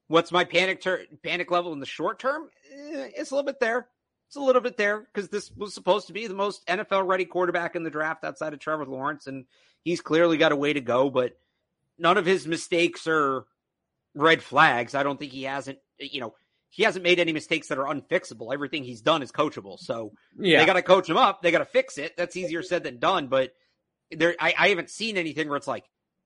what's 0.07 0.31
my 0.31 0.43
panic 0.43 0.81
ter- 0.81 1.05
panic 1.23 1.51
level 1.51 1.73
in 1.73 1.79
the 1.79 1.85
short 1.85 2.19
term? 2.19 2.49
Eh, 2.71 3.09
it's 3.15 3.31
a 3.31 3.35
little 3.35 3.45
bit 3.45 3.59
there. 3.59 3.87
It's 4.27 4.35
a 4.35 4.41
little 4.41 4.61
bit 4.61 4.77
there 4.77 5.01
because 5.01 5.29
this 5.29 5.51
was 5.51 5.75
supposed 5.75 6.07
to 6.07 6.13
be 6.13 6.25
the 6.25 6.33
most 6.33 6.65
NFL 6.65 7.05
ready 7.07 7.25
quarterback 7.25 7.75
in 7.75 7.83
the 7.83 7.91
draft 7.91 8.23
outside 8.23 8.53
of 8.53 8.59
Trevor 8.59 8.85
Lawrence, 8.85 9.27
and 9.27 9.45
he's 9.83 10.01
clearly 10.01 10.37
got 10.37 10.51
a 10.51 10.55
way 10.55 10.73
to 10.73 10.81
go. 10.81 11.11
But 11.11 11.37
none 11.99 12.17
of 12.17 12.25
his 12.25 12.47
mistakes 12.47 13.05
are 13.07 13.45
red 14.15 14.41
flags. 14.41 14.95
I 14.95 15.03
don't 15.03 15.19
think 15.19 15.31
he 15.31 15.43
hasn't. 15.43 15.77
You 15.99 16.21
know, 16.21 16.33
he 16.73 16.81
hasn't 16.81 17.03
made 17.03 17.19
any 17.19 17.33
mistakes 17.33 17.67
that 17.67 17.77
are 17.77 17.85
unfixable. 17.85 18.51
Everything 18.51 18.83
he's 18.83 19.01
done 19.01 19.21
is 19.21 19.31
coachable. 19.31 19.77
So 19.77 20.11
yeah. 20.39 20.57
they 20.59 20.65
got 20.65 20.73
to 20.73 20.81
coach 20.81 21.07
him 21.07 21.17
up. 21.17 21.43
They 21.43 21.51
got 21.51 21.59
to 21.59 21.65
fix 21.65 21.99
it. 21.99 22.17
That's 22.17 22.35
easier 22.35 22.63
said 22.63 22.83
than 22.83 22.97
done. 22.97 23.27
But 23.27 23.51
there, 24.09 24.35
I, 24.39 24.55
I 24.57 24.69
haven't 24.69 24.89
seen 24.89 25.15
anything 25.17 25.49
where 25.49 25.57
it's 25.57 25.67
like, 25.67 25.83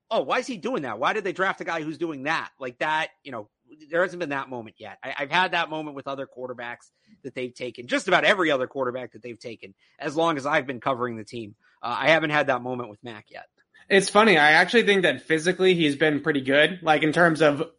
oh, 0.10 0.22
why 0.22 0.40
is 0.40 0.48
he 0.48 0.56
doing 0.56 0.84
that? 0.84 1.00
Why 1.00 1.12
did 1.12 1.26
they 1.26 1.34
draft 1.34 1.60
a 1.60 1.66
guy 1.66 1.82
who's 1.82 1.98
doing 1.98 2.24
that? 2.24 2.52
Like 2.62 2.78
that, 2.78 3.10
you 3.26 3.34
know, 3.34 3.50
there 3.90 4.02
hasn't 4.04 4.22
been 4.22 4.30
that 4.30 4.48
moment 4.48 4.78
yet. 4.80 5.00
I, 5.04 5.16
have 5.18 5.32
had 5.32 5.52
that 5.52 5.70
moment 5.70 5.98
with 5.98 6.08
other 6.08 6.26
quarterbacks 6.26 6.92
that 7.24 7.36
they've 7.36 7.54
taken, 7.54 7.88
just 7.88 8.08
about 8.08 8.24
every 8.24 8.50
other 8.50 8.68
quarterback 8.68 9.12
that 9.12 9.22
they've 9.22 9.38
taken, 9.38 9.74
as 10.00 10.16
long 10.16 10.38
as 10.38 10.46
I've 10.46 10.66
been 10.66 10.80
covering 10.80 11.18
the 11.18 11.26
team. 11.26 11.56
Uh, 11.84 11.94
I 12.00 12.12
haven't 12.12 12.30
had 12.30 12.48
that 12.48 12.62
moment 12.62 12.90
with 12.90 13.04
Mac 13.04 13.26
yet. 13.30 13.48
It's 13.90 14.08
funny. 14.08 14.38
I 14.38 14.52
actually 14.52 14.84
think 14.84 15.02
that 15.02 15.24
physically 15.24 15.76
he's 15.76 15.98
been 15.98 16.22
pretty 16.22 16.42
good, 16.42 16.80
like 16.82 17.04
in 17.04 17.12
terms 17.12 17.42
of 17.42 17.70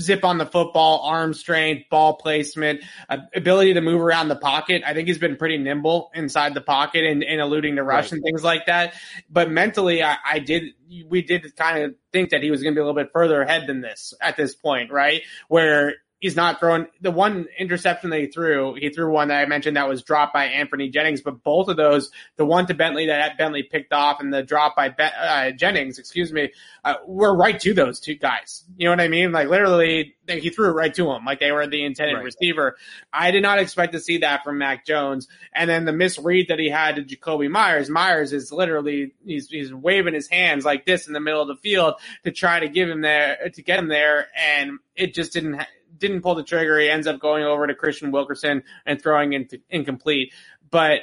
zip 0.00 0.24
on 0.24 0.38
the 0.38 0.46
football, 0.46 1.02
arm 1.04 1.34
strength, 1.34 1.88
ball 1.90 2.14
placement, 2.14 2.82
uh, 3.08 3.18
ability 3.34 3.74
to 3.74 3.80
move 3.80 4.00
around 4.00 4.28
the 4.28 4.36
pocket. 4.36 4.82
I 4.86 4.94
think 4.94 5.08
he's 5.08 5.18
been 5.18 5.36
pretty 5.36 5.58
nimble 5.58 6.10
inside 6.14 6.54
the 6.54 6.60
pocket 6.60 7.04
and, 7.04 7.22
and 7.22 7.40
eluding 7.40 7.74
the 7.74 7.82
rush 7.82 8.06
right. 8.06 8.12
and 8.12 8.22
things 8.22 8.42
like 8.42 8.66
that. 8.66 8.94
But 9.30 9.50
mentally, 9.50 10.02
I, 10.02 10.16
I 10.24 10.38
did, 10.38 10.74
we 11.08 11.22
did 11.22 11.54
kind 11.56 11.84
of 11.84 11.94
think 12.12 12.30
that 12.30 12.42
he 12.42 12.50
was 12.50 12.62
going 12.62 12.74
to 12.74 12.78
be 12.78 12.80
a 12.80 12.84
little 12.86 13.00
bit 13.00 13.12
further 13.12 13.42
ahead 13.42 13.66
than 13.66 13.80
this 13.80 14.14
at 14.20 14.36
this 14.36 14.54
point, 14.54 14.90
right? 14.90 15.22
Where 15.48 15.94
he's 16.18 16.36
not 16.36 16.58
throwing 16.60 16.86
the 17.00 17.10
one 17.10 17.46
interception 17.58 18.10
that 18.10 18.20
he 18.20 18.26
threw. 18.26 18.74
He 18.74 18.90
threw 18.90 19.10
one 19.10 19.28
that 19.28 19.40
I 19.40 19.46
mentioned 19.46 19.76
that 19.76 19.88
was 19.88 20.02
dropped 20.02 20.32
by 20.32 20.46
Anthony 20.46 20.88
Jennings, 20.88 21.20
but 21.20 21.42
both 21.42 21.68
of 21.68 21.76
those, 21.76 22.10
the 22.36 22.46
one 22.46 22.66
to 22.66 22.74
Bentley 22.74 23.06
that 23.06 23.36
Bentley 23.36 23.62
picked 23.62 23.92
off 23.92 24.20
and 24.20 24.32
the 24.32 24.42
drop 24.42 24.76
by 24.76 24.88
ben, 24.88 25.12
uh, 25.12 25.50
Jennings, 25.50 25.98
excuse 25.98 26.32
me, 26.32 26.52
uh, 26.84 26.94
were 27.06 27.36
right 27.36 27.58
to 27.60 27.74
those 27.74 28.00
two 28.00 28.14
guys. 28.14 28.64
You 28.76 28.86
know 28.86 28.92
what 28.92 29.00
I 29.00 29.08
mean? 29.08 29.32
Like 29.32 29.48
literally, 29.48 30.14
he 30.26 30.50
threw 30.50 30.70
it 30.70 30.72
right 30.72 30.94
to 30.94 31.10
him, 31.10 31.24
like 31.24 31.40
they 31.40 31.52
were 31.52 31.66
the 31.66 31.84
intended 31.84 32.14
right. 32.14 32.24
receiver. 32.24 32.76
I 33.12 33.30
did 33.30 33.42
not 33.42 33.58
expect 33.58 33.92
to 33.92 34.00
see 34.00 34.18
that 34.18 34.42
from 34.42 34.58
Mac 34.58 34.86
Jones. 34.86 35.28
And 35.54 35.68
then 35.68 35.84
the 35.84 35.92
misread 35.92 36.48
that 36.48 36.58
he 36.58 36.70
had 36.70 36.96
to 36.96 37.02
Jakobi 37.02 37.50
Meyers. 37.50 37.90
Meyers 37.90 38.32
is 38.32 38.50
literally 38.52 39.12
he's 39.24 39.48
he's 39.48 39.72
waving 39.72 40.14
his 40.14 40.28
hands 40.28 40.64
like 40.64 40.86
this 40.86 41.06
in 41.06 41.12
the 41.12 41.20
middle 41.20 41.42
of 41.42 41.48
the 41.48 41.56
field 41.56 41.94
to 42.24 42.32
try 42.32 42.60
to 42.60 42.68
give 42.68 42.88
him 42.88 43.02
there 43.02 43.50
to 43.52 43.62
get 43.62 43.78
him 43.78 43.88
there, 43.88 44.28
and 44.36 44.78
it 44.94 45.14
just 45.14 45.32
didn't. 45.32 45.54
Ha- 45.54 45.66
didn't 45.98 46.22
pull 46.22 46.34
the 46.34 46.42
trigger. 46.42 46.78
He 46.78 46.88
ends 46.88 47.06
up 47.06 47.20
going 47.20 47.44
over 47.44 47.66
to 47.66 47.74
Kristian 47.74 48.10
Wilkerson 48.10 48.62
and 48.84 49.00
throwing 49.00 49.32
into 49.32 49.60
incomplete. 49.70 50.32
But 50.70 51.00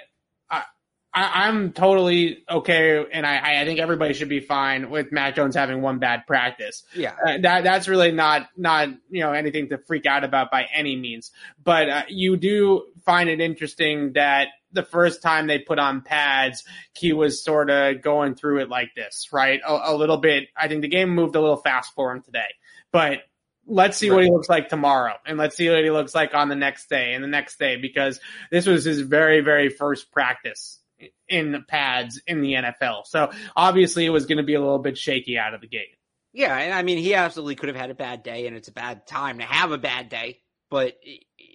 I, 1.14 1.46
I, 1.46 1.48
am 1.48 1.74
totally 1.74 2.44
okay, 2.50 3.06
and 3.12 3.26
I, 3.26 3.62
I 3.62 3.66
think 3.66 3.80
everybody 3.80 4.14
should 4.14 4.30
be 4.30 4.40
fine 4.40 4.90
with 4.90 5.12
Mac 5.12 5.36
Jones 5.36 5.56
having 5.56 5.82
one 5.82 6.00
bad 6.00 6.26
practice. 6.26 6.84
Yeah, 6.96 7.14
uh, 7.26 7.38
that 7.42 7.64
that's 7.64 7.88
really 7.88 8.12
not 8.12 8.50
not 8.58 8.90
you 9.10 9.22
know 9.22 9.32
anything 9.32 9.70
to 9.70 9.78
freak 9.78 10.06
out 10.06 10.24
about 10.24 10.50
by 10.50 10.68
any 10.74 10.96
means. 10.96 11.32
But 11.64 11.90
uh, 11.90 12.04
you 12.10 12.36
do 12.36 12.86
find 13.06 13.30
it 13.30 13.42
interesting 13.42 14.14
that 14.14 14.48
the 14.72 14.84
first 14.84 15.22
time 15.22 15.46
they 15.46 15.60
put 15.60 15.78
on 15.78 16.02
pads, 16.02 16.64
he 16.94 17.14
was 17.14 17.44
sort 17.44 17.70
of 17.70 18.02
going 18.02 18.34
through 18.34 18.62
it 18.62 18.70
like 18.70 18.96
this, 18.96 19.30
right? 19.32 19.62
A, 19.66 19.92
a, 19.92 19.96
little 19.96 20.18
bit. 20.18 20.50
I 20.58 20.68
think 20.68 20.82
the 20.82 20.88
game 20.88 21.10
moved 21.10 21.36
a 21.36 21.42
little 21.42 21.58
fast 21.58 21.94
for 21.94 22.12
him 22.12 22.24
today, 22.24 22.56
but 22.92 23.20
let's 23.66 23.98
see 23.98 24.10
right. 24.10 24.16
what 24.16 24.24
he 24.26 24.32
looks 24.32 24.50
like 24.50 24.70
tomorrow 24.70 25.14
and 25.26 25.38
let's 25.38 25.56
see 25.56 25.70
what 25.70 25.84
he 25.84 25.90
looks 25.90 26.14
like 26.14 26.34
on 26.34 26.50
the 26.50 26.56
next 26.56 26.90
day 26.90 27.14
and 27.14 27.24
the 27.24 27.28
next 27.28 27.58
day 27.58 27.78
because 27.78 28.20
this 28.52 28.66
was 28.66 28.84
his 28.84 29.00
very, 29.02 29.42
very 29.42 29.70
first 29.70 30.12
practice 30.12 30.80
in 31.28 31.64
pads 31.68 32.22
in 32.28 32.42
the 32.42 32.54
NFL. 32.54 33.06
So 33.06 33.32
obviously 33.56 34.06
it 34.06 34.10
was 34.10 34.26
going 34.26 34.38
to 34.38 34.44
be 34.44 34.56
a 34.56 34.60
little 34.60 34.80
bit 34.80 34.98
shaky 34.98 35.38
out 35.38 35.54
of 35.54 35.62
the 35.62 35.68
gate. 35.68 35.96
Yeah. 36.34 36.58
And 36.58 36.74
I 36.74 36.84
mean, 36.84 36.98
he 36.98 37.14
absolutely 37.14 37.56
could 37.56 37.70
have 37.70 37.78
had 37.78 37.90
a 37.90 37.96
bad 37.96 38.24
day 38.24 38.48
and 38.48 38.56
it's 38.56 38.68
a 38.68 38.74
bad 38.74 39.08
time 39.08 39.40
to 39.40 39.46
have 39.46 39.72
a 39.72 39.78
bad 39.78 40.10
day, 40.10 40.40
but 40.70 40.96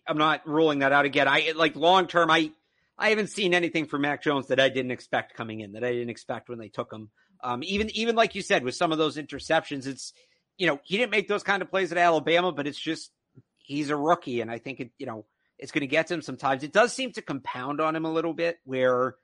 I'm 0.06 0.18
not 0.18 0.46
ruling 0.46 0.80
that 0.80 0.92
out 0.92 1.04
again. 1.04 1.28
I 1.28 1.52
like 1.56 1.76
long 1.76 2.06
term. 2.06 2.30
I, 2.30 2.52
I 2.96 3.11
haven't 3.11 3.28
seen 3.28 3.54
anything 3.54 3.86
from 3.86 4.02
Mac 4.02 4.22
Jones 4.22 4.48
that 4.48 4.61
I 4.61 4.68
didn't 4.68 4.90
expect 4.90 5.34
coming 5.34 5.61
in 5.61 5.72
that 5.72 5.84
I 5.84 5.92
didn't 5.92 6.11
expect 6.11 6.48
when 6.48 6.59
they 6.59 6.68
took 6.68 6.92
him. 6.92 7.11
Um, 7.40 7.62
even, 7.62 7.90
even 7.90 8.16
like 8.16 8.34
you 8.34 8.42
said, 8.42 8.64
with 8.64 8.74
some 8.74 8.90
of 8.90 8.98
those 8.98 9.16
interceptions, 9.16 9.86
it's, 9.86 10.12
you 10.59 10.66
know, 10.66 10.80
he 10.82 10.98
didn't 10.98 11.12
make 11.12 11.28
those 11.28 11.42
kind 11.42 11.62
of 11.62 11.70
plays 11.70 11.92
at 11.92 11.98
Alabama, 11.98 12.52
but 12.52 12.66
it's 12.66 12.78
just 12.78 13.11
he's 13.59 13.90
a 13.90 13.96
rookie, 13.96 14.40
and 14.40 14.50
I 14.50 14.59
think 14.59 14.80
it, 14.80 14.90
you 14.98 15.06
know, 15.06 15.24
it's 15.59 15.72
going 15.72 15.80
to 15.80 15.86
get 15.86 16.09
to 16.09 16.14
him 16.14 16.22
sometimes. 16.22 16.62
It 16.62 16.72
does 16.72 16.92
seem 16.92 17.12
to 17.12 17.22
compound 17.22 17.80
on 17.80 17.96
him 17.96 18.04
a 18.04 18.12
little 18.12 18.34
bit, 18.34 18.59
where 18.64 19.14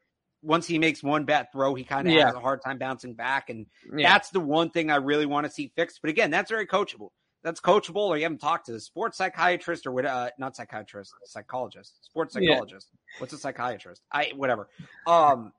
once 0.42 0.66
he 0.66 0.78
makes 0.78 1.02
one 1.02 1.24
bad 1.24 1.48
throw, 1.52 1.74
he 1.74 1.84
kind 1.84 2.06
of 2.06 2.14
yeah. 2.14 2.26
has 2.26 2.34
a 2.34 2.40
hard 2.40 2.62
time 2.62 2.78
bouncing 2.78 3.14
back, 3.14 3.50
and 3.50 3.66
yeah. 3.94 4.12
that's 4.12 4.30
the 4.30 4.40
one 4.40 4.70
thing 4.70 4.90
I 4.90 4.96
really 4.96 5.26
want 5.26 5.46
to 5.46 5.52
see 5.52 5.72
fixed. 5.74 6.00
But 6.02 6.10
again, 6.10 6.30
that's 6.30 6.50
very 6.50 6.66
coachable. 6.66 7.08
That's 7.42 7.60
coachable, 7.60 8.08
or 8.08 8.16
you 8.16 8.22
haven't 8.22 8.38
talked 8.38 8.66
to 8.66 8.74
a 8.74 8.80
sports 8.80 9.18
psychiatrist 9.18 9.86
or 9.86 9.92
what? 9.92 10.06
Uh, 10.06 10.30
not 10.38 10.56
psychiatrist, 10.56 11.12
psychologist, 11.24 11.92
sports 12.04 12.32
psychologist. 12.32 12.88
Yeah. 12.92 13.20
What's 13.20 13.32
a 13.34 13.38
psychiatrist? 13.38 14.00
I 14.10 14.32
whatever. 14.34 14.68
Um, 15.06 15.52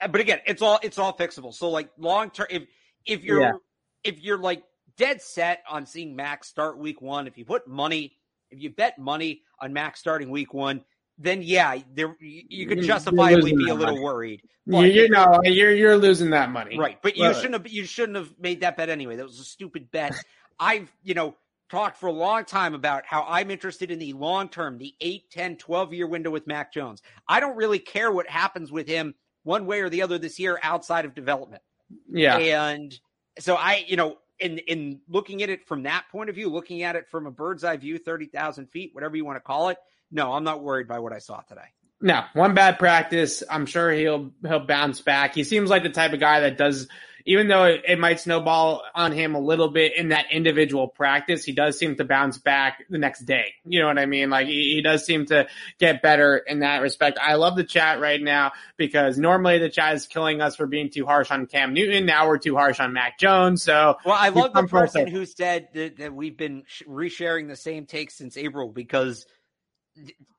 but 0.00 0.20
again, 0.20 0.40
it's 0.46 0.60
all 0.60 0.78
it's 0.82 0.98
all 0.98 1.16
fixable. 1.16 1.54
So 1.54 1.70
like 1.70 1.88
long 1.96 2.30
term, 2.30 2.48
if 2.50 2.64
if 3.06 3.24
you're 3.24 3.58
if 4.04 4.20
you're 4.20 4.38
like 4.38 4.64
dead 4.98 5.22
set 5.22 5.62
on 5.68 5.86
seeing 5.86 6.14
Max 6.14 6.48
start 6.48 6.78
week 6.78 7.00
one. 7.00 7.26
If 7.26 7.38
you 7.38 7.44
put 7.44 7.66
money, 7.66 8.16
if 8.50 8.60
you 8.60 8.70
bet 8.70 8.98
money 8.98 9.42
on 9.60 9.72
Max 9.72 10.00
starting 10.00 10.28
week 10.28 10.52
one, 10.52 10.84
then 11.16 11.42
yeah, 11.42 11.78
there 11.94 12.16
you 12.20 12.66
could 12.66 12.82
justifiably 12.82 13.54
be 13.54 13.70
a 13.70 13.74
little 13.74 13.94
money. 13.94 14.04
worried. 14.04 14.42
But 14.66 14.92
you, 14.92 15.08
know, 15.08 15.40
you're 15.44 15.72
you're 15.72 15.96
losing 15.96 16.30
that 16.30 16.50
money, 16.50 16.78
right? 16.78 17.00
But 17.00 17.16
you 17.16 17.32
shouldn't 17.32 17.54
have 17.54 17.68
you 17.68 17.86
shouldn't 17.86 18.16
have 18.16 18.32
made 18.38 18.60
that 18.60 18.76
bet 18.76 18.90
anyway. 18.90 19.16
That 19.16 19.26
was 19.26 19.40
a 19.40 19.44
stupid 19.44 19.90
bet. 19.90 20.14
I've 20.60 20.92
you 21.02 21.14
know 21.14 21.34
talked 21.68 21.98
for 21.98 22.06
a 22.06 22.12
long 22.12 22.44
time 22.44 22.74
about 22.74 23.04
how 23.06 23.24
I'm 23.28 23.50
interested 23.50 23.90
in 23.90 23.98
the 23.98 24.12
long 24.14 24.48
term, 24.48 24.78
the 24.78 24.94
8, 25.00 25.30
10, 25.30 25.56
12 25.56 25.94
year 25.94 26.06
window 26.06 26.30
with 26.30 26.46
Mac 26.46 26.72
Jones. 26.72 27.02
I 27.26 27.40
don't 27.40 27.56
really 27.56 27.78
care 27.78 28.10
what 28.10 28.28
happens 28.28 28.72
with 28.72 28.88
him 28.88 29.14
one 29.42 29.66
way 29.66 29.80
or 29.80 29.88
the 29.88 30.02
other 30.02 30.18
this 30.18 30.38
year 30.38 30.58
outside 30.62 31.04
of 31.04 31.14
development. 31.14 31.62
Yeah. 32.10 32.38
And 32.38 32.98
so 33.38 33.54
I, 33.54 33.84
you 33.86 33.96
know, 33.96 34.18
in 34.40 34.58
in 34.58 35.00
looking 35.08 35.42
at 35.42 35.50
it 35.50 35.66
from 35.66 35.84
that 35.84 36.04
point 36.10 36.30
of 36.30 36.36
view, 36.36 36.48
looking 36.48 36.82
at 36.82 36.96
it 36.96 37.08
from 37.08 37.26
a 37.26 37.30
bird's 37.30 37.64
eye 37.64 37.76
view, 37.76 37.98
thirty 37.98 38.26
thousand 38.26 38.66
feet, 38.70 38.94
whatever 38.94 39.16
you 39.16 39.24
want 39.24 39.36
to 39.36 39.40
call 39.40 39.68
it. 39.68 39.78
No, 40.10 40.32
I'm 40.32 40.44
not 40.44 40.62
worried 40.62 40.88
by 40.88 41.00
what 41.00 41.12
I 41.12 41.18
saw 41.18 41.40
today. 41.40 41.60
No, 42.00 42.24
one 42.32 42.54
bad 42.54 42.78
practice. 42.78 43.42
I'm 43.48 43.66
sure 43.66 43.90
he'll 43.90 44.30
he'll 44.46 44.66
bounce 44.66 45.00
back. 45.00 45.34
He 45.34 45.44
seems 45.44 45.68
like 45.68 45.82
the 45.82 45.90
type 45.90 46.12
of 46.12 46.20
guy 46.20 46.40
that 46.40 46.56
does 46.56 46.88
even 47.28 47.46
though 47.46 47.64
it, 47.64 47.82
it, 47.86 47.98
might 47.98 48.18
snowball 48.18 48.82
on 48.94 49.12
him 49.12 49.34
a 49.34 49.38
little 49.38 49.68
bit 49.68 49.94
in 49.94 50.08
that 50.08 50.32
individual 50.32 50.88
practice, 50.88 51.44
he 51.44 51.52
does 51.52 51.78
seem 51.78 51.94
to 51.94 52.04
bounce 52.04 52.38
back 52.38 52.82
the 52.88 52.96
next 52.96 53.26
day. 53.26 53.52
You 53.66 53.80
know 53.80 53.86
what 53.86 53.98
I 53.98 54.06
mean? 54.06 54.30
Like 54.30 54.46
he, 54.46 54.72
he 54.74 54.80
does 54.80 55.04
seem 55.04 55.26
to 55.26 55.46
get 55.78 56.00
better 56.00 56.38
in 56.38 56.60
that 56.60 56.80
respect. 56.80 57.18
I 57.22 57.34
love 57.34 57.54
the 57.54 57.64
chat 57.64 58.00
right 58.00 58.20
now 58.20 58.52
because 58.78 59.18
normally 59.18 59.58
the 59.58 59.68
chat 59.68 59.94
is 59.94 60.06
killing 60.06 60.40
us 60.40 60.56
for 60.56 60.66
being 60.66 60.88
too 60.88 61.04
harsh 61.04 61.30
on 61.30 61.44
Cam 61.44 61.74
Newton. 61.74 62.06
Now 62.06 62.26
we're 62.26 62.38
too 62.38 62.56
harsh 62.56 62.80
on 62.80 62.94
Mac 62.94 63.18
Jones. 63.18 63.62
So 63.62 63.98
well, 64.06 64.16
I 64.18 64.30
love 64.30 64.54
the 64.54 64.62
person 64.62 65.06
who 65.06 65.26
said 65.26 65.68
that, 65.74 65.98
that 65.98 66.14
we've 66.14 66.36
been 66.36 66.62
resharing 66.88 67.48
the 67.48 67.56
same 67.56 67.84
takes 67.84 68.14
since 68.14 68.38
April 68.38 68.70
because 68.70 69.26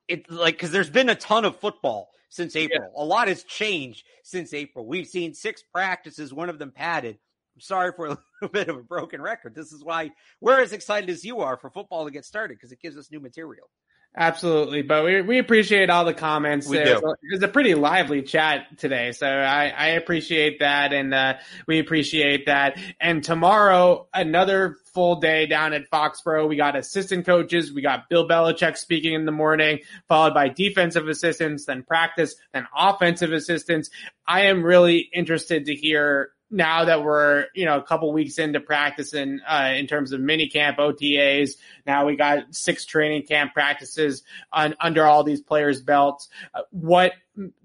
it 0.08 0.28
like 0.28 0.54
because 0.54 0.72
there's 0.72 0.90
been 0.90 1.08
a 1.08 1.14
ton 1.14 1.44
of 1.44 1.56
football 1.60 2.10
since 2.30 2.56
April. 2.56 2.80
Yeah. 2.82 3.02
A 3.02 3.04
lot 3.04 3.28
has 3.28 3.42
changed 3.42 4.06
since 4.24 4.54
April. 4.54 4.86
We've 4.86 5.06
seen 5.06 5.34
six 5.34 5.62
practices, 5.62 6.32
one 6.32 6.48
of 6.48 6.58
them 6.58 6.70
padded. 6.70 7.18
I'm 7.54 7.60
sorry 7.60 7.92
for 7.94 8.06
a 8.06 8.08
little 8.40 8.52
bit 8.52 8.68
of 8.68 8.76
a 8.76 8.82
broken 8.82 9.20
record. 9.20 9.54
This 9.54 9.72
is 9.72 9.84
why 9.84 10.10
we're 10.40 10.62
as 10.62 10.72
excited 10.72 11.10
as 11.10 11.24
you 11.24 11.40
are 11.40 11.58
for 11.58 11.68
football 11.68 12.06
to 12.06 12.10
get 12.10 12.24
started 12.24 12.56
because 12.56 12.72
it 12.72 12.80
gives 12.80 12.96
us 12.96 13.10
new 13.10 13.20
material. 13.20 13.68
Absolutely, 14.16 14.82
but 14.82 15.04
we 15.04 15.22
we 15.22 15.38
appreciate 15.38 15.88
all 15.88 16.04
the 16.04 16.12
comments. 16.12 16.66
We 16.66 16.82
do. 16.82 16.96
It 16.96 17.32
was 17.32 17.42
a 17.42 17.48
pretty 17.48 17.76
lively 17.76 18.22
chat 18.22 18.76
today, 18.76 19.12
so 19.12 19.26
I, 19.26 19.68
I 19.68 19.86
appreciate 19.90 20.58
that, 20.58 20.92
and 20.92 21.14
uh, 21.14 21.34
we 21.68 21.78
appreciate 21.78 22.46
that. 22.46 22.76
And 23.00 23.22
tomorrow, 23.22 24.08
another 24.12 24.76
full 24.92 25.20
day 25.20 25.46
down 25.46 25.72
at 25.72 25.88
Foxborough. 25.90 26.48
We 26.48 26.56
got 26.56 26.74
assistant 26.76 27.24
coaches. 27.24 27.72
We 27.72 27.82
got 27.82 28.08
Bill 28.08 28.26
Belichick 28.26 28.76
speaking 28.76 29.14
in 29.14 29.26
the 29.26 29.32
morning, 29.32 29.80
followed 30.08 30.34
by 30.34 30.48
defensive 30.48 31.08
assistants, 31.08 31.66
then 31.66 31.84
practice, 31.84 32.34
then 32.52 32.66
offensive 32.76 33.32
assistants. 33.32 33.90
I 34.26 34.46
am 34.46 34.64
really 34.64 35.08
interested 35.12 35.66
to 35.66 35.74
hear 35.74 36.32
now 36.50 36.84
that 36.84 37.02
we're 37.02 37.46
you 37.54 37.64
know 37.64 37.78
a 37.78 37.82
couple 37.82 38.12
weeks 38.12 38.38
into 38.38 38.60
practicing 38.60 39.40
uh, 39.48 39.72
in 39.76 39.86
terms 39.86 40.12
of 40.12 40.20
mini 40.20 40.48
camp 40.48 40.78
OTAs. 40.78 41.52
Now 41.86 42.06
we 42.06 42.16
got 42.16 42.54
six 42.54 42.84
training 42.84 43.26
camp 43.26 43.52
practices 43.52 44.22
on, 44.52 44.74
under 44.80 45.04
all 45.04 45.24
these 45.24 45.40
players' 45.40 45.80
belts. 45.80 46.28
Uh, 46.54 46.62
what 46.70 47.12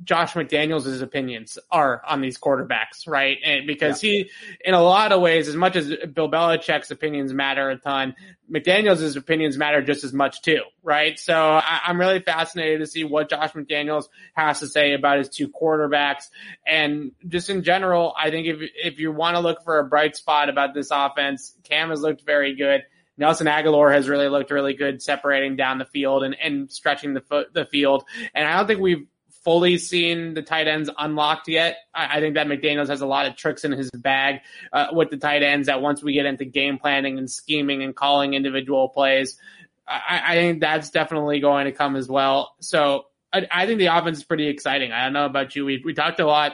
Josh 0.04 0.34
McDaniels' 0.34 1.02
opinions 1.02 1.58
are 1.72 2.02
on 2.08 2.22
these 2.22 2.38
quarterbacks, 2.38 3.08
right? 3.08 3.38
And 3.44 3.68
because 3.68 4.04
yeah. 4.04 4.10
he, 4.10 4.30
in 4.64 4.74
a 4.74 4.82
lot 4.82 5.12
of 5.12 5.22
ways, 5.22 5.48
as 5.48 5.56
much 5.56 5.76
as 5.76 5.88
Bill 6.14 6.30
Belichick's 6.30 6.92
opinions 6.92 7.34
matter 7.34 7.70
a 7.70 7.78
ton, 7.78 8.16
McDaniels' 8.52 9.16
opinions 9.16 9.58
matter 9.58 9.82
just 9.82 10.04
as 10.04 10.14
much 10.14 10.42
too, 10.42 10.62
right? 10.84 11.18
So 11.20 11.34
I, 11.36 11.82
am 11.88 12.00
really 12.00 12.20
fascinated 12.20 12.80
to 12.82 12.88
see 12.88 13.04
what 13.04 13.30
Josh 13.30 13.54
McDaniels 13.54 14.06
has 14.34 14.60
to 14.60 14.68
say 14.68 14.94
about 14.94 15.18
his 15.18 15.30
two 15.30 15.50
quarterbacks. 15.50 16.30
And 16.66 17.12
just 17.28 17.50
in 17.50 17.64
general, 17.64 18.14
I 18.18 18.30
think 18.30 18.48
if, 18.48 18.70
if 18.76 19.00
you 19.00 19.12
want 19.12 19.36
to 19.36 19.42
look 19.42 19.64
for 19.64 19.80
a 19.80 19.84
bright 19.84 20.16
spot 20.16 20.50
about 20.50 20.74
this 20.74 20.90
offense, 20.92 21.56
Cam 21.64 21.90
has 21.90 22.02
looked 22.02 22.26
very 22.26 22.56
good. 22.56 22.84
Nelson 23.18 23.48
Agholor 23.48 23.94
has 23.94 24.10
really 24.10 24.28
looked 24.28 24.52
really 24.52 24.74
good 24.74 25.02
separating 25.02 25.56
down 25.56 25.78
the 25.78 25.86
field 25.86 26.24
and, 26.24 26.36
and 26.36 26.72
stretching 26.72 27.14
the 27.14 27.22
foot, 27.22 27.54
the 27.54 27.66
field. 27.66 28.04
And 28.34 28.48
I 28.48 28.58
don't 28.58 28.68
think 28.68 28.82
we've 28.82 29.08
fully 29.46 29.78
seen 29.78 30.34
the 30.34 30.42
tight 30.42 30.68
ends 30.68 30.90
unlocked 30.98 31.48
yet. 31.48 31.78
I, 31.94 32.18
I 32.18 32.20
think 32.20 32.36
that 32.36 32.48
McDaniels 32.48 32.90
has 32.90 33.00
a 33.00 33.06
lot 33.06 33.28
of 33.28 33.38
tricks 33.38 33.64
in 33.64 33.72
his 33.72 33.90
bag 33.92 34.42
uh, 34.74 34.88
with 34.92 35.12
the 35.12 35.18
tight 35.18 35.44
ends. 35.44 35.68
That 35.68 35.82
once 35.82 36.04
we 36.04 36.14
get 36.14 36.26
into 36.26 36.44
game 36.44 36.78
planning 36.80 37.18
and 37.18 37.32
scheming 37.32 37.84
and 37.84 37.96
calling 37.96 38.34
individual 38.34 38.90
plays, 38.90 39.40
I, 39.88 40.22
I 40.26 40.36
think 40.36 40.60
that's 40.60 40.90
definitely 40.90 41.40
going 41.40 41.66
to 41.66 41.72
come 41.72 41.96
as 41.96 42.10
well. 42.10 42.56
So 42.60 43.06
I, 43.32 43.48
I 43.50 43.66
think 43.68 43.80
the 43.80 43.96
offense 43.96 44.18
is 44.18 44.24
pretty 44.24 44.48
exciting. 44.48 44.92
I 44.92 45.04
don't 45.04 45.14
know 45.14 45.26
about 45.26 45.56
you. 45.56 45.64
We 45.64 45.82
we 45.86 45.94
talked 45.94 46.20
a 46.20 46.26
lot 46.26 46.54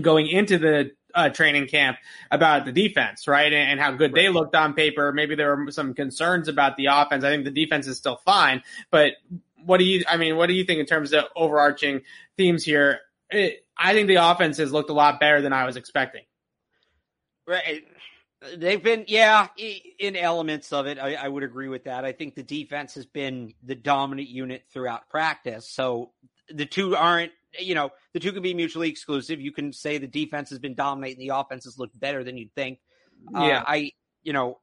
going 0.00 0.28
into 0.28 0.58
the 0.58 0.92
uh, 1.14 1.30
training 1.30 1.66
camp 1.66 1.96
about 2.30 2.64
the 2.64 2.72
defense, 2.72 3.26
right? 3.26 3.52
And, 3.52 3.72
and 3.72 3.80
how 3.80 3.92
good 3.92 4.12
right. 4.12 4.22
they 4.22 4.28
looked 4.28 4.54
on 4.54 4.74
paper. 4.74 5.12
Maybe 5.12 5.34
there 5.34 5.56
were 5.56 5.70
some 5.70 5.94
concerns 5.94 6.48
about 6.48 6.76
the 6.76 6.86
offense. 6.86 7.24
I 7.24 7.30
think 7.30 7.44
the 7.44 7.50
defense 7.50 7.86
is 7.86 7.96
still 7.96 8.16
fine, 8.24 8.62
but 8.90 9.12
what 9.64 9.78
do 9.78 9.84
you, 9.84 10.04
I 10.08 10.16
mean, 10.16 10.36
what 10.36 10.46
do 10.46 10.54
you 10.54 10.64
think 10.64 10.80
in 10.80 10.86
terms 10.86 11.12
of 11.12 11.24
overarching 11.36 12.02
themes 12.36 12.64
here? 12.64 13.00
It, 13.30 13.66
I 13.76 13.92
think 13.92 14.08
the 14.08 14.16
offense 14.16 14.56
has 14.58 14.72
looked 14.72 14.90
a 14.90 14.94
lot 14.94 15.20
better 15.20 15.40
than 15.40 15.52
I 15.52 15.64
was 15.64 15.76
expecting. 15.76 16.22
Right. 17.46 17.84
They've 18.56 18.82
been, 18.82 19.04
yeah, 19.08 19.48
in 19.98 20.14
elements 20.14 20.72
of 20.72 20.86
it, 20.86 20.98
I, 20.98 21.14
I, 21.14 21.28
would 21.28 21.42
agree 21.42 21.68
with 21.68 21.84
that. 21.84 22.04
I 22.04 22.12
think 22.12 22.36
the 22.36 22.42
defense 22.42 22.94
has 22.94 23.04
been 23.04 23.54
the 23.64 23.74
dominant 23.74 24.28
unit 24.28 24.64
throughout 24.72 25.08
practice. 25.08 25.68
So 25.68 26.12
the 26.48 26.66
two 26.66 26.94
aren't, 26.94 27.32
you 27.58 27.74
know, 27.74 27.90
the 28.12 28.20
two 28.20 28.32
can 28.32 28.42
be 28.42 28.54
mutually 28.54 28.90
exclusive. 28.90 29.40
You 29.40 29.50
can 29.50 29.72
say 29.72 29.98
the 29.98 30.06
defense 30.06 30.50
has 30.50 30.60
been 30.60 30.74
dominating, 30.74 31.26
the 31.26 31.36
offense 31.36 31.64
has 31.64 31.78
looked 31.78 31.98
better 31.98 32.22
than 32.22 32.36
you'd 32.36 32.54
think. 32.54 32.78
Yeah. 33.32 33.60
Uh, 33.60 33.64
I, 33.66 33.92
you 34.22 34.32
know, 34.32 34.60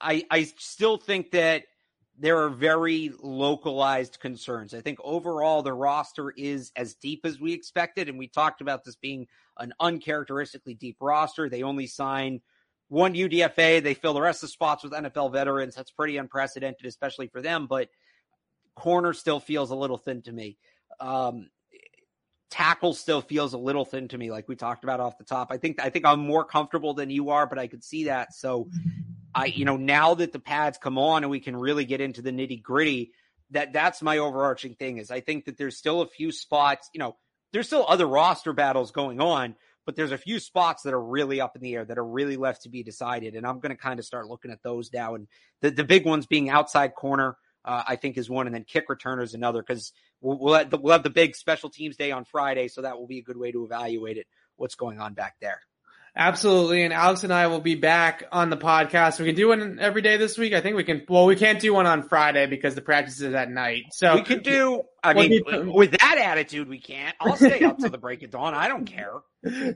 I, 0.00 0.24
I 0.30 0.44
still 0.56 0.96
think 0.96 1.32
that 1.32 1.64
there 2.18 2.42
are 2.42 2.48
very 2.48 3.12
localized 3.20 4.18
concerns. 4.20 4.74
I 4.74 4.80
think 4.80 4.98
overall 5.02 5.62
the 5.62 5.72
roster 5.72 6.30
is 6.36 6.72
as 6.74 6.94
deep 6.94 7.20
as 7.24 7.38
we 7.38 7.52
expected. 7.52 8.08
And 8.08 8.18
we 8.18 8.26
talked 8.26 8.60
about 8.60 8.84
this 8.84 8.96
being 8.96 9.28
an 9.58 9.72
uncharacteristically 9.78 10.74
deep 10.74 10.96
roster. 11.00 11.48
They 11.48 11.62
only 11.62 11.86
sign 11.86 12.40
one 12.88 13.14
UDFA. 13.14 13.82
They 13.82 13.94
fill 13.94 14.14
the 14.14 14.20
rest 14.20 14.42
of 14.42 14.48
the 14.48 14.52
spots 14.52 14.82
with 14.82 14.92
NFL 14.92 15.32
veterans. 15.32 15.76
That's 15.76 15.92
pretty 15.92 16.16
unprecedented, 16.16 16.86
especially 16.86 17.28
for 17.28 17.40
them. 17.40 17.66
But 17.68 17.88
corner 18.74 19.12
still 19.12 19.40
feels 19.40 19.70
a 19.70 19.76
little 19.76 19.98
thin 19.98 20.22
to 20.22 20.32
me. 20.32 20.58
Um, 21.00 21.48
tackle 22.50 22.94
still 22.94 23.20
feels 23.20 23.52
a 23.52 23.58
little 23.58 23.84
thin 23.84 24.08
to 24.08 24.18
me, 24.18 24.30
like 24.30 24.48
we 24.48 24.56
talked 24.56 24.82
about 24.82 25.00
off 25.00 25.18
the 25.18 25.24
top. 25.24 25.48
I 25.52 25.58
think 25.58 25.80
I 25.80 25.90
think 25.90 26.04
I'm 26.04 26.20
more 26.20 26.44
comfortable 26.44 26.94
than 26.94 27.10
you 27.10 27.30
are, 27.30 27.46
but 27.46 27.58
I 27.58 27.66
could 27.68 27.84
see 27.84 28.04
that. 28.04 28.34
So 28.34 28.68
I, 29.38 29.46
you 29.46 29.64
know, 29.64 29.76
now 29.76 30.14
that 30.14 30.32
the 30.32 30.40
pads 30.40 30.78
come 30.78 30.98
on 30.98 31.22
and 31.22 31.30
we 31.30 31.38
can 31.38 31.56
really 31.56 31.84
get 31.84 32.00
into 32.00 32.22
the 32.22 32.32
nitty 32.32 32.60
gritty, 32.60 33.12
that 33.50 33.72
that's 33.72 34.02
my 34.02 34.18
overarching 34.18 34.74
thing 34.74 34.98
is 34.98 35.10
I 35.10 35.20
think 35.20 35.44
that 35.44 35.56
there's 35.56 35.76
still 35.76 36.00
a 36.00 36.08
few 36.08 36.32
spots, 36.32 36.90
you 36.92 36.98
know, 36.98 37.16
there's 37.52 37.68
still 37.68 37.84
other 37.86 38.06
roster 38.06 38.52
battles 38.52 38.90
going 38.90 39.20
on, 39.20 39.54
but 39.86 39.94
there's 39.94 40.10
a 40.10 40.18
few 40.18 40.40
spots 40.40 40.82
that 40.82 40.92
are 40.92 41.00
really 41.00 41.40
up 41.40 41.54
in 41.54 41.62
the 41.62 41.74
air 41.76 41.84
that 41.84 41.98
are 41.98 42.04
really 42.04 42.36
left 42.36 42.64
to 42.64 42.68
be 42.68 42.82
decided. 42.82 43.36
And 43.36 43.46
I'm 43.46 43.60
going 43.60 43.70
to 43.70 43.80
kind 43.80 44.00
of 44.00 44.04
start 44.04 44.26
looking 44.26 44.50
at 44.50 44.62
those 44.62 44.92
now. 44.92 45.14
And 45.14 45.28
the, 45.62 45.70
the 45.70 45.84
big 45.84 46.04
ones 46.04 46.26
being 46.26 46.50
outside 46.50 46.96
corner, 46.96 47.36
uh, 47.64 47.84
I 47.86 47.94
think 47.94 48.18
is 48.18 48.28
one, 48.28 48.46
and 48.46 48.54
then 48.54 48.64
kick 48.64 48.88
returner 48.88 49.22
is 49.22 49.34
another 49.34 49.62
because 49.62 49.92
we'll, 50.20 50.38
we'll, 50.38 50.54
have 50.54 50.70
the, 50.70 50.78
we'll 50.78 50.92
have 50.92 51.04
the 51.04 51.10
big 51.10 51.36
special 51.36 51.70
teams 51.70 51.96
day 51.96 52.10
on 52.10 52.24
Friday. 52.24 52.66
So 52.66 52.82
that 52.82 52.98
will 52.98 53.06
be 53.06 53.18
a 53.18 53.22
good 53.22 53.36
way 53.36 53.52
to 53.52 53.64
evaluate 53.64 54.18
it, 54.18 54.26
what's 54.56 54.74
going 54.74 55.00
on 55.00 55.14
back 55.14 55.36
there. 55.40 55.60
Absolutely. 56.18 56.82
And 56.82 56.92
Alex 56.92 57.22
and 57.22 57.32
I 57.32 57.46
will 57.46 57.60
be 57.60 57.76
back 57.76 58.24
on 58.32 58.50
the 58.50 58.56
podcast. 58.56 59.20
We 59.20 59.26
can 59.26 59.36
do 59.36 59.48
one 59.48 59.78
every 59.80 60.02
day 60.02 60.16
this 60.16 60.36
week. 60.36 60.52
I 60.52 60.60
think 60.60 60.76
we 60.76 60.82
can, 60.82 61.04
well, 61.08 61.26
we 61.26 61.36
can't 61.36 61.60
do 61.60 61.72
one 61.72 61.86
on 61.86 62.02
Friday 62.02 62.46
because 62.46 62.74
the 62.74 62.80
practice 62.80 63.20
is 63.20 63.32
at 63.34 63.48
night. 63.48 63.84
So 63.92 64.16
we 64.16 64.22
could 64.22 64.42
do, 64.42 64.82
I 65.00 65.14
mean, 65.14 65.72
with 65.72 65.92
that 65.92 66.18
attitude, 66.18 66.68
we 66.68 66.80
can't. 66.80 67.14
I'll 67.20 67.36
stay 67.36 67.62
up 67.64 67.78
to 67.78 67.88
the 67.88 67.98
break 67.98 68.24
of 68.24 68.30
dawn. 68.30 68.52
I 68.52 68.66
don't 68.66 68.84
care. 68.84 69.12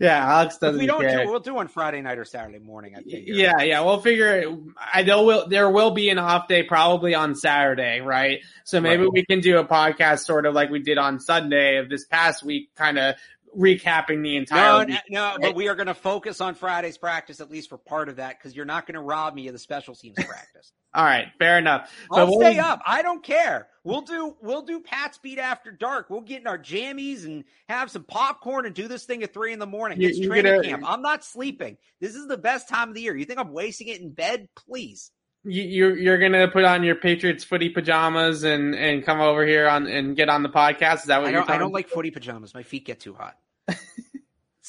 Yeah. 0.01 0.26
Alex 0.26 0.59
doesn't 0.59 0.74
if 0.74 0.80
we 0.80 0.86
don't 0.88 1.01
care. 1.01 1.24
do, 1.24 1.30
we'll 1.30 1.38
do 1.38 1.57
on 1.57 1.68
Friday 1.68 2.01
night 2.01 2.18
or 2.18 2.24
Saturday 2.24 2.59
morning. 2.59 2.95
I 2.97 3.03
think. 3.03 3.26
Yeah. 3.28 3.62
Yeah. 3.62 3.82
We'll 3.82 4.01
figure, 4.01 4.38
it. 4.38 4.49
I 4.76 5.05
know 5.05 5.22
we'll, 5.22 5.47
there 5.47 5.70
will 5.70 5.93
be 5.93 6.11
an 6.11 6.18
off 6.18 6.49
day 6.49 6.64
probably 6.64 7.14
on 7.14 7.36
Saturday, 7.36 8.01
right? 8.01 8.40
So 8.64 8.80
maybe 8.80 9.05
right. 9.05 9.12
we 9.12 9.24
can 9.24 9.38
do 9.38 9.59
a 9.59 9.64
podcast 9.64 10.24
sort 10.24 10.47
of 10.47 10.55
like 10.55 10.70
we 10.70 10.80
did 10.80 10.99
on 10.99 11.20
Sunday 11.20 11.76
of 11.76 11.88
this 11.88 12.05
past 12.05 12.43
week, 12.43 12.74
kind 12.74 12.99
of 12.99 13.14
recapping 13.57 14.22
the 14.22 14.36
entire. 14.36 14.86
No, 14.86 14.96
no, 15.09 15.36
but 15.40 15.55
we 15.55 15.68
are 15.68 15.74
going 15.74 15.86
to 15.86 15.94
focus 15.94 16.40
on 16.40 16.55
Friday's 16.55 16.98
practice 16.98 17.40
at 17.40 17.50
least 17.50 17.68
for 17.68 17.78
part 17.78 18.09
of 18.09 18.16
that 18.16 18.38
because 18.38 18.55
you're 18.55 18.64
not 18.64 18.86
going 18.86 18.94
to 18.94 19.00
rob 19.00 19.34
me 19.34 19.46
of 19.48 19.53
the 19.53 19.59
special 19.59 19.94
teams 19.94 20.16
practice. 20.24 20.72
All 20.94 21.05
right, 21.05 21.28
fair 21.38 21.59
enough. 21.59 21.90
I'll 22.11 22.32
stay 22.38 22.59
up. 22.59 22.82
I 22.86 23.00
don't 23.00 23.22
care. 23.22 23.68
We'll 23.82 24.03
do 24.03 24.36
we'll 24.42 24.62
do 24.62 24.78
Pat's 24.80 25.16
beat 25.16 25.38
after 25.38 25.72
dark. 25.72 26.11
We'll 26.11 26.20
get 26.20 26.42
in 26.42 26.46
our 26.46 26.59
jammies 26.59 27.24
and 27.24 27.44
have 27.68 27.90
some 27.90 28.05
popcorn 28.05 28.66
and 28.66 28.74
do 28.74 28.88
this 28.88 29.05
thing 29.05 29.22
at 29.22 29.32
three 29.32 29.55
in 29.55 29.59
the 29.59 29.66
morning. 29.66 30.03
It's 30.03 30.20
training 30.20 30.53
gonna, 30.53 30.68
camp. 30.68 30.84
I'm 30.86 31.00
not 31.00 31.24
sleeping. 31.24 31.78
This 32.00 32.14
is 32.14 32.28
the 32.28 32.36
best 32.36 32.68
time 32.68 32.90
of 32.90 32.94
the 32.94 33.00
year. 33.00 33.16
You 33.16 33.24
think 33.24 33.38
I'm 33.38 33.53
wasting 33.53 33.88
it 33.88 34.03
in 34.03 34.11
bed? 34.11 34.48
Please. 34.55 35.11
You, 35.44 35.62
you're 35.62 35.96
you're 35.96 36.18
gonna 36.18 36.46
put 36.46 36.64
on 36.64 36.84
your 36.84 36.94
Patriots 36.94 37.42
footy 37.42 37.70
pajamas 37.70 38.44
and 38.44 38.74
and 38.74 39.05
come 39.05 39.20
over 39.20 39.46
here 39.46 39.68
on 39.68 39.86
and 39.86 40.14
get 40.14 40.28
on 40.28 40.42
the 40.42 40.50
podcast. 40.50 40.96
Is 40.98 41.05
that 41.05 41.20
what 41.20 41.28
I 41.28 41.32
you're? 41.32 41.50
I 41.50 41.59
don't 41.59 41.72
like 41.72 41.88
footy 41.88 42.11
pajamas. 42.11 42.55
My 42.55 42.62
feet 42.62 42.84
get 42.84 43.00
too 43.00 43.14
hot. 43.14 43.36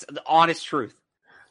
The 0.07 0.23
honest 0.25 0.65
truth. 0.65 0.95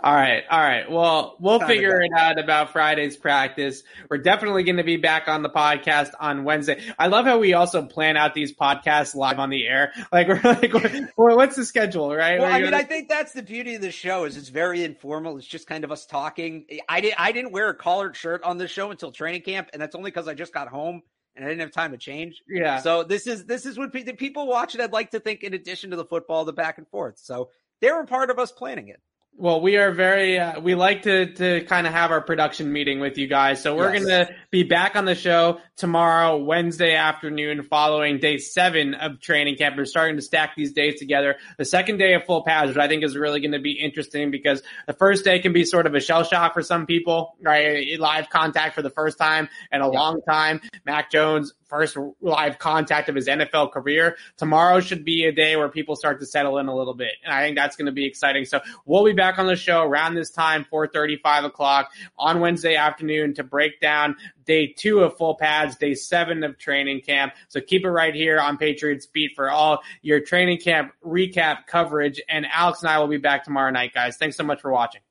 All 0.04 0.12
right, 0.12 0.42
all 0.50 0.58
right. 0.58 0.90
Well, 0.90 1.36
we'll 1.38 1.60
figure 1.60 2.02
it 2.02 2.10
out 2.18 2.36
about 2.36 2.72
Friday's 2.72 3.16
practice. 3.16 3.84
We're 4.10 4.18
definitely 4.18 4.64
going 4.64 4.78
to 4.78 4.82
be 4.82 4.96
back 4.96 5.28
on 5.28 5.42
the 5.42 5.48
podcast 5.48 6.10
on 6.18 6.42
Wednesday. 6.42 6.82
I 6.98 7.06
love 7.06 7.24
how 7.24 7.38
we 7.38 7.54
also 7.54 7.86
plan 7.86 8.16
out 8.16 8.34
these 8.34 8.52
podcasts 8.52 9.14
live 9.14 9.38
on 9.38 9.48
the 9.48 9.64
air. 9.64 9.92
Like 10.10 10.26
we're 10.28 10.40
like, 10.42 10.72
we're, 11.16 11.36
what's 11.36 11.54
the 11.54 11.64
schedule, 11.64 12.12
right? 12.12 12.40
Well, 12.40 12.52
I 12.52 12.60
mean, 12.60 12.74
I 12.74 12.82
think 12.82 13.08
that's 13.08 13.32
the 13.32 13.44
beauty 13.44 13.76
of 13.76 13.80
the 13.80 13.92
show 13.92 14.24
is 14.24 14.36
it's 14.36 14.48
very 14.48 14.82
informal. 14.82 15.38
It's 15.38 15.46
just 15.46 15.68
kind 15.68 15.84
of 15.84 15.92
us 15.92 16.04
talking. 16.04 16.66
I 16.88 17.00
did 17.00 17.14
I 17.16 17.30
didn't 17.30 17.52
wear 17.52 17.68
a 17.68 17.74
collared 17.74 18.16
shirt 18.16 18.42
on 18.42 18.58
this 18.58 18.72
show 18.72 18.90
until 18.90 19.12
training 19.12 19.42
camp, 19.42 19.68
and 19.72 19.80
that's 19.80 19.94
only 19.94 20.10
because 20.10 20.26
I 20.26 20.34
just 20.34 20.52
got 20.52 20.66
home 20.66 21.02
and 21.34 21.44
I 21.44 21.48
didn't 21.48 21.60
have 21.60 21.72
time 21.72 21.92
to 21.92 21.98
change. 21.98 22.42
Yeah. 22.48 22.80
So 22.80 23.02
this 23.02 23.26
is 23.26 23.44
this 23.44 23.66
is 23.66 23.78
what 23.78 23.92
people 23.92 24.46
watch 24.46 24.74
it. 24.74 24.80
I'd 24.80 24.92
like 24.92 25.10
to 25.12 25.20
think, 25.20 25.42
in 25.42 25.54
addition 25.54 25.90
to 25.90 25.96
the 25.96 26.04
football, 26.04 26.44
the 26.44 26.52
back 26.52 26.78
and 26.78 26.88
forth. 26.88 27.18
So 27.18 27.50
they 27.80 27.90
were 27.90 28.04
part 28.04 28.30
of 28.30 28.38
us 28.38 28.52
planning 28.52 28.88
it. 28.88 29.00
Well, 29.34 29.62
we 29.62 29.76
are 29.76 29.90
very, 29.90 30.38
uh, 30.38 30.60
we 30.60 30.74
like 30.74 31.02
to, 31.02 31.32
to 31.34 31.64
kind 31.64 31.86
of 31.86 31.92
have 31.94 32.10
our 32.10 32.20
production 32.20 32.70
meeting 32.70 33.00
with 33.00 33.16
you 33.16 33.26
guys. 33.26 33.62
So 33.62 33.74
we're 33.74 33.94
yes. 33.94 34.04
going 34.04 34.26
to 34.26 34.34
be 34.50 34.62
back 34.62 34.94
on 34.94 35.06
the 35.06 35.14
show 35.14 35.58
tomorrow, 35.76 36.36
Wednesday 36.36 36.94
afternoon, 36.94 37.62
following 37.62 38.18
day 38.18 38.36
seven 38.36 38.92
of 38.94 39.20
training 39.20 39.56
camp. 39.56 39.76
We're 39.76 39.86
starting 39.86 40.16
to 40.16 40.22
stack 40.22 40.54
these 40.54 40.72
days 40.74 40.98
together. 40.98 41.36
The 41.56 41.64
second 41.64 41.96
day 41.96 42.12
of 42.12 42.24
full 42.24 42.44
pads, 42.44 42.68
which 42.68 42.76
I 42.76 42.88
think 42.88 43.02
is 43.02 43.16
really 43.16 43.40
going 43.40 43.52
to 43.52 43.58
be 43.58 43.72
interesting 43.72 44.30
because 44.30 44.62
the 44.86 44.92
first 44.92 45.24
day 45.24 45.38
can 45.38 45.54
be 45.54 45.64
sort 45.64 45.86
of 45.86 45.94
a 45.94 46.00
shell 46.00 46.24
shock 46.24 46.52
for 46.52 46.62
some 46.62 46.84
people, 46.84 47.36
right? 47.40 47.98
Live 47.98 48.28
contact 48.28 48.74
for 48.74 48.82
the 48.82 48.90
first 48.90 49.16
time 49.16 49.48
in 49.72 49.80
a 49.80 49.88
long 49.88 50.20
time. 50.28 50.60
Mac 50.84 51.10
Jones, 51.10 51.54
first 51.72 51.96
live 52.20 52.58
contact 52.58 53.08
of 53.08 53.14
his 53.14 53.28
NFL 53.28 53.72
career. 53.72 54.18
Tomorrow 54.36 54.80
should 54.80 55.06
be 55.06 55.24
a 55.24 55.32
day 55.32 55.56
where 55.56 55.70
people 55.70 55.96
start 55.96 56.20
to 56.20 56.26
settle 56.26 56.58
in 56.58 56.68
a 56.68 56.76
little 56.76 56.92
bit. 56.92 57.12
And 57.24 57.32
I 57.32 57.42
think 57.42 57.56
that's 57.56 57.76
going 57.76 57.86
to 57.86 57.92
be 57.92 58.04
exciting. 58.04 58.44
So 58.44 58.60
we'll 58.84 59.06
be 59.06 59.14
back 59.14 59.21
on 59.38 59.46
the 59.46 59.56
show 59.56 59.82
around 59.82 60.14
this 60.14 60.30
time, 60.30 60.66
4.35 60.72 61.44
o'clock 61.44 61.90
on 62.18 62.40
Wednesday 62.40 62.76
afternoon 62.76 63.34
to 63.34 63.44
break 63.44 63.80
down 63.80 64.16
day 64.44 64.66
two 64.66 65.00
of 65.00 65.16
full 65.16 65.36
pads, 65.36 65.76
day 65.76 65.94
seven 65.94 66.42
of 66.44 66.58
training 66.58 67.00
camp. 67.02 67.34
So 67.48 67.60
keep 67.60 67.84
it 67.84 67.90
right 67.90 68.14
here 68.14 68.40
on 68.40 68.56
Patriots 68.56 69.06
Beat 69.06 69.32
for 69.34 69.50
all 69.50 69.80
your 70.02 70.20
training 70.20 70.58
camp 70.58 70.92
recap 71.04 71.66
coverage. 71.66 72.20
And 72.28 72.46
Alex 72.52 72.82
and 72.82 72.90
I 72.90 72.98
will 72.98 73.08
be 73.08 73.18
back 73.18 73.44
tomorrow 73.44 73.70
night, 73.70 73.94
guys. 73.94 74.16
Thanks 74.16 74.36
so 74.36 74.44
much 74.44 74.60
for 74.60 74.72
watching. 74.72 75.02